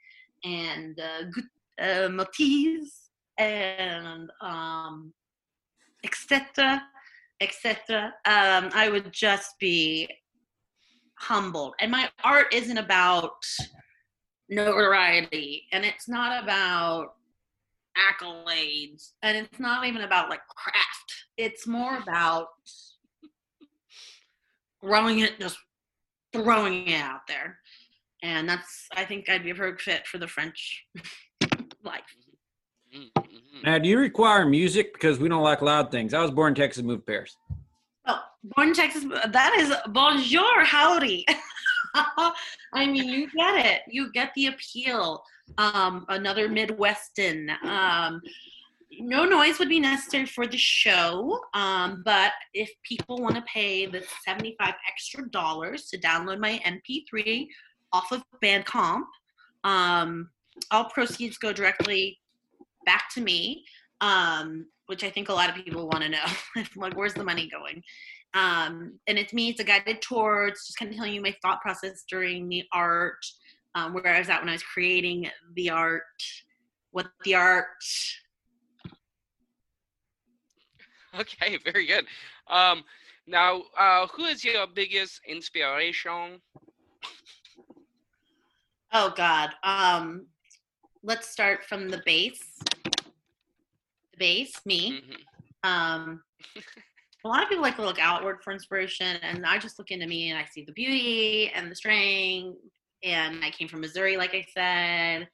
and 0.44 1.00
uh, 1.00 1.84
uh, 1.84 2.10
Matisse 2.10 3.10
and 3.38 4.30
um, 4.42 5.14
etc. 6.04 6.82
etc. 7.40 8.14
Um, 8.26 8.70
I 8.74 8.90
would 8.90 9.12
just 9.12 9.58
be 9.60 10.10
humbled. 11.18 11.76
And 11.80 11.92
my 11.92 12.10
art 12.24 12.54
isn't 12.54 12.78
about 12.78 13.44
notoriety 14.50 15.68
and 15.72 15.86
it's 15.86 16.10
not 16.10 16.44
about 16.44 17.14
accolades 17.98 19.12
and 19.22 19.38
it's 19.38 19.60
not 19.60 19.86
even 19.86 20.02
about 20.02 20.30
like 20.30 20.46
craft. 20.48 21.14
It's 21.38 21.68
more 21.68 21.98
about 21.98 22.48
growing 24.84 25.20
it, 25.20 25.40
just 25.40 25.58
throwing 26.34 26.88
it 26.88 27.02
out 27.02 27.28
there. 27.28 27.58
And 28.24 28.48
that's, 28.48 28.88
I 28.96 29.04
think 29.04 29.30
I'd 29.30 29.44
be 29.44 29.52
a 29.52 29.56
perfect 29.56 29.82
fit 29.82 30.08
for 30.08 30.18
the 30.18 30.28
French 30.28 30.86
life. 31.84 32.02
Mm, 32.96 33.10
mhm. 33.18 33.64
Now, 33.64 33.78
do 33.78 33.90
you 33.90 33.98
require 33.98 34.46
music? 34.46 34.94
Because 34.94 35.20
we 35.20 35.30
don't 35.30 35.44
like 35.44 35.62
loud 35.62 35.92
things. 35.92 36.14
I 36.14 36.22
was 36.22 36.32
born 36.32 36.52
in 36.52 36.56
Texas, 36.56 36.84
moved 36.84 37.02
to 37.08 37.12
Paris. 37.12 37.36
Oh, 38.06 38.20
born 38.56 38.70
in 38.70 38.74
Texas, 38.74 39.06
that 39.06 39.56
is 39.58 39.74
bonjour, 39.92 40.64
howdy. 40.64 41.26
I 41.96 42.86
mean, 42.86 42.96
you 42.96 43.30
get 43.36 43.66
it. 43.66 43.82
You 43.88 44.12
get 44.12 44.32
the 44.36 44.48
appeal. 44.48 45.24
Um, 45.58 46.06
another 46.10 46.48
Midwestern. 46.48 47.50
Um, 47.64 48.22
no 49.00 49.26
noise 49.26 49.60
would 49.60 49.70
be 49.70 49.80
necessary 49.80 50.26
for 50.26 50.48
the 50.48 50.58
show, 50.58 51.40
um, 51.54 52.02
but 52.06 52.32
if 52.54 52.70
people 52.84 53.18
want 53.18 53.36
to 53.36 53.44
pay 53.44 53.86
the 53.86 54.04
75 54.26 54.74
extra 54.88 55.30
dollars 55.30 55.88
to 55.88 55.98
download 55.98 56.40
my 56.40 56.60
MP3 56.66 57.48
off 57.94 58.12
of 58.12 58.24
Bandcamp, 58.44 59.04
um, 59.64 60.30
all 60.72 60.86
proceeds 60.86 61.38
go 61.38 61.54
directly 61.54 62.20
back 62.86 63.10
to 63.14 63.22
me. 63.22 63.64
Um, 64.02 64.66
which 64.92 65.06
I 65.06 65.10
think 65.10 65.30
a 65.30 65.34
lot 65.34 65.50
of 65.50 65.56
people 65.56 65.88
want 65.88 66.04
to 66.04 66.10
know. 66.10 66.26
like, 66.76 66.98
where's 66.98 67.14
the 67.14 67.24
money 67.24 67.50
going? 67.50 67.82
Um, 68.34 69.00
and 69.08 69.18
it's 69.18 69.32
me. 69.32 69.50
It's 69.50 69.62
a 69.62 69.64
guided 69.64 70.02
tour. 70.02 70.48
It's 70.48 70.68
just 70.68 70.78
kind 70.78 70.92
of 70.92 70.98
telling 70.98 71.14
you 71.14 71.22
my 71.22 71.34
thought 71.42 71.62
process 71.62 72.04
during 72.10 72.50
the 72.50 72.66
art, 72.74 73.26
um, 73.74 73.94
where 73.94 74.06
I 74.08 74.20
was 74.20 74.28
at 74.28 74.42
when 74.42 74.50
I 74.50 74.54
was 74.54 74.64
creating 74.64 75.30
the 75.56 75.70
art, 75.70 76.04
what 76.92 77.08
the 77.24 77.36
art. 77.36 77.68
Okay, 81.20 81.58
very 81.64 81.86
good. 81.86 82.06
Um, 82.48 82.84
now, 83.28 83.64
uh, 83.78 84.08
who 84.08 84.26
is 84.26 84.44
your 84.44 84.66
biggest 84.68 85.20
inspiration? 85.28 86.40
Oh 88.94 89.14
God. 89.16 89.52
Um, 89.64 90.28
let's 91.04 91.30
start 91.30 91.66
from 91.66 91.90
the 91.90 92.02
base. 92.06 92.42
The 92.64 94.18
base, 94.18 94.54
me. 94.66 95.02
Mhm. 95.02 95.70
Um, 95.70 96.24
a 97.24 97.28
lot 97.28 97.44
of 97.44 97.50
people 97.50 97.62
like 97.62 97.76
to 97.76 97.84
look 97.84 98.00
outward 98.00 98.42
for 98.44 98.52
inspiration, 98.52 99.18
and 99.22 99.46
I 99.46 99.60
just 99.60 99.78
look 99.78 99.92
into 99.92 100.08
me 100.08 100.30
and 100.30 100.40
I 100.40 100.46
see 100.46 100.64
the 100.66 100.72
beauty 100.74 101.52
and 101.54 101.70
the 101.70 101.76
strength. 101.76 102.58
And 103.04 103.44
I 103.44 103.52
came 103.52 103.68
from 103.68 103.82
Missouri, 103.82 104.18
like 104.18 104.34
I 104.34 104.46
said. 104.54 105.28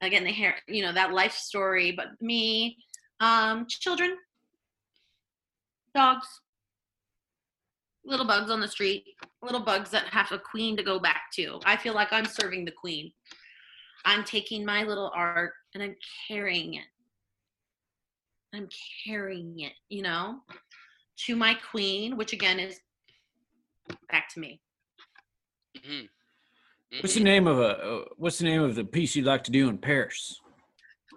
Again, 0.00 0.24
the 0.24 0.32
hair, 0.32 0.56
you 0.66 0.82
know, 0.82 0.92
that 0.92 1.12
life 1.12 1.34
story. 1.34 1.92
But 1.92 2.20
me, 2.20 2.76
um, 3.20 3.66
children, 3.68 4.16
dogs, 5.94 6.26
little 8.04 8.26
bugs 8.26 8.50
on 8.50 8.60
the 8.60 8.68
street, 8.68 9.04
little 9.42 9.60
bugs 9.60 9.90
that 9.90 10.06
have 10.06 10.32
a 10.32 10.38
queen 10.38 10.76
to 10.76 10.82
go 10.82 10.98
back 10.98 11.22
to. 11.34 11.60
I 11.64 11.76
feel 11.76 11.94
like 11.94 12.12
I'm 12.12 12.26
serving 12.26 12.64
the 12.64 12.72
queen. 12.72 13.12
I'm 14.04 14.24
taking 14.24 14.64
my 14.64 14.82
little 14.82 15.10
art 15.14 15.52
and 15.74 15.82
I'm 15.82 15.94
carrying 16.28 16.74
it. 16.74 16.84
I'm 18.54 18.68
carrying 19.06 19.60
it, 19.60 19.72
you 19.88 20.02
know, 20.02 20.40
to 21.26 21.36
my 21.36 21.54
queen, 21.54 22.16
which 22.16 22.32
again 22.32 22.58
is 22.58 22.80
back 24.10 24.28
to 24.34 24.40
me. 24.40 24.60
Mhm. 25.76 26.08
What's 27.00 27.14
the 27.14 27.20
Mhm. 27.20 27.24
name 27.24 27.46
of 27.46 27.58
a 27.58 27.78
uh, 27.78 28.04
What's 28.16 28.38
the 28.38 28.44
name 28.44 28.62
of 28.62 28.74
the 28.74 28.84
piece 28.84 29.16
you'd 29.16 29.24
like 29.24 29.44
to 29.44 29.50
do 29.50 29.68
in 29.70 29.78
Paris? 29.78 30.38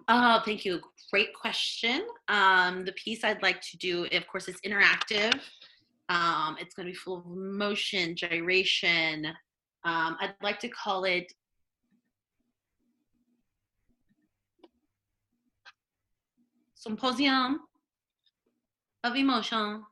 Oh, 0.08 0.42
thank 0.46 0.64
you. 0.64 0.82
Great 1.12 1.34
question. 1.34 2.06
Um, 2.28 2.84
the 2.84 2.92
piece 2.94 3.24
I'd 3.24 3.42
like 3.44 3.62
to 3.62 3.78
do, 3.78 4.06
of 4.12 4.28
course, 4.28 4.48
it's 4.48 4.62
interactive. 4.62 5.40
Um, 6.10 6.58
it's 6.60 6.74
going 6.76 6.88
to 6.88 6.92
be 6.92 6.96
full 6.96 7.18
of 7.18 7.26
motion, 7.28 8.16
gyration. 8.16 9.28
Um, 9.84 10.18
I'd 10.20 10.34
like 10.42 10.60
to 10.60 10.70
call 10.70 11.04
it 11.04 11.32
Symposium 16.74 17.62
of 19.04 19.16
Emotion. 19.16 19.84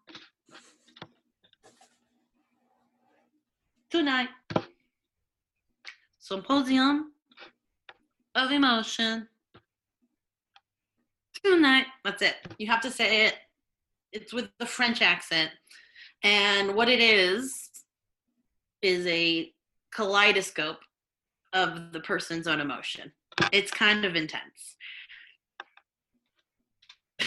Tonight. 3.89 4.29
Symposium 6.19 7.11
of 8.35 8.51
Emotion 8.51 9.27
tonight. 11.43 11.85
That's 12.03 12.21
it. 12.21 12.35
You 12.57 12.67
have 12.67 12.81
to 12.81 12.91
say 12.91 13.25
it. 13.27 13.35
It's 14.11 14.33
with 14.33 14.49
the 14.59 14.65
French 14.65 15.01
accent. 15.01 15.51
And 16.23 16.75
what 16.75 16.89
it 16.89 16.99
is, 16.99 17.69
is 18.83 19.07
a 19.07 19.51
kaleidoscope 19.91 20.79
of 21.53 21.93
the 21.93 22.01
person's 22.01 22.47
own 22.47 22.59
emotion. 22.59 23.11
It's 23.51 23.71
kind 23.71 24.05
of 24.05 24.15
intense. 24.15 24.75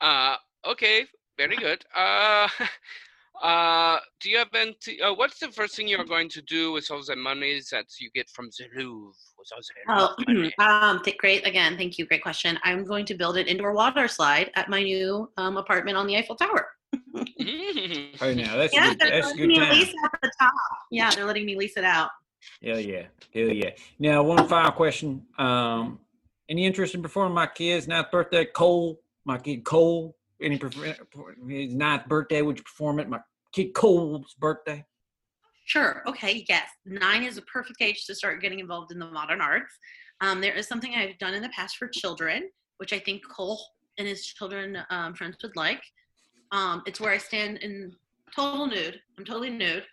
Uh, 0.00 0.36
okay, 0.64 1.06
very 1.36 1.56
good. 1.56 1.84
Uh, 1.92 2.46
uh, 3.42 3.98
do 4.20 4.30
you 4.30 4.38
have 4.38 4.48
any? 4.54 4.76
Uh, 5.00 5.14
what's 5.14 5.38
the 5.38 5.48
first 5.48 5.76
thing 5.76 5.88
you're 5.88 6.04
going 6.04 6.28
to 6.30 6.42
do 6.42 6.72
with 6.72 6.90
all 6.90 7.02
the 7.04 7.16
monies 7.16 7.68
that 7.70 7.86
you 8.00 8.10
get 8.14 8.28
from 8.30 8.48
the 8.58 8.64
Louvre? 8.76 9.12
With 9.38 9.48
all 9.52 9.60
the 9.60 10.52
Oh, 10.58 10.62
um, 10.64 11.02
th- 11.04 11.16
great. 11.18 11.46
Again, 11.46 11.76
thank 11.76 11.98
you. 11.98 12.06
Great 12.06 12.22
question. 12.22 12.58
I'm 12.64 12.84
going 12.84 13.04
to 13.06 13.14
build 13.14 13.36
an 13.36 13.46
indoor 13.46 13.72
water 13.72 14.08
slide 14.08 14.50
at 14.56 14.68
my 14.68 14.82
new 14.82 15.30
um, 15.36 15.56
apartment 15.56 15.96
on 15.96 16.06
the 16.06 16.16
Eiffel 16.16 16.36
Tower. 16.36 16.68
Oh, 18.20 18.34
now 18.34 18.56
that's 18.56 18.74
Yeah, 18.74 18.86
a 18.86 18.88
good, 18.90 18.98
they're 18.98 19.10
that's 19.10 19.26
letting 19.26 19.36
good 19.42 19.48
me 19.48 19.58
time. 19.58 19.72
lease 19.72 19.94
at 20.04 20.20
the 20.22 20.30
top. 20.40 20.52
Yeah, 20.90 21.10
they're 21.10 21.24
letting 21.24 21.46
me 21.46 21.56
lease 21.56 21.76
it 21.76 21.84
out. 21.84 22.10
Hell 22.64 22.80
yeah, 22.80 23.06
hell 23.34 23.48
yeah. 23.48 23.70
Now, 23.98 24.22
one 24.22 24.48
final 24.48 24.72
question. 24.72 25.24
Um, 25.38 26.00
any 26.48 26.66
interest 26.66 26.94
in 26.94 27.02
performing 27.02 27.34
my 27.34 27.46
kid's 27.46 27.86
ninth 27.86 28.10
birthday, 28.10 28.46
Cole? 28.46 29.00
My 29.24 29.38
kid 29.38 29.64
Cole. 29.64 30.16
Any 30.40 30.58
his 31.48 31.74
ninth 31.74 32.06
birthday? 32.06 32.42
Would 32.42 32.58
you 32.58 32.64
perform 32.64 33.00
it? 33.00 33.08
My 33.08 33.20
kid 33.52 33.74
Cole's 33.74 34.34
birthday. 34.38 34.84
Sure. 35.64 36.02
Okay. 36.06 36.44
Yes. 36.48 36.68
Nine 36.86 37.24
is 37.24 37.36
a 37.36 37.42
perfect 37.42 37.82
age 37.82 38.06
to 38.06 38.14
start 38.14 38.40
getting 38.40 38.60
involved 38.60 38.92
in 38.92 38.98
the 38.98 39.10
modern 39.10 39.40
arts. 39.40 39.76
Um, 40.20 40.40
there 40.40 40.54
is 40.54 40.66
something 40.66 40.94
I've 40.94 41.18
done 41.18 41.34
in 41.34 41.42
the 41.42 41.48
past 41.50 41.76
for 41.76 41.88
children, 41.88 42.48
which 42.78 42.92
I 42.92 42.98
think 42.98 43.22
Cole 43.28 43.60
and 43.98 44.06
his 44.08 44.24
children 44.24 44.78
um, 44.90 45.14
friends 45.14 45.36
would 45.42 45.56
like. 45.56 45.82
Um, 46.52 46.82
it's 46.86 47.00
where 47.00 47.12
I 47.12 47.18
stand 47.18 47.58
in 47.58 47.92
total 48.34 48.66
nude. 48.66 49.00
I'm 49.18 49.24
totally 49.24 49.50
nude. 49.50 49.84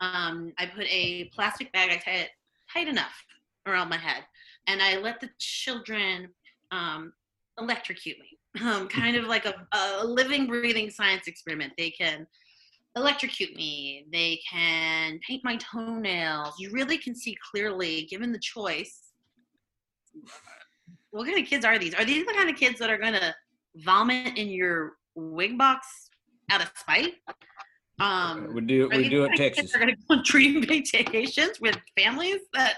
Um, 0.00 0.52
I 0.58 0.66
put 0.66 0.86
a 0.88 1.24
plastic 1.34 1.72
bag. 1.72 1.90
I 1.90 1.96
tie 1.96 2.18
it 2.18 2.30
tight 2.72 2.88
enough 2.88 3.24
around 3.66 3.88
my 3.88 3.96
head, 3.96 4.22
and 4.66 4.80
I 4.80 4.98
let 4.98 5.20
the 5.20 5.30
children 5.38 6.28
um, 6.70 7.12
electrocute 7.58 8.18
me, 8.18 8.37
um, 8.62 8.88
kind 8.88 9.16
of 9.16 9.26
like 9.26 9.46
a, 9.46 9.54
a 9.72 10.04
living, 10.04 10.46
breathing 10.46 10.90
science 10.90 11.26
experiment. 11.26 11.72
They 11.76 11.90
can 11.90 12.26
electrocute 12.96 13.54
me. 13.54 14.06
They 14.12 14.40
can 14.50 15.20
paint 15.26 15.44
my 15.44 15.56
toenails. 15.56 16.54
You 16.58 16.70
really 16.70 16.98
can 16.98 17.14
see 17.14 17.36
clearly, 17.50 18.06
given 18.10 18.32
the 18.32 18.38
choice. 18.38 19.12
What 21.10 21.26
kind 21.26 21.38
of 21.38 21.46
kids 21.46 21.64
are 21.64 21.78
these? 21.78 21.94
Are 21.94 22.04
these 22.04 22.26
the 22.26 22.34
kind 22.34 22.50
of 22.50 22.56
kids 22.56 22.78
that 22.78 22.90
are 22.90 22.98
going 22.98 23.14
to 23.14 23.34
vomit 23.76 24.36
in 24.36 24.48
your 24.48 24.94
wig 25.14 25.56
box 25.56 26.10
out 26.50 26.60
of 26.60 26.70
spite? 26.76 27.14
Um, 28.00 28.54
we 28.54 28.60
do 28.60 28.88
we 28.92 29.08
do 29.08 29.24
it 29.24 29.28
kind 29.28 29.40
of 29.40 29.54
kids 29.54 29.56
Texas. 29.56 29.72
that 29.72 29.78
are 29.78 29.84
going 29.84 29.96
to 29.96 30.02
go 30.08 30.14
on 30.16 30.22
dream 30.24 30.62
vacations 30.64 31.60
with 31.60 31.76
families 31.98 32.40
that 32.54 32.76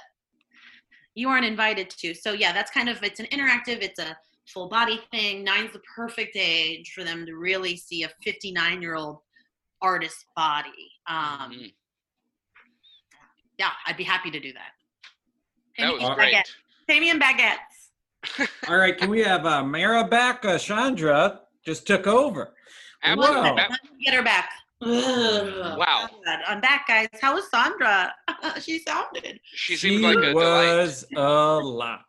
you 1.14 1.28
aren't 1.28 1.44
invited 1.44 1.90
to. 1.90 2.14
So 2.14 2.32
yeah, 2.32 2.52
that's 2.52 2.70
kind 2.70 2.88
of 2.88 3.02
it's 3.02 3.20
an 3.20 3.26
interactive. 3.26 3.82
It's 3.82 3.98
a 3.98 4.16
full 4.46 4.68
body 4.68 5.00
thing. 5.10 5.44
Nine's 5.44 5.72
the 5.72 5.80
perfect 5.96 6.36
age 6.36 6.92
for 6.94 7.04
them 7.04 7.24
to 7.26 7.34
really 7.36 7.76
see 7.76 8.02
a 8.04 8.10
59 8.24 8.82
year 8.82 8.94
old 8.96 9.18
artist's 9.82 10.24
body. 10.36 10.90
Um, 11.06 11.52
Mhm. 11.52 11.74
yeah, 13.58 13.70
I'd 13.86 13.96
be 13.96 14.04
happy 14.04 14.30
to 14.30 14.40
do 14.40 14.52
that. 14.52 14.72
Pay 15.74 15.82
That 15.84 15.92
was 15.94 16.02
in 16.02 16.14
great. 16.14 16.34
baguettes. 16.34 16.50
Pay 16.88 17.00
me 17.00 17.10
in 17.10 17.18
baguettes. 17.20 17.58
All 18.68 18.76
right, 18.76 18.96
can 18.96 19.08
we 19.10 19.20
have 19.22 19.46
uh, 19.46 19.62
Mara 19.64 20.04
back? 20.06 20.44
Uh, 20.44 20.58
Chandra 20.58 21.40
just 21.64 21.86
took 21.86 22.06
over. 22.06 22.54
Absolutely. 23.02 23.50
Wow. 23.50 23.54
Let 23.56 23.70
me 23.70 24.04
get 24.04 24.14
her 24.14 24.22
back. 24.22 24.50
Ugh. 24.82 25.78
Wow. 25.78 26.08
God, 26.24 26.40
I'm 26.46 26.60
back, 26.60 26.86
guys. 26.88 27.08
How 27.20 27.34
was 27.34 27.50
Sandra? 27.50 28.14
she 28.60 28.78
sounded 28.80 29.38
she 29.44 29.76
seemed 29.76 30.02
like 30.02 30.16
a 30.18 30.20
delight. 30.32 30.34
was 30.76 31.04
a 31.14 31.20
lot. 31.22 32.02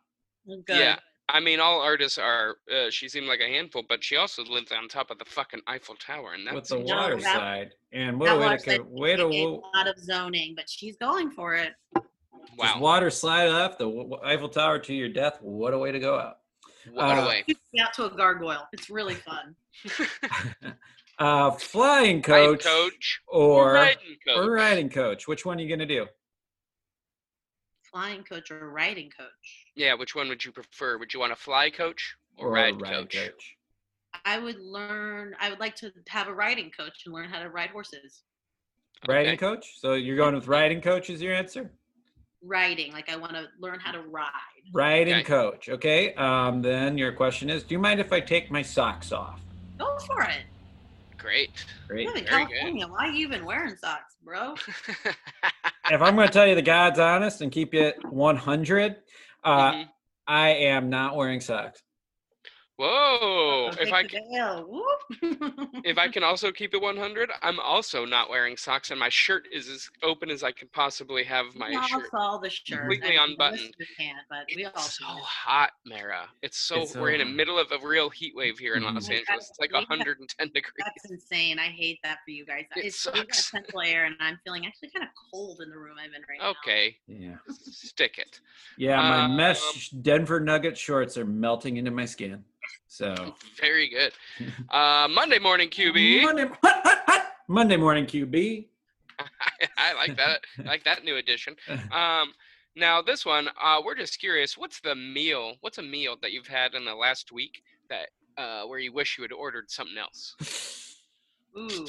good. 0.46 0.62
Yeah. 0.68 0.98
I 1.28 1.40
mean, 1.40 1.60
all 1.60 1.80
artists 1.80 2.18
are. 2.18 2.56
Uh, 2.70 2.90
she 2.90 3.08
seemed 3.08 3.26
like 3.26 3.40
a 3.40 3.48
handful, 3.48 3.82
but 3.88 4.04
she 4.04 4.16
also 4.16 4.44
lived 4.44 4.72
on 4.72 4.88
top 4.88 5.10
of 5.10 5.18
the 5.18 5.24
fucking 5.24 5.60
Eiffel 5.66 5.94
Tower, 5.94 6.34
and 6.34 6.44
with 6.44 6.54
that's 6.54 6.70
the 6.70 6.78
No, 6.78 6.96
water 6.96 7.16
that- 7.16 7.34
slide. 7.34 7.74
And 7.92 8.18
what 8.18 8.30
a 8.30 8.38
way 8.38 8.56
to 8.56 8.58
slide 8.58 8.78
co- 8.78 8.86
way 8.88 9.16
to 9.16 9.26
a 9.26 9.60
lot 9.76 9.86
of 9.86 9.98
zoning, 9.98 10.54
but 10.56 10.68
she's 10.68 10.96
going 10.96 11.30
for 11.30 11.54
it. 11.54 11.72
just 11.94 12.06
wow. 12.58 12.80
water 12.80 13.10
slide 13.10 13.48
off 13.48 13.78
the 13.78 14.18
Eiffel 14.24 14.48
Tower 14.48 14.78
to 14.80 14.94
your 14.94 15.08
death. 15.08 15.38
What 15.40 15.74
a 15.74 15.78
way 15.78 15.92
to 15.92 16.00
go 16.00 16.18
out. 16.18 16.38
What 16.90 17.18
a 17.18 17.22
uh, 17.22 17.28
way. 17.28 17.44
Out 17.80 17.92
to 17.94 18.06
a 18.06 18.10
gargoyle. 18.10 18.66
It's 18.72 18.90
really 18.90 19.14
fun. 19.14 19.54
uh, 21.18 21.50
flying 21.52 22.22
coach, 22.22 22.64
coach 22.64 23.20
or 23.28 23.74
riding 23.74 24.16
coach. 24.26 24.36
or 24.36 24.50
riding 24.50 24.88
coach. 24.88 25.28
Which 25.28 25.46
one 25.46 25.58
are 25.58 25.62
you 25.62 25.68
gonna 25.68 25.86
do? 25.86 26.06
Flying 27.92 28.24
coach 28.24 28.50
or 28.50 28.70
riding 28.70 29.10
coach. 29.10 29.66
Yeah, 29.76 29.94
which 29.94 30.14
one 30.14 30.28
would 30.28 30.44
you 30.44 30.52
prefer? 30.52 30.96
Would 30.98 31.12
you 31.12 31.20
want 31.20 31.32
a 31.32 31.36
fly 31.36 31.68
coach 31.70 32.14
or, 32.38 32.48
Or 32.48 32.52
ride 32.52 32.80
riding 32.80 33.06
coach? 33.06 33.56
I 34.24 34.38
would 34.38 34.58
learn. 34.58 35.34
I 35.38 35.50
would 35.50 35.60
like 35.60 35.76
to 35.76 35.92
have 36.08 36.28
a 36.28 36.34
riding 36.34 36.70
coach 36.70 37.02
and 37.04 37.14
learn 37.14 37.28
how 37.28 37.42
to 37.42 37.50
ride 37.50 37.70
horses. 37.70 38.22
Riding 39.06 39.34
Okay. 39.34 39.36
coach. 39.36 39.78
So 39.78 39.94
you're 39.94 40.16
going 40.16 40.34
with 40.34 40.48
riding 40.48 40.80
coach 40.80 41.10
is 41.10 41.20
your 41.20 41.34
answer. 41.34 41.70
Riding, 42.42 42.92
like 42.92 43.10
I 43.10 43.16
want 43.16 43.32
to 43.32 43.46
learn 43.60 43.78
how 43.78 43.92
to 43.92 44.00
ride. 44.00 44.30
Riding 44.72 45.16
Okay. 45.16 45.24
coach. 45.24 45.68
Okay. 45.68 46.14
Um, 46.14 46.62
then 46.62 46.96
your 46.96 47.12
question 47.12 47.50
is, 47.50 47.62
do 47.62 47.74
you 47.74 47.78
mind 47.78 48.00
if 48.00 48.12
I 48.12 48.20
take 48.20 48.50
my 48.50 48.62
socks 48.62 49.12
off? 49.12 49.40
Go 49.78 49.86
for 50.06 50.22
it. 50.22 50.44
Great. 51.22 51.50
Great. 51.88 52.06
live 52.06 52.16
in 52.16 52.24
Very 52.24 52.44
good. 52.46 52.52
California. 52.54 52.86
Why 52.88 53.06
are 53.08 53.12
you 53.12 53.26
even 53.26 53.44
wearing 53.44 53.76
socks, 53.76 54.16
bro? 54.24 54.54
if 55.90 56.02
I'm 56.02 56.14
going 56.16 56.26
to 56.26 56.32
tell 56.32 56.46
you 56.46 56.54
the 56.54 56.62
God's 56.62 56.98
honest 56.98 57.40
and 57.40 57.50
keep 57.52 57.72
you 57.74 57.82
at 57.82 58.12
100, 58.12 58.96
uh, 59.44 59.72
Mhm. 59.72 59.88
I 60.26 60.48
am 60.50 60.88
not 60.90 61.16
wearing 61.16 61.40
socks. 61.40 61.82
Whoa! 62.78 63.70
If 63.80 63.92
I 63.92 64.02
can, 64.02 64.22
if 65.84 65.98
I 65.98 66.08
can 66.08 66.24
also 66.24 66.50
keep 66.50 66.74
it 66.74 66.80
100, 66.80 67.30
I'm 67.42 67.60
also 67.60 68.04
not 68.04 68.30
wearing 68.30 68.56
socks, 68.56 68.90
and 68.90 68.98
my 68.98 69.08
shirt 69.10 69.46
is 69.52 69.68
as 69.68 69.88
open 70.02 70.30
as 70.30 70.42
I 70.42 70.52
can 70.52 70.68
possibly 70.72 71.22
have 71.24 71.54
my 71.54 71.68
we 71.70 71.76
all 71.76 71.86
shirt. 71.86 72.10
saw 72.10 72.38
the 72.38 72.48
shirt. 72.50 72.78
completely 72.80 73.08
I 73.18 73.26
mean, 73.26 73.30
unbuttoned. 73.32 73.74
Can't, 73.98 74.18
but 74.28 74.46
we 74.56 74.64
all 74.64 74.72
so 74.78 75.04
seen 75.04 75.16
hot, 75.22 75.72
Mara. 75.86 76.28
It's 76.42 76.58
so 76.58 76.82
It's 76.82 76.96
we're 76.96 77.10
in 77.10 77.18
the 77.18 77.24
middle 77.24 77.58
of 77.58 77.70
a 77.72 77.86
real 77.86 78.08
heat 78.10 78.32
wave 78.34 78.58
here 78.58 78.74
in. 78.74 78.82
Los 78.84 78.94
my 78.94 79.00
God, 79.00 79.12
Angeles. 79.28 79.50
It's 79.50 79.60
like 79.60 79.70
we 79.70 79.74
got- 79.80 79.88
110 79.90 80.48
degrees. 80.48 80.72
That's 80.78 81.10
insane. 81.10 81.58
I 81.58 81.66
hate 81.66 81.98
that 82.02 82.18
for 82.24 82.30
you 82.30 82.46
guys. 82.46 82.64
It 82.76 82.86
it's 82.86 83.06
we 83.06 83.12
got 83.12 83.18
sucks. 83.34 83.50
central 83.50 83.82
air, 83.82 84.06
and 84.06 84.16
I'm 84.18 84.38
feeling 84.44 84.66
actually 84.66 84.90
kind 84.90 85.04
of 85.04 85.10
cold 85.30 85.60
in 85.62 85.68
the 85.70 85.78
room 85.78 85.96
I'm 86.02 86.14
in 86.14 86.22
right 86.28 86.40
now. 86.40 86.50
Okay, 86.66 86.96
Yeah. 87.06 87.36
stick 87.50 88.18
it. 88.18 88.40
Yeah, 88.78 88.96
my 88.96 89.24
Um, 89.26 89.36
mesh 89.36 89.90
Denver 89.90 90.40
Nugget 90.40 90.76
shorts 90.78 91.16
are 91.18 91.24
melting 91.26 91.76
into 91.76 91.90
my 91.90 92.06
skin. 92.06 92.44
So 92.88 93.34
Very 93.60 93.88
good. 93.88 94.12
Uh, 94.70 95.06
Monday 95.08 95.38
morning 95.38 95.68
QB. 95.68 96.22
Monday, 96.22 96.46
hot, 96.62 96.80
hot, 96.84 97.02
hot. 97.06 97.22
Monday 97.48 97.76
morning 97.76 98.06
QB. 98.06 98.66
I 99.78 99.92
like 99.94 100.16
that. 100.16 100.40
I 100.60 100.62
like 100.62 100.84
that 100.84 101.04
new 101.04 101.16
addition. 101.16 101.56
Um, 101.92 102.32
now 102.74 103.02
this 103.02 103.26
one, 103.26 103.48
uh, 103.62 103.80
we're 103.84 103.94
just 103.94 104.18
curious. 104.18 104.56
What's 104.56 104.80
the 104.80 104.94
meal? 104.94 105.56
What's 105.60 105.76
a 105.78 105.82
meal 105.82 106.16
that 106.22 106.32
you've 106.32 106.46
had 106.46 106.74
in 106.74 106.86
the 106.86 106.94
last 106.94 107.32
week 107.32 107.62
that 107.90 108.08
uh, 108.38 108.62
where 108.66 108.78
you 108.78 108.92
wish 108.94 109.18
you 109.18 109.22
had 109.22 109.32
ordered 109.32 109.70
something 109.70 109.98
else? 109.98 110.34
Ooh. 111.58 111.84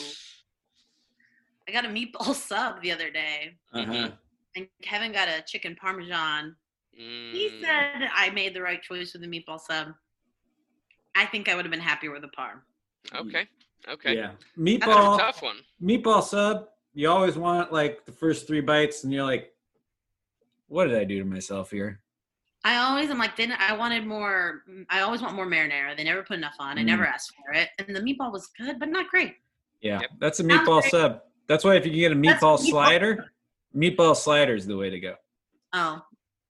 I 1.70 1.72
got 1.72 1.86
a 1.86 1.88
meatball 1.88 2.34
sub 2.36 2.82
the 2.82 2.92
other 2.92 3.10
day, 3.10 3.56
Uh-huh. 3.74 4.10
and 4.58 4.68
Kevin 4.82 5.14
got 5.14 5.30
a 5.30 5.42
chicken 5.48 5.76
parmesan. 5.80 6.56
He 7.32 7.50
Mm, 7.50 7.62
said 7.62 8.10
I 8.14 8.30
made 8.32 8.54
the 8.54 8.62
right 8.62 8.82
choice 8.82 9.14
with 9.14 9.22
the 9.22 9.28
meatball 9.30 9.60
sub. 9.60 9.94
I 11.16 11.26
think 11.26 11.48
I 11.50 11.56
would 11.56 11.66
have 11.66 11.72
been 11.72 11.80
happier 11.80 12.12
with 12.12 12.24
a 12.24 12.28
parm. 12.30 12.62
Okay. 13.16 13.48
Okay. 13.88 14.16
Yeah. 14.16 14.32
That's 14.32 14.44
a 14.58 14.60
Meatball 14.60 15.18
tough 15.20 15.42
one. 15.42 15.58
meatball 15.82 16.24
sub, 16.24 16.68
you 16.94 17.10
always 17.10 17.38
want 17.38 17.72
like 17.74 18.06
the 18.06 18.12
first 18.12 18.48
three 18.48 18.62
bites 18.62 19.04
and 19.04 19.12
you're 19.14 19.24
like, 19.24 19.52
what 20.68 20.86
did 20.86 20.98
I 20.98 21.04
do 21.04 21.20
to 21.20 21.26
myself 21.26 21.70
here? 21.72 22.00
I 22.64 22.78
always 22.78 23.10
am 23.10 23.18
like, 23.18 23.36
didn't 23.36 23.60
I 23.60 23.76
wanted 23.76 24.06
more? 24.08 24.64
I 24.90 25.02
always 25.02 25.22
want 25.22 25.36
more 25.36 25.46
marinara. 25.46 25.98
They 25.98 26.06
never 26.06 26.24
put 26.24 26.38
enough 26.38 26.56
on. 26.60 26.78
I 26.80 26.82
Mm. 26.82 26.86
never 26.86 27.06
asked 27.06 27.34
for 27.36 27.52
it, 27.54 27.70
and 27.78 27.94
the 27.94 28.00
meatball 28.00 28.32
was 28.32 28.48
good, 28.58 28.80
but 28.80 28.88
not 28.88 29.10
great. 29.10 29.36
Yeah. 29.82 30.00
Yep. 30.00 30.10
That's 30.20 30.40
a 30.40 30.44
meatball 30.46 30.80
great. 30.80 30.92
sub. 30.92 31.22
That's 31.48 31.66
why 31.66 31.76
if 31.76 31.86
you 31.86 31.92
can 31.92 32.00
get 32.00 32.12
a 32.14 32.16
meatball 32.16 32.58
meatball- 32.58 32.70
slider, 32.70 33.26
meatball 33.76 34.16
slider 34.16 34.56
is 34.56 34.66
the 34.66 34.78
way 34.78 34.90
to 34.90 35.00
go. 35.00 35.16
Oh, 35.74 36.02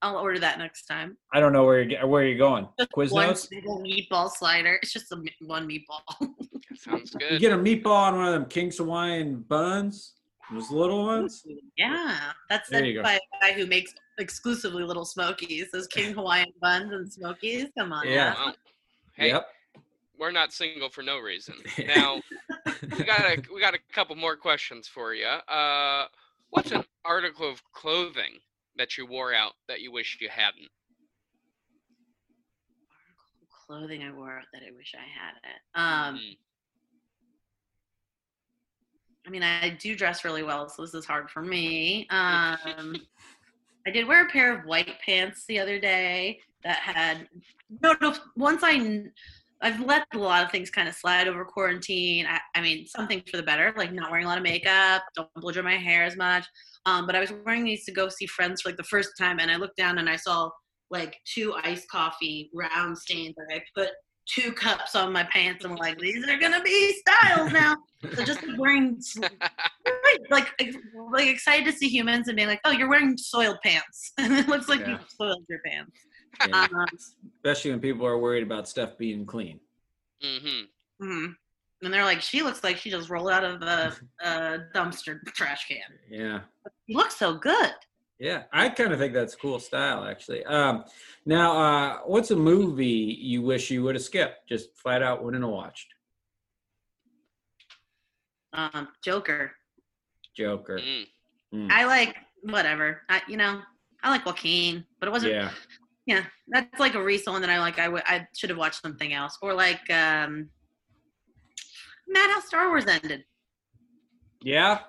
I'll 0.04 0.16
order 0.18 0.38
that 0.40 0.58
next 0.58 0.84
time. 0.84 1.16
I 1.32 1.40
don't 1.40 1.54
know 1.54 1.64
where 1.64 1.80
you're 1.82 1.98
ge- 2.02 2.04
where 2.06 2.26
you're 2.26 2.36
going. 2.36 2.68
Just 2.78 2.92
Quiznos. 2.92 3.12
one 3.12 3.36
single 3.36 3.80
meatball 3.82 4.30
slider. 4.30 4.78
It's 4.82 4.92
just 4.92 5.10
a 5.12 5.16
one 5.40 5.66
meatball. 5.66 6.02
Sounds 6.76 7.10
good. 7.12 7.32
You 7.32 7.38
get 7.38 7.52
a 7.52 7.56
meatball 7.56 7.86
on 8.08 8.16
one 8.16 8.26
of 8.26 8.34
them 8.34 8.44
King's 8.44 8.76
Hawaiian 8.76 9.40
buns, 9.48 10.12
those 10.52 10.70
little 10.70 11.06
ones. 11.06 11.42
yeah, 11.78 12.32
that's 12.50 12.68
There 12.68 12.80
said 12.80 12.86
you 12.86 12.94
go. 12.96 13.02
by 13.02 13.14
a 13.14 13.20
guy 13.40 13.52
who 13.54 13.66
makes 13.66 13.94
exclusively 14.18 14.82
little 14.82 15.06
smokies. 15.06 15.70
Those 15.72 15.86
King 15.86 16.12
Hawaiian 16.18 16.52
buns 16.60 16.92
and 16.92 17.10
smokies. 17.10 17.68
Come 17.78 17.94
on. 17.94 18.06
Yeah. 18.06 18.34
now. 18.34 18.44
Well, 18.44 18.54
hey, 19.14 19.28
Yep. 19.28 19.48
we're 20.18 20.32
not 20.32 20.52
single 20.52 20.90
for 20.90 21.02
no 21.02 21.18
reason. 21.18 21.54
Now 21.86 22.20
we 22.98 23.04
got 23.04 23.20
a 23.20 23.42
we 23.54 23.58
got 23.58 23.72
a 23.74 23.78
couple 23.90 24.16
more 24.16 24.36
questions 24.36 24.86
for 24.86 25.14
you. 25.14 25.24
Uh, 25.24 26.08
what's 26.50 26.72
an 26.72 26.84
article 27.06 27.48
of 27.50 27.62
clothing 27.72 28.34
that 28.76 28.96
you 28.96 29.06
wore 29.06 29.34
out 29.34 29.52
that 29.68 29.80
you 29.80 29.92
wish 29.92 30.18
you 30.20 30.28
hadn't? 30.28 30.68
Clothing 33.66 34.02
I 34.02 34.12
wore 34.12 34.38
out 34.38 34.44
that 34.52 34.62
I 34.62 34.72
wish 34.76 34.94
I 34.94 35.00
had 35.00 35.34
it. 35.42 35.60
Um, 35.74 36.20
Mm, 36.20 36.36
I 39.26 39.30
mean, 39.30 39.42
I 39.42 39.70
do 39.70 39.96
dress 39.96 40.24
really 40.24 40.42
well, 40.42 40.68
so 40.68 40.82
this 40.82 40.94
is 40.94 41.06
hard 41.06 41.30
for 41.30 41.40
me. 41.40 42.06
Um, 42.10 42.96
I 43.86 43.90
did 43.90 44.06
wear 44.06 44.26
a 44.26 44.30
pair 44.30 44.54
of 44.56 44.64
white 44.64 45.00
pants 45.04 45.44
the 45.46 45.58
other 45.60 45.78
day 45.78 46.40
that 46.62 46.78
had 46.78 47.28
no. 47.82 47.94
no 48.00 48.14
once 48.36 48.62
I, 48.62 49.04
I've 49.62 49.80
let 49.80 50.06
a 50.12 50.18
lot 50.18 50.44
of 50.44 50.50
things 50.50 50.70
kind 50.70 50.88
of 50.88 50.94
slide 50.94 51.26
over 51.28 51.44
quarantine. 51.44 52.26
I, 52.26 52.38
I 52.54 52.60
mean, 52.60 52.86
some 52.86 53.06
things 53.06 53.22
for 53.30 53.36
the 53.36 53.42
better, 53.42 53.72
like 53.76 53.92
not 53.92 54.10
wearing 54.10 54.26
a 54.26 54.28
lot 54.28 54.36
of 54.38 54.44
makeup, 54.44 55.02
don't 55.14 55.28
blow 55.36 55.52
dry 55.52 55.62
my 55.62 55.76
hair 55.76 56.04
as 56.04 56.16
much. 56.16 56.44
Um, 56.86 57.06
but 57.06 57.16
I 57.16 57.20
was 57.20 57.32
wearing 57.44 57.64
these 57.64 57.84
to 57.86 57.92
go 57.92 58.08
see 58.08 58.26
friends 58.26 58.60
for 58.62 58.68
like 58.70 58.76
the 58.76 58.84
first 58.84 59.10
time, 59.18 59.38
and 59.40 59.50
I 59.50 59.56
looked 59.56 59.76
down 59.76 59.98
and 59.98 60.08
I 60.08 60.16
saw 60.16 60.50
like 60.90 61.16
two 61.32 61.54
iced 61.62 61.88
coffee 61.88 62.50
round 62.54 62.98
stains. 62.98 63.34
Like 63.38 63.60
I 63.60 63.80
put 63.80 63.90
two 64.26 64.52
cups 64.52 64.94
on 64.94 65.12
my 65.12 65.24
pants, 65.24 65.64
and 65.64 65.72
I'm 65.72 65.78
like, 65.78 65.98
these 65.98 66.28
are 66.28 66.38
gonna 66.38 66.62
be 66.62 66.94
styles 67.06 67.52
now. 67.52 67.74
So 68.14 68.22
just 68.22 68.46
like 68.46 68.58
wearing 68.58 69.00
like 70.30 70.50
like 71.12 71.28
excited 71.28 71.64
to 71.66 71.72
see 71.72 71.88
humans 71.88 72.28
and 72.28 72.36
being 72.36 72.48
like, 72.48 72.60
oh, 72.64 72.70
you're 72.70 72.88
wearing 72.88 73.16
soiled 73.16 73.58
pants, 73.62 74.12
and 74.18 74.32
it 74.38 74.48
looks 74.48 74.68
like 74.68 74.80
Yeah. 74.80 74.90
you 74.90 74.98
soiled 75.18 75.44
your 75.48 75.60
pants. 75.64 75.92
Yeah. 76.46 76.66
Um, 76.72 76.86
Especially 77.44 77.70
when 77.70 77.80
people 77.80 78.06
are 78.06 78.18
worried 78.18 78.42
about 78.42 78.68
stuff 78.68 78.96
being 78.98 79.26
clean. 79.26 79.60
mhm. 80.22 80.64
mhm. 81.02 81.34
And 81.82 81.92
they're 81.92 82.04
like, 82.04 82.22
she 82.22 82.42
looks 82.42 82.64
like 82.64 82.78
she 82.78 82.90
just 82.90 83.10
rolled 83.10 83.30
out 83.30 83.44
of 83.44 83.60
a, 83.60 83.94
a 84.22 84.58
dumpster 84.74 85.22
trash 85.26 85.68
can. 85.68 85.78
Yeah. 86.10 86.40
You 86.86 86.96
look 86.96 87.10
so 87.10 87.34
good. 87.34 87.72
Yeah, 88.18 88.44
I 88.52 88.70
kind 88.70 88.92
of 88.92 88.98
think 88.98 89.12
that's 89.12 89.34
cool 89.34 89.58
style, 89.58 90.04
actually. 90.04 90.44
Um, 90.46 90.84
now, 91.26 91.58
uh, 91.58 91.98
what's 92.06 92.30
a 92.30 92.36
movie 92.36 92.86
you 92.86 93.42
wish 93.42 93.70
you 93.70 93.82
would 93.82 93.96
have 93.96 94.04
skipped? 94.04 94.48
Just 94.48 94.74
flat 94.78 95.02
out 95.02 95.22
wouldn't 95.22 95.42
have 95.42 95.52
watched. 95.52 95.88
Um, 98.52 98.88
Joker. 99.04 99.52
Joker. 100.36 100.78
Mm. 100.78 101.06
Mm. 101.54 101.70
I 101.70 101.84
like 101.86 102.16
whatever. 102.44 103.02
I, 103.08 103.20
you 103.28 103.36
know, 103.36 103.60
I 104.02 104.10
like 104.10 104.24
Joaquin, 104.24 104.84
but 105.00 105.08
it 105.08 105.12
wasn't. 105.12 105.34
Yeah. 105.34 105.50
Yeah. 106.06 106.24
that's 106.48 106.78
like 106.78 106.94
a 106.94 107.02
recent 107.02 107.32
one 107.32 107.40
that 107.42 107.50
I 107.50 107.58
like. 107.60 107.78
I. 107.78 107.86
I 108.06 108.26
should 108.36 108.50
have 108.50 108.58
watched 108.58 108.82
something 108.82 109.12
else, 109.14 109.38
or 109.40 109.54
like 109.54 109.88
um, 109.90 110.50
Matt, 112.08 112.30
how 112.30 112.40
Star 112.40 112.68
Wars 112.68 112.86
ended. 112.86 113.24
Yeah. 114.42 114.80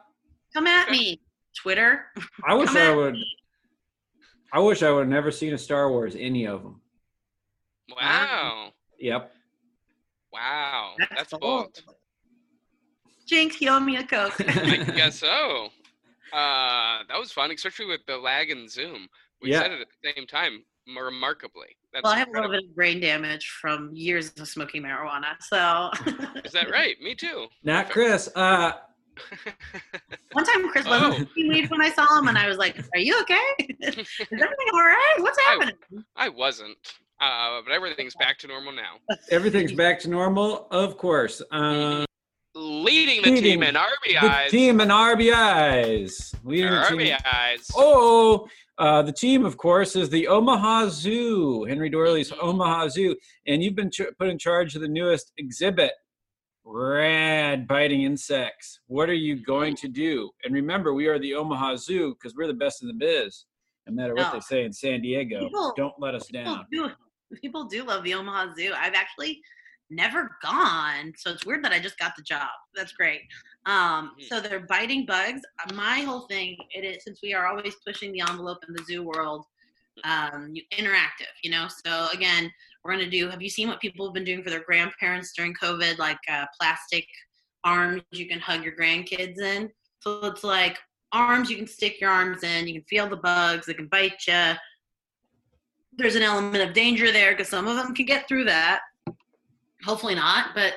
Come 0.54 0.68
at 0.68 0.90
me, 0.92 1.22
Twitter. 1.56 2.06
I 2.46 2.54
wish 2.56 2.70
I 2.76 2.94
would. 2.94 3.14
me. 3.14 3.26
I 4.54 4.60
wish 4.60 4.84
I 4.84 4.92
would 4.92 5.02
have 5.02 5.08
never 5.10 5.32
seen 5.32 5.54
a 5.54 5.58
Star 5.58 5.90
Wars, 5.90 6.16
any 6.18 6.46
of 6.48 6.64
them. 6.64 6.82
Wow. 7.96 8.72
Yep. 9.00 9.32
Wow. 10.34 10.96
That's 11.16 11.32
bold. 11.32 11.42
bold. 11.42 11.96
Jinx, 13.28 13.60
you 13.62 13.70
owe 13.70 13.80
me 13.80 13.98
a 13.98 14.04
coke. 14.04 14.34
I 14.40 14.78
guess 14.96 15.20
so. 15.20 15.70
Uh, 16.34 17.00
that 17.08 17.18
was 17.20 17.32
fun, 17.32 17.52
especially 17.52 17.86
with 17.88 18.02
the 18.08 18.18
lag 18.18 18.50
and 18.50 18.70
zoom. 18.70 19.08
We 19.42 19.52
Yeah. 19.52 19.62
said 19.62 19.72
it 19.72 19.82
at 19.82 19.88
the 20.02 20.12
same 20.16 20.28
time, 20.28 20.54
m- 20.54 20.64
remarkably. 20.88 21.76
That's 21.94 22.04
well, 22.04 22.14
I 22.14 22.18
have 22.20 22.28
a 22.30 22.32
little 22.32 22.50
bit 22.52 22.64
of 22.66 22.76
brain 22.76 23.00
damage 23.00 23.48
from 23.62 23.90
years 23.94 24.32
of 24.40 24.48
smoking 24.48 24.84
marijuana, 24.84 25.36
so. 25.42 25.90
Is 26.44 26.52
that 26.52 26.70
right? 26.70 26.96
Me 27.02 27.16
too. 27.16 27.48
Not 27.64 27.90
Chris. 27.90 28.30
Uh, 28.36 28.74
One 30.34 30.44
time, 30.46 30.70
Chris 30.70 30.86
Oh. 30.88 30.90
wasn't 30.90 31.16
smoking 31.16 31.48
weed 31.50 31.70
when 31.72 31.82
I 31.82 31.90
saw 31.92 32.20
him, 32.20 32.28
and 32.28 32.38
I 32.38 32.48
was 32.48 32.58
like, 32.58 32.78
"Are 32.94 33.00
you 33.00 33.18
okay? 33.22 33.40
Is 33.80 33.96
everything 34.32 34.68
all 34.74 34.80
right? 34.82 35.16
What's 35.20 35.38
I- 35.40 35.42
happening?" 35.52 35.76
I 36.16 36.30
wasn't. 36.30 36.78
Uh, 37.22 37.62
but 37.66 37.72
everything's 37.74 38.14
back 38.16 38.38
to 38.40 38.48
normal 38.48 38.74
now. 38.74 38.96
everything's 39.32 39.72
back 39.72 40.00
to 40.02 40.10
normal, 40.10 40.68
of 40.70 40.98
course. 40.98 41.42
Um, 41.52 42.06
Leading 42.58 43.22
the 43.22 43.32
Leading 43.32 43.44
team 43.44 43.64
in 43.64 43.76
RBIs. 43.76 44.46
the 44.46 44.50
team 44.52 44.82
in 44.82 44.88
RBIs. 44.90 46.36
Leading 46.44 46.72
the 46.72 46.84
team. 46.90 46.98
RBIs. 47.00 47.72
Oh, 47.76 48.48
uh, 48.78 49.02
the 49.02 49.12
team, 49.12 49.46
of 49.46 49.58
course, 49.58 49.96
is 49.96 50.10
the 50.10 50.28
Omaha 50.28 50.88
Zoo, 50.90 51.64
Henry 51.64 51.90
Doorly's. 51.90 52.32
Omaha 52.42 52.90
Zoo. 52.90 53.16
And 53.48 53.64
you've 53.64 53.76
been 53.76 53.90
ch- 53.92 54.02
put 54.20 54.28
in 54.28 54.38
charge 54.38 54.76
of 54.76 54.82
the 54.82 54.88
newest 54.88 55.32
exhibit, 55.38 55.92
Rad 56.64 57.68
Biting 57.68 58.04
Insects. 58.04 58.80
What 58.88 59.10
are 59.10 59.14
you 59.14 59.44
going 59.44 59.76
to 59.78 59.88
do? 59.88 60.32
And 60.44 60.54
remember, 60.54 60.94
we 60.94 61.08
are 61.08 61.20
the 61.20 61.36
Omaha 61.36 61.76
Zoo 61.78 62.16
because 62.16 62.36
we're 62.36 62.48
the 62.48 62.54
best 62.54 62.82
in 62.82 62.88
the 62.88 62.94
biz. 62.96 63.46
No 63.88 63.94
matter 63.94 64.16
what 64.16 64.28
No. 64.28 64.34
they 64.34 64.40
say 64.40 64.64
in 64.66 64.74
San 64.74 65.02
Diego, 65.02 65.40
People- 65.42 65.74
don't 65.78 65.94
let 66.00 66.16
us 66.16 66.28
People 66.28 66.56
down. 66.56 66.66
do, 66.72 66.90
people 67.42 67.66
do 67.66 67.84
love 67.84 68.04
the 68.04 68.16
Omaha 68.16 68.54
Zoo. 68.56 68.74
I've 68.76 68.96
actually 68.96 69.42
never 69.90 70.38
gone, 70.42 71.14
so 71.18 71.32
it's 71.32 71.46
weird 71.46 71.64
that 71.64 71.72
I 71.72 71.80
just 71.80 71.98
got 71.98 72.16
the 72.16 72.24
job. 72.24 72.50
That's 72.76 72.94
great. 72.94 73.22
Um, 73.66 74.16
Mhm. 74.20 74.28
so 74.28 74.40
they're 74.40 74.62
biting 74.62 75.06
bugs. 75.06 75.42
Uh, 75.60 75.74
My 75.74 76.02
whole 76.02 76.28
thing, 76.28 76.58
it 76.72 76.84
is 76.84 77.04
since 77.04 77.20
we 77.22 77.34
are 77.34 77.48
always 77.48 77.76
pushing 77.86 78.12
the 78.12 78.22
envelope 78.22 78.64
in 78.68 78.74
the 78.74 78.84
zoo 78.84 79.04
world, 79.04 79.46
um, 80.04 80.54
interactive. 80.72 81.34
You 81.44 81.52
know, 81.52 81.68
so 81.86 82.08
again, 82.14 82.52
we're 82.84 82.92
gonna 82.92 83.10
do. 83.10 83.30
Have 83.30 83.42
you 83.42 83.50
seen 83.50 83.68
what 83.68 83.80
people 83.80 84.06
have 84.06 84.14
been 84.14 84.24
doing 84.26 84.44
for 84.44 84.50
their 84.50 84.64
grandparents 84.64 85.34
during 85.34 85.54
COVID? 85.56 85.98
Like 85.98 86.20
uh, 86.28 86.46
plastic 86.60 87.08
arms 87.64 88.04
you 88.12 88.28
can 88.28 88.40
hug 88.40 88.64
your 88.64 88.76
grandkids 88.76 89.40
in. 89.40 89.72
So 90.00 90.26
it's 90.26 90.44
like 90.44 90.78
arms 91.12 91.50
you 91.50 91.56
can 91.56 91.68
stick 91.68 92.00
your 92.00 92.12
arms 92.12 92.44
in. 92.44 92.68
You 92.68 92.76
can 92.76 92.84
feel 92.84 93.08
the 93.08 93.18
bugs. 93.18 93.66
They 93.66 93.74
can 93.74 93.88
bite 93.88 94.28
you 94.28 94.56
there's 95.98 96.16
an 96.16 96.24
element 96.24 96.62
of 96.68 96.74
danger 96.74 97.12
there 97.12 97.32
because 97.32 97.48
some 97.48 97.68
of 97.68 97.78
them 97.78 97.96
can 97.96 98.06
get 98.06 98.28
through 98.28 98.44
that. 98.44 98.82
Hopefully 99.86 100.16
not, 100.16 100.56
but 100.56 100.74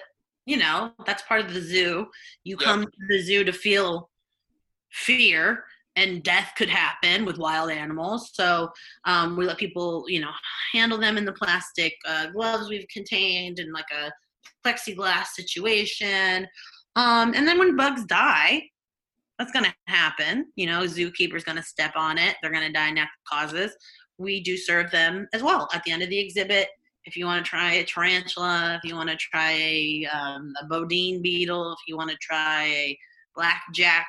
you 0.47 0.57
know 0.57 0.93
that's 1.07 1.23
part 1.23 1.41
of 1.41 1.53
the 1.53 1.61
zoo. 1.61 2.07
You 2.45 2.57
Yep. 2.61 2.65
come 2.65 2.83
to 2.85 3.07
the 3.09 3.21
zoo 3.23 3.45
to 3.45 3.53
feel 3.53 4.11
fear, 4.91 5.65
and 5.97 6.23
death 6.23 6.53
could 6.57 6.69
happen 6.69 7.25
with 7.25 7.39
wild 7.39 7.71
animals. 7.71 8.31
So 8.35 8.71
um, 9.05 9.37
we 9.37 9.45
let 9.47 9.59
people, 9.59 10.05
you 10.09 10.21
know, 10.21 10.31
handle 10.73 10.99
them 10.99 11.19
in 11.19 11.25
the 11.25 11.33
plastic 11.33 11.95
uh, 12.07 12.29
gloves 12.29 12.69
we've 12.69 12.87
contained 12.93 13.59
in 13.59 13.73
like 13.73 13.91
a 13.93 14.11
plexiglass 14.67 15.27
situation. 15.29 16.47
Um, 16.97 17.33
and 17.35 17.47
then 17.47 17.59
when 17.59 17.77
bugs 17.77 18.05
die, 18.05 18.63
that's 19.39 19.53
going 19.53 19.65
to 19.65 19.75
happen. 19.87 20.47
You 20.57 20.67
know, 20.67 20.81
zookeeper's 20.83 21.45
going 21.45 21.57
to 21.57 21.63
step 21.63 21.93
on 21.97 22.19
it. 22.19 22.37
They're 22.43 22.51
going 22.53 22.67
to 22.67 22.73
die 22.73 22.91
natural 22.91 23.11
causes. 23.29 23.77
We 24.19 24.43
do 24.43 24.57
serve 24.57 24.91
them 24.91 25.29
as 25.33 25.43
well 25.43 25.69
at 25.73 25.85
the 25.85 25.93
end 25.93 26.03
of 26.03 26.09
the 26.11 26.19
exhibit. 26.19 26.69
If 27.09 27.17
you 27.17 27.25
want 27.25 27.43
to 27.43 27.49
try 27.49 27.73
a 27.73 27.85
tarantula, 27.87 28.79
if 28.83 28.87
you 28.87 28.95
want 28.95 29.09
to 29.09 29.17
try 29.17 29.53
a, 29.53 30.07
um, 30.13 30.53
a 30.61 30.67
bodine 30.67 31.23
beetle, 31.23 31.73
if 31.73 31.79
you 31.89 31.97
want 31.97 32.11
to 32.11 32.17
try 32.21 32.65
a 32.67 32.99
blackjack 33.35 34.07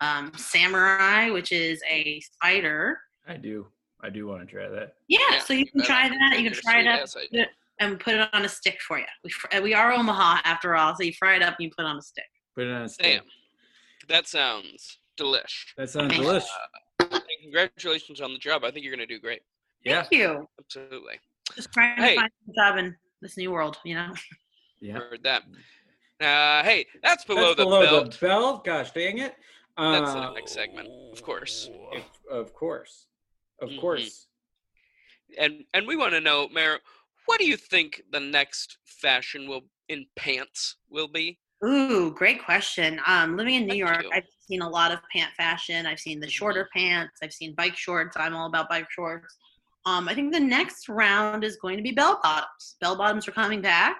um, 0.00 0.32
samurai, 0.34 1.28
which 1.28 1.52
is 1.52 1.82
a 1.90 2.18
spider. 2.20 2.98
I 3.26 3.36
do. 3.36 3.66
I 4.00 4.08
do 4.08 4.26
want 4.26 4.40
to 4.40 4.46
try 4.46 4.66
that. 4.66 4.94
Yeah, 5.08 5.18
Yeah, 5.30 5.38
so 5.40 5.52
you 5.52 5.66
can 5.66 5.82
try 5.82 6.08
that. 6.08 6.40
You 6.40 6.50
can 6.50 6.58
fry 6.58 6.80
it 6.80 6.86
up 6.86 7.06
and 7.80 8.00
put 8.00 8.14
it 8.14 8.26
on 8.32 8.46
a 8.46 8.48
stick 8.48 8.78
for 8.80 8.98
you. 8.98 9.04
We, 9.22 9.28
fr- 9.30 9.60
we 9.60 9.74
are 9.74 9.92
Omaha 9.92 10.40
after 10.44 10.74
all, 10.74 10.96
so 10.96 11.02
you 11.02 11.12
fry 11.18 11.36
it 11.36 11.42
up 11.42 11.56
and 11.58 11.64
you 11.66 11.70
put 11.76 11.84
it 11.84 11.88
on 11.88 11.98
a 11.98 12.02
stick. 12.02 12.24
Put 12.54 12.64
it 12.64 12.72
on 12.72 12.82
a 12.84 12.88
stick. 12.88 13.20
Damn, 13.20 13.24
that 14.08 14.26
sounds 14.26 15.00
delish. 15.20 15.66
That 15.76 15.90
sounds 15.90 16.14
Thank- 16.14 16.22
delicious. 16.22 16.50
Congratulations 17.42 18.22
on 18.22 18.32
the 18.32 18.38
job. 18.38 18.64
I 18.64 18.70
think 18.70 18.84
you're 18.86 18.94
gonna 18.94 19.06
do 19.06 19.20
great. 19.20 19.42
Yeah. 19.84 20.02
Thank 20.02 20.12
you. 20.14 20.48
Absolutely. 20.58 21.20
Just 21.54 21.72
trying 21.72 21.96
Hey. 21.98 22.14
to 22.14 22.20
find 22.20 22.30
a 22.48 22.52
job 22.52 22.78
in 22.78 22.96
this 23.20 23.36
new 23.36 23.50
world, 23.50 23.78
you 23.84 23.94
know? 23.94 24.14
Yeah. 24.80 24.94
Heard 24.94 25.22
that. 25.24 25.42
Uh, 26.20 26.62
hey, 26.62 26.86
that's 27.02 27.24
below 27.24 27.46
That's 27.54 27.56
the 27.58 27.64
below 27.64 27.80
belt. 27.82 28.12
the 28.12 28.26
belt. 28.26 28.64
Gosh 28.64 28.90
dang 28.92 29.18
it. 29.18 29.34
That's 29.76 30.12
the 30.12 30.20
Uh, 30.20 30.32
next 30.34 30.52
segment, 30.52 30.88
of 31.12 31.22
course. 31.22 31.68
Of, 31.92 32.04
of 32.30 32.54
course. 32.54 33.06
Of 33.60 33.70
Mhm. 33.70 33.80
course. 33.80 34.26
And 35.38 35.64
and 35.74 35.86
we 35.86 35.96
want 35.96 36.12
to 36.12 36.20
know, 36.20 36.48
Mara, 36.48 36.80
what 37.26 37.38
do 37.38 37.46
you 37.46 37.56
think 37.56 38.02
the 38.10 38.20
next 38.20 38.78
fashion 38.84 39.48
will 39.48 39.68
in 39.88 40.06
pants 40.16 40.76
will 40.88 41.08
be? 41.08 41.38
Ooh, 41.64 42.12
great 42.12 42.42
question. 42.44 43.00
Um, 43.06 43.36
living 43.36 43.54
in 43.56 43.62
New 43.62 43.68
Thank 43.70 43.78
York, 43.80 44.02
you. 44.04 44.10
I've 44.12 44.26
seen 44.46 44.62
a 44.62 44.68
lot 44.68 44.92
of 44.92 45.00
pant 45.12 45.32
fashion. 45.34 45.86
I've 45.86 45.98
seen 46.00 46.20
the 46.20 46.30
shorter 46.30 46.68
pants. 46.72 47.18
I've 47.22 47.32
seen 47.32 47.54
bike 47.54 47.76
shorts. 47.76 48.16
I'm 48.16 48.34
all 48.34 48.46
about 48.46 48.68
bike 48.68 48.90
shorts. 48.90 49.36
Um, 49.86 50.08
I 50.08 50.14
think 50.14 50.32
the 50.32 50.40
next 50.40 50.88
round 50.88 51.44
is 51.44 51.56
going 51.56 51.76
to 51.76 51.82
be 51.82 51.92
bell 51.92 52.20
bottoms. 52.22 52.76
Bell 52.80 52.96
bottoms 52.96 53.26
are 53.28 53.32
coming 53.32 53.60
back. 53.60 53.96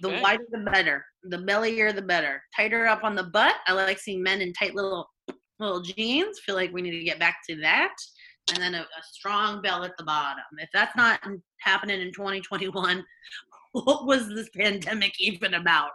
The 0.00 0.20
wider 0.22 0.44
the 0.50 0.70
better. 0.70 1.04
The 1.24 1.38
bellier 1.38 1.92
the 1.94 2.02
better. 2.02 2.42
Tighter 2.54 2.86
up 2.86 3.04
on 3.04 3.14
the 3.14 3.24
butt. 3.24 3.56
I 3.66 3.72
like 3.72 3.98
seeing 3.98 4.22
men 4.22 4.42
in 4.42 4.52
tight 4.52 4.74
little 4.74 5.08
little 5.58 5.80
jeans. 5.80 6.40
Feel 6.40 6.54
like 6.54 6.72
we 6.72 6.82
need 6.82 6.98
to 6.98 7.04
get 7.04 7.18
back 7.18 7.38
to 7.48 7.56
that. 7.62 7.94
And 8.50 8.62
then 8.62 8.74
a, 8.74 8.80
a 8.80 9.02
strong 9.12 9.62
bell 9.62 9.84
at 9.84 9.96
the 9.96 10.04
bottom. 10.04 10.44
If 10.58 10.68
that's 10.72 10.96
not 10.96 11.20
happening 11.60 12.00
in 12.00 12.12
2021, 12.12 13.04
what 13.72 14.06
was 14.06 14.28
this 14.28 14.48
pandemic 14.56 15.12
even 15.20 15.54
about? 15.54 15.90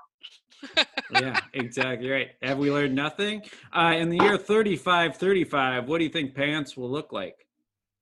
yeah, 1.11 1.39
exactly 1.53 2.09
right. 2.09 2.29
Have 2.41 2.57
we 2.57 2.71
learned 2.71 2.95
nothing? 2.95 3.41
Uh, 3.71 3.93
in 3.97 4.09
the 4.09 4.17
year 4.17 4.37
3535, 4.37 5.87
what 5.87 5.97
do 5.97 6.03
you 6.03 6.09
think 6.09 6.35
pants 6.35 6.77
will 6.77 6.89
look 6.89 7.11
like? 7.11 7.35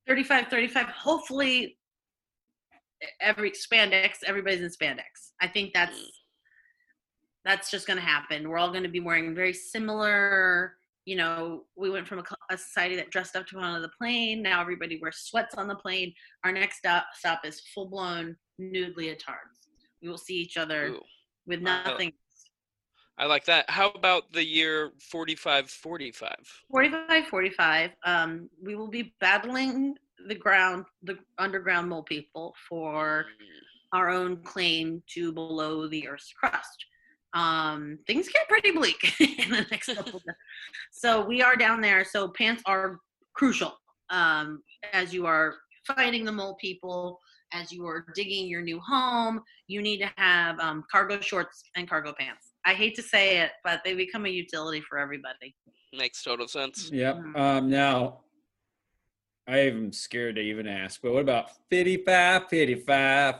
35 0.06 0.48
35 0.48 0.86
hopefully 0.86 1.78
every 3.20 3.50
spandex 3.52 4.18
everybody's 4.26 4.60
in 4.60 4.68
spandex. 4.68 5.32
I 5.40 5.48
think 5.48 5.72
that's 5.74 5.96
mm. 5.96 6.06
that's 7.44 7.70
just 7.70 7.86
going 7.86 7.98
to 7.98 8.04
happen. 8.04 8.48
We're 8.48 8.58
all 8.58 8.70
going 8.70 8.84
to 8.84 8.88
be 8.88 9.00
wearing 9.00 9.34
very 9.34 9.52
similar 9.52 10.74
you 11.04 11.16
know 11.16 11.64
we 11.76 11.90
went 11.90 12.06
from 12.06 12.20
a, 12.20 12.24
a 12.50 12.56
society 12.56 12.94
that 12.94 13.10
dressed 13.10 13.34
up 13.34 13.44
to 13.44 13.56
go 13.56 13.60
on 13.60 13.82
the 13.82 13.90
plane 13.98 14.40
now 14.40 14.60
everybody 14.60 15.00
wears 15.02 15.16
sweats 15.16 15.56
on 15.56 15.66
the 15.66 15.74
plane. 15.74 16.12
Our 16.44 16.52
next 16.52 16.78
stop, 16.78 17.06
stop 17.14 17.40
is 17.44 17.60
full-blown 17.74 18.36
nude 18.58 18.96
leotards. 18.96 19.66
We 20.00 20.08
will 20.08 20.18
see 20.18 20.36
each 20.36 20.56
other 20.56 20.88
Ooh, 20.88 21.00
with 21.46 21.60
nothing 21.60 22.12
I 23.18 23.26
like 23.26 23.44
that. 23.44 23.68
How 23.68 23.90
about 23.90 24.32
the 24.32 24.44
year 24.44 24.92
4545? 24.98 26.32
45 26.70 27.26
45 27.26 27.90
um, 28.04 28.48
we 28.62 28.74
will 28.74 28.88
be 28.88 29.14
battling 29.20 29.94
the 30.28 30.34
ground 30.34 30.84
the 31.02 31.18
underground 31.38 31.88
mole 31.88 32.02
people 32.02 32.54
for 32.68 33.26
our 33.92 34.08
own 34.08 34.38
claim 34.42 35.02
to 35.14 35.32
below 35.32 35.86
the 35.86 36.08
Earth's 36.08 36.32
crust. 36.32 36.86
Um, 37.34 37.98
things 38.06 38.28
get 38.28 38.48
pretty 38.48 38.72
bleak 38.72 39.20
in 39.20 39.50
the 39.50 39.66
next 39.70 39.94
couple 39.94 40.16
of 40.16 40.22
So 40.92 41.24
we 41.24 41.42
are 41.42 41.56
down 41.56 41.80
there. 41.80 42.04
So 42.04 42.28
pants 42.28 42.62
are 42.66 42.98
crucial 43.34 43.74
um, 44.10 44.62
as 44.92 45.12
you 45.12 45.26
are 45.26 45.56
fighting 45.86 46.24
the 46.24 46.32
mole 46.32 46.56
people, 46.60 47.18
as 47.52 47.72
you 47.72 47.86
are 47.86 48.06
digging 48.14 48.46
your 48.46 48.62
new 48.62 48.80
home. 48.80 49.40
You 49.66 49.82
need 49.82 49.98
to 49.98 50.10
have 50.16 50.58
um, 50.60 50.84
cargo 50.90 51.20
shorts 51.20 51.62
and 51.76 51.88
cargo 51.88 52.14
pants. 52.18 52.51
I 52.64 52.74
hate 52.74 52.94
to 52.96 53.02
say 53.02 53.38
it, 53.38 53.52
but 53.64 53.82
they 53.84 53.94
become 53.94 54.24
a 54.26 54.28
utility 54.28 54.80
for 54.88 54.98
everybody. 54.98 55.54
Makes 55.92 56.22
total 56.22 56.48
sense. 56.48 56.90
Yep. 56.92 57.16
Mhm. 57.16 57.36
Um, 57.38 57.68
now, 57.70 58.20
I 59.46 59.58
am 59.58 59.92
scared 59.92 60.36
to 60.36 60.40
even 60.42 60.66
ask, 60.68 61.02
but 61.02 61.12
what 61.12 61.22
about 61.22 61.50
55 61.70 62.48
55? 62.48 63.34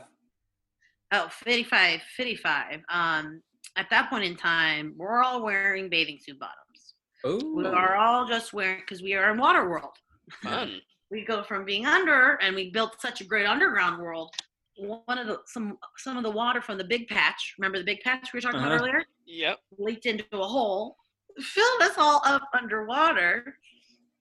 Oh, 1.11 1.27
55, 1.29 2.01
55. 2.17 2.81
Um, 2.89 3.41
at 3.75 3.89
that 3.91 4.09
point 4.09 4.23
in 4.25 4.35
time, 4.35 4.93
we're 4.97 5.23
all 5.23 5.43
wearing 5.43 5.89
bathing 5.89 6.19
suit 6.19 6.39
bottoms. 6.39 6.95
Oh, 7.23 7.53
We 7.55 7.65
are 7.65 7.95
all 7.95 8.27
just 8.27 8.51
wearing 8.53 8.81
because 8.81 9.01
we 9.01 9.13
are 9.13 9.31
in 9.31 9.37
water 9.37 9.69
world. 9.69 9.95
Fun. 10.41 10.81
We 11.11 11.23
go 11.23 11.43
from 11.43 11.63
being 11.63 11.85
under, 11.85 12.39
and 12.41 12.55
we 12.55 12.71
built 12.71 12.99
such 12.99 13.21
a 13.21 13.23
great 13.23 13.45
underground 13.45 14.01
world. 14.01 14.33
One 14.77 15.19
of 15.19 15.27
the 15.27 15.41
some 15.45 15.77
some 15.97 16.17
of 16.17 16.23
the 16.23 16.31
water 16.31 16.59
from 16.59 16.79
the 16.79 16.83
big 16.83 17.07
patch. 17.07 17.53
Remember 17.59 17.77
the 17.77 17.83
big 17.85 17.99
patch 17.99 18.33
we 18.33 18.37
were 18.37 18.41
talking 18.41 18.59
about 18.61 18.71
Uh-huh. 18.71 18.79
earlier? 18.81 19.05
Yep. 19.33 19.59
Leaked 19.79 20.05
into 20.05 20.25
a 20.33 20.47
hole, 20.47 20.95
filled 21.39 21.81
us 21.81 21.97
all 21.97 22.21
up 22.25 22.43
underwater. 22.57 23.55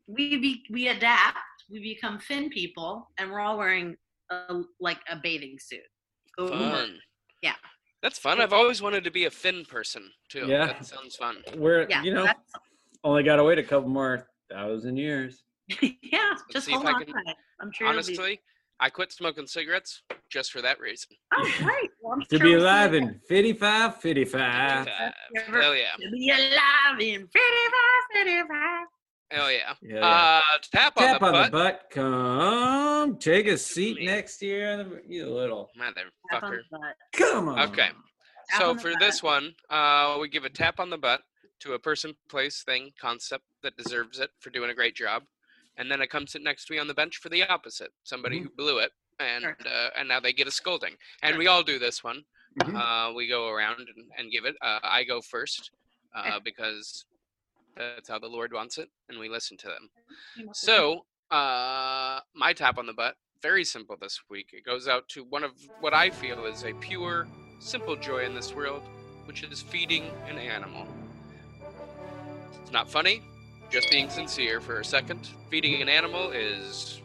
We 0.06 0.38
be 0.38 0.62
we 0.70 0.88
adapt. 0.88 1.38
We 1.70 1.80
become 1.80 2.18
fin 2.18 2.48
people, 2.50 3.08
and 3.18 3.30
we're 3.30 3.40
all 3.40 3.58
wearing 3.58 3.96
a, 4.30 4.62
like 4.80 4.98
a 5.10 5.16
bathing 5.22 5.56
suit. 5.60 5.80
Fun. 6.38 6.98
Yeah. 7.42 7.54
That's 8.02 8.18
fun. 8.18 8.40
I've 8.40 8.52
always 8.52 8.82
wanted 8.82 9.04
to 9.04 9.10
be 9.10 9.26
a 9.26 9.30
fin 9.30 9.64
person 9.64 10.10
too. 10.30 10.46
Yeah. 10.46 10.66
That 10.66 10.86
sounds 10.86 11.14
fun. 11.16 11.36
we're, 11.56 11.86
Yeah, 11.88 12.02
you 12.02 12.12
know, 12.14 12.26
only 13.04 13.22
got 13.22 13.36
to 13.36 13.44
wait 13.44 13.58
a 13.58 13.62
couple 13.62 13.88
more 13.90 14.28
thousand 14.50 14.96
years. 14.96 15.44
yeah, 15.80 16.34
just 16.50 16.66
see 16.66 16.72
if 16.72 16.76
hold 16.82 16.86
on. 16.88 17.04
can- 17.04 17.12
tight. 17.14 17.36
I'm 17.60 17.70
sure. 17.72 17.86
it'll 17.86 18.02
be- 18.02 18.08
Honestly, 18.08 18.40
I 18.80 18.90
quit 18.90 19.12
smoking 19.12 19.46
cigarettes 19.46 20.02
just 20.32 20.50
for 20.50 20.62
that 20.62 20.80
reason. 20.80 21.10
Oh, 21.34 21.52
great. 21.58 21.90
Well, 22.00 22.16
To 22.18 22.36
sure 22.36 22.38
be 22.44 22.50
we'll 22.52 22.60
see 22.60 22.64
alive 22.64 22.92
you 22.94 22.98
in 23.00 23.20
55 23.28 24.00
55. 24.00 24.40
Five. 24.86 25.12
never- 25.32 25.62
Hell 25.62 25.74
yeah. 25.76 25.92
To 26.00 26.10
be 26.10 26.30
alive 26.30 27.00
in 27.00 27.20
55, 27.28 27.32
55. 28.14 28.48
Hell 29.30 29.50
yeah. 29.52 29.58
Yeah, 29.82 29.94
yeah. 29.94 30.06
Uh, 30.06 30.40
tap, 30.72 30.92
on, 30.96 31.04
Tap 31.04 31.20
the, 31.20 31.26
on 31.26 31.32
butt. 31.32 31.44
the 31.46 31.50
butt. 31.58 31.80
Come 31.90 33.16
take 33.18 33.46
a 33.46 33.56
seat 33.58 33.96
Me. 33.98 34.06
next 34.06 34.38
to 34.38 34.46
you. 34.46 35.00
You 35.08 35.26
little. 35.30 35.70
Tap 35.78 35.94
on 36.42 36.52
Motherfucker. 36.52 36.58
Come 37.14 37.48
on. 37.48 37.58
Okay. 37.70 37.88
Tap 38.50 38.60
So 38.60 38.70
on 38.70 38.78
for 38.78 38.90
butt. 38.90 39.00
this 39.00 39.22
one, 39.22 39.54
uh, 39.70 40.18
we 40.20 40.28
give 40.28 40.44
a 40.44 40.50
tap 40.50 40.80
on 40.80 40.90
the 40.90 40.98
butt 40.98 41.22
to 41.60 41.74
a 41.74 41.78
person, 41.78 42.14
place, 42.28 42.62
thing, 42.64 42.90
concept 43.00 43.44
that 43.62 43.76
deserves 43.76 44.18
it 44.18 44.30
for 44.40 44.50
doing 44.50 44.70
a 44.70 44.74
great 44.74 44.96
job, 44.96 45.22
and 45.78 45.90
then 45.90 46.02
I 46.02 46.06
come 46.06 46.26
sit 46.26 46.42
next 46.42 46.66
to 46.66 46.72
me 46.72 46.78
on 46.78 46.88
the 46.88 46.94
bench 46.94 47.16
for 47.18 47.28
the 47.28 47.44
opposite, 47.44 47.92
somebody 48.02 48.40
Mhm. 48.40 48.42
who 48.42 48.48
blew 48.50 48.78
it, 48.78 48.90
and 49.20 49.42
Sure. 49.42 49.56
uh, 49.66 49.90
and 49.96 50.08
now 50.08 50.20
they 50.20 50.32
get 50.32 50.46
a 50.46 50.50
scolding. 50.50 50.94
And 51.22 51.36
we 51.38 51.46
all 51.46 51.62
do 51.62 51.78
this 51.78 52.02
one. 52.04 52.24
Mhm. 52.60 52.74
Uh, 53.10 53.12
we 53.14 53.28
go 53.28 53.48
around 53.48 53.80
and, 53.80 54.10
and 54.18 54.30
give 54.30 54.44
it. 54.44 54.56
Uh, 54.60 54.78
I 54.82 55.04
go 55.04 55.20
first 55.20 55.70
uh, 56.14 56.20
Okay. 56.28 56.38
because 56.44 57.06
that's 57.76 58.08
how 58.08 58.18
the 58.18 58.26
Lord 58.28 58.52
wants 58.52 58.76
it, 58.78 58.90
and 59.08 59.18
we 59.18 59.28
listen 59.28 59.56
to 59.58 59.68
them. 59.68 59.90
So, 60.52 61.06
uh, 61.30 62.20
my 62.34 62.52
tap 62.52 62.76
on 62.78 62.86
the 62.86 62.92
butt, 62.92 63.16
very 63.40 63.64
simple 63.64 63.96
this 63.96 64.20
week. 64.28 64.50
It 64.52 64.64
goes 64.64 64.86
out 64.86 65.08
to 65.10 65.24
one 65.24 65.42
of 65.42 65.52
what 65.80 65.94
I 65.94 66.10
feel 66.10 66.44
is 66.44 66.64
a 66.64 66.74
pure, 66.74 67.26
simple 67.58 67.96
joy 67.96 68.24
in 68.24 68.34
this 68.34 68.54
world, 68.54 68.82
which 69.24 69.42
is 69.42 69.62
feeding 69.62 70.10
an 70.28 70.38
animal. 70.38 70.86
It's 72.60 72.70
not 72.70 72.90
funny, 72.90 73.22
just 73.70 73.90
being 73.90 74.10
sincere 74.10 74.60
for 74.60 74.80
a 74.80 74.84
second. 74.84 75.28
Feeding 75.50 75.80
an 75.82 75.88
animal 75.88 76.30
is 76.30 77.00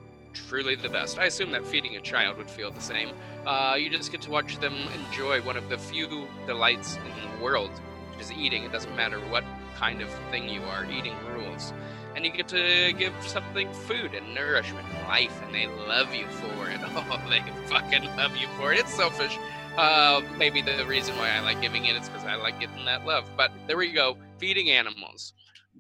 truly 0.48 0.76
the 0.76 0.90
best. 0.90 1.18
I 1.18 1.26
assume 1.26 1.52
that 1.52 1.66
feeding 1.66 1.96
a 1.96 2.02
child 2.02 2.38
would 2.38 2.50
feel 2.50 2.72
the 2.72 2.82
same. 2.82 3.10
Uh, 3.46 3.76
you 3.78 3.90
just 3.90 4.12
get 4.12 4.22
to 4.24 4.32
watch 4.32 4.58
them 4.60 4.76
enjoy 5.08 5.42
one 5.42 5.58
of 5.58 5.70
the 5.70 5.78
few 5.78 6.28
delights 6.46 6.98
in 6.98 7.38
the 7.38 7.44
world, 7.44 7.72
which 8.12 8.22
is 8.22 8.32
eating. 8.32 8.64
It 8.64 8.72
doesn't 8.72 8.96
matter 8.96 9.20
what 9.20 9.44
kind 9.76 10.02
of 10.02 10.10
thing 10.32 10.50
you 10.50 10.62
are, 10.64 10.86
eating 10.86 11.16
rules. 11.34 11.74
And 12.16 12.26
you 12.26 12.32
get 12.32 12.48
to 12.50 12.94
give 12.98 13.14
something 13.22 13.72
food 13.72 14.14
and 14.16 14.34
nourishment 14.34 14.88
and 14.92 15.08
life, 15.08 15.40
and 15.46 15.54
they 15.54 15.68
love 15.88 16.14
you 16.14 16.26
for 16.28 16.70
it. 16.70 16.80
Oh, 17.10 17.22
they 17.30 17.42
fucking 17.68 18.04
love 18.18 18.36
you 18.36 18.48
for 18.58 18.74
it. 18.74 18.80
It's 18.80 18.94
selfish. 18.94 19.38
Uh, 19.78 20.22
maybe 20.38 20.64
the 20.64 20.84
reason 20.88 21.16
why 21.18 21.30
I 21.30 21.40
like 21.42 21.62
giving 21.62 21.86
it 21.86 21.96
is 21.96 22.10
because 22.10 22.26
I 22.26 22.36
like 22.36 22.60
getting 22.60 22.84
that 22.86 23.06
love. 23.06 23.30
But 23.38 23.52
there 23.68 23.78
we 23.78 23.92
go. 23.92 24.18
Feeding 24.40 24.72
animals. 24.72 25.34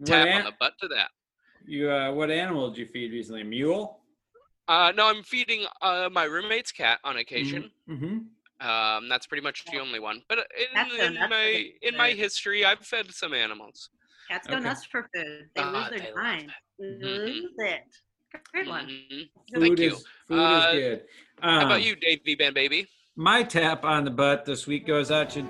Tap 0.05 0.27
an- 0.27 0.37
on 0.39 0.45
the 0.45 0.51
butt 0.59 0.73
to 0.81 0.87
that. 0.89 1.09
You 1.65 1.89
uh, 1.91 2.13
what 2.13 2.29
animal 2.29 2.69
did 2.69 2.77
you 2.77 2.85
feed 2.85 3.11
recently? 3.11 3.41
A 3.41 3.45
mule? 3.45 3.96
Uh, 4.67 4.91
no, 4.95 5.07
I'm 5.07 5.23
feeding 5.23 5.65
uh, 5.81 6.09
my 6.11 6.25
roommate's 6.25 6.71
cat 6.71 6.99
on 7.03 7.17
occasion. 7.17 7.71
Mm-hmm. 7.89 8.67
Um, 8.67 9.07
that's 9.09 9.27
pretty 9.27 9.43
much 9.43 9.63
the 9.71 9.79
only 9.79 9.99
one. 9.99 10.23
But 10.27 10.39
That's 10.73 10.91
in, 10.93 11.15
in 11.15 11.29
my 11.29 11.65
in 11.83 11.95
my 11.95 12.09
history, 12.11 12.65
I've 12.65 12.79
fed 12.79 13.11
some 13.11 13.33
animals. 13.33 13.89
Cats 14.29 14.47
go 14.47 14.55
Okay. 14.55 14.63
nuts 14.63 14.85
for 14.85 15.07
food. 15.15 15.49
They 15.55 15.61
Ah, 15.61 15.71
lose 15.71 15.89
they 15.91 15.97
their 16.05 16.15
love 16.15 16.23
mind. 16.23 16.51
Mhm. 16.81 17.01
Lose 17.25 17.51
it. 17.59 17.83
Great 18.51 18.67
one. 18.67 18.87
Mhm. 18.87 19.29
Food 19.53 19.61
Thank 19.61 19.79
is 19.79 19.85
you. 19.85 19.97
food 20.27 20.39
Uh, 20.39 20.57
is 20.69 20.75
good. 20.75 21.05
How 21.41 21.59
Um, 21.59 21.65
about 21.67 21.83
you, 21.83 21.95
Davey 21.95 22.35
Van 22.35 22.53
Baby? 22.53 22.87
My 23.15 23.43
tap 23.43 23.85
on 23.85 24.03
the 24.05 24.11
butt 24.11 24.43
this 24.45 24.65
week 24.67 24.85
goes 24.87 25.11
out 25.11 25.29
to 25.31 25.47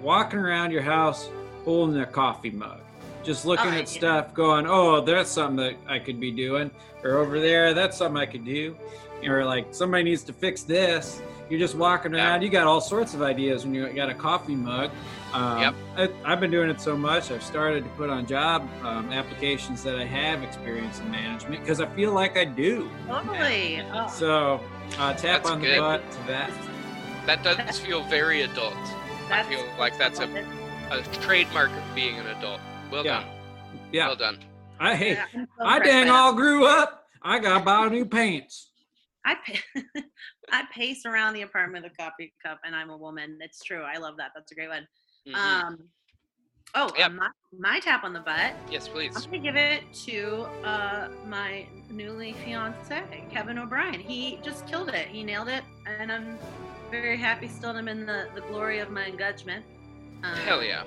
walking 0.00 0.38
around 0.38 0.70
your 0.70 0.82
house 0.82 1.28
holding 1.64 2.00
a 2.00 2.06
coffee 2.06 2.50
mug. 2.50 2.80
Just 3.24 3.46
looking 3.46 3.70
at 3.70 3.78
yeah. 3.80 3.84
stuff, 3.84 4.34
going, 4.34 4.66
oh, 4.66 5.00
that's 5.00 5.30
something 5.30 5.56
that 5.56 5.74
I 5.88 5.98
could 5.98 6.20
be 6.20 6.30
doing. 6.30 6.70
Or 7.02 7.18
over 7.18 7.40
there, 7.40 7.72
that's 7.74 7.96
something 7.96 8.20
I 8.20 8.26
could 8.26 8.44
do. 8.44 8.76
Or 9.26 9.44
like, 9.44 9.68
somebody 9.74 10.04
needs 10.04 10.22
to 10.24 10.32
fix 10.32 10.62
this. 10.62 11.22
You're 11.48 11.58
just 11.60 11.74
walking 11.74 12.14
Yeah. 12.14 12.28
around. 12.30 12.42
You 12.42 12.48
got 12.50 12.66
all 12.66 12.80
sorts 12.80 13.14
of 13.14 13.22
ideas 13.22 13.64
when 13.64 13.74
you 13.74 13.86
got 13.92 14.10
a 14.10 14.14
coffee 14.14 14.54
mug. 14.54 14.90
Um, 15.32 15.58
Yep. 15.60 15.74
I, 15.96 16.32
I've 16.32 16.40
been 16.40 16.50
doing 16.50 16.68
it 16.70 16.80
so 16.80 16.96
much. 16.96 17.30
I've 17.30 17.42
started 17.42 17.84
to 17.84 17.90
put 17.90 18.10
on 18.10 18.26
job 18.26 18.68
um, 18.82 19.10
applications 19.12 19.82
that 19.84 19.96
I 19.98 20.04
have 20.04 20.42
experience 20.42 21.00
in 21.00 21.10
management 21.10 21.60
because 21.62 21.80
I 21.80 21.86
feel 21.94 22.12
like 22.12 22.36
I 22.36 22.44
do. 22.44 22.90
Totally. 23.08 23.82
Oh, 23.92 24.06
So, 24.08 24.60
uh, 24.98 25.12
tap 25.14 25.42
That's 25.42 25.50
on 25.50 25.60
the 25.60 25.76
butt 25.78 26.10
to 26.12 26.18
that. 26.26 26.50
That 27.26 27.42
does 27.42 27.78
feel 27.80 28.02
very 28.04 28.42
adult. 28.42 28.74
that's- 29.28 29.46
feel 29.48 29.64
like 29.78 29.96
that's 29.98 30.20
a- 30.20 30.44
a 30.90 31.02
trademark 31.22 31.70
of 31.70 31.94
being 31.94 32.18
an 32.18 32.26
adult. 32.26 32.60
Well 32.90 33.04
Yeah. 33.04 33.20
done. 33.22 33.30
Yeah. 33.92 34.06
Well 34.08 34.16
done. 34.16 34.38
I 34.80 34.94
hey, 34.96 35.12
Yeah, 35.12 35.26
I'm 35.34 35.46
so 35.58 35.64
I 35.66 35.78
dang 35.78 36.04
by 36.04 36.10
that. 36.10 36.14
all 36.14 36.32
grew 36.34 36.66
up. 36.66 37.06
I 37.22 37.38
got 37.38 37.58
to 37.58 37.64
buy 37.64 37.88
new 37.88 38.04
pants. 38.04 38.70
I 39.24 39.36
pa- 39.36 39.80
I 40.52 40.64
pace 40.74 41.06
around 41.06 41.34
the 41.34 41.42
apartment 41.42 41.84
with 41.84 41.92
a 41.92 41.96
coffee 41.96 42.34
cup, 42.44 42.58
and 42.64 42.74
I'm 42.76 42.90
a 42.90 42.96
woman. 42.96 43.38
It's 43.40 43.62
true. 43.62 43.82
I 43.82 43.96
love 43.96 44.16
that. 44.18 44.32
That's 44.34 44.52
a 44.52 44.54
great 44.54 44.68
one. 44.68 44.86
Mhm. 45.26 45.34
Um, 45.34 45.78
oh, 46.74 46.88
uh, 46.88 46.92
Yep. 46.98 47.12
my, 47.12 47.28
my 47.58 47.80
tap 47.80 48.04
on 48.04 48.12
the 48.12 48.20
butt. 48.20 48.52
yes, 48.70 48.86
please. 48.88 49.16
I'm 49.16 49.22
gonna 49.22 49.38
give 49.38 49.56
it 49.56 49.82
to 50.06 50.42
uh, 50.64 51.08
my 51.26 51.66
newly 51.90 52.34
fiance, 52.44 53.02
Kevin 53.30 53.58
O'Brien. 53.58 53.98
He 54.00 54.38
just 54.42 54.66
killed 54.66 54.90
it. 54.90 55.08
He 55.08 55.22
nailed 55.24 55.48
it, 55.48 55.64
and 55.86 56.12
I'm 56.12 56.36
very 56.90 57.16
happy. 57.16 57.48
Still, 57.48 57.70
I'm 57.70 57.88
in 57.88 58.04
the, 58.04 58.28
the 58.34 58.42
glory 58.42 58.80
of 58.80 58.90
my 58.90 59.06
engagement. 59.06 59.64
Um, 60.22 60.36
Hell 60.36 60.62
yeah. 60.62 60.82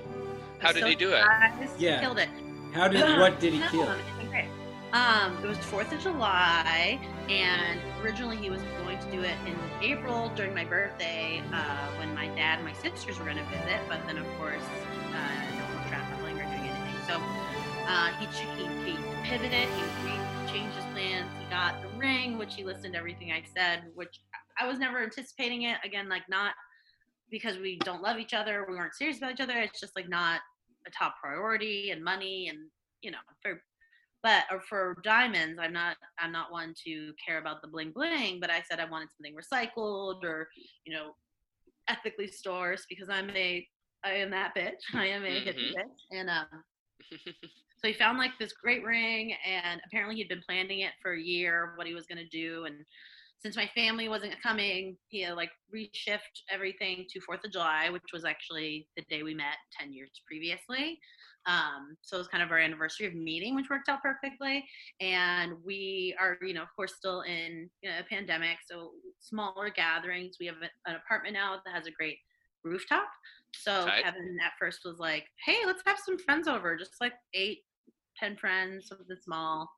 How 0.60 0.72
did 0.72 0.82
so 0.82 0.88
he 0.88 0.94
do 0.94 1.12
it? 1.12 1.22
surprised 1.22 1.76
he 1.78 1.84
Yeah. 1.86 2.00
killed 2.00 2.18
it. 2.18 2.28
How 2.72 2.88
did 2.88 3.00
what 3.18 3.40
did 3.40 3.52
he 3.54 3.60
No, 3.60 3.68
kill? 3.68 3.90
it's 3.92 4.10
been 4.18 4.28
great. 4.28 4.48
Um, 4.92 5.38
it 5.44 5.46
was 5.46 5.58
Fourth 5.58 5.92
of 5.92 6.00
July, 6.00 6.98
and 7.28 7.78
originally 8.02 8.36
he 8.36 8.48
was 8.50 8.62
going 8.84 8.98
to 8.98 9.10
do 9.10 9.20
it 9.20 9.36
in 9.46 9.56
April 9.82 10.30
during 10.34 10.54
my 10.54 10.64
birthday 10.64 11.42
uh, 11.52 11.86
when 11.98 12.14
my 12.14 12.28
dad 12.28 12.58
and 12.58 12.64
my 12.64 12.72
sisters 12.72 13.18
were 13.18 13.24
going 13.24 13.36
to 13.36 13.44
visit. 13.44 13.80
But 13.88 14.06
then, 14.06 14.16
of 14.16 14.26
course, 14.38 14.62
uh, 14.62 15.56
no 15.56 15.64
one 15.64 15.76
was 15.76 15.88
traveling 15.88 16.38
or 16.40 16.44
doing 16.44 16.70
anything. 16.70 16.94
So 17.06 17.14
uh, 17.86 18.08
he, 18.18 18.26
he 18.56 18.92
he 18.92 18.98
pivoted. 19.24 19.52
He 19.68 19.82
re- 20.06 20.48
changed 20.52 20.74
his 20.76 20.84
plans. 20.86 21.28
He 21.38 21.44
got 21.50 21.82
the 21.82 21.88
ring, 21.98 22.38
which 22.38 22.54
he 22.54 22.64
listened 22.64 22.94
to 22.94 22.98
everything 22.98 23.30
I 23.32 23.42
said, 23.54 23.84
which 23.94 24.20
I 24.58 24.66
was 24.66 24.78
never 24.78 25.02
anticipating 25.02 25.62
it. 25.62 25.76
Again, 25.84 26.08
like 26.08 26.26
not 26.30 26.54
because 27.30 27.58
we 27.58 27.78
don't 27.84 28.02
love 28.02 28.18
each 28.18 28.34
other, 28.34 28.66
we 28.68 28.76
weren't 28.76 28.94
serious 28.94 29.18
about 29.18 29.32
each 29.32 29.40
other. 29.40 29.58
It's 29.58 29.80
just 29.80 29.94
like 29.96 30.08
not 30.08 30.40
a 30.86 30.90
top 30.90 31.14
priority 31.22 31.90
and 31.90 32.02
money 32.02 32.48
and 32.48 32.58
you 33.02 33.10
know 33.10 33.18
for 33.42 33.60
but 34.22 34.44
uh, 34.50 34.58
for 34.68 34.96
diamonds 35.04 35.58
i'm 35.60 35.72
not 35.72 35.96
i'm 36.18 36.32
not 36.32 36.50
one 36.50 36.72
to 36.84 37.12
care 37.24 37.38
about 37.38 37.60
the 37.62 37.68
bling 37.68 37.90
bling 37.92 38.38
but 38.40 38.50
i 38.50 38.62
said 38.68 38.80
i 38.80 38.84
wanted 38.84 39.08
something 39.10 39.34
recycled 39.34 40.24
or 40.24 40.48
you 40.84 40.92
know 40.92 41.10
ethically 41.88 42.28
sourced 42.28 42.82
because 42.88 43.08
i'm 43.10 43.28
a 43.30 43.66
i 44.04 44.12
am 44.12 44.30
that 44.30 44.54
bitch 44.56 44.82
i 44.94 45.06
am 45.06 45.24
a 45.24 45.28
hippie 45.28 45.70
Mhm. 45.70 45.74
bitch 45.74 46.18
and 46.18 46.30
um 46.30 46.46
so 47.80 47.86
he 47.86 47.92
found 47.92 48.18
like 48.18 48.32
this 48.38 48.52
great 48.52 48.82
ring 48.84 49.34
and 49.46 49.80
apparently 49.86 50.16
he'd 50.16 50.28
been 50.28 50.42
planning 50.48 50.80
it 50.80 50.92
for 51.02 51.12
a 51.12 51.20
year 51.20 51.74
what 51.76 51.86
he 51.86 51.94
was 51.94 52.06
going 52.06 52.18
to 52.18 52.28
do 52.28 52.64
and 52.64 52.76
since 53.38 53.56
my 53.56 53.68
family 53.74 54.08
wasn't 54.08 54.34
coming 54.42 54.96
he 55.08 55.22
had 55.22 55.34
like 55.34 55.50
reshift 55.74 56.42
everything 56.50 57.04
to 57.08 57.20
fourth 57.20 57.44
of 57.44 57.52
july 57.52 57.88
which 57.90 58.02
was 58.12 58.24
actually 58.24 58.88
the 58.96 59.02
day 59.08 59.22
we 59.22 59.34
met 59.34 59.56
10 59.78 59.92
years 59.92 60.10
previously. 60.26 60.98
Um, 61.46 61.96
so 62.02 62.16
it 62.16 62.18
was 62.18 62.28
kind 62.28 62.42
of 62.42 62.50
our 62.50 62.58
anniversary 62.58 63.06
of 63.06 63.14
meeting 63.14 63.54
which 63.54 63.70
worked 63.70 63.88
out 63.88 64.02
perfectly. 64.02 64.64
And 65.00 65.52
we 65.64 66.14
are 66.20 66.36
you 66.42 66.54
know 66.54 66.62
of 66.62 66.68
course 66.74 66.94
still 66.96 67.22
in 67.22 67.70
you 67.82 67.90
know, 67.90 67.96
a 68.00 68.04
pandemic 68.04 68.58
so 68.66 68.90
smaller 69.20 69.70
gatherings. 69.70 70.36
We 70.38 70.46
have 70.46 70.56
an 70.86 70.96
apartment 70.96 71.34
now 71.34 71.60
that 71.64 71.74
has 71.74 71.86
a 71.86 71.92
great 71.92 72.18
rooftop. 72.64 73.08
So 73.54 73.86
kevin 74.02 74.38
at 74.44 74.52
first 74.58 74.80
was 74.84 74.98
like 74.98 75.24
hey 75.44 75.58
let's 75.64 75.82
have 75.86 75.98
some 76.04 76.18
friends 76.18 76.48
over 76.48 76.76
just 76.76 77.00
like 77.00 77.14
eight 77.34 77.60
ten 78.18 78.36
friends 78.36 78.88
something 78.88 79.16
small 79.22 79.70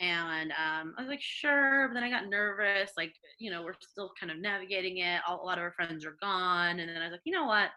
and 0.00 0.50
um, 0.52 0.94
I 0.96 1.02
was 1.02 1.08
like, 1.08 1.20
sure. 1.22 1.88
But 1.88 1.94
then 1.94 2.02
I 2.04 2.10
got 2.10 2.28
nervous. 2.28 2.90
Like, 2.96 3.14
you 3.38 3.50
know, 3.50 3.62
we're 3.62 3.74
still 3.80 4.10
kind 4.18 4.32
of 4.32 4.38
navigating 4.38 4.98
it. 4.98 5.20
All, 5.26 5.42
a 5.42 5.44
lot 5.44 5.58
of 5.58 5.62
our 5.62 5.72
friends 5.72 6.04
are 6.04 6.16
gone. 6.20 6.80
And 6.80 6.88
then 6.88 6.96
I 6.96 7.04
was 7.04 7.12
like, 7.12 7.20
you 7.24 7.32
know 7.32 7.46
what? 7.46 7.70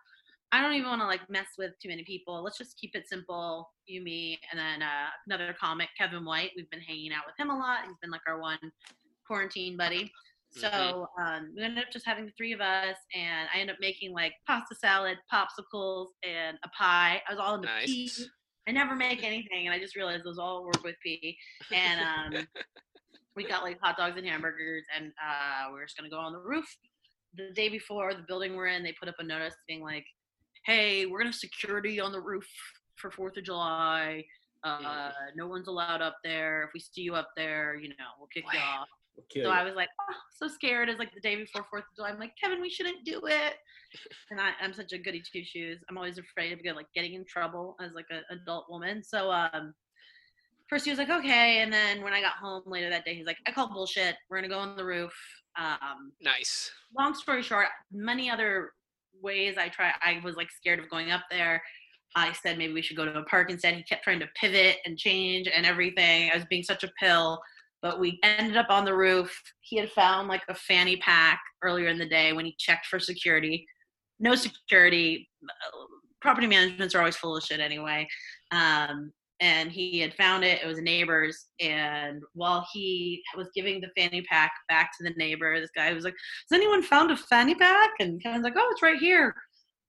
I 0.52 0.61
don't 0.61 0.73
even 0.73 0.88
want 0.88 1.02
to 1.02 1.07
like 1.07 1.30
mess 1.30 1.48
with 1.57 1.72
too 1.81 1.89
many 1.89 2.03
people. 2.06 2.41
Let's 2.41 2.57
just 2.57 2.80
keep 2.80 2.95
it 2.95 3.07
simple. 3.10 3.69
You, 3.85 4.02
me, 4.02 4.39
and 4.52 4.60
then 4.60 4.81
uh, 4.81 5.07
another 5.27 5.56
comic, 5.60 5.89
Kevin 5.98 6.23
White. 6.26 6.52
We've 6.56 6.69
been 6.69 6.81
hanging 6.81 7.11
out 7.11 7.23
with 7.26 7.35
him 7.38 7.49
a 7.49 7.57
lot. 7.57 7.80
He's 7.85 7.98
been 8.02 8.11
like 8.11 8.22
our 8.27 8.39
one 8.39 8.60
quarantine 9.26 9.76
buddy. 9.77 10.11
So 10.49 10.69
Mhm. 10.69 11.07
um, 11.22 11.53
we 11.56 11.64
ended 11.64 11.84
up 11.84 11.91
just 11.91 12.06
having 12.06 12.26
the 12.26 12.31
three 12.38 12.53
of 12.53 12.61
us, 12.61 12.95
and 13.14 13.49
I 13.53 13.60
ended 13.60 13.76
up 13.76 13.81
making 13.81 14.14
like 14.14 14.34
pasta 14.48 14.76
salad, 14.76 15.18
popsicles, 15.31 16.07
and 16.23 16.57
a 16.64 16.69
pie. 16.69 17.22
I 17.27 17.34
was 17.34 17.39
all 17.39 17.56
into 17.56 17.68
nice. 17.68 18.26
I 18.68 18.72
never 18.72 18.95
make 18.95 19.23
anything, 19.23 19.65
and 19.65 19.73
I 19.73 19.80
just 19.80 19.95
realized 19.95 20.26
those 20.26 20.38
all 20.38 20.65
work 20.65 20.84
with 20.84 20.95
pea. 21.02 21.38
And 21.73 22.35
um, 22.35 22.48
we 23.35 23.45
got 23.45 23.64
like 23.64 23.80
hot 23.81 23.98
dogs 23.98 24.18
and 24.18 24.26
hamburgers, 24.26 24.84
and 24.95 25.07
uh, 25.07 25.69
we 25.72 25.80
were 25.80 25.85
just 25.85 25.98
gonna 25.98 26.10
go 26.10 26.18
on 26.19 26.34
the 26.34 26.39
roof. 26.39 26.65
The 27.35 27.52
day 27.53 27.69
before, 27.69 28.14
the 28.14 28.26
building 28.27 28.56
we're 28.56 28.68
in, 28.68 28.84
they 28.84 28.94
put 28.94 29.07
up 29.07 29.15
a 29.19 29.23
notice 29.23 29.53
being 29.68 29.81
like, 29.81 30.06
"Hey, 30.65 31.06
we're 31.06 31.19
gonna 31.19 31.30
have 31.30 31.35
security 31.35 31.99
on 32.02 32.11
the 32.11 32.19
roof 32.19 32.48
for 32.98 33.10
Fourth 33.10 33.38
of 33.38 33.45
July. 33.45 34.26
Uh, 34.64 35.11
no 35.35 35.48
one's 35.48 35.68
allowed 35.68 36.02
up 36.02 36.18
there. 36.23 36.64
If 36.64 36.72
we 36.73 36.81
see 36.81 37.02
you 37.02 37.15
up 37.15 37.30
there, 37.38 37.76
you 37.76 37.89
know, 37.89 37.95
we'll 38.19 38.27
kick 38.27 38.44
you 38.52 38.60
off." 38.60 38.88
Kill 39.30 39.45
So. 39.45 39.49
I 39.52 39.64
was 39.64 39.76
like, 39.76 39.89
oh, 40.02 40.15
so 40.35 40.48
scared. 40.48 40.89
It's 40.89 40.99
like 40.99 41.14
the 41.14 41.22
day 41.22 41.35
before 41.35 41.65
Fourth 41.69 41.84
of 41.84 41.95
July. 41.95 42.10
I'm 42.10 42.19
like, 42.19 42.34
Kevin, 42.41 42.61
we 42.61 42.69
shouldn't 42.69 43.06
do 43.06 43.22
it. 43.26 43.53
And 44.31 44.39
I, 44.39 44.52
I'm 44.61 44.73
such 44.73 44.94
a 44.94 44.98
goody 44.98 45.22
two 45.22 45.44
shoes. 45.44 45.80
I'm 45.89 45.98
always 45.98 46.18
afraid 46.18 46.53
of 46.53 46.76
like 46.76 46.88
getting 46.94 47.14
in 47.14 47.26
trouble 47.26 47.76
as 47.81 47.94
like 47.94 48.07
an 48.10 48.22
adult 48.30 48.65
woman. 48.69 49.03
So 49.03 49.31
um, 49.31 49.73
first 50.69 50.85
he 50.85 50.91
was 50.91 50.99
like, 50.99 51.10
okay, 51.10 51.60
and 51.60 51.72
then 51.72 52.03
when 52.03 52.14
I 52.14 52.22
got 52.22 52.34
home 52.34 52.64
later 52.65 52.89
that 52.89 53.06
day, 53.06 53.15
he's 53.15 53.26
like, 53.26 53.38
I 53.48 53.52
call 53.52 53.68
bullshit. 53.68 54.15
We're 54.30 54.38
gonna 54.38 54.49
go 54.49 54.60
on 54.60 54.76
the 54.76 54.85
roof. 54.85 55.14
Um, 55.57 56.11
nice. 56.22 56.69
long 56.95 57.15
story 57.15 57.41
short, 57.41 57.68
many 57.91 58.30
other 58.30 58.72
ways 59.22 59.56
I 59.57 59.69
try. 59.69 59.91
I 60.02 60.22
was 60.23 60.35
like 60.35 60.52
scared 60.52 60.80
of 60.80 60.89
going 60.89 61.11
up 61.11 61.23
there. 61.31 61.61
I 62.15 62.34
said 62.34 62.57
maybe 62.57 62.73
we 62.73 62.81
should 62.81 62.98
go 62.98 63.06
to 63.06 63.18
a 63.18 63.23
park 63.23 63.49
instead. 63.49 63.76
He 63.76 63.84
kept 63.84 64.03
trying 64.03 64.19
to 64.19 64.27
pivot 64.39 64.77
and 64.85 64.98
change 64.98 65.48
and 65.48 65.65
everything. 65.65 66.30
I 66.31 66.35
was 66.35 66.45
being 66.45 66.64
such 66.64 66.84
a 66.84 66.91
pill, 66.99 67.39
but 67.81 67.99
we 67.99 68.19
ended 68.23 68.57
up 68.57 68.67
on 68.69 68.85
the 68.85 68.95
roof. 68.95 69.39
He 69.61 69.77
had 69.77 69.91
found 69.91 70.27
like 70.27 70.43
a 70.49 70.55
fanny 70.55 70.97
pack 70.97 71.39
earlier 71.63 71.87
in 71.89 71.97
the 71.97 72.09
day 72.09 72.33
when 72.33 72.45
he 72.45 72.55
checked 72.57 72.87
for 72.87 72.99
security. 72.99 73.65
No 74.19 74.35
security. 74.35 75.29
Property 76.21 76.47
managements 76.47 76.95
are 76.95 76.99
always 76.99 77.15
full 77.15 77.37
of 77.37 77.43
shit 77.43 77.59
anyway. 77.59 78.07
Um, 78.51 79.11
and 79.39 79.71
he 79.71 79.99
had 79.99 80.15
found 80.15 80.43
it. 80.43 80.63
It 80.63 80.67
was 80.67 80.79
a 80.79 80.83
neighbor's. 80.83 81.47
And 81.59 82.23
while 82.33 82.67
he 82.73 83.21
was 83.35 83.49
giving 83.55 83.79
the 83.79 83.91
fanny 83.95 84.23
pack 84.23 84.51
back 84.67 84.91
to 84.97 85.03
the 85.03 85.13
neighbor, 85.15 85.59
this 85.59 85.69
guy 85.75 85.93
was 85.93 86.03
like, 86.03 86.15
has 86.49 86.55
anyone 86.55 86.81
found 86.81 87.11
a 87.11 87.17
fanny 87.17 87.53
pack? 87.53 87.91
And 87.99 88.21
Kevin's 88.21 88.43
like, 88.43 88.55
oh, 88.57 88.69
it's 88.71 88.81
right 88.81 88.97
here. 88.97 89.35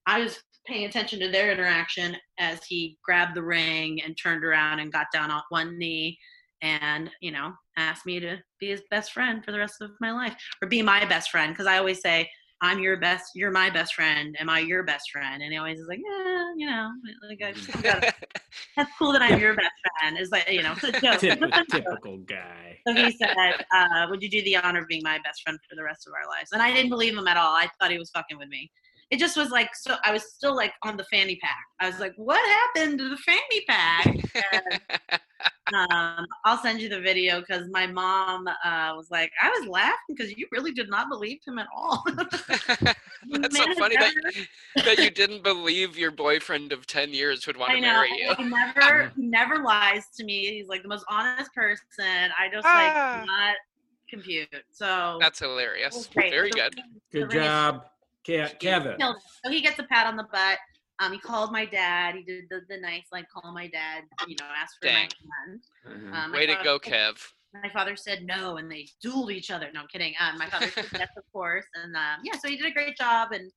I 0.06 0.20
was 0.20 0.43
paying 0.66 0.85
attention 0.85 1.19
to 1.20 1.31
their 1.31 1.51
interaction 1.51 2.16
as 2.39 2.62
he 2.65 2.98
grabbed 3.02 3.35
the 3.35 3.43
ring 3.43 4.02
and 4.02 4.16
turned 4.23 4.44
around 4.44 4.81
and 4.81 4.93
got 4.93 5.06
down 5.12 5.31
on 5.31 5.43
one 5.48 5.78
knee 5.78 6.19
and, 6.62 7.10
you 7.20 7.30
know, 7.30 7.52
asked 7.76 8.06
me 8.06 8.20
to 8.20 8.39
be 8.60 8.68
his 8.68 8.82
best 8.90 9.12
friend 9.12 9.44
for 9.44 9.52
the 9.52 9.59
rest 9.59 9.80
of 9.80 9.90
my 10.01 10.12
life 10.12 10.35
or 10.62 10.68
be 10.68 10.82
my 10.82 11.05
best 11.05 11.30
friend. 11.30 11.56
Cause 11.56 11.66
I 11.66 11.78
always 11.78 12.01
say, 12.01 12.28
I'm 12.60 12.80
your 12.80 12.97
best, 12.97 13.32
you're 13.36 13.52
my 13.52 13.70
best 13.70 13.94
friend. 13.94 14.36
Am 14.40 14.51
I 14.51 14.59
your 14.60 14.82
best 14.82 15.10
friend? 15.12 15.43
And 15.43 15.52
he 15.52 15.59
always 15.59 15.78
is 15.78 15.86
like, 15.86 16.01
yeah, 16.05 16.52
you 16.56 16.66
know, 16.66 16.90
like 17.28 17.40
I 17.43 17.52
just 17.52 17.70
gotta, 17.82 18.12
that's 18.76 18.90
cool 18.98 19.12
that 19.12 19.22
I'm 19.22 19.39
your 19.39 19.55
best 19.55 19.70
friend. 20.01 20.18
Is 20.18 20.30
like, 20.30 20.51
you 20.51 20.62
know, 20.62 20.72
it's 20.72 20.85
a 20.85 20.93
joke. 21.01 21.20
Typical, 21.20 21.64
typical 21.70 22.18
guy. 22.18 22.78
So 22.86 22.94
he 22.94 23.12
said, 23.12 23.36
uh, 23.72 24.06
"Would 24.09 24.22
you 24.22 24.30
do 24.30 24.43
the 24.43 24.56
honor 24.56 24.80
of 24.80 24.89
being 24.89 25.02
my 25.05 25.18
best 25.22 25.43
friend 25.43 25.59
for 25.68 25.76
the 25.76 25.85
rest 25.85 26.06
of 26.09 26.14
our 26.14 26.28
lives?" 26.28 26.51
And 26.52 26.60
I 26.60 26.72
didn't 26.72 26.90
believe 26.90 27.16
him 27.16 27.28
at 27.28 27.36
all. 27.36 27.55
I 27.55 27.68
thought 27.78 27.93
he 27.93 27.98
was 27.98 28.10
fucking 28.10 28.39
with 28.39 28.48
me. 28.48 28.70
It 29.10 29.18
just 29.18 29.36
was 29.36 29.51
like 29.51 29.74
so. 29.74 29.97
I 30.05 30.12
was 30.12 30.32
still 30.35 30.55
like 30.55 30.72
on 30.82 30.97
the 30.97 31.05
fanny 31.05 31.36
pack. 31.43 31.64
I 31.80 31.86
was 31.89 31.98
like, 31.98 32.12
"What 32.16 32.40
happened 32.47 32.98
to 32.98 33.09
the 33.09 33.16
fanny 33.16 33.64
pack?" 33.66 34.06
And, 35.70 35.93
um, 35.93 36.26
I'll 36.44 36.59
send 36.59 36.80
you 36.80 36.89
the 36.89 37.01
video 37.01 37.40
because 37.40 37.68
my 37.70 37.86
mom 37.86 38.47
uh, 38.48 38.93
was 38.97 39.09
like, 39.10 39.30
"I 39.43 39.48
was 39.51 39.66
laughing 39.68 40.14
because 40.14 40.30
you 40.36 40.47
really 40.52 40.72
did 40.72 40.90
not 40.90 41.09
believe 41.09 41.39
him 41.47 41.59
at 41.59 41.66
all." 41.74 42.05
That's 43.30 43.56
so 43.56 43.66
Man, 43.66 43.76
funny 43.76 43.97
that, 43.97 44.12
never- 44.22 44.85
that 44.86 44.98
you 44.98 45.10
didn't 45.10 45.43
believe 45.43 45.97
your 45.98 46.10
boyfriend 46.10 46.72
of 46.72 46.86
10 46.86 47.12
years 47.12 47.47
would 47.47 47.56
want 47.56 47.72
to 47.72 47.80
marry 47.80 48.10
you. 48.16 48.35
He 48.36 48.44
never, 48.44 49.12
he 49.16 49.22
never 49.26 49.62
lies 49.62 50.05
to 50.16 50.24
me. 50.24 50.47
He's 50.59 50.68
like 50.68 50.82
the 50.82 50.89
most 50.89 51.05
honest 51.10 51.52
person. 51.55 51.80
I 52.39 52.48
just 52.52 52.66
Ah. 52.66 53.16
like 53.18 53.26
not 53.26 53.55
compute. 54.09 54.48
So 54.70 55.18
That's 55.20 55.39
hilarious. 55.39 56.09
Very 56.14 56.51
The 56.51 56.56
good. 56.56 56.74
Good 57.12 57.22
the 57.22 57.26
ring 57.28 57.39
is- 57.39 57.44
job, 57.44 57.85
Ke- 58.29 58.59
Kevin. 58.59 58.97
killed. 58.99 59.17
So 59.45 59.51
he 59.51 59.61
gets 59.61 59.79
a 59.79 59.85
pat 59.85 60.07
on 60.07 60.17
the 60.17 60.27
butt. 60.31 60.59
Um, 61.01 61.13
he 61.13 61.19
called 61.19 61.53
my 61.53 61.65
dad. 61.65 62.17
He 62.17 62.23
did 62.23 62.45
the, 62.51 62.61
the 62.69 62.77
nice 62.81 63.05
like 63.13 63.27
call 63.31 63.53
my 63.53 63.69
dad. 63.69 64.03
You 64.27 64.37
know, 64.41 64.47
ask 64.57 64.75
for 64.81 64.89
Dang. 64.89 65.09
my 65.87 65.93
hand. 65.93 66.15
Um, 66.25 66.31
my 66.33 66.39
Way 66.39 66.47
to 66.47 66.53
father- 66.55 66.65
go, 66.65 66.79
Kev. 66.79 67.25
My 67.63 67.71
father 67.71 67.97
said 67.97 68.25
no, 68.25 68.59
and 68.59 68.71
they 68.71 68.87
dueled 69.03 69.33
each 69.33 69.51
other. 69.51 69.71
No, 69.73 69.81
I'm 69.81 69.87
kidding. 69.89 70.13
Um, 70.21 70.37
my 70.39 70.47
father 70.51 70.69
said 70.71 70.85
yes, 70.93 71.09
of 71.17 71.25
course, 71.33 71.65
and 71.83 71.97
um, 71.97 72.19
yeah, 72.23 72.35
so 72.39 72.47
he 72.47 72.57
did 72.59 72.67
a 72.67 72.71
great 72.73 72.95
job, 72.97 73.33
and 73.33 73.51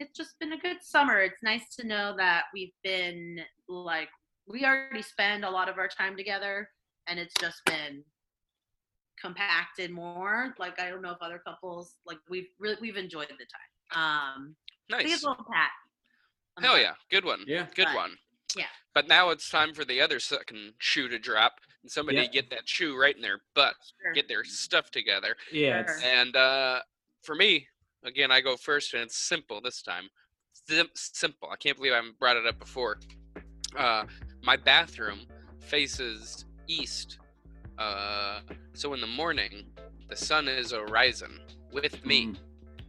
it's 0.00 0.16
just 0.16 0.36
been 0.40 0.54
a 0.54 0.58
good 0.58 0.78
summer. 0.82 1.20
It's 1.20 1.40
nice 1.42 1.72
to 1.76 1.86
know 1.86 2.14
that 2.16 2.44
we've 2.52 2.72
been 2.82 3.38
like 3.68 4.08
we 4.48 4.64
already 4.64 5.02
spend 5.02 5.44
a 5.44 5.50
lot 5.50 5.68
of 5.68 5.78
our 5.78 5.86
time 5.86 6.16
together, 6.16 6.68
and 7.06 7.20
it's 7.20 7.34
just 7.40 7.64
been 7.66 8.02
compacted 9.20 9.90
more. 9.92 10.54
Like 10.58 10.80
I 10.80 10.90
don't 10.90 11.02
know 11.02 11.12
if 11.12 11.18
other 11.20 11.40
couples 11.46 11.94
like 12.06 12.18
we've 12.28 12.48
really 12.58 12.76
we've 12.80 12.96
enjoyed 12.96 13.28
the 13.28 13.36
time. 13.36 13.71
Um, 13.94 14.56
Nice. 14.90 15.06
gets 15.06 15.24
a 15.24 15.28
little 15.30 15.44
pat. 15.44 15.70
on 16.56 16.62
the 16.62 16.68
Hell 16.68 16.78
yeah. 16.78 16.94
Good 17.10 17.24
one. 17.24 17.44
Yeah. 17.46 17.66
Good 17.74 17.86
But, 17.86 17.94
one. 17.94 18.18
yeah. 18.56 18.66
But 18.94 19.08
now 19.08 19.30
it's 19.30 19.48
time 19.48 19.72
for 19.74 19.84
the 19.84 20.00
other 20.00 20.20
second 20.20 20.74
shoe 20.78 21.08
to 21.08 21.18
drop 21.18 21.60
and 21.82 21.90
somebody 21.90 22.18
Yep. 22.18 22.32
get 22.32 22.50
that 22.50 22.68
shoe 22.68 22.96
right 22.96 23.16
in 23.16 23.22
their 23.22 23.40
butt, 23.54 23.74
Sure. 24.02 24.12
get 24.12 24.28
their 24.28 24.44
stuff 24.44 24.90
together. 24.90 25.36
Yeah. 25.50 25.84
Sure. 25.86 26.00
And 26.04 26.36
uh, 26.36 26.82
for 27.22 27.34
me, 27.34 27.68
again, 28.04 28.30
I 28.30 28.40
go 28.42 28.56
first, 28.56 28.92
and 28.94 29.02
it's 29.02 29.16
simple 29.16 29.60
this 29.62 29.80
time. 29.82 30.10
Sim- 30.68 30.90
simple. 30.94 31.48
I 31.50 31.56
can't 31.56 31.76
believe 31.76 31.92
I 31.92 31.96
haven't 31.96 32.18
brought 32.18 32.36
it 32.36 32.46
up 32.46 32.58
before. 32.58 32.98
Uh, 33.76 34.04
my 34.42 34.56
bathroom 34.56 35.20
faces 35.60 36.44
east. 36.68 37.18
Uh, 37.78 38.40
so 38.74 38.92
in 38.92 39.00
the 39.00 39.06
morning, 39.06 39.64
the 40.08 40.16
sun 40.16 40.46
is 40.48 40.72
horizon 40.72 41.40
with 41.72 42.04
me, 42.04 42.26
Mm. 42.26 42.38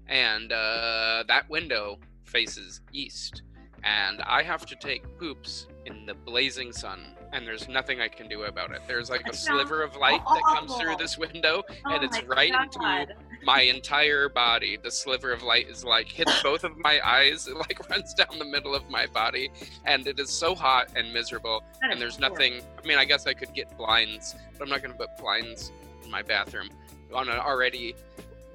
And 0.07 0.51
uh, 0.51 1.23
that 1.27 1.49
window 1.49 1.97
faces 2.23 2.81
east. 2.91 3.43
And 3.83 4.21
I 4.21 4.43
have 4.43 4.65
to 4.67 4.75
take 4.75 5.03
poops 5.17 5.67
in 5.85 6.05
the 6.05 6.13
blazing 6.13 6.71
sun, 6.71 7.15
and 7.33 7.45
there's 7.45 7.67
nothing 7.67 7.99
I 7.99 8.07
can 8.07 8.29
do 8.29 8.43
about 8.43 8.71
it. 8.71 8.81
There's 8.87 9.09
like 9.09 9.27
a 9.27 9.35
sliver 9.35 9.83
of 9.83 9.97
light 9.97 10.21
that 10.25 10.41
comes 10.43 10.73
through 10.75 10.95
this 10.95 11.17
window, 11.17 11.63
and 11.85 12.01
Oh 12.01 12.05
it's 12.05 12.21
my 12.21 12.35
right 12.35 12.53
into 12.53 13.07
my 13.43 13.61
entire 13.61 14.29
body. 14.29 14.77
The 14.81 14.89
sliver 14.89 15.33
of 15.33 15.43
light 15.43 15.67
is 15.67 15.83
like 15.83 16.07
hits 16.07 16.41
both 16.41 16.63
of 16.63 16.77
my 16.77 17.01
eyes. 17.05 17.47
It 17.53 17.57
like 17.57 17.89
runs 17.89 18.13
down 18.13 18.39
the 18.39 18.45
middle 18.45 18.73
of 18.73 18.89
my 18.89 19.05
body, 19.07 19.51
and 19.85 20.07
it 20.07 20.17
is 20.17 20.29
so 20.29 20.55
hot 20.55 20.89
and 20.95 21.13
miserable. 21.13 21.61
And 21.81 21.99
there's 21.99 22.19
nothing. 22.19 22.61
I 22.81 22.87
mean, 22.87 22.97
I 22.97 23.05
guess 23.05 23.27
I 23.27 23.33
could 23.33 23.53
get 23.53 23.77
blinds, 23.77 24.35
but 24.53 24.63
I'm 24.63 24.69
not 24.69 24.81
going 24.81 24.93
to 24.93 24.97
put 24.97 25.17
blinds 25.17 25.71
in 26.03 26.09
my 26.09 26.21
bathroom 26.21 26.69
on 27.13 27.27
an 27.27 27.37
already 27.37 27.95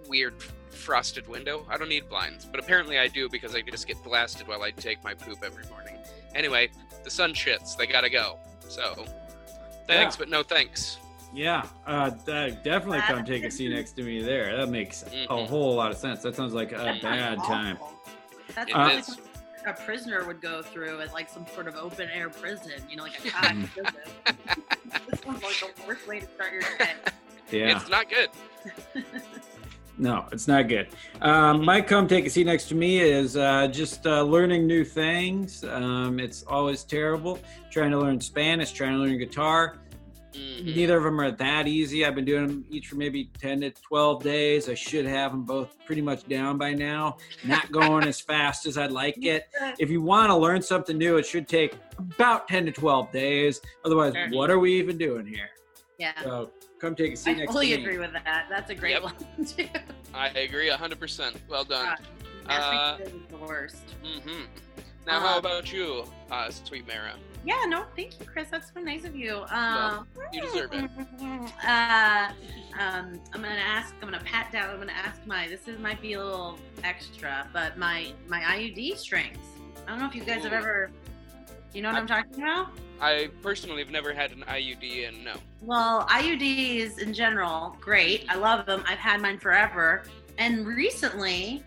weird 0.08 0.34
frosted 0.78 1.26
window. 1.28 1.66
I 1.68 1.76
don't 1.76 1.88
need 1.88 2.08
blinds, 2.08 2.44
but 2.44 2.60
apparently 2.60 2.98
I 2.98 3.08
do 3.08 3.28
because 3.28 3.54
I 3.54 3.60
just 3.62 3.86
get 3.86 4.02
blasted 4.02 4.46
while 4.48 4.62
I 4.62 4.70
take 4.70 5.02
my 5.04 5.14
poop 5.14 5.38
every 5.44 5.64
morning. 5.70 5.96
Anyway, 6.34 6.70
the 7.04 7.10
sun 7.10 7.32
shits. 7.34 7.76
They 7.76 7.86
gotta 7.86 8.08
go. 8.10 8.38
So, 8.68 9.04
thanks, 9.86 10.14
Yeah. 10.16 10.18
but 10.18 10.28
no 10.28 10.42
thanks. 10.42 10.98
Yeah, 11.34 11.66
uh, 11.86 12.10
definitely 12.10 13.00
come 13.00 13.24
take 13.24 13.44
a 13.44 13.50
seat 13.50 13.68
next 13.70 13.92
to 13.92 14.02
me 14.02 14.22
there. 14.22 14.56
That 14.56 14.68
makes 14.70 15.02
a 15.02 15.06
Mhm. 15.06 15.46
whole 15.48 15.74
lot 15.74 15.90
of 15.90 15.98
sense. 15.98 16.22
That 16.22 16.34
sounds 16.34 16.54
like 16.54 16.72
a 16.72 16.76
That 16.76 16.84
sounds 16.86 17.02
bad 17.02 17.38
time. 17.44 17.78
That's 18.54 18.70
It 18.70 18.72
probably 18.72 19.02
a 19.66 19.72
prisoner 19.74 20.24
would 20.26 20.40
go 20.40 20.62
through 20.62 21.00
at 21.02 21.12
like 21.12 21.28
some 21.28 21.46
sort 21.54 21.68
of 21.68 21.76
open 21.76 22.08
air 22.08 22.30
prison, 22.30 22.72
you 22.88 22.96
know, 22.96 23.02
like 23.02 23.22
a 23.24 23.30
cottage 23.30 23.70
prison. 23.74 23.94
this 25.10 25.20
sounds 25.20 25.42
like 25.42 25.76
the 25.76 25.82
worst 25.86 26.06
way 26.06 26.20
to 26.20 26.26
start 26.34 26.52
your 26.52 26.62
day. 26.78 26.92
Yeah. 27.50 27.76
It's 27.76 27.88
not 27.90 28.08
good. 28.08 28.30
No, 29.98 30.26
it's 30.30 30.46
not 30.46 30.68
good. 30.68 30.88
Um, 31.22 31.64
my 31.64 31.80
come 31.80 32.06
take 32.06 32.24
a 32.26 32.30
seat 32.30 32.46
next 32.46 32.68
to 32.68 32.74
me 32.74 33.00
is 33.00 33.36
uh, 33.36 33.66
just 33.66 34.06
uh, 34.06 34.22
learning 34.22 34.66
new 34.66 34.84
things. 34.84 35.64
Um, 35.64 36.20
it's 36.20 36.44
always 36.44 36.84
terrible. 36.84 37.40
Trying 37.70 37.90
to 37.90 37.98
learn 37.98 38.20
Spanish, 38.20 38.70
trying 38.72 38.92
to 38.92 38.98
learn 38.98 39.18
guitar. 39.18 39.78
Mhm. 40.34 40.76
Neither 40.76 40.98
of 40.98 41.02
them 41.04 41.20
are 41.20 41.32
that 41.32 41.66
easy. 41.66 42.04
I've 42.04 42.14
been 42.14 42.24
doing 42.26 42.46
them 42.46 42.64
each 42.70 42.86
for 42.86 42.94
maybe 42.96 43.30
10 43.40 43.62
to 43.62 43.70
12 43.70 44.22
days. 44.22 44.68
I 44.68 44.74
should 44.74 45.04
have 45.06 45.32
them 45.32 45.42
both 45.42 45.74
pretty 45.84 46.02
much 46.02 46.28
down 46.28 46.58
by 46.58 46.74
now. 46.74 47.16
Not 47.44 47.72
going 47.72 48.04
as 48.06 48.20
fast 48.32 48.66
as 48.66 48.78
I'd 48.78 48.92
like 48.92 49.24
it. 49.24 49.48
If 49.80 49.90
you 49.90 50.00
want 50.00 50.28
to 50.30 50.36
learn 50.36 50.62
something 50.62 50.96
new, 50.96 51.16
it 51.16 51.26
should 51.26 51.48
take 51.48 51.74
about 51.98 52.46
10 52.46 52.66
to 52.66 52.72
12 52.72 53.10
days. 53.10 53.60
Otherwise, 53.84 54.12
Sure. 54.14 54.28
what 54.38 54.48
are 54.50 54.60
we 54.60 54.74
even 54.78 54.96
doing 54.96 55.26
here? 55.26 55.48
Yeah. 55.98 56.12
So 56.22 56.50
come 56.80 56.94
take 56.94 57.12
a 57.14 57.16
seat 57.16 57.30
I 57.32 57.34
next 57.34 57.52
fully 57.52 57.70
to 57.70 57.76
me. 57.78 57.82
agree 57.84 57.98
with 57.98 58.12
that. 58.12 58.46
That's 58.48 58.70
a 58.70 58.74
great 58.74 58.92
Yep. 58.92 59.02
one 59.02 59.14
too. 59.46 59.68
I 60.14 60.28
agree 60.30 60.70
100%. 60.70 61.34
Well 61.48 61.64
done. 61.64 61.88
Uh, 61.88 61.96
Uh, 62.50 62.96
Master 62.98 63.02
is 63.04 63.12
the 63.28 63.36
worst. 63.36 63.94
hmm 64.02 64.42
Now, 65.06 65.20
how 65.20 65.32
Um, 65.34 65.38
about 65.38 65.70
you, 65.72 66.04
uh, 66.30 66.50
sweet 66.50 66.86
Mara? 66.86 67.14
Yeah, 67.44 67.64
no, 67.66 67.84
thank 67.96 68.18
you, 68.18 68.26
Chris. 68.26 68.48
That's 68.50 68.72
so 68.74 68.80
nice 68.80 69.04
of 69.04 69.14
you. 69.14 69.44
Um, 69.50 70.06
you 70.32 70.40
deserve 70.42 70.72
it. 70.72 70.90
Uh, 71.64 72.32
um, 72.78 73.20
I'm 73.32 73.42
gonna 73.42 73.48
ask. 73.56 73.94
I'm 74.02 74.10
gonna 74.10 74.22
pat 74.24 74.50
down. 74.52 74.70
I'm 74.70 74.78
gonna 74.78 74.92
ask 74.92 75.24
my. 75.26 75.46
This 75.48 75.66
is 75.68 75.78
might 75.78 76.00
be 76.02 76.12
a 76.14 76.22
little 76.24 76.58
extra, 76.84 77.46
but 77.52 77.76
my 77.78 78.12
my 78.28 78.40
IUD 78.40 78.96
strings. 78.98 79.38
I 79.86 79.90
don't 79.90 80.00
know 80.00 80.06
if 80.06 80.14
you 80.14 80.22
guys 80.24 80.42
have 80.44 80.52
ever. 80.52 80.90
You 81.72 81.82
know 81.82 81.88
what 81.88 81.96
I- 81.96 82.00
I'm 82.00 82.06
talking 82.06 82.42
about? 82.42 82.68
I 83.00 83.30
personally 83.42 83.80
have 83.82 83.90
never 83.90 84.12
had 84.12 84.32
an 84.32 84.44
IUD, 84.48 85.08
and 85.08 85.24
no. 85.24 85.34
Well, 85.62 86.06
IUDs 86.08 86.98
in 86.98 87.14
general, 87.14 87.76
great. 87.80 88.24
I 88.28 88.34
love 88.36 88.66
them. 88.66 88.82
I've 88.86 88.98
had 88.98 89.20
mine 89.20 89.38
forever. 89.38 90.02
And 90.38 90.66
recently, 90.66 91.62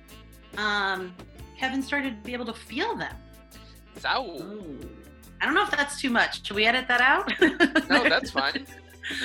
um, 0.58 1.14
Kevin 1.58 1.82
started 1.84 2.18
to 2.22 2.26
be 2.26 2.34
able 2.34 2.46
to 2.46 2.54
feel 2.54 2.96
them. 2.96 3.16
So, 4.00 4.10
Oh. 4.10 4.76
I 5.42 5.46
don't 5.46 5.56
know 5.56 5.64
if 5.64 5.72
that's 5.72 6.00
too 6.00 6.10
much. 6.10 6.46
Should 6.46 6.56
we 6.56 6.66
edit 6.66 6.88
that 6.88 7.02
out? 7.02 7.32
no, 7.90 8.04
that's 8.08 8.30
fine. 8.32 8.54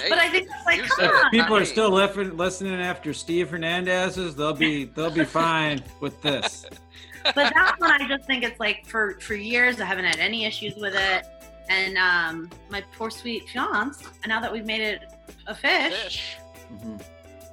Hey, 0.00 0.08
But 0.08 0.18
I 0.18 0.28
think 0.30 0.48
it's 0.50 0.64
like, 0.66 0.78
come 0.80 0.88
said 0.96 1.10
it. 1.10 1.14
on. 1.14 1.30
People 1.30 1.56
are 1.56 1.64
still 1.66 1.90
lif- 1.90 2.16
listening 2.16 2.74
after 2.80 3.12
Steve 3.12 3.50
Hernandez's. 3.50 4.34
They'll 4.34 4.54
be 4.54 4.84
they'll 4.86 5.10
be 5.10 5.24
fine 5.26 5.82
with 6.00 6.20
this. 6.22 6.64
but 7.24 7.34
that 7.52 7.74
one 7.78 7.90
I 7.90 8.08
just 8.08 8.26
think 8.26 8.44
it's 8.44 8.58
like 8.58 8.86
for 8.86 9.18
for 9.20 9.34
years 9.34 9.78
I 9.80 9.84
haven't 9.84 10.06
had 10.06 10.18
any 10.18 10.46
issues 10.46 10.74
with 10.76 10.94
it. 10.96 11.26
And 11.68 11.96
um 11.98 12.50
my 12.70 12.80
poor 12.96 13.10
sweet 13.10 13.48
fiance, 13.48 14.04
and 14.22 14.30
now 14.30 14.40
that 14.40 14.52
we've 14.52 14.66
made 14.66 14.80
it 14.80 15.02
a 15.46 15.54
fish, 15.54 15.92
fish. 16.04 16.36
Mhm. 16.72 17.02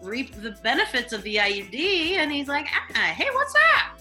reap 0.01 0.35
the 0.41 0.51
benefits 0.63 1.13
of 1.13 1.21
the 1.23 1.35
IUD 1.37 2.17
and 2.17 2.31
he's 2.31 2.47
like, 2.47 2.67
ah, 2.95 2.97
hey, 2.99 3.27
what's 3.33 3.53
that? 3.53 3.93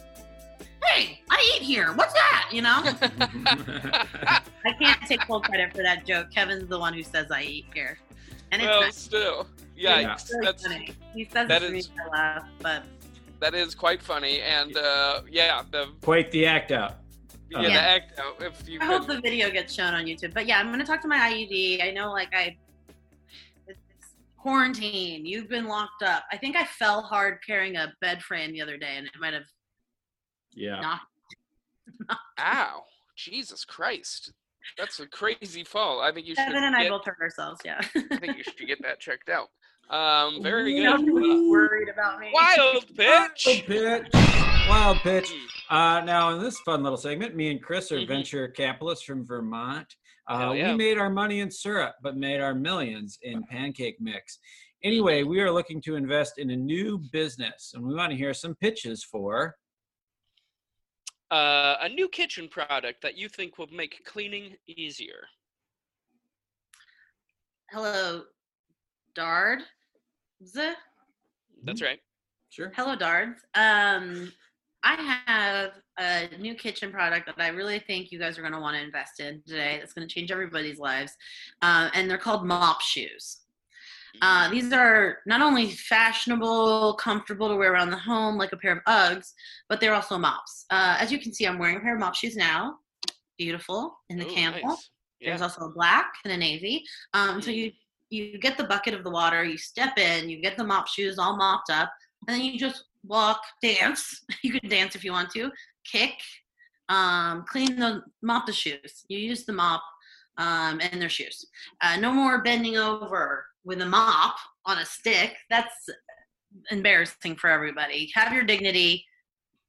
Hey, 0.84 1.20
I 1.30 1.54
eat 1.56 1.62
here. 1.62 1.92
What's 1.92 2.12
that? 2.14 2.48
You 2.50 2.62
know? 2.62 2.82
I 2.84 4.72
can't 4.80 5.00
take 5.06 5.22
full 5.24 5.40
credit 5.40 5.72
for 5.74 5.82
that 5.82 6.04
joke. 6.06 6.30
Kevin's 6.32 6.68
the 6.68 6.78
one 6.78 6.92
who 6.94 7.02
says 7.02 7.30
I 7.30 7.42
eat 7.42 7.66
here. 7.72 7.98
And 8.50 8.60
it's 8.60 8.68
well, 8.68 8.80
not 8.82 8.94
still, 8.94 9.46
Yeah. 9.76 10.02
yikes. 10.14 10.30
really 10.30 10.46
That's 10.46 10.62
funny. 10.66 10.92
He 11.14 11.24
says 11.32 11.48
that 11.48 11.62
it 11.62 11.66
to 11.66 11.72
me 11.72 11.78
is- 11.78 11.86
to 11.88 12.08
laugh, 12.10 12.44
but 12.60 12.82
that 13.40 13.54
is 13.54 13.74
quite 13.74 14.02
funny, 14.02 14.40
and 14.40 14.76
uh, 14.76 15.22
yeah, 15.28 15.62
the 15.70 15.88
Quite 16.02 16.30
the 16.32 16.46
act 16.46 16.70
out. 16.72 16.96
Yeah, 17.54 17.60
Yeah. 17.62 17.68
the 17.68 17.80
act 17.80 18.18
out. 18.18 18.42
If 18.42 18.68
you 18.68 18.80
I 18.80 18.84
hope 18.84 19.06
the 19.06 19.20
video 19.20 19.50
gets 19.50 19.74
shown 19.74 19.94
on 19.94 20.04
YouTube. 20.04 20.34
But 20.34 20.46
yeah, 20.46 20.58
I'm 20.58 20.70
gonna 20.70 20.84
talk 20.84 21.00
to 21.02 21.08
my 21.08 21.18
IUD. 21.18 21.82
I 21.82 21.90
know, 21.90 22.10
like 22.12 22.34
I, 22.34 22.56
it's 23.66 23.78
quarantine. 24.38 25.24
You've 25.26 25.48
been 25.48 25.66
locked 25.66 26.02
up. 26.02 26.24
I 26.32 26.36
think 26.36 26.56
I 26.56 26.64
fell 26.64 27.02
hard 27.02 27.38
carrying 27.46 27.76
a 27.76 27.92
bed 28.00 28.22
frame 28.22 28.52
the 28.52 28.60
other 28.62 28.76
day, 28.76 28.94
and 28.96 29.06
it 29.06 29.12
might 29.20 29.34
have 29.34 29.46
Yeah. 30.54 30.80
knocked. 30.80 31.06
ow, 32.38 32.84
Jesus 33.16 33.64
Christ, 33.64 34.32
that's 34.78 35.00
a 35.00 35.06
crazy 35.06 35.64
fall. 35.64 36.00
I 36.00 36.12
think 36.12 36.26
you 36.26 36.34
should. 36.34 36.46
Kevin 36.46 36.64
and 36.64 36.74
I 36.76 36.84
get- 36.84 36.90
both 36.90 37.04
hurt 37.04 37.18
ourselves. 37.20 37.60
Yeah. 37.64 37.80
I 38.10 38.16
think 38.16 38.36
you 38.38 38.44
should 38.44 38.66
get 38.66 38.80
that 38.82 39.00
checked 39.00 39.28
out. 39.28 39.48
Um, 39.92 40.42
very 40.42 40.74
You 40.74 40.82
good. 40.82 40.90
have 40.90 41.00
Uh, 41.00 41.04
be 41.04 41.48
worried 41.50 41.88
about 41.90 42.18
me. 42.18 42.30
wild 42.32 42.86
pitch. 42.96 43.44
Wild 43.46 43.64
pitch. 43.66 44.08
Wild 44.68 44.96
pitch. 44.98 45.30
Mm. 45.30 45.46
Uh, 45.68 46.04
now, 46.04 46.30
in 46.30 46.42
this 46.42 46.58
fun 46.60 46.82
little 46.82 46.96
segment, 46.96 47.34
me 47.36 47.50
and 47.50 47.62
Chris 47.62 47.92
are 47.92 47.98
Mhm. 47.98 48.08
venture 48.08 48.48
capitalists 48.48 49.04
from 49.04 49.24
Vermont. 49.26 49.94
Uh, 50.28 50.52
yeah. 50.56 50.70
We 50.70 50.76
made 50.78 50.98
our 50.98 51.10
money 51.10 51.40
in 51.40 51.50
syrup, 51.50 51.96
but 52.02 52.16
made 52.16 52.40
our 52.40 52.54
millions 52.54 53.18
in 53.22 53.42
pancake 53.44 54.00
mix. 54.00 54.38
Anyway, 54.82 55.24
we 55.24 55.40
are 55.40 55.50
looking 55.50 55.80
to 55.82 55.94
invest 55.96 56.38
in 56.38 56.50
a 56.50 56.56
new 56.56 56.98
business, 56.98 57.72
and 57.74 57.84
we 57.84 57.94
want 57.94 58.10
to 58.10 58.16
hear 58.16 58.32
some 58.32 58.54
pitches 58.54 59.04
for. 59.04 59.58
Uh, 61.30 61.76
a 61.80 61.88
new 61.88 62.08
kitchen 62.08 62.48
product 62.48 63.00
that 63.02 63.16
you 63.16 63.28
think 63.28 63.58
will 63.58 63.66
make 63.68 64.04
cleaning 64.04 64.56
easier. 64.66 65.28
Hello, 67.70 68.24
Dard. 69.14 69.60
Z- 70.44 70.72
That's 71.64 71.80
Mm-hmm. 71.80 71.84
right. 71.86 72.00
Sure. 72.50 72.72
Hello, 72.76 72.94
Dards. 72.96 73.40
Um, 73.54 74.32
I 74.82 75.22
have 75.26 75.72
a 75.98 76.36
new 76.38 76.54
kitchen 76.54 76.90
product 76.90 77.26
that 77.26 77.40
I 77.42 77.48
really 77.48 77.78
think 77.78 78.10
you 78.12 78.18
guys 78.18 78.36
are 78.36 78.42
going 78.42 78.52
to 78.52 78.60
want 78.60 78.76
to 78.76 78.82
invest 78.82 79.20
in 79.20 79.42
today. 79.46 79.78
That's 79.78 79.92
going 79.92 80.06
to 80.06 80.12
change 80.12 80.30
everybody's 80.30 80.78
lives, 80.78 81.12
uh, 81.62 81.88
and 81.94 82.10
they're 82.10 82.18
called 82.18 82.44
mop 82.44 82.80
shoes. 82.82 83.38
Uh, 84.20 84.50
these 84.50 84.70
are 84.74 85.18
not 85.24 85.40
only 85.40 85.70
fashionable, 85.70 86.94
comfortable 86.94 87.48
to 87.48 87.56
wear 87.56 87.72
around 87.72 87.90
the 87.90 87.96
home 87.96 88.36
like 88.36 88.52
a 88.52 88.56
pair 88.58 88.72
of 88.72 88.84
Uggs, 88.86 89.32
but 89.70 89.80
they're 89.80 89.94
also 89.94 90.18
mops. 90.18 90.66
Uh, 90.68 90.96
as 90.98 91.10
you 91.10 91.18
can 91.18 91.32
see, 91.32 91.46
I'm 91.46 91.58
wearing 91.58 91.78
a 91.78 91.80
pair 91.80 91.94
of 91.94 92.00
mop 92.00 92.14
shoes 92.14 92.36
now. 92.36 92.76
Beautiful 93.38 93.98
in 94.10 94.18
the 94.18 94.26
Ooh, 94.26 94.34
camel. 94.34 94.60
nice. 94.62 94.90
Yeah. 95.20 95.30
There's 95.30 95.40
also 95.40 95.62
a 95.62 95.70
black 95.72 96.12
and 96.24 96.32
a 96.32 96.36
navy. 96.36 96.84
Um, 97.14 97.40
so 97.40 97.50
you 97.50 97.70
you 98.12 98.38
get 98.38 98.58
the 98.58 98.64
bucket 98.64 98.94
of 98.94 99.04
the 99.04 99.10
water, 99.10 99.42
you 99.42 99.56
step 99.56 99.98
in, 99.98 100.28
you 100.28 100.40
get 100.40 100.56
the 100.56 100.64
mop 100.64 100.86
shoes 100.86 101.18
all 101.18 101.36
mopped 101.36 101.70
up, 101.70 101.90
and 102.28 102.36
then 102.36 102.44
you 102.44 102.58
just 102.58 102.84
walk, 103.04 103.40
dance. 103.62 104.20
You 104.42 104.58
can 104.58 104.68
dance 104.68 104.94
if 104.94 105.04
you 105.04 105.12
want 105.12 105.30
to, 105.30 105.50
kick, 105.90 106.14
um, 106.88 107.44
clean 107.48 107.78
the 107.78 108.02
mop 108.22 108.46
the 108.46 108.52
shoes. 108.52 109.04
You 109.08 109.18
use 109.18 109.44
the 109.44 109.52
mop 109.52 109.82
um, 110.36 110.80
and 110.80 111.00
their 111.00 111.08
shoes. 111.08 111.46
Uh, 111.80 111.96
no 111.96 112.12
more 112.12 112.42
bending 112.42 112.76
over 112.76 113.46
with 113.64 113.80
a 113.80 113.86
mop 113.86 114.36
on 114.66 114.78
a 114.78 114.84
stick. 114.84 115.36
That's 115.48 115.88
embarrassing 116.70 117.36
for 117.36 117.48
everybody. 117.48 118.10
Have 118.14 118.32
your 118.32 118.44
dignity. 118.44 119.06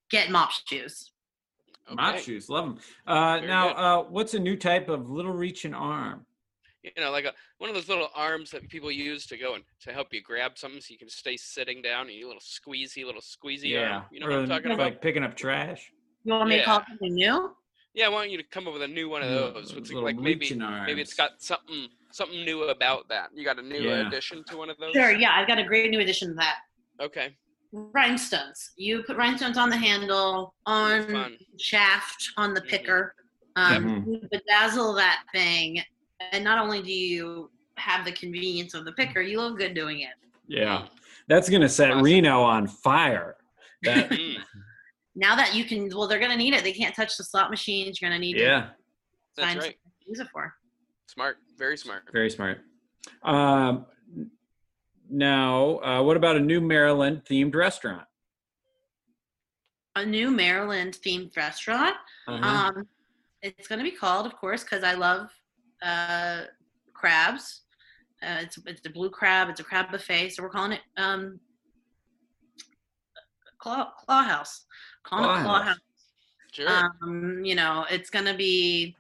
Get 0.10 0.32
mop 0.32 0.50
shoes. 0.68 1.12
Mop 1.92 2.18
shoes, 2.18 2.50
love 2.50 2.66
them. 2.66 2.80
Uh, 3.06 3.40
now, 3.42 3.70
uh, 3.70 4.04
what's 4.04 4.34
a 4.34 4.40
new 4.40 4.56
type 4.56 4.90
of 4.90 5.10
little 5.10 5.34
reaching 5.34 5.74
arm? 5.74 6.26
You 6.84 6.92
know, 6.98 7.12
like 7.12 7.24
a 7.24 7.34
one 7.60 7.70
of 7.70 7.76
those 7.76 7.88
little 7.88 8.10
arms 8.14 8.52
that 8.52 8.68
people 8.70 8.92
use 8.92 9.26
to 9.28 9.38
go 9.38 9.56
and 9.56 9.64
to 9.82 9.94
help 9.94 10.08
you 10.12 10.22
grab 10.22 10.58
something 10.58 10.82
so 10.82 10.92
you 10.92 10.98
can 10.98 11.10
stay 11.10 11.38
sitting 11.38 11.82
down. 11.82 12.08
And 12.08 12.16
you 12.16 12.28
little 12.28 12.42
squeezy, 12.42 13.06
little 13.06 13.22
squeezy 13.22 13.80
arm. 13.80 14.04
You 14.12 14.20
know 14.20 14.28
what 14.28 14.40
I'm 14.40 14.48
talking 14.50 14.72
about? 14.72 14.80
like 14.80 15.02
picking 15.02 15.24
up 15.24 15.36
trash. 15.36 15.92
You 16.26 16.34
want 16.34 16.50
me 16.50 16.58
to 16.58 16.64
call 16.64 16.80
it 16.80 16.84
Yeah. 16.88 16.90
something 16.90 17.14
new? 17.14 17.56
Yeah, 17.94 18.08
I 18.08 18.10
want 18.10 18.32
you 18.32 18.38
to 18.38 18.44
come 18.44 18.68
up 18.68 18.74
with 18.74 18.82
a 18.82 18.88
new 18.88 19.08
one 19.08 19.22
of 19.22 19.30
those. 19.30 19.72
It's 19.72 19.90
little 19.92 20.04
like 20.04 20.18
maybe 20.18 20.40
reaching 20.40 20.60
maybe 20.86 21.02
it's 21.02 21.14
got 21.14 21.32
something 21.42 21.88
something 22.12 22.44
new 22.44 22.64
about 22.64 23.08
that. 23.10 23.30
You 23.34 23.46
got 23.46 23.60
a 23.60 23.62
new 23.62 23.88
Yeah. 23.90 24.08
addition 24.08 24.44
to 24.48 24.58
one 24.58 24.70
of 24.70 24.78
those? 24.78 24.94
Sure, 24.94 25.12
yeah, 25.12 25.32
I've 25.36 25.48
got 25.48 25.60
a 25.60 25.64
great 25.64 25.90
new 25.90 26.00
addition 26.02 26.30
to 26.30 26.34
that. 26.36 26.58
Okay. 27.00 27.38
Rhinestones. 27.72 28.72
You 28.76 29.04
put 29.04 29.16
rhinestones 29.18 29.58
on 29.58 29.70
the 29.70 29.78
handle, 29.78 30.54
on 30.66 31.38
shaft, 31.60 32.30
on 32.38 32.54
the 32.54 32.62
Mhm. 32.62 32.68
picker. 32.70 33.16
Um, 33.56 33.86
Mhm. 34.06 34.22
You 34.22 34.30
bedazzle 34.30 34.96
that 34.98 35.24
thing, 35.32 35.84
and 36.32 36.44
not 36.44 36.60
only 36.60 36.82
do 36.82 36.92
you 36.92 37.50
have 37.78 38.06
the 38.06 38.12
convenience 38.12 38.74
of 38.74 38.86
the 38.86 38.92
picker, 38.94 39.22
you 39.22 39.40
look 39.40 39.58
good 39.58 39.74
doing 39.74 40.02
it. 40.02 40.14
Yeah, 40.48 40.88
that's 41.28 41.50
gonna 41.50 41.70
set 41.70 41.92
Awesome. 41.92 42.04
Reno 42.04 42.42
on 42.42 42.68
fire. 42.68 43.36
That, 43.84 44.18
Now 45.16 45.36
that 45.36 45.54
you 45.54 45.64
can, 45.64 45.90
well, 45.96 46.08
they're 46.08 46.20
going 46.20 46.32
to 46.32 46.38
need 46.38 46.54
it. 46.54 46.64
They 46.64 46.74
can't 46.74 46.96
touch 46.96 47.18
the 47.18 47.24
slot 47.24 47.52
machines. 47.52 48.02
You're 48.02 48.10
going 48.10 48.20
to 48.20 48.26
need 48.26 48.38
yeah, 48.38 48.62
to 48.62 48.72
that's 49.38 49.48
find 49.48 49.60
right. 49.60 49.72
to 49.72 50.10
use 50.10 50.20
it 50.20 50.28
for. 50.32 50.54
Smart. 51.08 51.38
Very 51.58 51.78
smart. 51.78 52.04
very 52.12 52.30
smart. 52.30 52.62
Um, 53.22 53.86
now, 55.10 55.80
uh, 55.80 56.02
what 56.02 56.18
about 56.18 56.36
a 56.38 56.40
new 56.40 56.60
Maryland 56.60 57.22
themed 57.30 57.54
restaurant? 57.54 58.08
A 59.96 60.04
new 60.04 60.32
Maryland 60.32 60.98
themed 61.06 61.36
restaurant. 61.38 61.96
Uh-huh. 62.28 62.72
Um, 62.78 62.88
it's 63.44 63.68
going 63.68 63.78
to 63.78 63.84
be 63.84 63.96
called, 63.96 64.26
of 64.26 64.36
course, 64.36 64.64
because 64.64 64.84
I 64.84 64.96
love 64.96 65.30
uh, 65.84 66.42
crabs. 66.94 67.62
Uh, 68.22 68.38
it's 68.42 68.58
it's 68.66 68.86
a 68.86 68.90
blue 68.90 69.10
crab. 69.10 69.50
It's 69.50 69.60
a 69.60 69.64
crab 69.64 69.92
buffet, 69.92 70.30
so 70.30 70.44
we're 70.44 70.50
calling 70.50 70.74
it 70.74 70.82
um, 70.98 71.40
Claw 73.58 73.92
Claw 74.06 74.24
House. 74.24 74.66
Calling 75.04 75.26
Claw 75.26 75.40
it 75.40 75.44
Claw 75.44 75.58
House. 75.62 75.68
House. 75.68 75.78
Sure. 76.52 76.70
Um, 76.70 77.42
you 77.44 77.56
know, 77.56 77.86
it's 77.90 78.10
going 78.10 78.26
to 78.26 78.36
be 78.36 78.96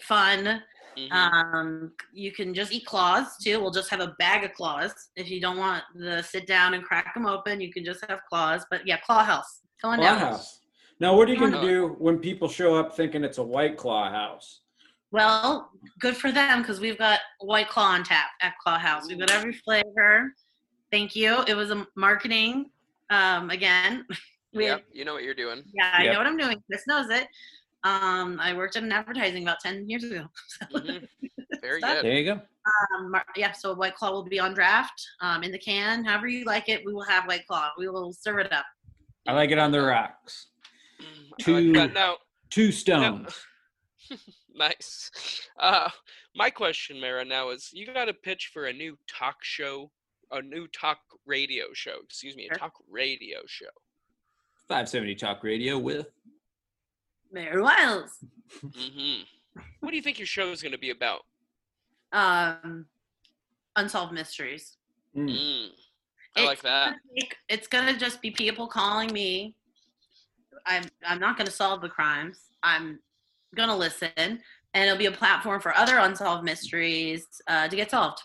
fun. 0.00 0.62
Mhm. 0.98 1.10
Um, 1.10 1.92
you 2.12 2.32
can 2.32 2.52
just 2.52 2.70
eat 2.70 2.84
claws 2.84 3.38
too. 3.42 3.60
We'll 3.60 3.70
just 3.70 3.88
have 3.88 4.00
a 4.00 4.14
bag 4.18 4.44
of 4.44 4.52
claws. 4.52 4.92
If 5.16 5.30
you 5.30 5.40
don't 5.40 5.56
want 5.56 5.82
the 5.94 6.22
sit 6.22 6.46
down 6.46 6.74
and 6.74 6.84
crack 6.84 7.14
them 7.14 7.24
open, 7.24 7.60
you 7.62 7.72
can 7.72 7.82
just 7.84 8.04
have 8.08 8.20
claws. 8.28 8.66
But 8.70 8.86
yeah, 8.86 8.98
Claw 8.98 9.24
House. 9.24 9.62
Go 9.80 9.88
on 9.88 9.98
Claw 9.98 10.06
down. 10.10 10.18
house. 10.18 10.60
Now, 11.00 11.16
what 11.16 11.28
are 11.28 11.32
you 11.32 11.40
gonna 11.40 11.62
do 11.62 11.96
when 11.98 12.18
people 12.18 12.46
show 12.48 12.76
up 12.76 12.94
thinking 12.94 13.24
it's 13.24 13.38
a 13.38 13.42
white 13.42 13.76
claw 13.78 14.10
house? 14.10 14.60
Well, 15.12 15.70
good 16.00 16.16
for 16.16 16.32
them 16.32 16.62
because 16.62 16.80
we've 16.80 16.98
got 16.98 17.20
White 17.40 17.68
Claw 17.68 17.90
on 17.90 18.02
tap 18.02 18.28
at 18.40 18.54
Claw 18.58 18.78
House. 18.78 19.06
We've 19.08 19.18
got 19.18 19.30
every 19.30 19.52
flavor. 19.52 20.34
Thank 20.90 21.14
you. 21.14 21.42
It 21.46 21.54
was 21.54 21.70
a 21.70 21.86
marketing. 21.96 22.70
Um, 23.10 23.50
again, 23.50 24.06
we 24.54 24.64
Yep, 24.66 24.84
you 24.92 25.04
know 25.04 25.12
what 25.12 25.22
you're 25.22 25.34
doing. 25.34 25.62
yeah, 25.74 25.92
I 25.96 26.04
Yep. 26.04 26.12
know 26.14 26.18
what 26.18 26.26
I'm 26.26 26.36
doing. 26.38 26.62
Chris 26.66 26.86
knows 26.86 27.10
it. 27.10 27.28
Um, 27.84 28.38
I 28.40 28.54
worked 28.54 28.76
in 28.76 28.90
advertising 28.90 29.42
about 29.42 29.60
ten 29.60 29.88
years 29.88 30.04
ago. 30.04 30.26
Mhm. 30.72 31.06
Very 31.60 31.80
good. 31.80 32.04
There 32.04 32.12
you 32.12 32.24
go. 32.24 32.40
um, 32.98 33.14
yeah, 33.36 33.52
so 33.52 33.72
White 33.74 33.94
Claw 33.94 34.10
will 34.10 34.24
be 34.24 34.40
on 34.40 34.52
draft 34.52 35.00
um, 35.20 35.44
in 35.44 35.52
the 35.52 35.58
can. 35.58 36.04
However 36.04 36.26
you 36.26 36.44
like 36.44 36.68
it, 36.68 36.82
we 36.84 36.92
will 36.92 37.04
have 37.04 37.26
White 37.26 37.46
Claw. 37.46 37.70
We 37.78 37.88
will 37.88 38.12
serve 38.12 38.38
it 38.40 38.52
up. 38.52 38.64
I 39.28 39.32
like 39.32 39.50
it 39.52 39.58
on 39.58 39.70
the 39.70 39.80
rocks. 39.80 40.48
Mm, 41.00 41.04
I 41.04 41.50
like 41.52 41.64
Two- 41.64 41.72
that. 41.74 41.92
Now, 41.92 42.16
Two 42.50 42.72
stones. 42.72 43.34
nice. 44.54 45.10
Uh, 45.60 45.88
my 46.34 46.50
question, 46.50 46.98
Mara, 47.00 47.24
now 47.24 47.50
is 47.50 47.70
you 47.72 47.86
got 47.86 48.08
a 48.08 48.14
pitch 48.14 48.50
for 48.52 48.64
a 48.66 48.72
new 48.72 48.96
talk 49.08 49.36
show, 49.42 49.90
a 50.32 50.42
new 50.42 50.66
talk 50.68 50.98
radio 51.26 51.66
show. 51.72 51.96
Excuse 52.02 52.34
me, 52.34 52.48
a 52.52 52.58
talk 52.58 52.72
radio 52.90 53.38
show. 53.46 53.66
570 54.68 55.14
Talk 55.16 55.44
Radio 55.44 55.78
with. 55.78 56.06
Mary 57.30 57.60
Wiles. 57.62 58.18
hmm 58.60 59.22
What 59.80 59.90
do 59.90 59.96
you 59.96 60.02
think 60.02 60.18
your 60.18 60.26
show 60.26 60.50
is 60.50 60.62
going 60.62 60.72
to 60.72 60.78
be 60.78 60.90
about? 60.90 61.20
Um, 62.12 62.86
unsolved 63.76 64.12
mysteries. 64.12 64.78
Mm. 65.16 65.28
Mm, 65.30 65.68
I 66.36 66.40
It's 66.40 66.46
like 66.46 66.62
that. 66.62 66.86
gonna 66.86 66.98
take- 67.20 67.36
It's 67.48 67.68
gonna 67.68 67.96
just 67.96 68.20
be 68.22 68.30
people 68.30 68.66
calling 68.66 69.12
me. 69.12 69.54
I'm 70.66 70.84
I'm 71.06 71.20
not 71.20 71.36
gonna 71.36 71.50
solve 71.50 71.82
the 71.82 71.88
crimes. 71.88 72.40
I'm 72.62 72.98
gonna 73.54 73.76
listen, 73.76 74.10
and 74.16 74.40
it'll 74.74 74.96
be 74.98 75.06
a 75.06 75.12
platform 75.12 75.60
for 75.60 75.74
other 75.76 75.98
unsolved 75.98 76.44
mysteries 76.44 77.26
uh, 77.46 77.68
to 77.68 77.76
get 77.76 77.90
solved. 77.90 78.20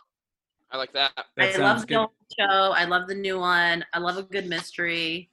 I 0.71 0.77
like 0.77 0.91
that. 0.93 1.11
That 1.37 1.55
I 1.55 1.57
love 1.59 1.81
the 1.81 1.87
good. 1.87 1.97
old 1.97 2.09
show. 2.37 2.73
I 2.75 2.85
love 2.85 3.07
the 3.07 3.15
new 3.15 3.39
one. 3.39 3.85
I 3.93 3.99
love 3.99 4.17
a 4.17 4.23
good 4.23 4.47
mystery. 4.47 5.29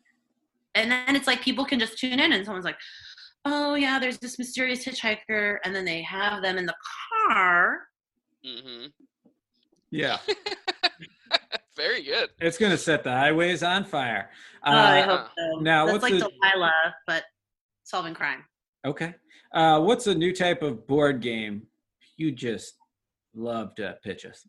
And 0.76 0.90
then 0.90 1.16
it's 1.16 1.26
like 1.26 1.40
people 1.42 1.64
can 1.64 1.78
just 1.78 1.98
tune 1.98 2.20
in, 2.20 2.32
and 2.32 2.44
someone's 2.44 2.64
like, 2.64 2.78
"Oh 3.44 3.74
yeah, 3.74 3.98
there's 3.98 4.18
this 4.18 4.38
mysterious 4.38 4.84
hitchhiker," 4.84 5.58
and 5.64 5.74
then 5.74 5.84
they 5.84 6.02
have 6.02 6.42
them 6.42 6.56
in 6.58 6.66
the 6.66 6.74
car. 7.28 7.88
Mm-hmm. 8.44 8.86
Yeah. 9.90 10.18
Very 11.76 12.02
good. 12.04 12.30
It's 12.40 12.56
going 12.58 12.70
to 12.70 12.78
set 12.78 13.02
the 13.02 13.10
highways 13.10 13.62
on 13.64 13.84
fire. 13.84 14.30
oh, 14.64 14.70
I 14.72 15.00
Uh, 15.02 15.06
hope 15.18 15.30
so. 15.36 15.58
now, 15.60 15.86
That's 15.86 15.92
what's 15.94 16.02
like 16.04 16.12
the- 16.12 16.30
Delilah, 16.40 16.94
but 17.06 17.24
solving 17.82 18.14
crime. 18.14 18.44
okay. 18.84 19.14
Uh, 19.54 19.80
what's 19.80 20.06
a 20.08 20.14
new 20.14 20.32
type 20.34 20.62
of 20.62 20.86
board 20.86 21.20
game 21.22 21.62
you 22.16 22.32
just 22.32 22.74
love 23.34 23.74
to 23.76 23.96
pitch 24.02 24.26
us? 24.26 24.46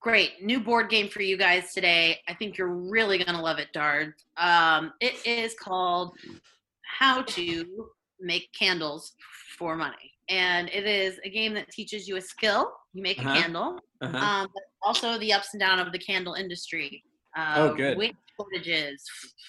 Great 0.00 0.42
new 0.42 0.60
board 0.60 0.90
game 0.90 1.08
for 1.08 1.22
you 1.22 1.36
guys 1.36 1.72
today. 1.72 2.18
I 2.28 2.34
think 2.34 2.56
you're 2.58 2.68
really 2.74 3.22
gonna 3.22 3.40
love 3.42 3.58
it, 3.58 3.68
Dard. 3.72 4.14
Um, 4.38 4.92
it 5.00 5.14
is 5.26 5.54
called 5.54 6.12
How 6.98 7.22
to 7.22 7.86
Make 8.20 8.50
Candles 8.58 9.12
for 9.58 9.76
Money, 9.76 10.12
and 10.28 10.68
it 10.70 10.86
is 10.86 11.18
a 11.24 11.30
game 11.30 11.54
that 11.54 11.70
teaches 11.70 12.06
you 12.08 12.16
a 12.16 12.20
skill. 12.20 12.72
You 12.92 13.02
make 13.02 13.18
Uh-huh. 13.18 13.30
a 13.30 13.40
candle, 13.42 13.80
Uh-huh. 14.02 14.16
um, 14.18 14.48
but 14.54 14.62
also 14.82 15.18
the 15.18 15.32
ups 15.32 15.48
and 15.54 15.60
downs 15.60 15.86
of 15.86 15.92
the 15.92 15.98
candle 15.98 16.34
industry. 16.34 17.02
Uh, 17.36 17.54
Oh, 17.58 17.74
good. 17.74 17.96
Weight 17.98 18.16
shortages, 18.36 19.04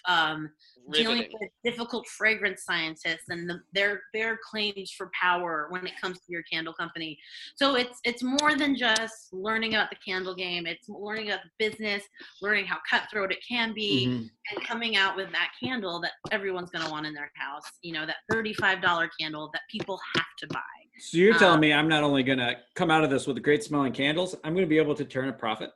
um, 0.06 0.50
dealing 0.92 1.28
with 1.40 1.50
difficult 1.64 2.08
fragrance 2.08 2.64
scientists 2.64 3.26
and 3.30 3.50
the, 3.50 3.60
their 3.74 4.02
their 4.14 4.38
claims 4.50 4.92
for 4.92 5.10
power 5.20 5.68
when 5.70 5.86
it 5.88 5.94
comes 6.00 6.18
to 6.20 6.26
your 6.30 6.44
candle 6.44 6.74
company. 6.74 7.18
So 7.56 7.76
it's 7.76 8.00
it's 8.04 8.24
more 8.24 8.56
than 8.56 8.76
just 8.76 9.34
learning 9.34 9.76
about 9.76 9.90
the 9.90 9.98
candle 10.06 10.36
game. 10.36 10.66
It's 10.66 10.88
learning 10.90 11.30
about 11.30 11.42
the 11.44 11.70
business, 11.70 12.04
learning 12.42 12.66
how 12.66 12.78
cutthroat 12.90 13.32
it 13.32 13.44
can 13.48 13.74
be, 13.74 14.08
Mhm. 14.08 14.30
and 14.52 14.66
coming 14.66 14.96
out 14.96 15.16
with 15.16 15.32
that 15.32 15.52
candle 15.62 16.00
that 16.02 16.14
everyone's 16.32 16.70
going 16.72 16.86
to 16.86 16.92
want 16.92 17.06
in 17.06 17.14
their 17.14 17.32
house. 17.36 17.66
You 17.82 17.94
know, 17.94 18.06
that 18.06 18.18
thirty-five 18.32 18.82
dollar 18.82 19.10
candle 19.20 19.50
that 19.54 19.62
people 19.70 20.00
have 20.16 20.26
to 20.40 20.48
buy. 20.48 20.62
So 21.00 21.18
you're 21.18 21.38
telling 21.38 21.56
Um, 21.56 21.60
me 21.62 21.74
I'm 21.74 21.90
not 21.90 22.04
only 22.04 22.24
going 22.24 22.38
to 22.40 22.58
come 22.74 22.90
out 22.90 23.04
of 23.04 23.10
this 23.10 23.28
with 23.28 23.42
great 23.44 23.64
smelling 23.64 23.92
candles, 23.92 24.36
I'm 24.44 24.54
going 24.54 24.66
to 24.66 24.70
be 24.70 24.78
able 24.78 24.96
to 24.96 25.04
turn 25.06 25.28
a 25.28 25.34
profit? 25.34 25.72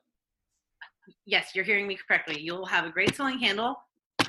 Yes, 1.25 1.55
you're 1.55 1.65
hearing 1.65 1.87
me 1.87 1.97
correctly. 2.07 2.39
You'll 2.39 2.65
have 2.65 2.85
a 2.85 2.89
great 2.89 3.15
selling 3.15 3.39
candle, 3.39 3.75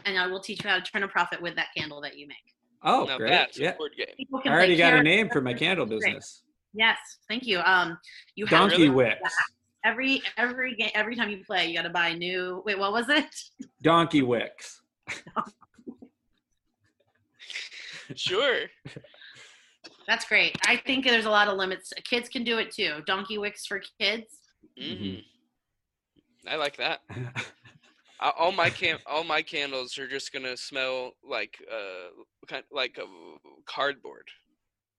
and 0.06 0.18
I 0.18 0.27
will 0.27 0.40
teach 0.40 0.62
you 0.64 0.70
how 0.70 0.77
to 0.78 0.82
turn 0.82 1.02
a 1.02 1.09
profit 1.09 1.40
with 1.40 1.55
that 1.56 1.68
candle 1.77 2.01
that 2.02 2.16
you 2.18 2.27
make. 2.27 2.36
Oh, 2.82 3.05
now 3.05 3.18
great. 3.18 3.31
that's 3.31 3.59
Yeah. 3.59 3.70
a 3.70 3.77
board 3.77 3.93
game. 3.97 4.06
I 4.44 4.48
already 4.48 4.77
got 4.77 4.94
a 4.94 5.02
name 5.02 5.28
for 5.31 5.40
my 5.40 5.52
candle 5.55 5.86
business. 5.86 6.43
Yes, 6.72 6.97
thank 7.28 7.47
you. 7.47 7.59
Um, 7.60 7.98
you 8.36 8.47
have 8.47 8.59
Donkey 8.70 8.89
really? 8.89 8.90
Wicks. 8.90 9.35
every 9.85 10.22
every 10.36 10.74
game 10.77 10.90
every 10.94 11.16
time 11.16 11.28
you 11.31 11.44
play, 11.44 11.66
you 11.68 11.74
got 11.77 11.82
to 11.82 11.90
buy 11.90 12.12
new. 12.14 12.62
Wait, 12.64 12.78
what 12.78 12.93
was 12.93 13.09
it? 13.09 13.27
Donkey 13.82 14.22
Wicks. 14.22 14.81
Sure. 18.16 18.62
That's 20.09 20.24
great. 20.24 20.56
I 20.66 20.77
think 20.77 21.05
there's 21.06 21.27
a 21.27 21.31
lot 21.31 21.47
of 21.48 21.56
limits. 21.56 21.93
Kids 22.05 22.28
can 22.28 22.43
do 22.43 22.59
it 22.59 22.72
too. 22.72 23.02
Donkey 23.06 23.39
wicks 23.39 23.66
for 23.66 23.81
kids. 24.01 24.39
hmm 24.77 25.16
I 26.48 26.56
like 26.56 26.77
that. 26.78 27.01
Uh, 28.20 28.32
all 28.38 28.52
my 28.52 28.68
can 28.68 28.98
all 29.06 29.24
my 29.24 29.40
candles 29.42 29.97
are 29.98 30.06
just 30.06 30.32
gonna 30.32 30.56
smell 30.56 31.12
like 31.24 31.56
uh 31.72 32.10
kind 32.48 32.64
like 32.70 32.98
a 32.98 33.06
cardboard. 33.66 34.28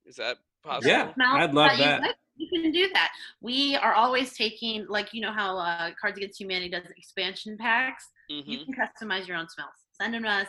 Is 0.06 0.16
that 0.16 0.38
possible? 0.64 0.90
Yeah, 0.90 1.14
I'd 1.36 1.54
love 1.54 1.74
you 1.74 1.78
that. 1.78 2.02
like, 2.02 2.16
You 2.36 2.50
can 2.50 2.72
do 2.72 2.90
that. 2.94 3.12
We 3.42 3.76
are 3.76 3.94
always 3.94 4.36
taking, 4.36 4.88
like 4.88 5.14
you 5.14 5.22
know 5.22 5.32
how 5.32 5.58
uh, 5.58 5.92
Cards 6.00 6.18
Against 6.18 6.40
Humanity 6.40 6.70
does 6.70 6.86
expansion 6.98 7.58
packs. 7.58 8.08
hmm 8.30 8.42
You 8.50 8.60
can 8.66 8.74
customize 8.74 9.28
your 9.28 9.38
own 9.38 9.48
smells. 9.50 9.72
Send 10.00 10.14
them 10.16 10.24
to 10.24 10.30
us. 10.30 10.48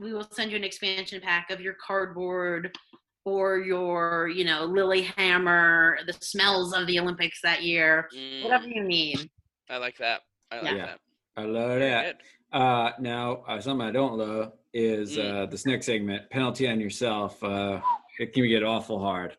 We 0.00 0.12
will 0.12 0.26
send 0.32 0.50
you 0.50 0.56
an 0.56 0.64
expansion 0.64 1.20
pack 1.20 1.50
of 1.50 1.60
your 1.60 1.74
cardboard 1.86 2.76
or 3.24 3.58
your, 3.58 4.28
you 4.28 4.44
know, 4.44 4.64
Lily 4.64 5.02
Hammer, 5.16 5.98
the 6.06 6.14
smells 6.14 6.72
of 6.72 6.86
the 6.86 6.98
Olympics 6.98 7.40
that 7.42 7.62
year, 7.62 8.08
whatever 8.42 8.66
you 8.66 8.82
need. 8.82 9.18
Mm, 9.18 9.28
I 9.68 9.76
like 9.76 9.98
that. 9.98 10.22
I 10.50 10.60
like 10.60 10.74
Yeah. 10.74 10.86
that. 10.86 11.00
I 11.40 11.44
love 11.44 11.78
Very 11.78 11.90
that. 11.90 12.20
Uh, 12.52 12.92
now, 13.00 13.42
uh, 13.48 13.60
something 13.60 13.86
I 13.86 13.90
don't 13.92 14.16
love 14.18 14.52
is 14.72 15.16
Mm. 15.16 15.42
uh, 15.42 15.46
this 15.46 15.66
next 15.66 15.86
segment, 15.86 16.28
penalty 16.30 16.68
on 16.68 16.80
yourself. 16.80 17.42
Uh, 17.42 17.80
it 18.18 18.32
can 18.32 18.46
get 18.48 18.62
awful 18.62 18.98
hard. 19.00 19.36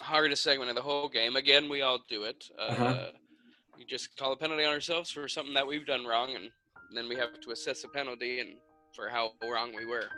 Hardest 0.00 0.42
segment 0.42 0.68
of 0.70 0.76
the 0.76 0.82
whole 0.82 1.08
game. 1.08 1.36
Again, 1.36 1.68
we 1.68 1.82
all 1.82 1.98
do 2.08 2.24
it. 2.24 2.44
Uh, 2.58 2.62
Uh-huh. 2.62 3.10
We 3.78 3.84
just 3.84 4.16
call 4.16 4.32
a 4.32 4.36
penalty 4.36 4.64
on 4.64 4.72
ourselves 4.72 5.10
for 5.10 5.26
something 5.28 5.52
that 5.54 5.66
we've 5.66 5.84
done 5.84 6.04
wrong, 6.06 6.34
and 6.36 6.48
then 6.94 7.08
we 7.08 7.16
have 7.16 7.40
to 7.40 7.50
assess 7.50 7.82
a 7.84 7.88
penalty 7.88 8.38
and 8.40 8.50
for 8.94 9.08
how 9.08 9.32
wrong 9.42 9.74
we 9.74 9.84
were. 9.84 10.08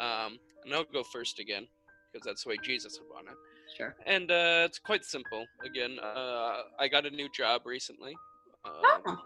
Um, 0.00 0.38
and 0.64 0.74
I'll 0.74 0.84
go 0.84 1.02
first 1.02 1.38
again 1.38 1.68
because 2.10 2.24
that's 2.24 2.44
the 2.44 2.50
way 2.50 2.56
Jesus 2.62 2.98
would 2.98 3.10
want 3.14 3.28
it. 3.28 3.34
Sure. 3.76 3.94
And 4.06 4.30
uh, 4.30 4.62
it's 4.66 4.78
quite 4.78 5.04
simple. 5.04 5.44
Again, 5.64 5.98
uh, 6.00 6.62
I 6.78 6.88
got 6.88 7.04
a 7.04 7.10
new 7.10 7.28
job 7.30 7.66
recently. 7.66 8.14
Um, 8.64 8.72
Oh. 9.06 9.18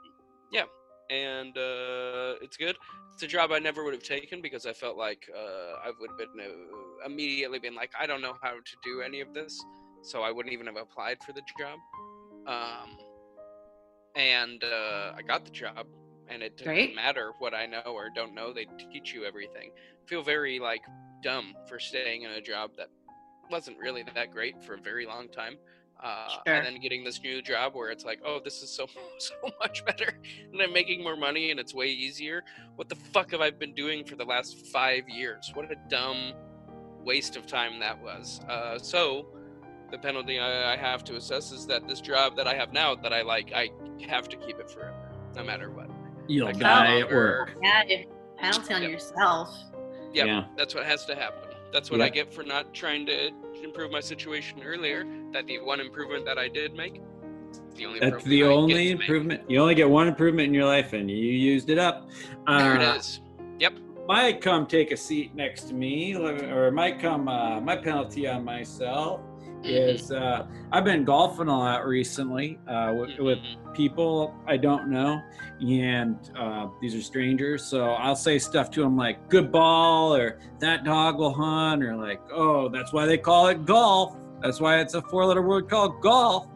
Yeah, 0.53 0.65
and 1.11 1.57
uh, 1.57 2.35
it's 2.43 2.57
good. 2.57 2.77
It's 3.15 3.23
a 3.23 3.27
job 3.27 3.53
I 3.53 3.59
never 3.59 3.85
would 3.85 3.95
have 3.95 4.03
taken 4.03 4.43
because 4.43 4.67
I 4.67 4.73
felt 4.73 4.97
like 4.97 5.29
uh, 5.35 5.89
I 5.89 5.91
would 5.99 6.11
have 6.11 6.19
been 6.19 6.41
uh, 6.41 7.07
immediately 7.07 7.59
been 7.59 7.75
like, 7.75 7.93
I 7.99 8.07
don't 8.07 8.21
know 8.21 8.35
how 8.43 8.53
to 8.53 8.77
do 8.85 9.01
any 9.01 9.21
of 9.21 9.33
this, 9.33 9.59
so 10.03 10.23
I 10.23 10.31
wouldn't 10.31 10.53
even 10.53 10.67
have 10.67 10.77
applied 10.77 11.19
for 11.25 11.33
the 11.33 11.43
job. 11.59 11.79
Um, 12.47 12.97
and 14.15 14.63
uh, 14.65 15.13
I 15.17 15.23
got 15.23 15.45
the 15.45 15.51
job, 15.51 15.87
and 16.29 16.43
it 16.43 16.57
didn't 16.57 16.69
Great. 16.69 16.95
matter 16.95 17.33
what 17.39 17.55
I 17.55 17.67
know 17.67 17.83
or 17.87 18.11
don't 18.15 18.35
know. 18.35 18.53
They 18.53 18.67
teach 18.93 19.15
you 19.15 19.25
everything. 19.25 19.71
feel 20.07 20.23
very 20.23 20.59
like 20.59 20.83
dumb 21.23 21.55
for 21.69 21.79
staying 21.79 22.23
in 22.23 22.31
a 22.33 22.41
job 22.41 22.71
that 22.77 22.89
wasn't 23.51 23.79
really 23.79 24.05
that 24.15 24.31
great 24.33 24.63
for 24.63 24.75
a 24.75 24.81
very 24.81 25.07
long 25.07 25.29
time. 25.29 25.57
Uh, 26.03 26.29
Sure. 26.29 26.55
And 26.55 26.67
then 26.67 26.81
getting 26.81 27.05
this 27.05 27.21
new 27.23 27.41
job 27.43 27.75
where 27.75 27.91
it's 27.91 28.05
like, 28.05 28.21
oh, 28.25 28.39
this 28.45 28.63
is 28.63 28.71
so 28.71 28.87
so 29.19 29.35
much 29.61 29.85
better, 29.85 30.19
and 30.53 30.61
I'm 30.61 30.73
making 30.73 31.03
more 31.03 31.17
money, 31.17 31.51
and 31.51 31.59
it's 31.59 31.75
way 31.75 31.87
easier. 31.89 32.43
What 32.77 32.89
the 32.89 32.97
fuck 32.97 33.31
have 33.33 33.41
I 33.41 33.51
been 33.51 33.75
doing 33.75 34.05
for 34.05 34.15
the 34.17 34.25
last 34.25 34.67
five 34.67 35.09
years? 35.09 35.51
What 35.55 35.71
a 35.73 35.77
dumb 35.89 36.35
waste 37.03 37.37
of 37.37 37.47
time 37.47 37.79
that 37.81 38.01
was. 38.03 38.41
Uh, 38.49 38.79
so 38.79 39.27
the 39.91 39.99
penalty 39.99 40.39
I, 40.39 40.75
I 40.75 40.77
have 40.77 41.03
to 41.05 41.17
assess 41.17 41.53
is 41.53 41.67
that 41.69 41.87
this 41.89 42.01
job 42.01 42.37
that 42.37 42.47
I 42.47 42.55
have 42.55 42.73
now 42.73 42.95
that 42.97 43.13
I 43.13 43.23
like, 43.23 43.53
I 43.55 43.71
have 44.07 44.29
to 44.31 44.37
keep 44.37 44.59
it 44.59 44.71
forever, 44.71 45.11
no 45.35 45.45
matter 45.45 45.71
what. 45.71 45.89
You'll 46.29 46.49
I 46.49 46.53
can 46.53 46.61
die 46.61 47.01
at 47.01 47.11
work. 47.11 47.57
Yeah, 47.63 47.83
if- 47.87 48.07
penalty 48.37 48.75
on 48.75 48.83
Yep. 48.83 48.91
yourself. 48.91 49.57
Yep, 50.13 50.27
Yeah. 50.27 50.45
that's 50.59 50.75
what 50.75 50.85
has 50.85 51.05
to 51.07 51.15
happen. 51.15 51.46
That's 51.77 51.91
what 51.91 52.01
I 52.01 52.09
get 52.09 52.33
for 52.33 52.43
not 52.43 52.73
trying 52.73 53.05
to 53.05 53.31
improve 53.63 53.91
my 53.91 54.01
situation 54.01 54.63
earlier. 54.65 55.05
That 55.35 55.47
the 55.47 55.61
one 55.61 55.79
improvement 55.79 56.25
that 56.25 56.39
I 56.39 56.49
did 56.49 56.75
make, 56.75 57.03
the 57.75 57.85
only 57.85 58.01
That's 58.01 58.25
the 58.25 58.45
only 58.45 58.93
improvement. 58.93 59.43
You 59.47 59.61
only 59.61 59.75
get 59.75 59.91
one 59.91 60.09
improvement 60.09 60.49
in 60.49 60.55
your 60.55 60.65
life, 60.65 60.95
and 60.95 61.11
you 61.11 61.19
used 61.19 61.69
it 61.69 61.79
up. 61.79 62.09
There 62.47 62.57
Uh, 62.57 62.75
it 62.77 62.97
is. 62.97 63.21
Yep. 63.59 63.75
might 64.09 64.41
come 64.41 64.67
take 64.67 64.91
a 64.91 64.97
seat 64.97 65.35
next 65.35 65.65
to 65.65 65.75
me, 65.75 66.17
or 66.17 66.71
might 66.71 66.99
come. 66.99 67.29
Uh, 67.29 67.61
my 67.61 67.77
penalty 67.77 68.27
on 68.27 68.43
myself. 68.43 69.21
Is 69.69 70.11
uh, 70.13 70.47
I've 70.73 70.85
been 70.85 71.05
golfing 71.05 71.49
a 71.49 71.59
lot 71.59 71.87
recently 71.87 72.59
uh, 72.69 72.95
with, 72.97 73.19
with 73.19 73.39
Mhm. 73.39 73.75
people 73.75 74.35
I 74.47 74.57
don't 74.57 74.89
know, 74.89 75.21
and 75.61 76.17
uh, 76.39 76.69
these 76.81 76.95
are 76.95 77.03
strangers. 77.03 77.65
So 77.65 77.91
I'll 77.91 78.17
say 78.17 78.39
stuff 78.39 78.71
to 78.73 78.83
them 78.83 78.97
like 78.97 79.29
"good 79.29 79.51
ball" 79.53 80.15
or 80.15 80.39
"that 80.61 80.85
dog 80.85 81.19
will 81.19 81.35
hunt," 81.35 81.83
or 81.83 81.97
like 81.97 82.21
"oh, 82.33 82.69
that's 82.69 82.93
why 82.93 83.07
they 83.07 83.19
call 83.19 83.49
it 83.49 83.65
golf. 83.65 84.17
That's 84.43 84.61
why 84.61 84.81
it's 84.81 84.95
a 84.95 85.03
four-letter 85.03 85.43
word 85.43 85.69
called 85.69 86.01
golf." 86.01 86.47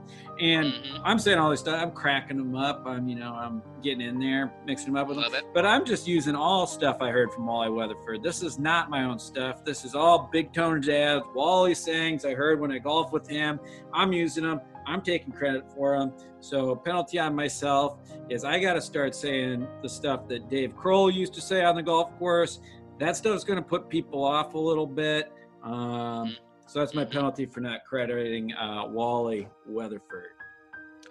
And 0.41 0.67
Mhm. 0.73 1.01
I'm 1.05 1.19
saying 1.19 1.39
all 1.39 1.51
this 1.51 1.61
stuff. 1.61 1.81
I'm 1.83 1.91
cracking 1.91 2.39
them 2.39 2.57
up. 2.57 2.83
I'm, 2.87 3.09
you 3.09 3.17
know, 3.17 3.35
I'm 3.35 3.63
getting 3.83 4.01
in 4.01 4.19
there, 4.19 4.53
mixing 4.65 4.87
them 4.95 4.97
up 4.97 5.09
with 5.09 5.17
them. 5.17 5.25
Love 5.25 5.35
it. 5.35 5.45
But 5.53 5.67
I'm 5.67 5.85
just 5.85 6.09
using 6.09 6.35
all 6.35 6.67
stuff 6.67 6.99
I 7.03 7.11
heard 7.11 7.31
from 7.33 7.47
Wally 7.47 7.69
Weatherford. 7.69 8.23
This 8.23 8.43
is 8.43 8.59
not 8.59 8.89
my 8.89 9.05
own 9.05 9.19
stuff. 9.19 9.65
This 9.65 9.85
is 9.85 9.95
all 9.95 10.31
Big 10.33 10.53
Tone 10.55 10.81
Jazz, 10.81 11.23
Wally 11.35 11.75
sayings 11.75 12.25
I 12.25 12.35
heard 12.35 12.59
when 12.59 12.73
I 12.73 12.79
golf 12.79 13.13
with 13.13 13.29
him. 13.29 13.61
I'm 13.93 14.13
using 14.15 14.45
them. 14.45 14.61
I'm 14.87 15.03
taking 15.03 15.33
credit 15.33 15.65
for 15.75 15.99
them. 15.99 16.13
So 16.41 16.71
a 16.71 16.77
penalty 16.77 17.19
on 17.19 17.35
myself 17.37 17.99
is 18.31 18.43
I 18.45 18.59
got 18.61 18.75
to 18.75 18.81
start 18.81 19.15
saying 19.15 19.67
the 19.83 19.89
stuff 19.91 20.27
that 20.29 20.49
Dave 20.49 20.75
Kroll 20.75 21.11
used 21.11 21.35
to 21.35 21.41
say 21.43 21.63
on 21.65 21.75
the 21.77 21.83
golf 21.83 22.17
course. 22.19 22.61
That 22.99 23.15
stuff's 23.17 23.45
going 23.45 23.59
to 23.59 23.63
put 23.63 23.89
people 23.91 24.25
off 24.25 24.55
a 24.55 24.59
little 24.59 24.87
bit. 24.87 25.31
Um, 25.63 26.35
so 26.71 26.79
that's 26.79 26.95
my 26.95 27.05
penalty 27.05 27.47
for 27.47 27.61
not 27.61 27.81
crediting 27.89 28.53
uh, 28.55 28.87
Wally 28.89 29.49
Weatherford. 29.67 30.31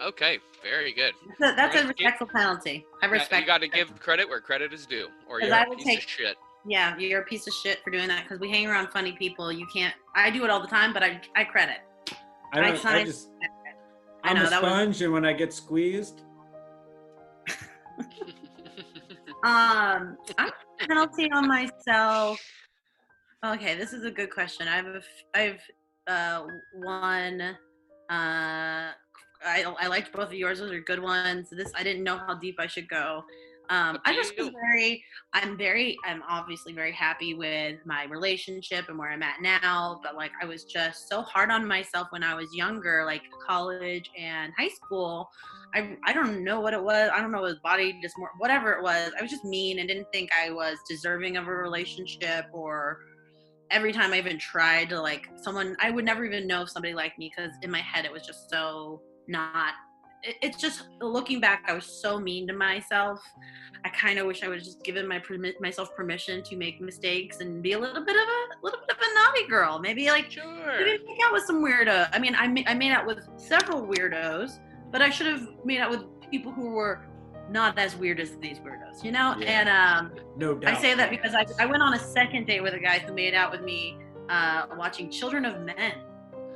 Okay, 0.02 0.40
very 0.64 0.94
good. 0.94 1.14
That's 1.38 1.52
a, 1.52 1.56
that's 1.58 1.76
a 1.76 1.80
Right. 1.80 1.88
respectful 1.90 2.28
penalty. 2.28 2.86
I 3.02 3.08
Yeah, 3.08 3.12
respect. 3.12 3.42
You 3.42 3.48
got 3.48 3.60
to 3.62 3.68
give 3.68 4.00
credit 4.00 4.30
where 4.30 4.40
credit 4.40 4.72
is 4.74 4.86
due, 4.86 5.10
or 5.30 5.42
you're 5.42 5.54
I 5.54 5.64
a 5.64 5.70
would 5.70 5.80
piece 5.80 5.88
take- 5.88 5.98
of 6.00 6.10
shit. 6.10 6.38
Yeah, 6.66 6.98
you're 6.98 7.22
a 7.22 7.26
piece 7.26 7.46
of 7.48 7.54
shit 7.54 7.80
for 7.84 7.90
doing 7.90 8.08
that 8.10 8.24
because 8.24 8.40
we 8.40 8.50
hang 8.50 8.68
around 8.68 8.90
funny 8.90 9.12
people. 9.14 9.52
You 9.52 9.66
can't. 9.74 9.94
I 10.16 10.30
do 10.30 10.44
it 10.46 10.50
all 10.50 10.62
the 10.62 10.68
time, 10.68 10.94
but 10.94 11.04
I 11.04 11.20
I 11.36 11.44
credit. 11.44 11.78
I, 12.54 12.60
I 12.60 12.62
don't, 12.62 12.72
I 12.74 12.78
signed- 12.78 13.08
just, 13.08 13.30
I 14.24 14.30
I'm 14.30 14.36
know 14.38 14.46
a 14.46 14.50
that 14.50 14.62
was 14.62 14.72
sponge, 14.72 15.02
and 15.02 15.12
when 15.12 15.26
I 15.26 15.34
get 15.34 15.52
squeezed, 15.54 16.22
um. 19.44 20.18
I'm 20.38 20.52
penalty 20.88 21.30
on 21.32 21.48
myself. 21.48 22.40
Okay, 23.46 23.76
this 23.76 23.94
is 23.94 24.04
a 24.04 24.12
good 24.12 24.32
question. 24.32 24.68
I've 24.68 24.86
a 24.86 24.98
f- 24.98 25.04
I've 25.34 25.62
uh 26.08 26.46
one. 26.74 27.42
Uh, 27.42 27.56
I 28.10 28.94
I 29.80 29.88
liked 29.88 30.12
both 30.12 30.28
of 30.28 30.34
yours. 30.34 30.60
Those 30.60 30.72
are 30.72 30.82
good 30.82 31.02
ones. 31.02 31.48
This 31.50 31.72
I 31.74 31.84
didn't 31.84 32.04
know 32.04 32.18
how 32.18 32.36
deep 32.36 32.56
I 32.60 32.68
should 32.68 32.90
go. 32.90 33.24
Um, 33.70 34.00
I 34.04 34.14
just 34.14 34.38
was 34.38 34.50
very. 34.50 35.02
I'm 35.34 35.56
very. 35.58 35.96
I'm 36.04 36.22
obviously 36.28 36.74
very 36.74 36.92
happy 36.92 37.34
with 37.34 37.78
my 37.86 38.06
relationship 38.06 38.90
and 38.90 38.98
where 38.98 39.10
I'm 39.12 39.24
at 39.24 39.42
now. 39.42 40.02
But 40.04 40.16
like, 40.16 40.32
I 40.42 40.46
was 40.46 40.66
just 40.66 41.08
so 41.08 41.22
hard 41.22 41.50
on 41.50 41.66
myself 41.66 42.08
when 42.10 42.24
I 42.24 42.34
was 42.36 42.54
younger, 42.54 43.06
like 43.06 43.22
college 43.48 44.10
and 44.20 44.52
high 44.58 44.70
school. 44.70 45.30
I 45.74 45.96
I 46.04 46.12
don't 46.12 46.44
know 46.44 46.60
what 46.60 46.74
it 46.74 46.84
was. 46.84 47.10
I 47.14 47.22
don't 47.22 47.32
know. 47.32 47.40
It 47.40 47.44
was 47.44 47.60
body 47.64 47.94
dysmorphia, 48.04 48.40
whatever 48.40 48.74
it 48.74 48.84
was. 48.84 49.12
I 49.18 49.22
was 49.22 49.32
just 49.32 49.46
mean 49.46 49.80
and 49.80 49.88
didn't 49.88 50.08
think 50.12 50.30
I 50.38 50.52
was 50.52 50.78
deserving 50.90 51.38
of 51.38 51.48
a 51.48 51.54
relationship 51.54 52.48
or 52.52 53.00
every 53.72 53.92
time 53.94 54.14
I 54.14 54.18
even 54.18 54.38
tried 54.38 54.90
to 54.90 55.02
like 55.02 55.30
someone, 55.36 55.76
I 55.80 55.92
would 55.92 56.06
never 56.06 56.26
even 56.26 56.48
know 56.48 56.64
if 56.64 56.70
somebody 56.70 56.94
liked 56.94 57.18
me 57.20 57.32
because 57.36 57.54
in 57.62 57.72
my 57.72 57.82
head 57.82 58.06
it 58.06 58.12
was 58.12 58.26
just 58.26 58.50
so 58.50 59.02
not 59.28 59.74
it, 60.24 60.36
it's 60.42 60.58
just 60.58 60.88
looking 61.02 61.40
back, 61.40 61.64
I 61.68 61.74
was 61.74 61.86
so 61.86 62.20
mean 62.20 62.46
to 62.48 62.54
myself. 62.54 63.22
I 63.86 63.90
kind 63.90 64.20
of 64.20 64.28
wish 64.28 64.44
I 64.44 64.50
would 64.50 64.58
have 64.58 64.66
just 64.66 64.84
given 64.84 65.08
my 65.08 65.22
myself 65.62 65.96
permission 65.96 66.44
to 66.44 66.58
make 66.58 66.82
mistakes 66.82 67.40
and 67.40 67.64
be 67.64 67.72
a 67.74 67.80
little 67.80 68.04
bit 68.04 68.16
of 68.18 68.22
a 68.24 68.48
little 68.62 68.80
bit 68.86 68.98
of 68.98 69.02
a 69.02 69.14
naughty 69.24 69.48
girl. 69.48 69.80
Maybe 69.80 70.08
like 70.10 70.30
Sure. 70.32 70.44
maybe 70.84 71.04
make 71.06 71.20
out 71.24 71.32
with 71.32 71.44
some 71.46 71.64
weirdo. 71.64 72.10
I 72.12 72.20
mean, 72.20 72.36
I 72.36 72.48
ma- 72.48 72.64
I 72.68 72.74
made 72.74 72.92
out 72.92 73.06
with 73.08 73.26
several 73.38 73.88
weirdos, 73.88 74.60
but 74.92 75.02
I 75.02 75.10
should 75.10 75.28
have 75.28 75.48
made 75.64 75.80
out 75.80 75.90
with 75.90 76.04
people 76.30 76.52
who 76.52 76.72
were 76.72 77.06
not 77.50 77.78
as 77.80 77.96
weird 77.96 78.20
as 78.20 78.36
these 78.38 78.60
weirdos, 78.60 79.04
you 79.04 79.12
know. 79.12 79.36
Yeah. 79.40 79.62
And 79.62 79.70
um, 79.70 80.12
No 80.38 80.56
doubt. 80.56 80.76
I 80.78 80.82
say 80.82 80.94
that 80.96 81.10
because 81.10 81.34
I, 81.34 81.46
I 81.60 81.66
went 81.66 81.82
on 81.82 81.94
a 81.94 82.00
second 82.00 82.46
date 82.48 82.62
with 82.62 82.74
a 82.74 82.80
guy 82.80 83.00
who 83.00 83.14
made 83.14 83.34
out 83.34 83.52
with 83.52 83.62
me 83.62 83.98
uh, 84.30 84.66
watching 84.78 85.10
Children 85.10 85.46
of 85.46 85.62
Men. 85.62 85.94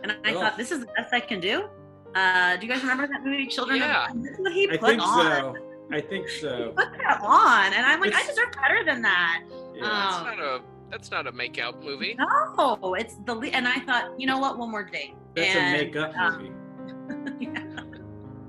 And 0.03 0.11
I 0.25 0.33
Oh. 0.33 0.39
thought, 0.41 0.57
this 0.57 0.71
is 0.71 0.81
the 0.81 0.85
best 0.97 1.13
I 1.13 1.19
can 1.19 1.39
do. 1.39 1.67
Uh, 2.13 2.55
do 2.57 2.65
you 2.67 2.71
guys 2.71 2.81
remember 2.81 3.07
that 3.07 3.23
movie, 3.23 3.47
Children 3.47 3.77
Yeah. 3.79 4.07
of 4.09 4.15
Men? 4.15 4.23
This 4.23 4.33
is 4.33 4.39
what 4.39 4.51
he 4.53 4.69
I 4.69 4.77
put 4.77 4.89
think 4.89 5.01
on. 5.01 5.25
so. 5.25 5.55
I 5.91 6.01
think 6.01 6.27
He 6.29 6.39
so. 6.41 6.73
put 6.75 6.91
that 6.97 7.21
on. 7.23 7.73
And 7.73 7.85
I'm 7.85 7.99
like, 7.99 8.13
I 8.13 8.25
deserve 8.25 8.51
better 8.61 8.83
than 8.85 9.01
that. 9.01 9.43
Yeah. 9.75 9.81
That's 9.81 10.15
Um, 10.15 10.23
not 10.25 10.39
a 10.39 10.61
that's 10.91 11.09
not 11.09 11.25
a 11.25 11.31
make-out 11.31 11.83
movie. 11.83 12.15
No, 12.19 12.93
it's 12.93 13.15
the 13.25 13.33
le- 13.33 13.47
and 13.47 13.67
I 13.67 13.79
thought, 13.79 14.11
you 14.19 14.27
know 14.27 14.37
what, 14.37 14.59
one 14.59 14.69
more 14.69 14.83
date. 14.83 15.15
That's 15.35 15.55
and, 15.55 15.75
a 15.81 15.83
makeup 15.85 16.15
um, 16.15 16.37
movie. 16.37 17.45
yeah. 17.45 17.63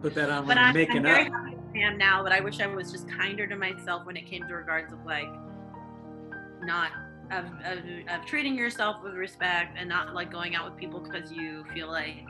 Put 0.02 0.14
that 0.14 0.28
on 0.28 0.42
But 0.42 0.48
when 0.48 0.58
I'm, 0.58 0.76
you're 0.76 0.82
I'm 0.84 0.88
making 0.88 1.02
very 1.04 1.26
up. 1.28 1.32
happy 1.32 1.53
Pam 1.74 1.98
now, 1.98 2.22
but 2.22 2.32
I 2.32 2.40
wish 2.40 2.60
I 2.60 2.66
was 2.66 2.90
just 2.92 3.08
kinder 3.10 3.46
to 3.46 3.56
myself 3.56 4.06
when 4.06 4.16
it 4.16 4.26
came 4.26 4.46
to 4.48 4.54
regards 4.54 4.92
of 4.92 5.04
like 5.04 5.28
not 6.62 6.90
of, 7.30 7.46
of, 7.64 7.78
of 8.08 8.26
treating 8.26 8.54
yourself 8.54 9.02
with 9.02 9.14
respect 9.14 9.76
and 9.78 9.88
not 9.88 10.14
like 10.14 10.30
going 10.30 10.54
out 10.54 10.68
with 10.70 10.78
people 10.78 11.00
because 11.00 11.32
you 11.32 11.64
feel 11.74 11.88
like 11.88 12.22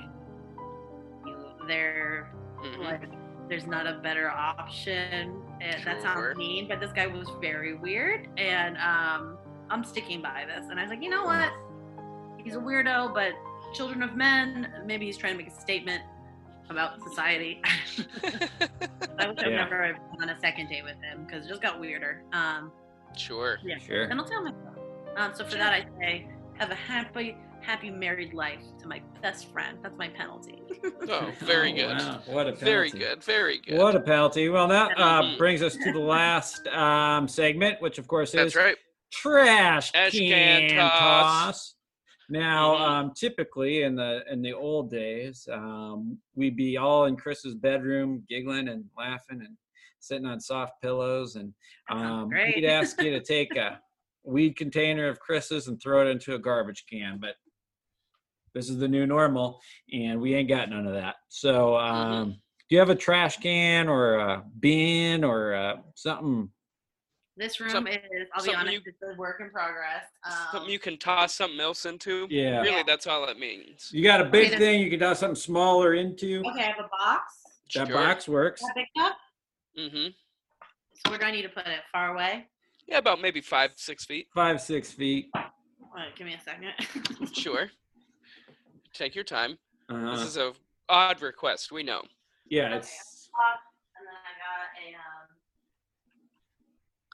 you 1.26 1.36
they're 1.66 2.30
Mhm. 2.62 2.78
like 2.78 3.02
there's 3.48 3.66
not 3.66 3.86
a 3.86 3.94
better 3.94 4.30
option. 4.30 5.42
And 5.60 5.84
that 5.84 6.00
sounds 6.00 6.36
mean, 6.36 6.66
but 6.68 6.80
this 6.80 6.92
guy 6.92 7.06
was 7.06 7.28
very 7.40 7.74
weird, 7.74 8.28
and 8.38 8.76
um, 8.78 9.36
I'm 9.70 9.84
sticking 9.84 10.22
by 10.22 10.46
this. 10.46 10.66
And 10.70 10.78
I 10.80 10.82
was 10.82 10.90
like, 10.90 11.02
you 11.02 11.10
know 11.10 11.24
what? 11.24 11.52
He's 12.42 12.54
a 12.56 12.58
weirdo, 12.58 13.12
but 13.14 13.32
Children 13.74 14.02
of 14.02 14.14
Men, 14.14 14.72
maybe 14.86 15.04
he's 15.06 15.16
trying 15.18 15.36
to 15.36 15.38
make 15.42 15.52
a 15.52 15.60
statement 15.60 16.02
about 16.70 17.02
society. 17.02 17.60
I 19.18 19.28
wish 19.28 19.38
I'd 19.38 19.50
never 19.52 19.82
have 19.84 19.96
on 20.20 20.28
a 20.28 20.38
second 20.40 20.68
date 20.68 20.84
with 20.84 20.96
him 21.02 21.24
because 21.26 21.46
it 21.46 21.48
just 21.48 21.62
got 21.62 21.80
weirder. 21.80 22.22
Um, 22.32 22.72
sure. 23.16 23.58
yeah, 23.64 23.78
Sure. 23.78 24.04
and 24.04 24.20
I'll 24.20 24.26
tell 24.26 24.42
myself. 24.42 24.60
Um, 25.16 25.32
so 25.34 25.44
for 25.44 25.50
Sure. 25.50 25.58
that, 25.60 25.72
I 25.72 25.86
say 26.00 26.28
have 26.58 26.70
a 26.70 26.74
happy, 26.74 27.36
happy 27.60 27.90
married 27.90 28.34
life 28.34 28.60
to 28.80 28.88
my 28.88 29.00
best 29.22 29.50
friend. 29.52 29.78
That's 29.82 29.96
my 29.96 30.08
penalty. 30.08 30.62
Oh, 31.08 31.30
very 31.40 31.72
Oh, 31.72 31.76
good. 31.76 31.98
wow. 31.98 32.22
What 32.26 32.46
a 32.48 32.52
penalty. 32.52 32.64
Very 32.64 32.90
good. 32.90 33.22
Very 33.24 33.58
good. 33.60 33.78
What 33.78 33.94
a 33.96 34.00
penalty. 34.00 34.48
Well, 34.48 34.68
that 34.68 34.92
uh, 34.98 35.36
brings 35.38 35.62
us 35.62 35.76
to 35.76 35.92
the 35.92 35.98
last 35.98 36.66
um, 36.68 37.28
segment, 37.28 37.80
which 37.80 37.98
of 37.98 38.06
course 38.08 38.32
That's 38.32 38.48
is 38.48 38.56
right. 38.56 38.76
trash 39.12 39.92
Trash 39.92 40.12
can, 40.12 40.68
can 40.68 40.78
toss. 40.78 40.98
toss. 41.00 41.74
Now, 42.28 42.74
Mhm. 42.74 42.80
um, 42.80 43.14
typically 43.14 43.82
in 43.82 43.94
the 43.94 44.24
in 44.30 44.42
the 44.42 44.52
old 44.52 44.90
days, 44.90 45.46
um, 45.50 46.18
we'd 46.34 46.56
be 46.56 46.76
all 46.76 47.04
in 47.06 47.16
Chris's 47.16 47.54
bedroom, 47.54 48.24
giggling 48.28 48.68
and 48.68 48.88
laughing 48.96 49.40
and 49.40 49.56
sitting 50.00 50.26
on 50.26 50.40
soft 50.40 50.80
pillows, 50.82 51.36
and 51.36 51.54
sounds 51.88 52.02
um, 52.02 52.28
we'd 52.30 52.64
ask 52.64 53.00
you 53.02 53.10
to 53.10 53.20
take 53.24 53.56
a 53.56 53.80
weed 54.22 54.56
container 54.56 55.08
of 55.08 55.20
Chris's 55.20 55.68
and 55.68 55.80
throw 55.80 56.06
it 56.06 56.10
into 56.10 56.34
a 56.34 56.38
garbage 56.38 56.86
can. 56.86 57.18
But 57.18 57.36
this 58.54 58.70
is 58.70 58.78
the 58.78 58.88
new 58.88 59.06
normal, 59.06 59.60
and 59.92 60.20
we 60.20 60.34
ain't 60.34 60.48
got 60.48 60.70
none 60.70 60.86
of 60.86 60.94
that. 60.94 61.16
So, 61.28 61.76
um, 61.76 62.32
do 62.68 62.76
you 62.76 62.78
have 62.78 62.90
a 62.90 62.94
trash 62.94 63.36
can 63.38 63.88
or 63.88 64.14
a 64.14 64.44
bin 64.60 65.24
or 65.24 65.54
uh, 65.54 65.76
something? 65.94 66.50
This 67.36 67.58
room 67.58 67.70
Some- 67.70 67.86
is, 67.88 67.96
I'll 68.32 68.44
be 68.44 68.50
something 68.50 68.54
honest, 68.56 68.72
you- 68.74 68.82
it's 68.86 69.02
a 69.02 69.14
work 69.18 69.40
in 69.40 69.50
progress. 69.50 70.04
Um, 70.24 70.32
Something 70.52 70.70
you 70.70 70.78
can 70.78 70.96
toss 70.98 71.34
something 71.34 71.58
else 71.58 71.84
into. 71.84 72.28
Yeah. 72.30 72.60
Really, 72.60 72.76
Yeah. 72.76 72.82
that's 72.84 73.06
all 73.08 73.28
it 73.28 73.38
means. 73.38 73.90
You 73.92 74.04
got 74.04 74.20
a 74.20 74.24
big 74.24 74.50
then- 74.50 74.58
thing 74.60 74.80
you 74.82 74.90
can 74.90 75.00
toss 75.00 75.18
something 75.20 75.34
smaller 75.34 75.94
into. 75.94 76.42
okay, 76.46 76.60
I 76.60 76.66
have 76.66 76.78
a 76.78 76.88
box. 76.88 77.42
That 77.74 77.88
Sure. 77.88 77.96
box 77.96 78.28
works. 78.28 78.60
Is 78.60 78.68
that 78.68 78.74
big 78.76 78.86
enough? 78.94 79.16
Mm-hmm. 79.76 80.08
So 80.94 81.10
where 81.10 81.18
do 81.18 81.24
I 81.24 81.30
need 81.32 81.42
to 81.42 81.48
put 81.48 81.66
it? 81.66 81.80
Far 81.90 82.14
away? 82.14 82.46
Yeah, 82.86 82.98
about 82.98 83.20
maybe 83.20 83.40
five, 83.40 83.72
six 83.76 84.04
feet. 84.04 84.28
Five, 84.32 84.60
six 84.60 84.92
feet. 84.92 85.30
Wait, 85.34 86.14
give 86.14 86.26
me 86.26 86.34
a 86.34 86.40
second. 86.40 86.72
Sure. 87.34 87.70
Take 88.92 89.14
your 89.16 89.24
time. 89.24 89.58
Uh, 89.88 90.12
This 90.14 90.22
is 90.22 90.36
a 90.36 90.54
odd 90.88 91.20
request. 91.20 91.72
We 91.72 91.82
know. 91.82 92.02
yeah, 92.46 92.76
it's 92.76 93.28
and 93.96 94.06
then 94.06 94.14
I 94.14 94.32
got 94.38 94.68
a 94.84 94.94
um, 94.94 95.23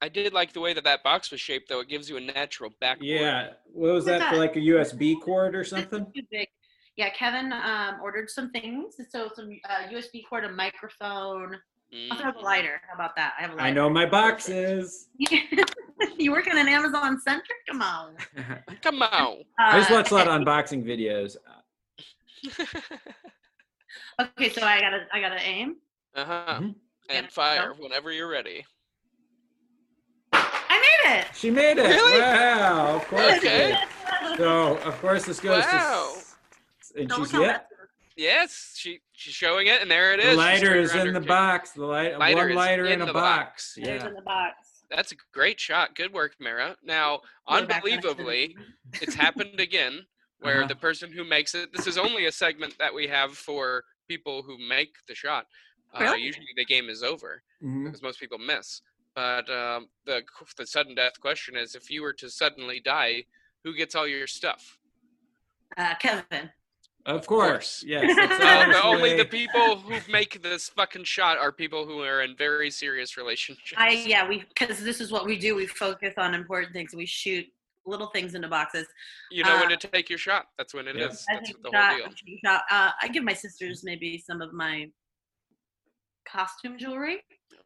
I 0.03 0.09
did 0.09 0.33
like 0.33 0.53
the 0.53 0.61
way 0.61 0.73
that 0.73 0.85
that 0.85 1.03
box 1.03 1.31
was 1.31 1.41
shaped, 1.41 1.69
though. 1.69 1.81
It 1.81 1.89
gives 1.89 2.09
you 2.09 2.17
a 2.17 2.21
natural 2.21 2.71
back. 2.81 2.99
yeah. 3.01 3.51
What 3.73 3.93
was 3.95 4.07
Look 4.07 4.15
at 4.15 4.19
that 4.21 4.31
for? 4.33 4.39
Like 4.39 4.57
a 4.57 4.61
USB 4.61 5.21
cord 5.21 5.55
or 5.55 5.63
something? 5.65 6.07
Yeah, 6.97 7.11
Kevin 7.11 7.53
um, 7.53 8.01
ordered 8.03 8.29
some 8.31 8.51
things. 8.51 8.95
So 9.11 9.31
some 9.35 9.51
uh, 9.69 9.89
USB 9.93 10.23
cord, 10.29 10.45
a 10.45 10.51
microphone. 10.51 11.57
Mm. 11.95 12.11
Also 12.13 12.25
have 12.25 12.37
a 12.37 12.41
lighter. 12.41 12.81
How 12.89 12.95
about 12.95 13.15
that? 13.17 13.35
I 13.39 13.43
have 13.43 13.53
a 13.53 13.55
lighter. 13.57 13.67
I 13.69 13.73
know 13.73 13.91
my 13.91 14.07
boxes. 14.07 15.09
you 16.19 16.31
work 16.33 16.47
in 16.47 16.57
an 16.57 16.69
Amazon 16.69 17.21
Center? 17.21 17.43
Come 17.69 17.83
on. 17.83 18.15
Come 18.83 19.03
on. 19.03 19.39
I 19.59 19.79
just 19.79 19.91
Uh, 19.91 19.95
watch 19.95 20.11
a 20.11 20.15
lot 20.15 20.29
of 20.29 20.41
unboxing 20.41 20.85
videos. 20.85 21.37
Okay, 24.21 24.51
so 24.51 24.63
I 24.63 24.81
gotta 24.81 25.07
I 25.13 25.21
gotta 25.21 25.41
aim. 25.43 25.77
uh 26.15 26.25
huh. 26.25 26.59
Mhm. 26.61 26.75
And 27.09 27.27
Yeah. 27.27 27.31
fire 27.31 27.73
whenever 27.75 28.13
you're 28.13 28.29
ready. 28.29 28.65
I 31.05 31.09
made 31.09 31.21
it. 31.21 31.27
She 31.35 31.51
made 31.51 31.79
it. 31.79 31.83
Really? 31.89 32.21
Wow. 32.21 32.97
Of 32.97 33.05
course. 33.09 33.37
Okay. 33.39 33.77
So 34.37 34.77
of 34.79 35.01
course 35.01 35.25
this 35.25 35.41
goes 35.41 35.65
Wow. 35.65 36.13
to. 36.15 36.19
s- 36.21 36.37
And 36.97 37.09
Don't 37.09 37.21
she's 37.21 37.31
tell 37.31 37.43
yeah. 37.43 37.61
Yes, 38.17 38.75
she 38.77 39.01
she's 39.13 39.33
showing 39.35 39.67
it, 39.69 39.81
and 39.81 39.91
there 39.91 40.13
it 40.13 40.21
is. 40.21 40.25
The 40.25 40.31
She's 40.31 40.37
lighter 40.39 40.75
is 40.77 40.95
in 40.95 41.13
the 41.15 41.21
box. 41.21 41.71
The 41.73 41.87
light, 41.87 42.19
Lighter 42.19 42.37
one 42.43 42.51
is 42.51 42.57
lighter 42.57 42.87
in, 42.87 42.93
in 42.95 43.03
a 43.03 43.07
the 43.07 43.13
box. 43.13 43.75
Yeah. 43.79 44.07
in 44.07 44.15
the 44.15 44.21
box. 44.23 44.83
That's 44.91 45.13
a 45.13 45.17
great 45.33 45.59
shot. 45.61 45.95
Good 45.95 46.13
work, 46.13 46.35
Mara. 46.41 46.77
Now, 46.83 47.21
Go 47.49 47.65
back 47.67 47.83
when 47.85 47.93
I 47.93 47.97
finish. 48.01 48.05
unbelievably, 48.05 48.57
it's 49.01 49.15
happened 49.15 49.61
again 49.61 50.05
where 50.41 50.59
Uh-huh. 50.59 50.67
the 50.67 50.75
person 50.77 51.13
who 51.13 51.23
makes 51.25 51.55
it 51.55 51.73
this 51.73 51.87
is 51.87 51.97
only 51.97 52.27
a 52.27 52.33
segment 52.33 52.77
that 52.79 52.93
we 52.93 53.07
have 53.07 53.37
for 53.39 53.85
people 54.09 54.43
who 54.43 54.59
make 54.59 54.97
the 55.07 55.15
shot 55.15 55.47
uh, 55.95 56.01
Really? 56.01 56.23
usually 56.23 56.47
the 56.57 56.65
game 56.65 56.89
is 56.91 57.03
over 57.03 57.43
Mhm. 57.63 57.85
because 57.85 58.03
most 58.03 58.19
people 58.21 58.39
miss 58.39 58.83
but 59.15 59.51
um, 59.51 59.89
the 60.07 60.23
the 60.57 60.67
sudden 60.67 60.95
death 60.95 61.21
question 61.21 61.57
is 61.57 61.75
if 61.75 61.91
you 61.91 62.03
were 62.03 62.13
to 62.13 62.29
suddenly 62.31 62.81
die 62.81 63.25
who 63.65 63.75
gets 63.75 63.95
all 63.95 64.07
your 64.07 64.27
stuff 64.27 64.79
Uh, 65.77 65.95
Kevin. 66.01 66.51
Of 67.07 67.27
course. 67.27 67.83
Yes. 67.87 68.15
That's 68.15 68.77
Uh, 68.77 68.87
only 68.87 69.17
the 69.17 69.25
people 69.25 69.79
who 69.79 69.95
make 70.13 70.43
this 70.43 70.69
fucking 70.69 71.05
shot 71.05 71.39
are 71.39 71.51
people 71.51 71.87
who 71.87 72.03
are 72.03 72.23
in 72.23 72.37
very 72.37 72.71
serious 72.71 73.17
relationships 73.17 73.73
I 73.77 73.91
yeah 74.07 74.29
we 74.29 74.45
because 74.55 74.83
this 74.83 75.01
is 75.01 75.11
what 75.11 75.25
we 75.27 75.39
do. 75.39 75.55
We 75.57 75.67
focus 75.67 76.15
on 76.19 76.35
important 76.35 76.73
things. 76.75 76.95
We 76.95 77.07
shoot 77.07 77.47
little 77.87 78.09
things 78.09 78.35
into 78.35 78.49
boxes. 78.49 78.87
you 79.31 79.43
know 79.45 79.57
when 79.57 79.73
uh, 79.73 79.77
to 79.77 79.89
take 79.89 80.11
your 80.11 80.19
shot 80.19 80.47
that's 80.59 80.75
when 80.75 80.87
it 80.87 80.97
is. 80.97 81.25
Yeah. 81.29 81.35
I 81.35 81.37
that's 81.37 81.51
think 81.51 81.63
the 81.63 81.71
shot, 81.73 81.89
whole 81.89 81.97
deal 81.99 82.07
I 82.07 82.09
take 82.09 82.39
a 82.45 82.47
shot. 82.47 82.63
Uh, 82.71 82.91
I 83.03 83.09
give 83.09 83.25
my 83.25 83.33
sisters 83.33 83.83
maybe 83.83 84.19
some 84.19 84.41
of 84.43 84.53
my 84.53 84.87
costume 86.29 86.79
jewelry. 86.79 87.19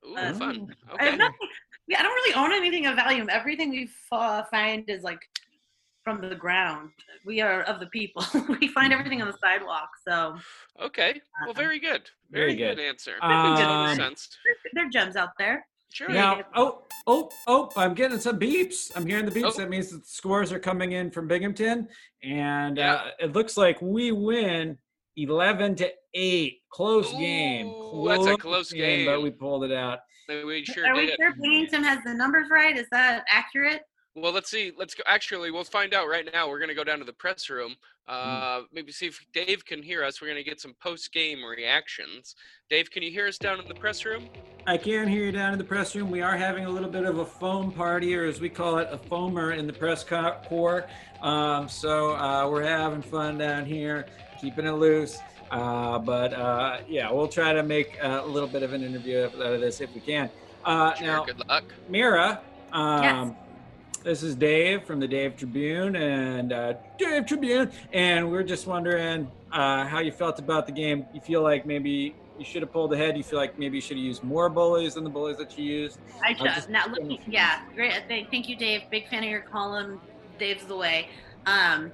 Ooh, 0.06 0.16
uh, 0.16 0.34
fun 0.34 0.74
I 0.88 0.94
okay 0.94 1.10
have 1.10 1.18
nothing. 1.18 1.48
Yeah, 1.86 2.00
I 2.00 2.02
don't 2.02 2.14
really 2.14 2.34
own 2.34 2.52
anything 2.52 2.86
of 2.86 2.96
value. 2.96 3.26
Everything 3.28 3.70
we 3.70 3.88
uh, 4.12 4.42
find 4.44 4.88
is 4.88 5.02
like 5.02 5.20
from 6.02 6.20
the 6.20 6.34
ground. 6.34 6.90
We 7.24 7.40
are 7.40 7.62
of 7.62 7.80
the 7.80 7.86
people. 7.86 8.24
we 8.60 8.68
find 8.68 8.92
everything 8.92 9.22
on 9.22 9.28
the 9.28 9.38
sidewalk. 9.38 9.90
So 10.06 10.36
okay 10.82 11.20
well 11.42 11.50
Uh, 11.50 11.54
very 11.54 11.78
good 11.78 12.02
Very 12.30 12.54
very, 12.54 12.56
good. 12.56 12.76
good. 12.76 12.86
answer 12.88 13.14
Um, 13.22 13.54
Makes 13.84 13.96
sense 13.96 14.28
there 14.74 14.86
are 14.86 14.90
gems 14.90 15.16
out 15.16 15.30
there. 15.38 15.66
sure 15.92 16.08
Now, 16.10 16.42
oh, 16.54 16.82
oh, 17.06 17.30
oh, 17.46 17.70
I'm 17.76 17.94
getting 17.94 18.18
some 18.18 18.38
beeps. 18.38 18.90
I'm 18.96 19.06
hearing 19.06 19.24
the 19.26 19.30
beeps. 19.30 19.52
Oh. 19.54 19.58
That 19.60 19.70
means 19.70 19.90
that 19.90 19.98
the 20.02 20.08
scores 20.08 20.52
are 20.52 20.58
coming 20.58 20.92
in 20.92 21.10
from 21.10 21.28
Binghamton. 21.28 21.88
And 22.22 22.76
Yeah. 22.78 22.94
uh, 22.94 23.10
it 23.20 23.32
looks 23.32 23.56
like 23.56 23.80
we 23.80 24.10
win 24.12 24.78
11 25.16 25.76
to 25.76 25.90
8. 26.14 26.60
Close 26.70 27.12
game. 27.12 27.66
Ooh, 27.66 28.06
that's 28.08 28.26
a 28.26 28.36
close 28.36 28.70
But 28.70 28.76
game. 28.78 29.06
But 29.06 29.22
we 29.22 29.30
pulled 29.30 29.64
it 29.64 29.72
out. 29.72 30.00
we 30.28 30.64
sure 30.64 30.86
are 30.86 30.94
we 30.94 31.06
did 31.06 31.16
sure 31.16 31.34
Binghamton 31.40 31.84
has 31.84 31.98
the 32.04 32.14
numbers 32.14 32.48
right? 32.50 32.76
Is 32.76 32.86
that 32.90 33.24
accurate? 33.28 33.82
Well, 34.16 34.32
let's 34.32 34.48
see. 34.48 34.70
Let's 34.78 34.94
go. 34.94 35.02
Actually, 35.08 35.50
we'll 35.50 35.64
find 35.64 35.92
out 35.92 36.06
right 36.06 36.28
now. 36.32 36.48
We're 36.48 36.60
going 36.60 36.68
to 36.68 36.74
go 36.74 36.84
down 36.84 37.00
to 37.00 37.04
the 37.04 37.12
press 37.12 37.50
room. 37.50 37.74
Mm. 38.08 38.60
Uh, 38.60 38.62
Maybe 38.72 38.92
see 38.92 39.06
if 39.06 39.18
Dave 39.32 39.64
can 39.64 39.82
hear 39.82 40.04
us. 40.04 40.20
We're 40.20 40.28
going 40.28 40.42
to 40.42 40.48
get 40.48 40.60
some 40.60 40.74
post 40.80 41.12
game 41.12 41.42
reactions. 41.42 42.36
Dave, 42.70 42.92
can 42.92 43.02
you 43.02 43.10
hear 43.10 43.26
us 43.26 43.38
down 43.38 43.58
in 43.58 43.66
the 43.66 43.74
press 43.74 44.04
room? 44.04 44.28
I 44.68 44.76
can 44.76 45.08
hear 45.08 45.24
you 45.24 45.32
down 45.32 45.52
in 45.52 45.58
the 45.58 45.64
press 45.64 45.96
room. 45.96 46.10
We 46.12 46.22
are 46.22 46.36
having 46.36 46.64
a 46.64 46.70
little 46.70 46.88
bit 46.88 47.04
of 47.04 47.18
a 47.18 47.24
foam 47.26 47.72
party, 47.72 48.14
or 48.14 48.24
as 48.24 48.40
we 48.40 48.48
call 48.48 48.78
it, 48.78 48.88
a 48.92 48.98
foamer 48.98 49.56
in 49.58 49.66
the 49.66 49.72
press 49.72 50.04
co- 50.04 50.36
corps. 50.46 50.86
Um, 51.20 51.68
so 51.68 52.14
uh, 52.14 52.48
we're 52.48 52.62
having 52.62 53.02
fun 53.02 53.36
down 53.36 53.64
here, 53.64 54.06
keeping 54.40 54.64
it 54.64 54.72
loose. 54.72 55.18
Uh, 55.50 55.98
but 55.98 56.32
uh, 56.32 56.78
yeah, 56.88 57.10
we'll 57.10 57.28
try 57.28 57.52
to 57.52 57.62
make 57.62 57.98
uh, 58.02 58.22
a 58.24 58.26
little 58.26 58.48
bit 58.48 58.62
of 58.62 58.72
an 58.72 58.82
interview 58.82 59.24
out 59.24 59.34
of 59.34 59.60
this 59.60 59.80
if 59.80 59.94
we 59.94 60.00
can. 60.00 60.30
Uh, 60.64 60.94
Sure. 60.94 61.06
now, 61.06 61.24
Good 61.24 61.46
luck. 61.48 61.64
Mara, 61.88 62.40
um, 62.72 63.02
Yes. 63.02 63.34
this 64.02 64.22
is 64.22 64.34
Dave 64.34 64.84
from 64.84 64.98
the 65.00 65.08
Dave 65.08 65.36
Tribune 65.36 65.96
and 65.96 66.52
uh, 66.52 66.74
Dave 66.98 67.26
Tribune, 67.26 67.70
and 67.92 68.30
we're 68.30 68.42
just 68.42 68.66
wondering 68.66 69.30
uh, 69.52 69.84
how 69.86 70.00
you 70.00 70.10
felt 70.12 70.38
about 70.38 70.66
the 70.66 70.72
game. 70.72 71.06
You 71.12 71.20
feel 71.20 71.42
like 71.42 71.66
maybe 71.66 72.14
you 72.38 72.44
should 72.44 72.62
have 72.62 72.72
pulled 72.72 72.92
ahead. 72.92 73.16
You 73.16 73.22
feel 73.22 73.38
like 73.38 73.58
maybe 73.58 73.76
you 73.76 73.80
should 73.80 73.96
have 73.96 74.04
used 74.04 74.24
more 74.24 74.48
bullies 74.48 74.94
than 74.94 75.04
the 75.04 75.10
bullies 75.10 75.36
that 75.36 75.56
you 75.58 75.64
used. 75.64 75.98
I 76.24 76.30
I'll 76.30 76.34
just 76.44 76.54
just- 76.56 76.68
now 76.70 76.86
looking, 76.88 77.18
yeah, 77.28 77.60
great. 77.74 77.92
Thank, 78.08 78.30
thank 78.30 78.48
you, 78.48 78.56
Dave. 78.56 78.82
Big 78.90 79.08
fan 79.08 79.22
of 79.22 79.30
your 79.30 79.42
column. 79.42 80.00
Dave's 80.38 80.64
the 80.64 80.76
way. 80.76 81.08
Um, 81.46 81.92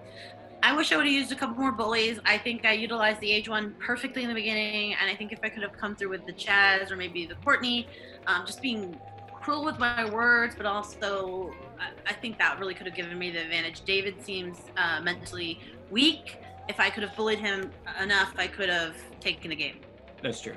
I 0.63 0.77
wish 0.77 0.93
I 0.93 0.97
would 0.97 1.07
have 1.07 1.13
used 1.15 1.33
a 1.33 1.37
couple 1.37 1.57
more 1.57 1.73
bullies. 1.73 2.19
I 2.25 2.37
think 2.37 2.67
I 2.67 2.73
utilized 2.73 3.21
the 3.21 3.33
age 3.33 3.49
one 3.49 3.75
perfectly 3.79 4.23
in 4.23 4.29
the 4.29 4.35
beginning, 4.35 4.95
and 4.95 5.11
I 5.11 5.15
think 5.15 5.33
if 5.33 5.39
I 5.43 5.49
could 5.49 5.63
have 5.63 5.73
come 5.73 5.97
through 5.97 6.11
with 6.11 6.27
the 6.27 6.33
Chaz 6.33 6.91
or 6.91 6.97
maybe 6.97 7.25
the 7.25 7.35
Courtney, 7.37 7.87
um, 8.27 8.45
just 8.45 8.61
being 8.61 8.99
cruel 9.33 9.65
with 9.65 9.79
my 9.79 10.09
words, 10.11 10.55
but 10.55 10.67
also 10.67 11.55
I, 11.79 12.11
I 12.11 12.13
think 12.13 12.39
that 12.39 12.59
really 12.61 12.75
could 12.75 12.87
have 12.87 12.95
given 12.95 13.19
me 13.19 13.31
the 13.31 13.41
advantage. 13.41 13.81
David 13.87 14.23
seems 14.23 14.59
uh, 14.77 15.01
mentally 15.01 15.59
weak. 15.91 16.37
If 16.69 16.79
I 16.79 16.91
could 16.91 17.03
have 17.05 17.17
bullied 17.17 17.39
him 17.39 17.71
enough, 18.01 18.35
I 18.37 18.47
could 18.47 18.69
have 18.69 18.97
taken 19.19 19.51
the 19.51 19.57
game. 19.57 19.81
That's 20.23 20.43
true. 20.43 20.57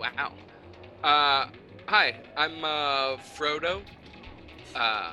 Wow. 0.00 0.32
Uh, 1.04 1.48
hi, 1.86 2.16
I'm 2.38 2.64
uh, 2.64 3.16
Frodo. 3.36 3.82
Uh, 4.74 5.12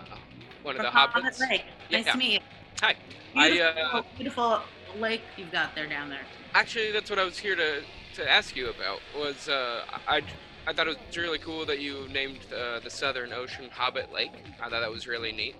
one 0.63 0.75
of 0.77 0.81
the 0.81 0.91
From 0.91 0.93
Hobbit 0.93 1.23
hobbits. 1.25 1.39
Lake. 1.41 1.63
Nice 1.91 2.05
Yeah. 2.05 2.11
to 2.13 2.17
meet 2.17 2.31
you. 2.33 2.39
Hi. 2.83 2.95
I, 3.33 3.49
Beautiful, 3.49 3.97
uh, 3.97 4.01
beautiful 4.17 4.61
lake 4.99 5.21
you've 5.37 5.53
got 5.53 5.73
there 5.73 5.87
down 5.87 6.09
there. 6.09 6.19
Actually, 6.53 6.91
that's 6.91 7.09
what 7.09 7.17
I 7.17 7.23
was 7.23 7.37
here 7.37 7.55
to, 7.55 7.81
to 8.15 8.29
ask 8.29 8.57
you 8.57 8.69
about. 8.69 8.99
Was 9.17 9.47
uh, 9.47 9.85
I, 10.05 10.21
I 10.67 10.73
thought 10.73 10.87
it 10.87 10.97
was 11.07 11.17
really 11.17 11.37
cool 11.37 11.65
that 11.65 11.79
you 11.79 12.09
named 12.11 12.39
uh, 12.53 12.81
the 12.81 12.89
Southern 12.89 13.31
Ocean 13.31 13.69
Hobbit 13.71 14.11
Lake. 14.11 14.33
I 14.61 14.69
thought 14.69 14.81
that 14.81 14.91
was 14.91 15.07
really 15.07 15.31
neat. 15.31 15.55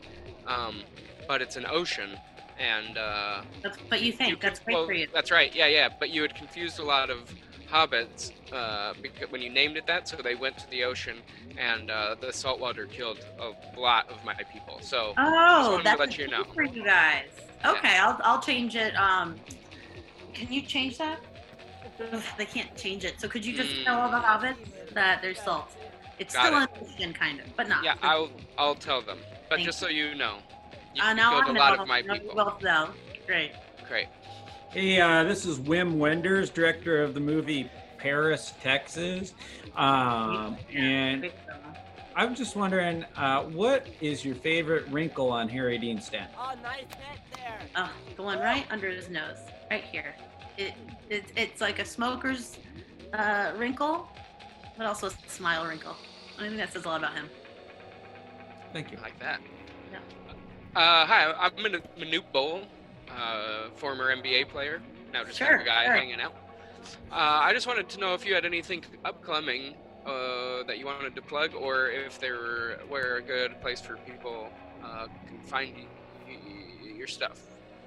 Um, 0.48 0.84
but 1.26 1.42
it's 1.42 1.56
an 1.56 1.66
ocean, 1.66 2.20
and 2.60 2.98
uh, 2.98 3.44
That's 3.62 3.78
what 3.78 4.02
you 4.02 4.12
think. 4.12 4.30
you 4.32 4.36
That's 4.42 4.60
great 4.60 4.76
well, 4.76 4.86
for 4.86 4.92
you. 4.92 5.08
That's 5.14 5.32
right. 5.32 5.56
Yeah, 5.56 5.68
yeah. 5.68 5.88
But 5.98 6.10
you 6.10 6.24
had 6.24 6.36
confused 6.36 6.78
a 6.80 6.84
lot 6.84 7.10
of 7.10 7.34
hobbits 7.74 8.32
uh, 8.54 8.94
when 9.30 9.42
you 9.42 9.50
named 9.50 9.76
it 9.78 9.88
that, 9.88 10.08
so 10.08 10.18
they 10.18 10.36
went 10.36 10.58
to 10.60 10.70
the 10.70 10.84
ocean, 10.84 11.18
and 11.58 11.90
uh, 11.90 12.16
the 12.22 12.32
saltwater 12.32 12.86
killed 12.86 13.20
a 13.40 13.80
lot 13.80 14.10
of 14.10 14.24
my 14.24 14.36
people. 14.54 14.78
So 14.82 15.14
Oh, 15.18 15.72
wanted 15.72 15.84
to 15.84 15.90
that's 15.90 16.00
let 16.00 16.18
you 16.18 16.28
know. 16.28 16.44
for 16.54 16.64
you 16.64 16.84
guys. 16.84 17.26
Okay, 17.66 17.98
I'll 17.98 18.20
I'll 18.24 18.42
change 18.42 18.76
it. 18.76 18.96
Um, 18.96 19.40
can 20.34 20.52
you 20.52 20.62
change 20.62 20.98
that? 21.00 21.20
They 22.38 22.46
can't 22.46 22.76
change 22.76 23.06
it. 23.06 23.20
So 23.20 23.28
could 23.28 23.46
you 23.46 23.56
just 23.56 23.76
Mm. 23.76 23.86
tell 23.86 24.00
all 24.02 24.10
the 24.12 24.18
hobbits 24.18 24.58
that 24.94 25.22
there's 25.22 25.40
salt? 25.40 25.72
It's 26.20 26.34
Got 26.34 26.48
still 26.48 26.60
it. 26.60 26.64
an 26.64 26.68
ocean, 26.82 27.14
kind 27.14 27.40
of, 27.40 27.56
but 27.56 27.68
not. 27.68 27.84
yeah, 27.84 27.96
I'll 28.02 28.30
I'll 28.58 28.76
tell 28.76 29.02
them. 29.02 29.20
But 29.50 29.58
Thank 29.58 29.66
just 29.66 29.80
so 29.80 29.88
you 29.88 30.16
know, 30.16 30.38
you, 30.94 31.02
Uh, 31.04 31.16
killed 31.16 31.56
a 31.56 31.60
lot 31.60 31.80
of 31.80 31.88
my 31.88 32.02
people. 32.02 32.36
both 32.36 32.62
know. 32.62 32.90
Great. 33.26 33.52
Great. 33.88 34.08
Hey, 34.74 35.00
uh, 35.00 35.24
this 35.24 35.46
is 35.46 35.60
Wim 35.60 35.98
Wenders, 35.98 36.50
director 36.50 37.04
of 37.04 37.14
the 37.14 37.20
movie 37.20 37.70
Paris, 38.00 38.54
Texas. 38.60 39.36
Um, 39.76 40.58
and 40.74 41.32
I'm 42.16 42.34
just 42.34 42.56
wondering, 42.56 43.06
uh, 43.16 43.44
what 43.44 43.86
is 44.02 44.26
your 44.26 44.34
favorite 44.34 44.88
wrinkle 44.88 45.30
on 45.30 45.48
Harry 45.48 45.78
Dean 45.78 46.02
Stanton? 46.02 46.36
Oh, 46.40 46.56
nice 46.64 46.86
head 46.90 47.20
there. 47.36 47.60
Oh, 47.76 47.92
the 48.16 48.24
one 48.24 48.40
right 48.40 48.66
under 48.72 48.90
his 48.90 49.12
nose, 49.12 49.38
right 49.70 49.84
here. 49.84 50.16
It, 50.58 50.74
it 51.08 51.26
it's 51.36 51.62
like 51.62 51.78
a 51.78 51.86
smoker's 51.86 52.58
uh, 53.14 53.52
wrinkle, 53.56 54.08
but 54.76 54.88
also 54.88 55.06
a 55.10 55.14
smile 55.28 55.68
wrinkle. 55.68 55.96
I 56.40 56.48
think 56.48 56.58
that 56.58 56.74
says 56.74 56.86
a 56.86 56.88
lot 56.88 56.98
about 56.98 57.14
him. 57.14 57.30
Thank 58.74 58.92
you. 58.92 58.98
I 58.98 59.02
like 59.02 59.20
that. 59.20 59.40
Yeah. 59.92 60.00
Uh, 60.76 61.06
hi, 61.06 61.32
I'm 61.32 61.62
Manu- 61.62 61.82
Manute 62.00 62.32
Bol, 62.32 62.64
uh, 63.18 63.70
former 63.76 64.16
NBA 64.16 64.50
player. 64.50 64.82
Now 65.14 65.24
just 65.24 65.40
kind 65.40 65.56
of 65.56 65.62
a 65.62 65.66
guy 65.66 65.86
sure. 65.86 65.96
hanging 65.96 66.22
out. 66.22 66.36
Uh, 67.12 67.16
I 67.16 67.54
just 67.54 67.68
wanted 67.68 67.88
to 67.90 68.00
know 68.00 68.14
if 68.14 68.26
you 68.26 68.34
had 68.34 68.46
anything 68.46 68.84
upcoming 69.06 69.76
uh, 70.06 70.64
that 70.64 70.80
you 70.80 70.86
wanted 70.86 71.16
to 71.16 71.22
plug, 71.22 71.54
or 71.56 71.90
if 71.90 72.20
there 72.20 72.78
were 72.90 73.18
a 73.18 73.22
good 73.22 73.60
place 73.62 73.80
for 73.80 73.98
people 73.98 74.50
uh, 74.84 75.08
can 75.28 75.40
find 75.46 75.74
your 76.96 77.08
stuff. 77.08 77.40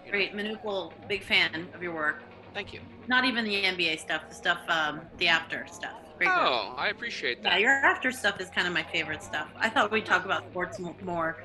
you 0.04 0.12
know. 0.12 0.18
Great, 0.18 0.34
Manute 0.34 0.62
Bol, 0.62 0.92
big 1.08 1.22
fan 1.22 1.68
of 1.74 1.82
your 1.82 1.94
work. 1.94 2.22
Thank 2.54 2.72
you. 2.72 2.80
Not 3.06 3.24
even 3.24 3.44
the 3.44 3.54
NBA 3.54 4.00
stuff, 4.00 4.28
the 4.28 4.34
stuff, 4.34 4.58
um, 4.68 5.02
the 5.18 5.28
after 5.28 5.66
stuff. 5.70 5.92
Great 6.16 6.28
work. 6.28 6.38
Oh, 6.38 6.74
I 6.78 6.88
appreciate 6.88 7.42
that. 7.42 7.52
Yeah, 7.54 7.58
your 7.58 7.72
after 7.72 8.10
stuff 8.10 8.40
is 8.40 8.48
kind 8.48 8.66
of 8.66 8.72
my 8.72 8.82
favorite 8.84 9.22
stuff. 9.22 9.48
I 9.58 9.68
thought 9.68 9.90
we'd 9.90 10.06
talk 10.06 10.24
about 10.24 10.48
sports 10.50 10.78
more 10.78 11.36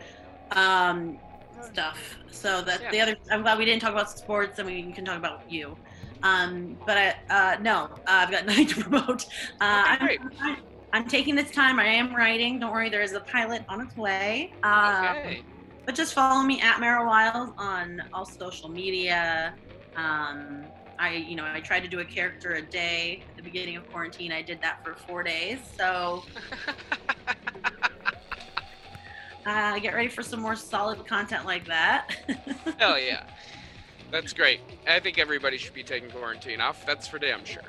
um, 0.52 1.18
stuff. 1.64 2.18
So 2.32 2.62
that 2.62 2.92
the 2.92 3.00
other, 3.02 3.16
I'm 3.32 3.42
glad 3.42 3.58
we 3.58 3.66
didn't 3.66 3.82
talk 3.82 3.92
about 3.92 4.10
sports, 4.10 4.60
and 4.60 4.68
we 4.68 4.92
can 4.92 5.06
talk 5.06 5.18
about 5.18 5.50
you. 5.50 5.78
Um, 6.24 6.78
but 6.86 6.98
I, 6.98 7.16
uh, 7.30 7.58
no, 7.62 7.86
uh, 7.86 7.88
I've 8.08 8.32
got 8.32 8.46
nothing 8.48 8.68
to 8.68 8.82
promote. 8.84 9.26
Uh, 9.60 9.98
Okay, 10.02 10.18
I'm, 10.22 10.32
I'm, 10.42 10.58
I'm 10.94 11.08
taking 11.08 11.36
this 11.36 11.52
time. 11.52 11.80
I 11.80 11.86
am 11.88 12.16
writing. 12.16 12.60
Don't 12.60 12.72
worry, 12.72 12.90
there 12.90 13.02
is 13.02 13.14
a 13.14 13.22
pilot 13.22 13.64
on 13.70 13.82
its 13.82 13.96
way. 13.96 14.54
Um, 14.64 15.06
Okay. 15.06 15.44
but 15.86 15.96
just 15.96 16.14
follow 16.14 16.44
me 16.44 16.62
at 16.62 16.80
Mara 16.80 17.06
Wiles 17.06 17.52
on 17.58 18.04
all 18.14 18.26
social 18.26 18.70
media. 18.70 19.54
Um, 19.96 20.64
I, 21.00 21.14
you 21.16 21.36
know, 21.36 21.46
I 21.52 21.60
tried 21.62 21.80
to 21.80 21.88
do 21.88 22.00
a 22.02 22.06
character 22.06 22.54
a 22.54 22.62
day 22.62 23.24
at 23.32 23.38
the 23.38 23.42
beginning 23.42 23.76
of 23.76 23.90
quarantine. 23.90 24.32
I 24.32 24.44
did 24.44 24.62
that 24.62 24.84
for 24.86 24.94
four 24.94 25.24
days. 25.24 25.58
So 25.76 26.24
uh, 29.46 29.80
get 29.80 29.94
ready 29.94 30.08
for 30.10 30.22
some 30.24 30.40
more 30.42 30.56
solid 30.56 31.06
content 31.08 31.46
like 31.46 31.66
that. 31.68 32.12
Hell 32.80 33.00
yeah. 33.00 33.24
That's 34.12 34.34
great. 34.34 34.60
I 34.88 35.00
think 35.00 35.18
everybody 35.18 35.58
should 35.58 35.74
be 35.74 35.84
taking 35.84 36.10
quarantine 36.12 36.60
off. 36.62 36.86
That's 36.86 37.08
for 37.08 37.18
damn 37.18 37.46
sure. 37.46 37.62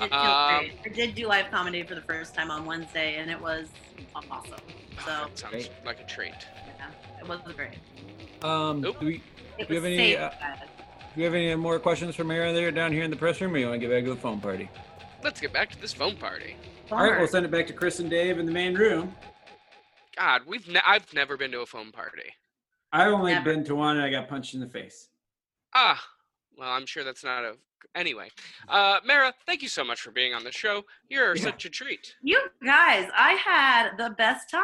It 0.00 0.08
feels 0.08 0.12
Um, 0.12 0.58
great. 0.60 0.72
I 0.84 0.88
did 0.88 1.14
do 1.14 1.26
live 1.26 1.50
comedy 1.50 1.82
for 1.82 1.94
the 1.94 2.00
first 2.02 2.34
time 2.34 2.50
on 2.50 2.64
Wednesday, 2.64 3.16
and 3.16 3.30
it 3.30 3.40
was 3.40 3.68
awesome. 4.14 4.30
Oh, 4.54 4.56
So 5.04 5.06
that 5.10 5.38
sounds 5.38 5.52
Great. 5.52 5.70
like 5.84 6.00
a 6.00 6.04
treat. 6.04 6.32
yeah, 6.78 6.86
it 7.20 7.28
was 7.28 7.40
great. 7.56 7.78
Um, 8.44 8.80
Nope. 8.80 9.00
do, 9.00 9.06
we, 9.06 9.12
Do 9.18 9.22
you 9.58 9.66
was 9.68 9.76
have 9.76 9.84
any, 9.84 10.16
uh, 10.16 10.30
do 10.30 11.20
you 11.20 11.24
have 11.24 11.34
any 11.34 11.54
more 11.56 11.78
questions 11.78 12.14
for 12.14 12.24
Mara 12.24 12.52
there 12.52 12.70
down 12.70 12.92
here 12.92 13.02
in 13.02 13.10
the 13.10 13.16
press 13.16 13.40
room, 13.40 13.54
or 13.54 13.58
you 13.58 13.66
want 13.68 13.80
to 13.80 13.86
get 13.86 13.92
back 13.94 14.04
to 14.04 14.10
the 14.14 14.20
foam 14.20 14.40
party? 14.40 14.70
Let's 15.22 15.40
get 15.40 15.52
back 15.52 15.70
to 15.72 15.80
this 15.80 15.92
foam 15.92 16.16
party. 16.16 16.56
All 16.90 16.98
right, 16.98 17.18
we'll 17.18 17.28
send 17.28 17.44
it 17.44 17.50
back 17.50 17.66
to 17.66 17.72
Chris 17.72 17.98
and 18.00 18.08
Dave 18.08 18.38
in 18.38 18.46
the 18.46 18.52
main 18.52 18.74
room. 18.74 19.14
God, 20.20 20.42
we've 20.46 20.68
ne- 20.68 20.80
I've 20.86 21.12
never 21.14 21.38
been 21.38 21.50
to 21.52 21.60
a 21.60 21.66
foam 21.66 21.90
party. 21.92 22.24
I've 22.92 23.12
only 23.12 23.32
Never. 23.32 23.54
been 23.54 23.64
to 23.64 23.74
one 23.74 23.96
and 23.96 24.04
I 24.04 24.10
got 24.10 24.28
punched 24.28 24.52
in 24.52 24.60
the 24.60 24.68
face. 24.68 25.08
Ah, 25.74 26.02
well, 26.58 26.68
I'm 26.70 26.84
sure 26.84 27.04
that's 27.04 27.24
not 27.24 27.42
a. 27.44 27.54
Anyway, 27.94 28.28
uh, 28.68 28.98
Mara, 29.06 29.32
thank 29.46 29.62
you 29.62 29.68
so 29.68 29.82
much 29.82 30.00
for 30.02 30.10
being 30.10 30.34
on 30.34 30.44
the 30.44 30.52
show. 30.52 30.84
You're 31.08 31.34
Yeah. 31.34 31.42
such 31.44 31.64
a 31.64 31.70
treat. 31.70 32.14
You 32.22 32.38
guys, 32.62 33.08
I 33.16 33.32
had 33.32 33.96
the 33.96 34.10
best 34.10 34.50
time. 34.50 34.62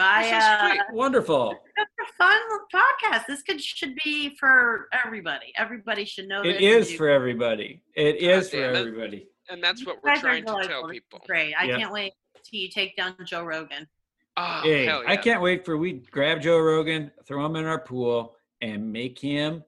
I 0.00 0.28
You're 0.30 0.40
so 0.40 0.46
uh, 0.46 0.68
sweet. 0.70 0.96
Wonderful. 0.96 1.60
It's 1.76 1.90
a 2.00 2.12
fun 2.16 2.40
podcast. 2.74 3.26
This 3.26 3.42
could 3.42 3.62
should 3.62 3.94
be 4.02 4.34
for 4.40 4.88
everybody. 5.04 5.52
Everybody 5.58 6.06
should 6.06 6.28
know 6.28 6.42
this. 6.42 6.54
It 6.54 6.56
and 6.56 6.64
is 6.64 6.88
do- 6.88 6.96
for 6.96 7.08
everybody. 7.10 7.82
It 7.94 8.16
is 8.16 8.48
for 8.50 8.56
damn 8.56 8.74
it. 8.74 8.78
everybody. 8.78 9.28
And 9.50 9.62
that's 9.62 9.84
what 9.84 10.02
we're 10.02 10.16
trying 10.16 10.44
to 10.44 10.46
tell 10.46 10.60
delightful. 10.62 10.88
This 10.88 10.96
is 10.96 11.02
people. 11.02 11.20
Great. 11.26 11.54
I 11.54 11.64
Yeah. 11.64 11.76
can't 11.78 11.92
wait 11.92 12.12
till 12.42 12.58
you 12.60 12.70
take 12.70 12.96
down 12.96 13.14
Joe 13.26 13.44
Rogan. 13.44 13.86
Oh, 14.36 14.60
Hey, 14.64 14.84
hell 14.86 15.02
yeah. 15.02 15.10
I 15.10 15.16
can't 15.16 15.40
wait 15.40 15.64
for 15.64 15.76
we 15.76 15.92
grab 16.10 16.40
Joe 16.42 16.58
Rogan, 16.58 17.10
throw 17.24 17.46
him 17.46 17.56
in 17.56 17.64
our 17.64 17.78
pool, 17.78 18.32
and 18.62 18.92
make 18.92 19.18
him 19.18 19.62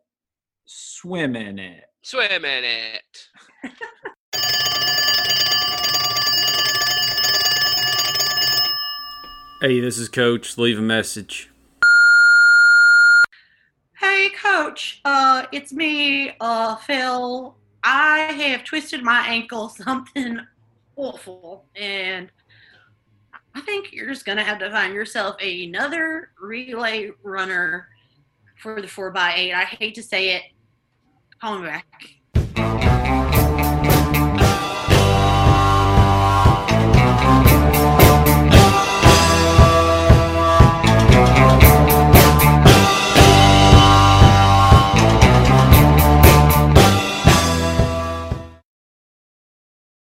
swim 0.64 1.36
in 1.36 1.58
it. 1.58 1.84
Swim 2.02 2.44
in 2.44 2.64
it. 2.64 3.02
Hey, 9.60 9.80
this 9.80 9.96
is 9.98 10.08
Coach. 10.08 10.58
Leave 10.58 10.78
a 10.78 10.82
message. 10.82 11.50
Hey, 13.98 14.28
Coach. 14.30 15.00
Uh, 15.04 15.46
it's 15.50 15.72
me, 15.72 16.32
uh, 16.40 16.76
Phil. 16.76 17.54
I 17.82 18.18
have 18.18 18.64
twisted 18.64 19.02
my 19.02 19.26
ankle, 19.26 19.68
something 19.84 20.40
awful, 20.96 21.64
and 21.74 22.28
I 23.56 23.60
think 23.62 23.94
you're 23.94 24.08
just 24.08 24.26
gonna 24.26 24.44
have 24.44 24.58
to 24.58 24.70
find 24.70 24.92
yourself 24.92 25.40
another 25.40 26.32
relay 26.38 27.10
runner 27.22 27.88
for 28.60 28.82
the 28.82 28.86
four 28.86 29.10
by 29.10 29.32
eight. 29.34 29.54
I 29.54 29.64
hate 29.64 29.94
to 29.94 30.02
say 30.02 30.36
it. 30.36 30.42
Call 31.40 31.58
me 31.60 31.66
back. 31.66 31.86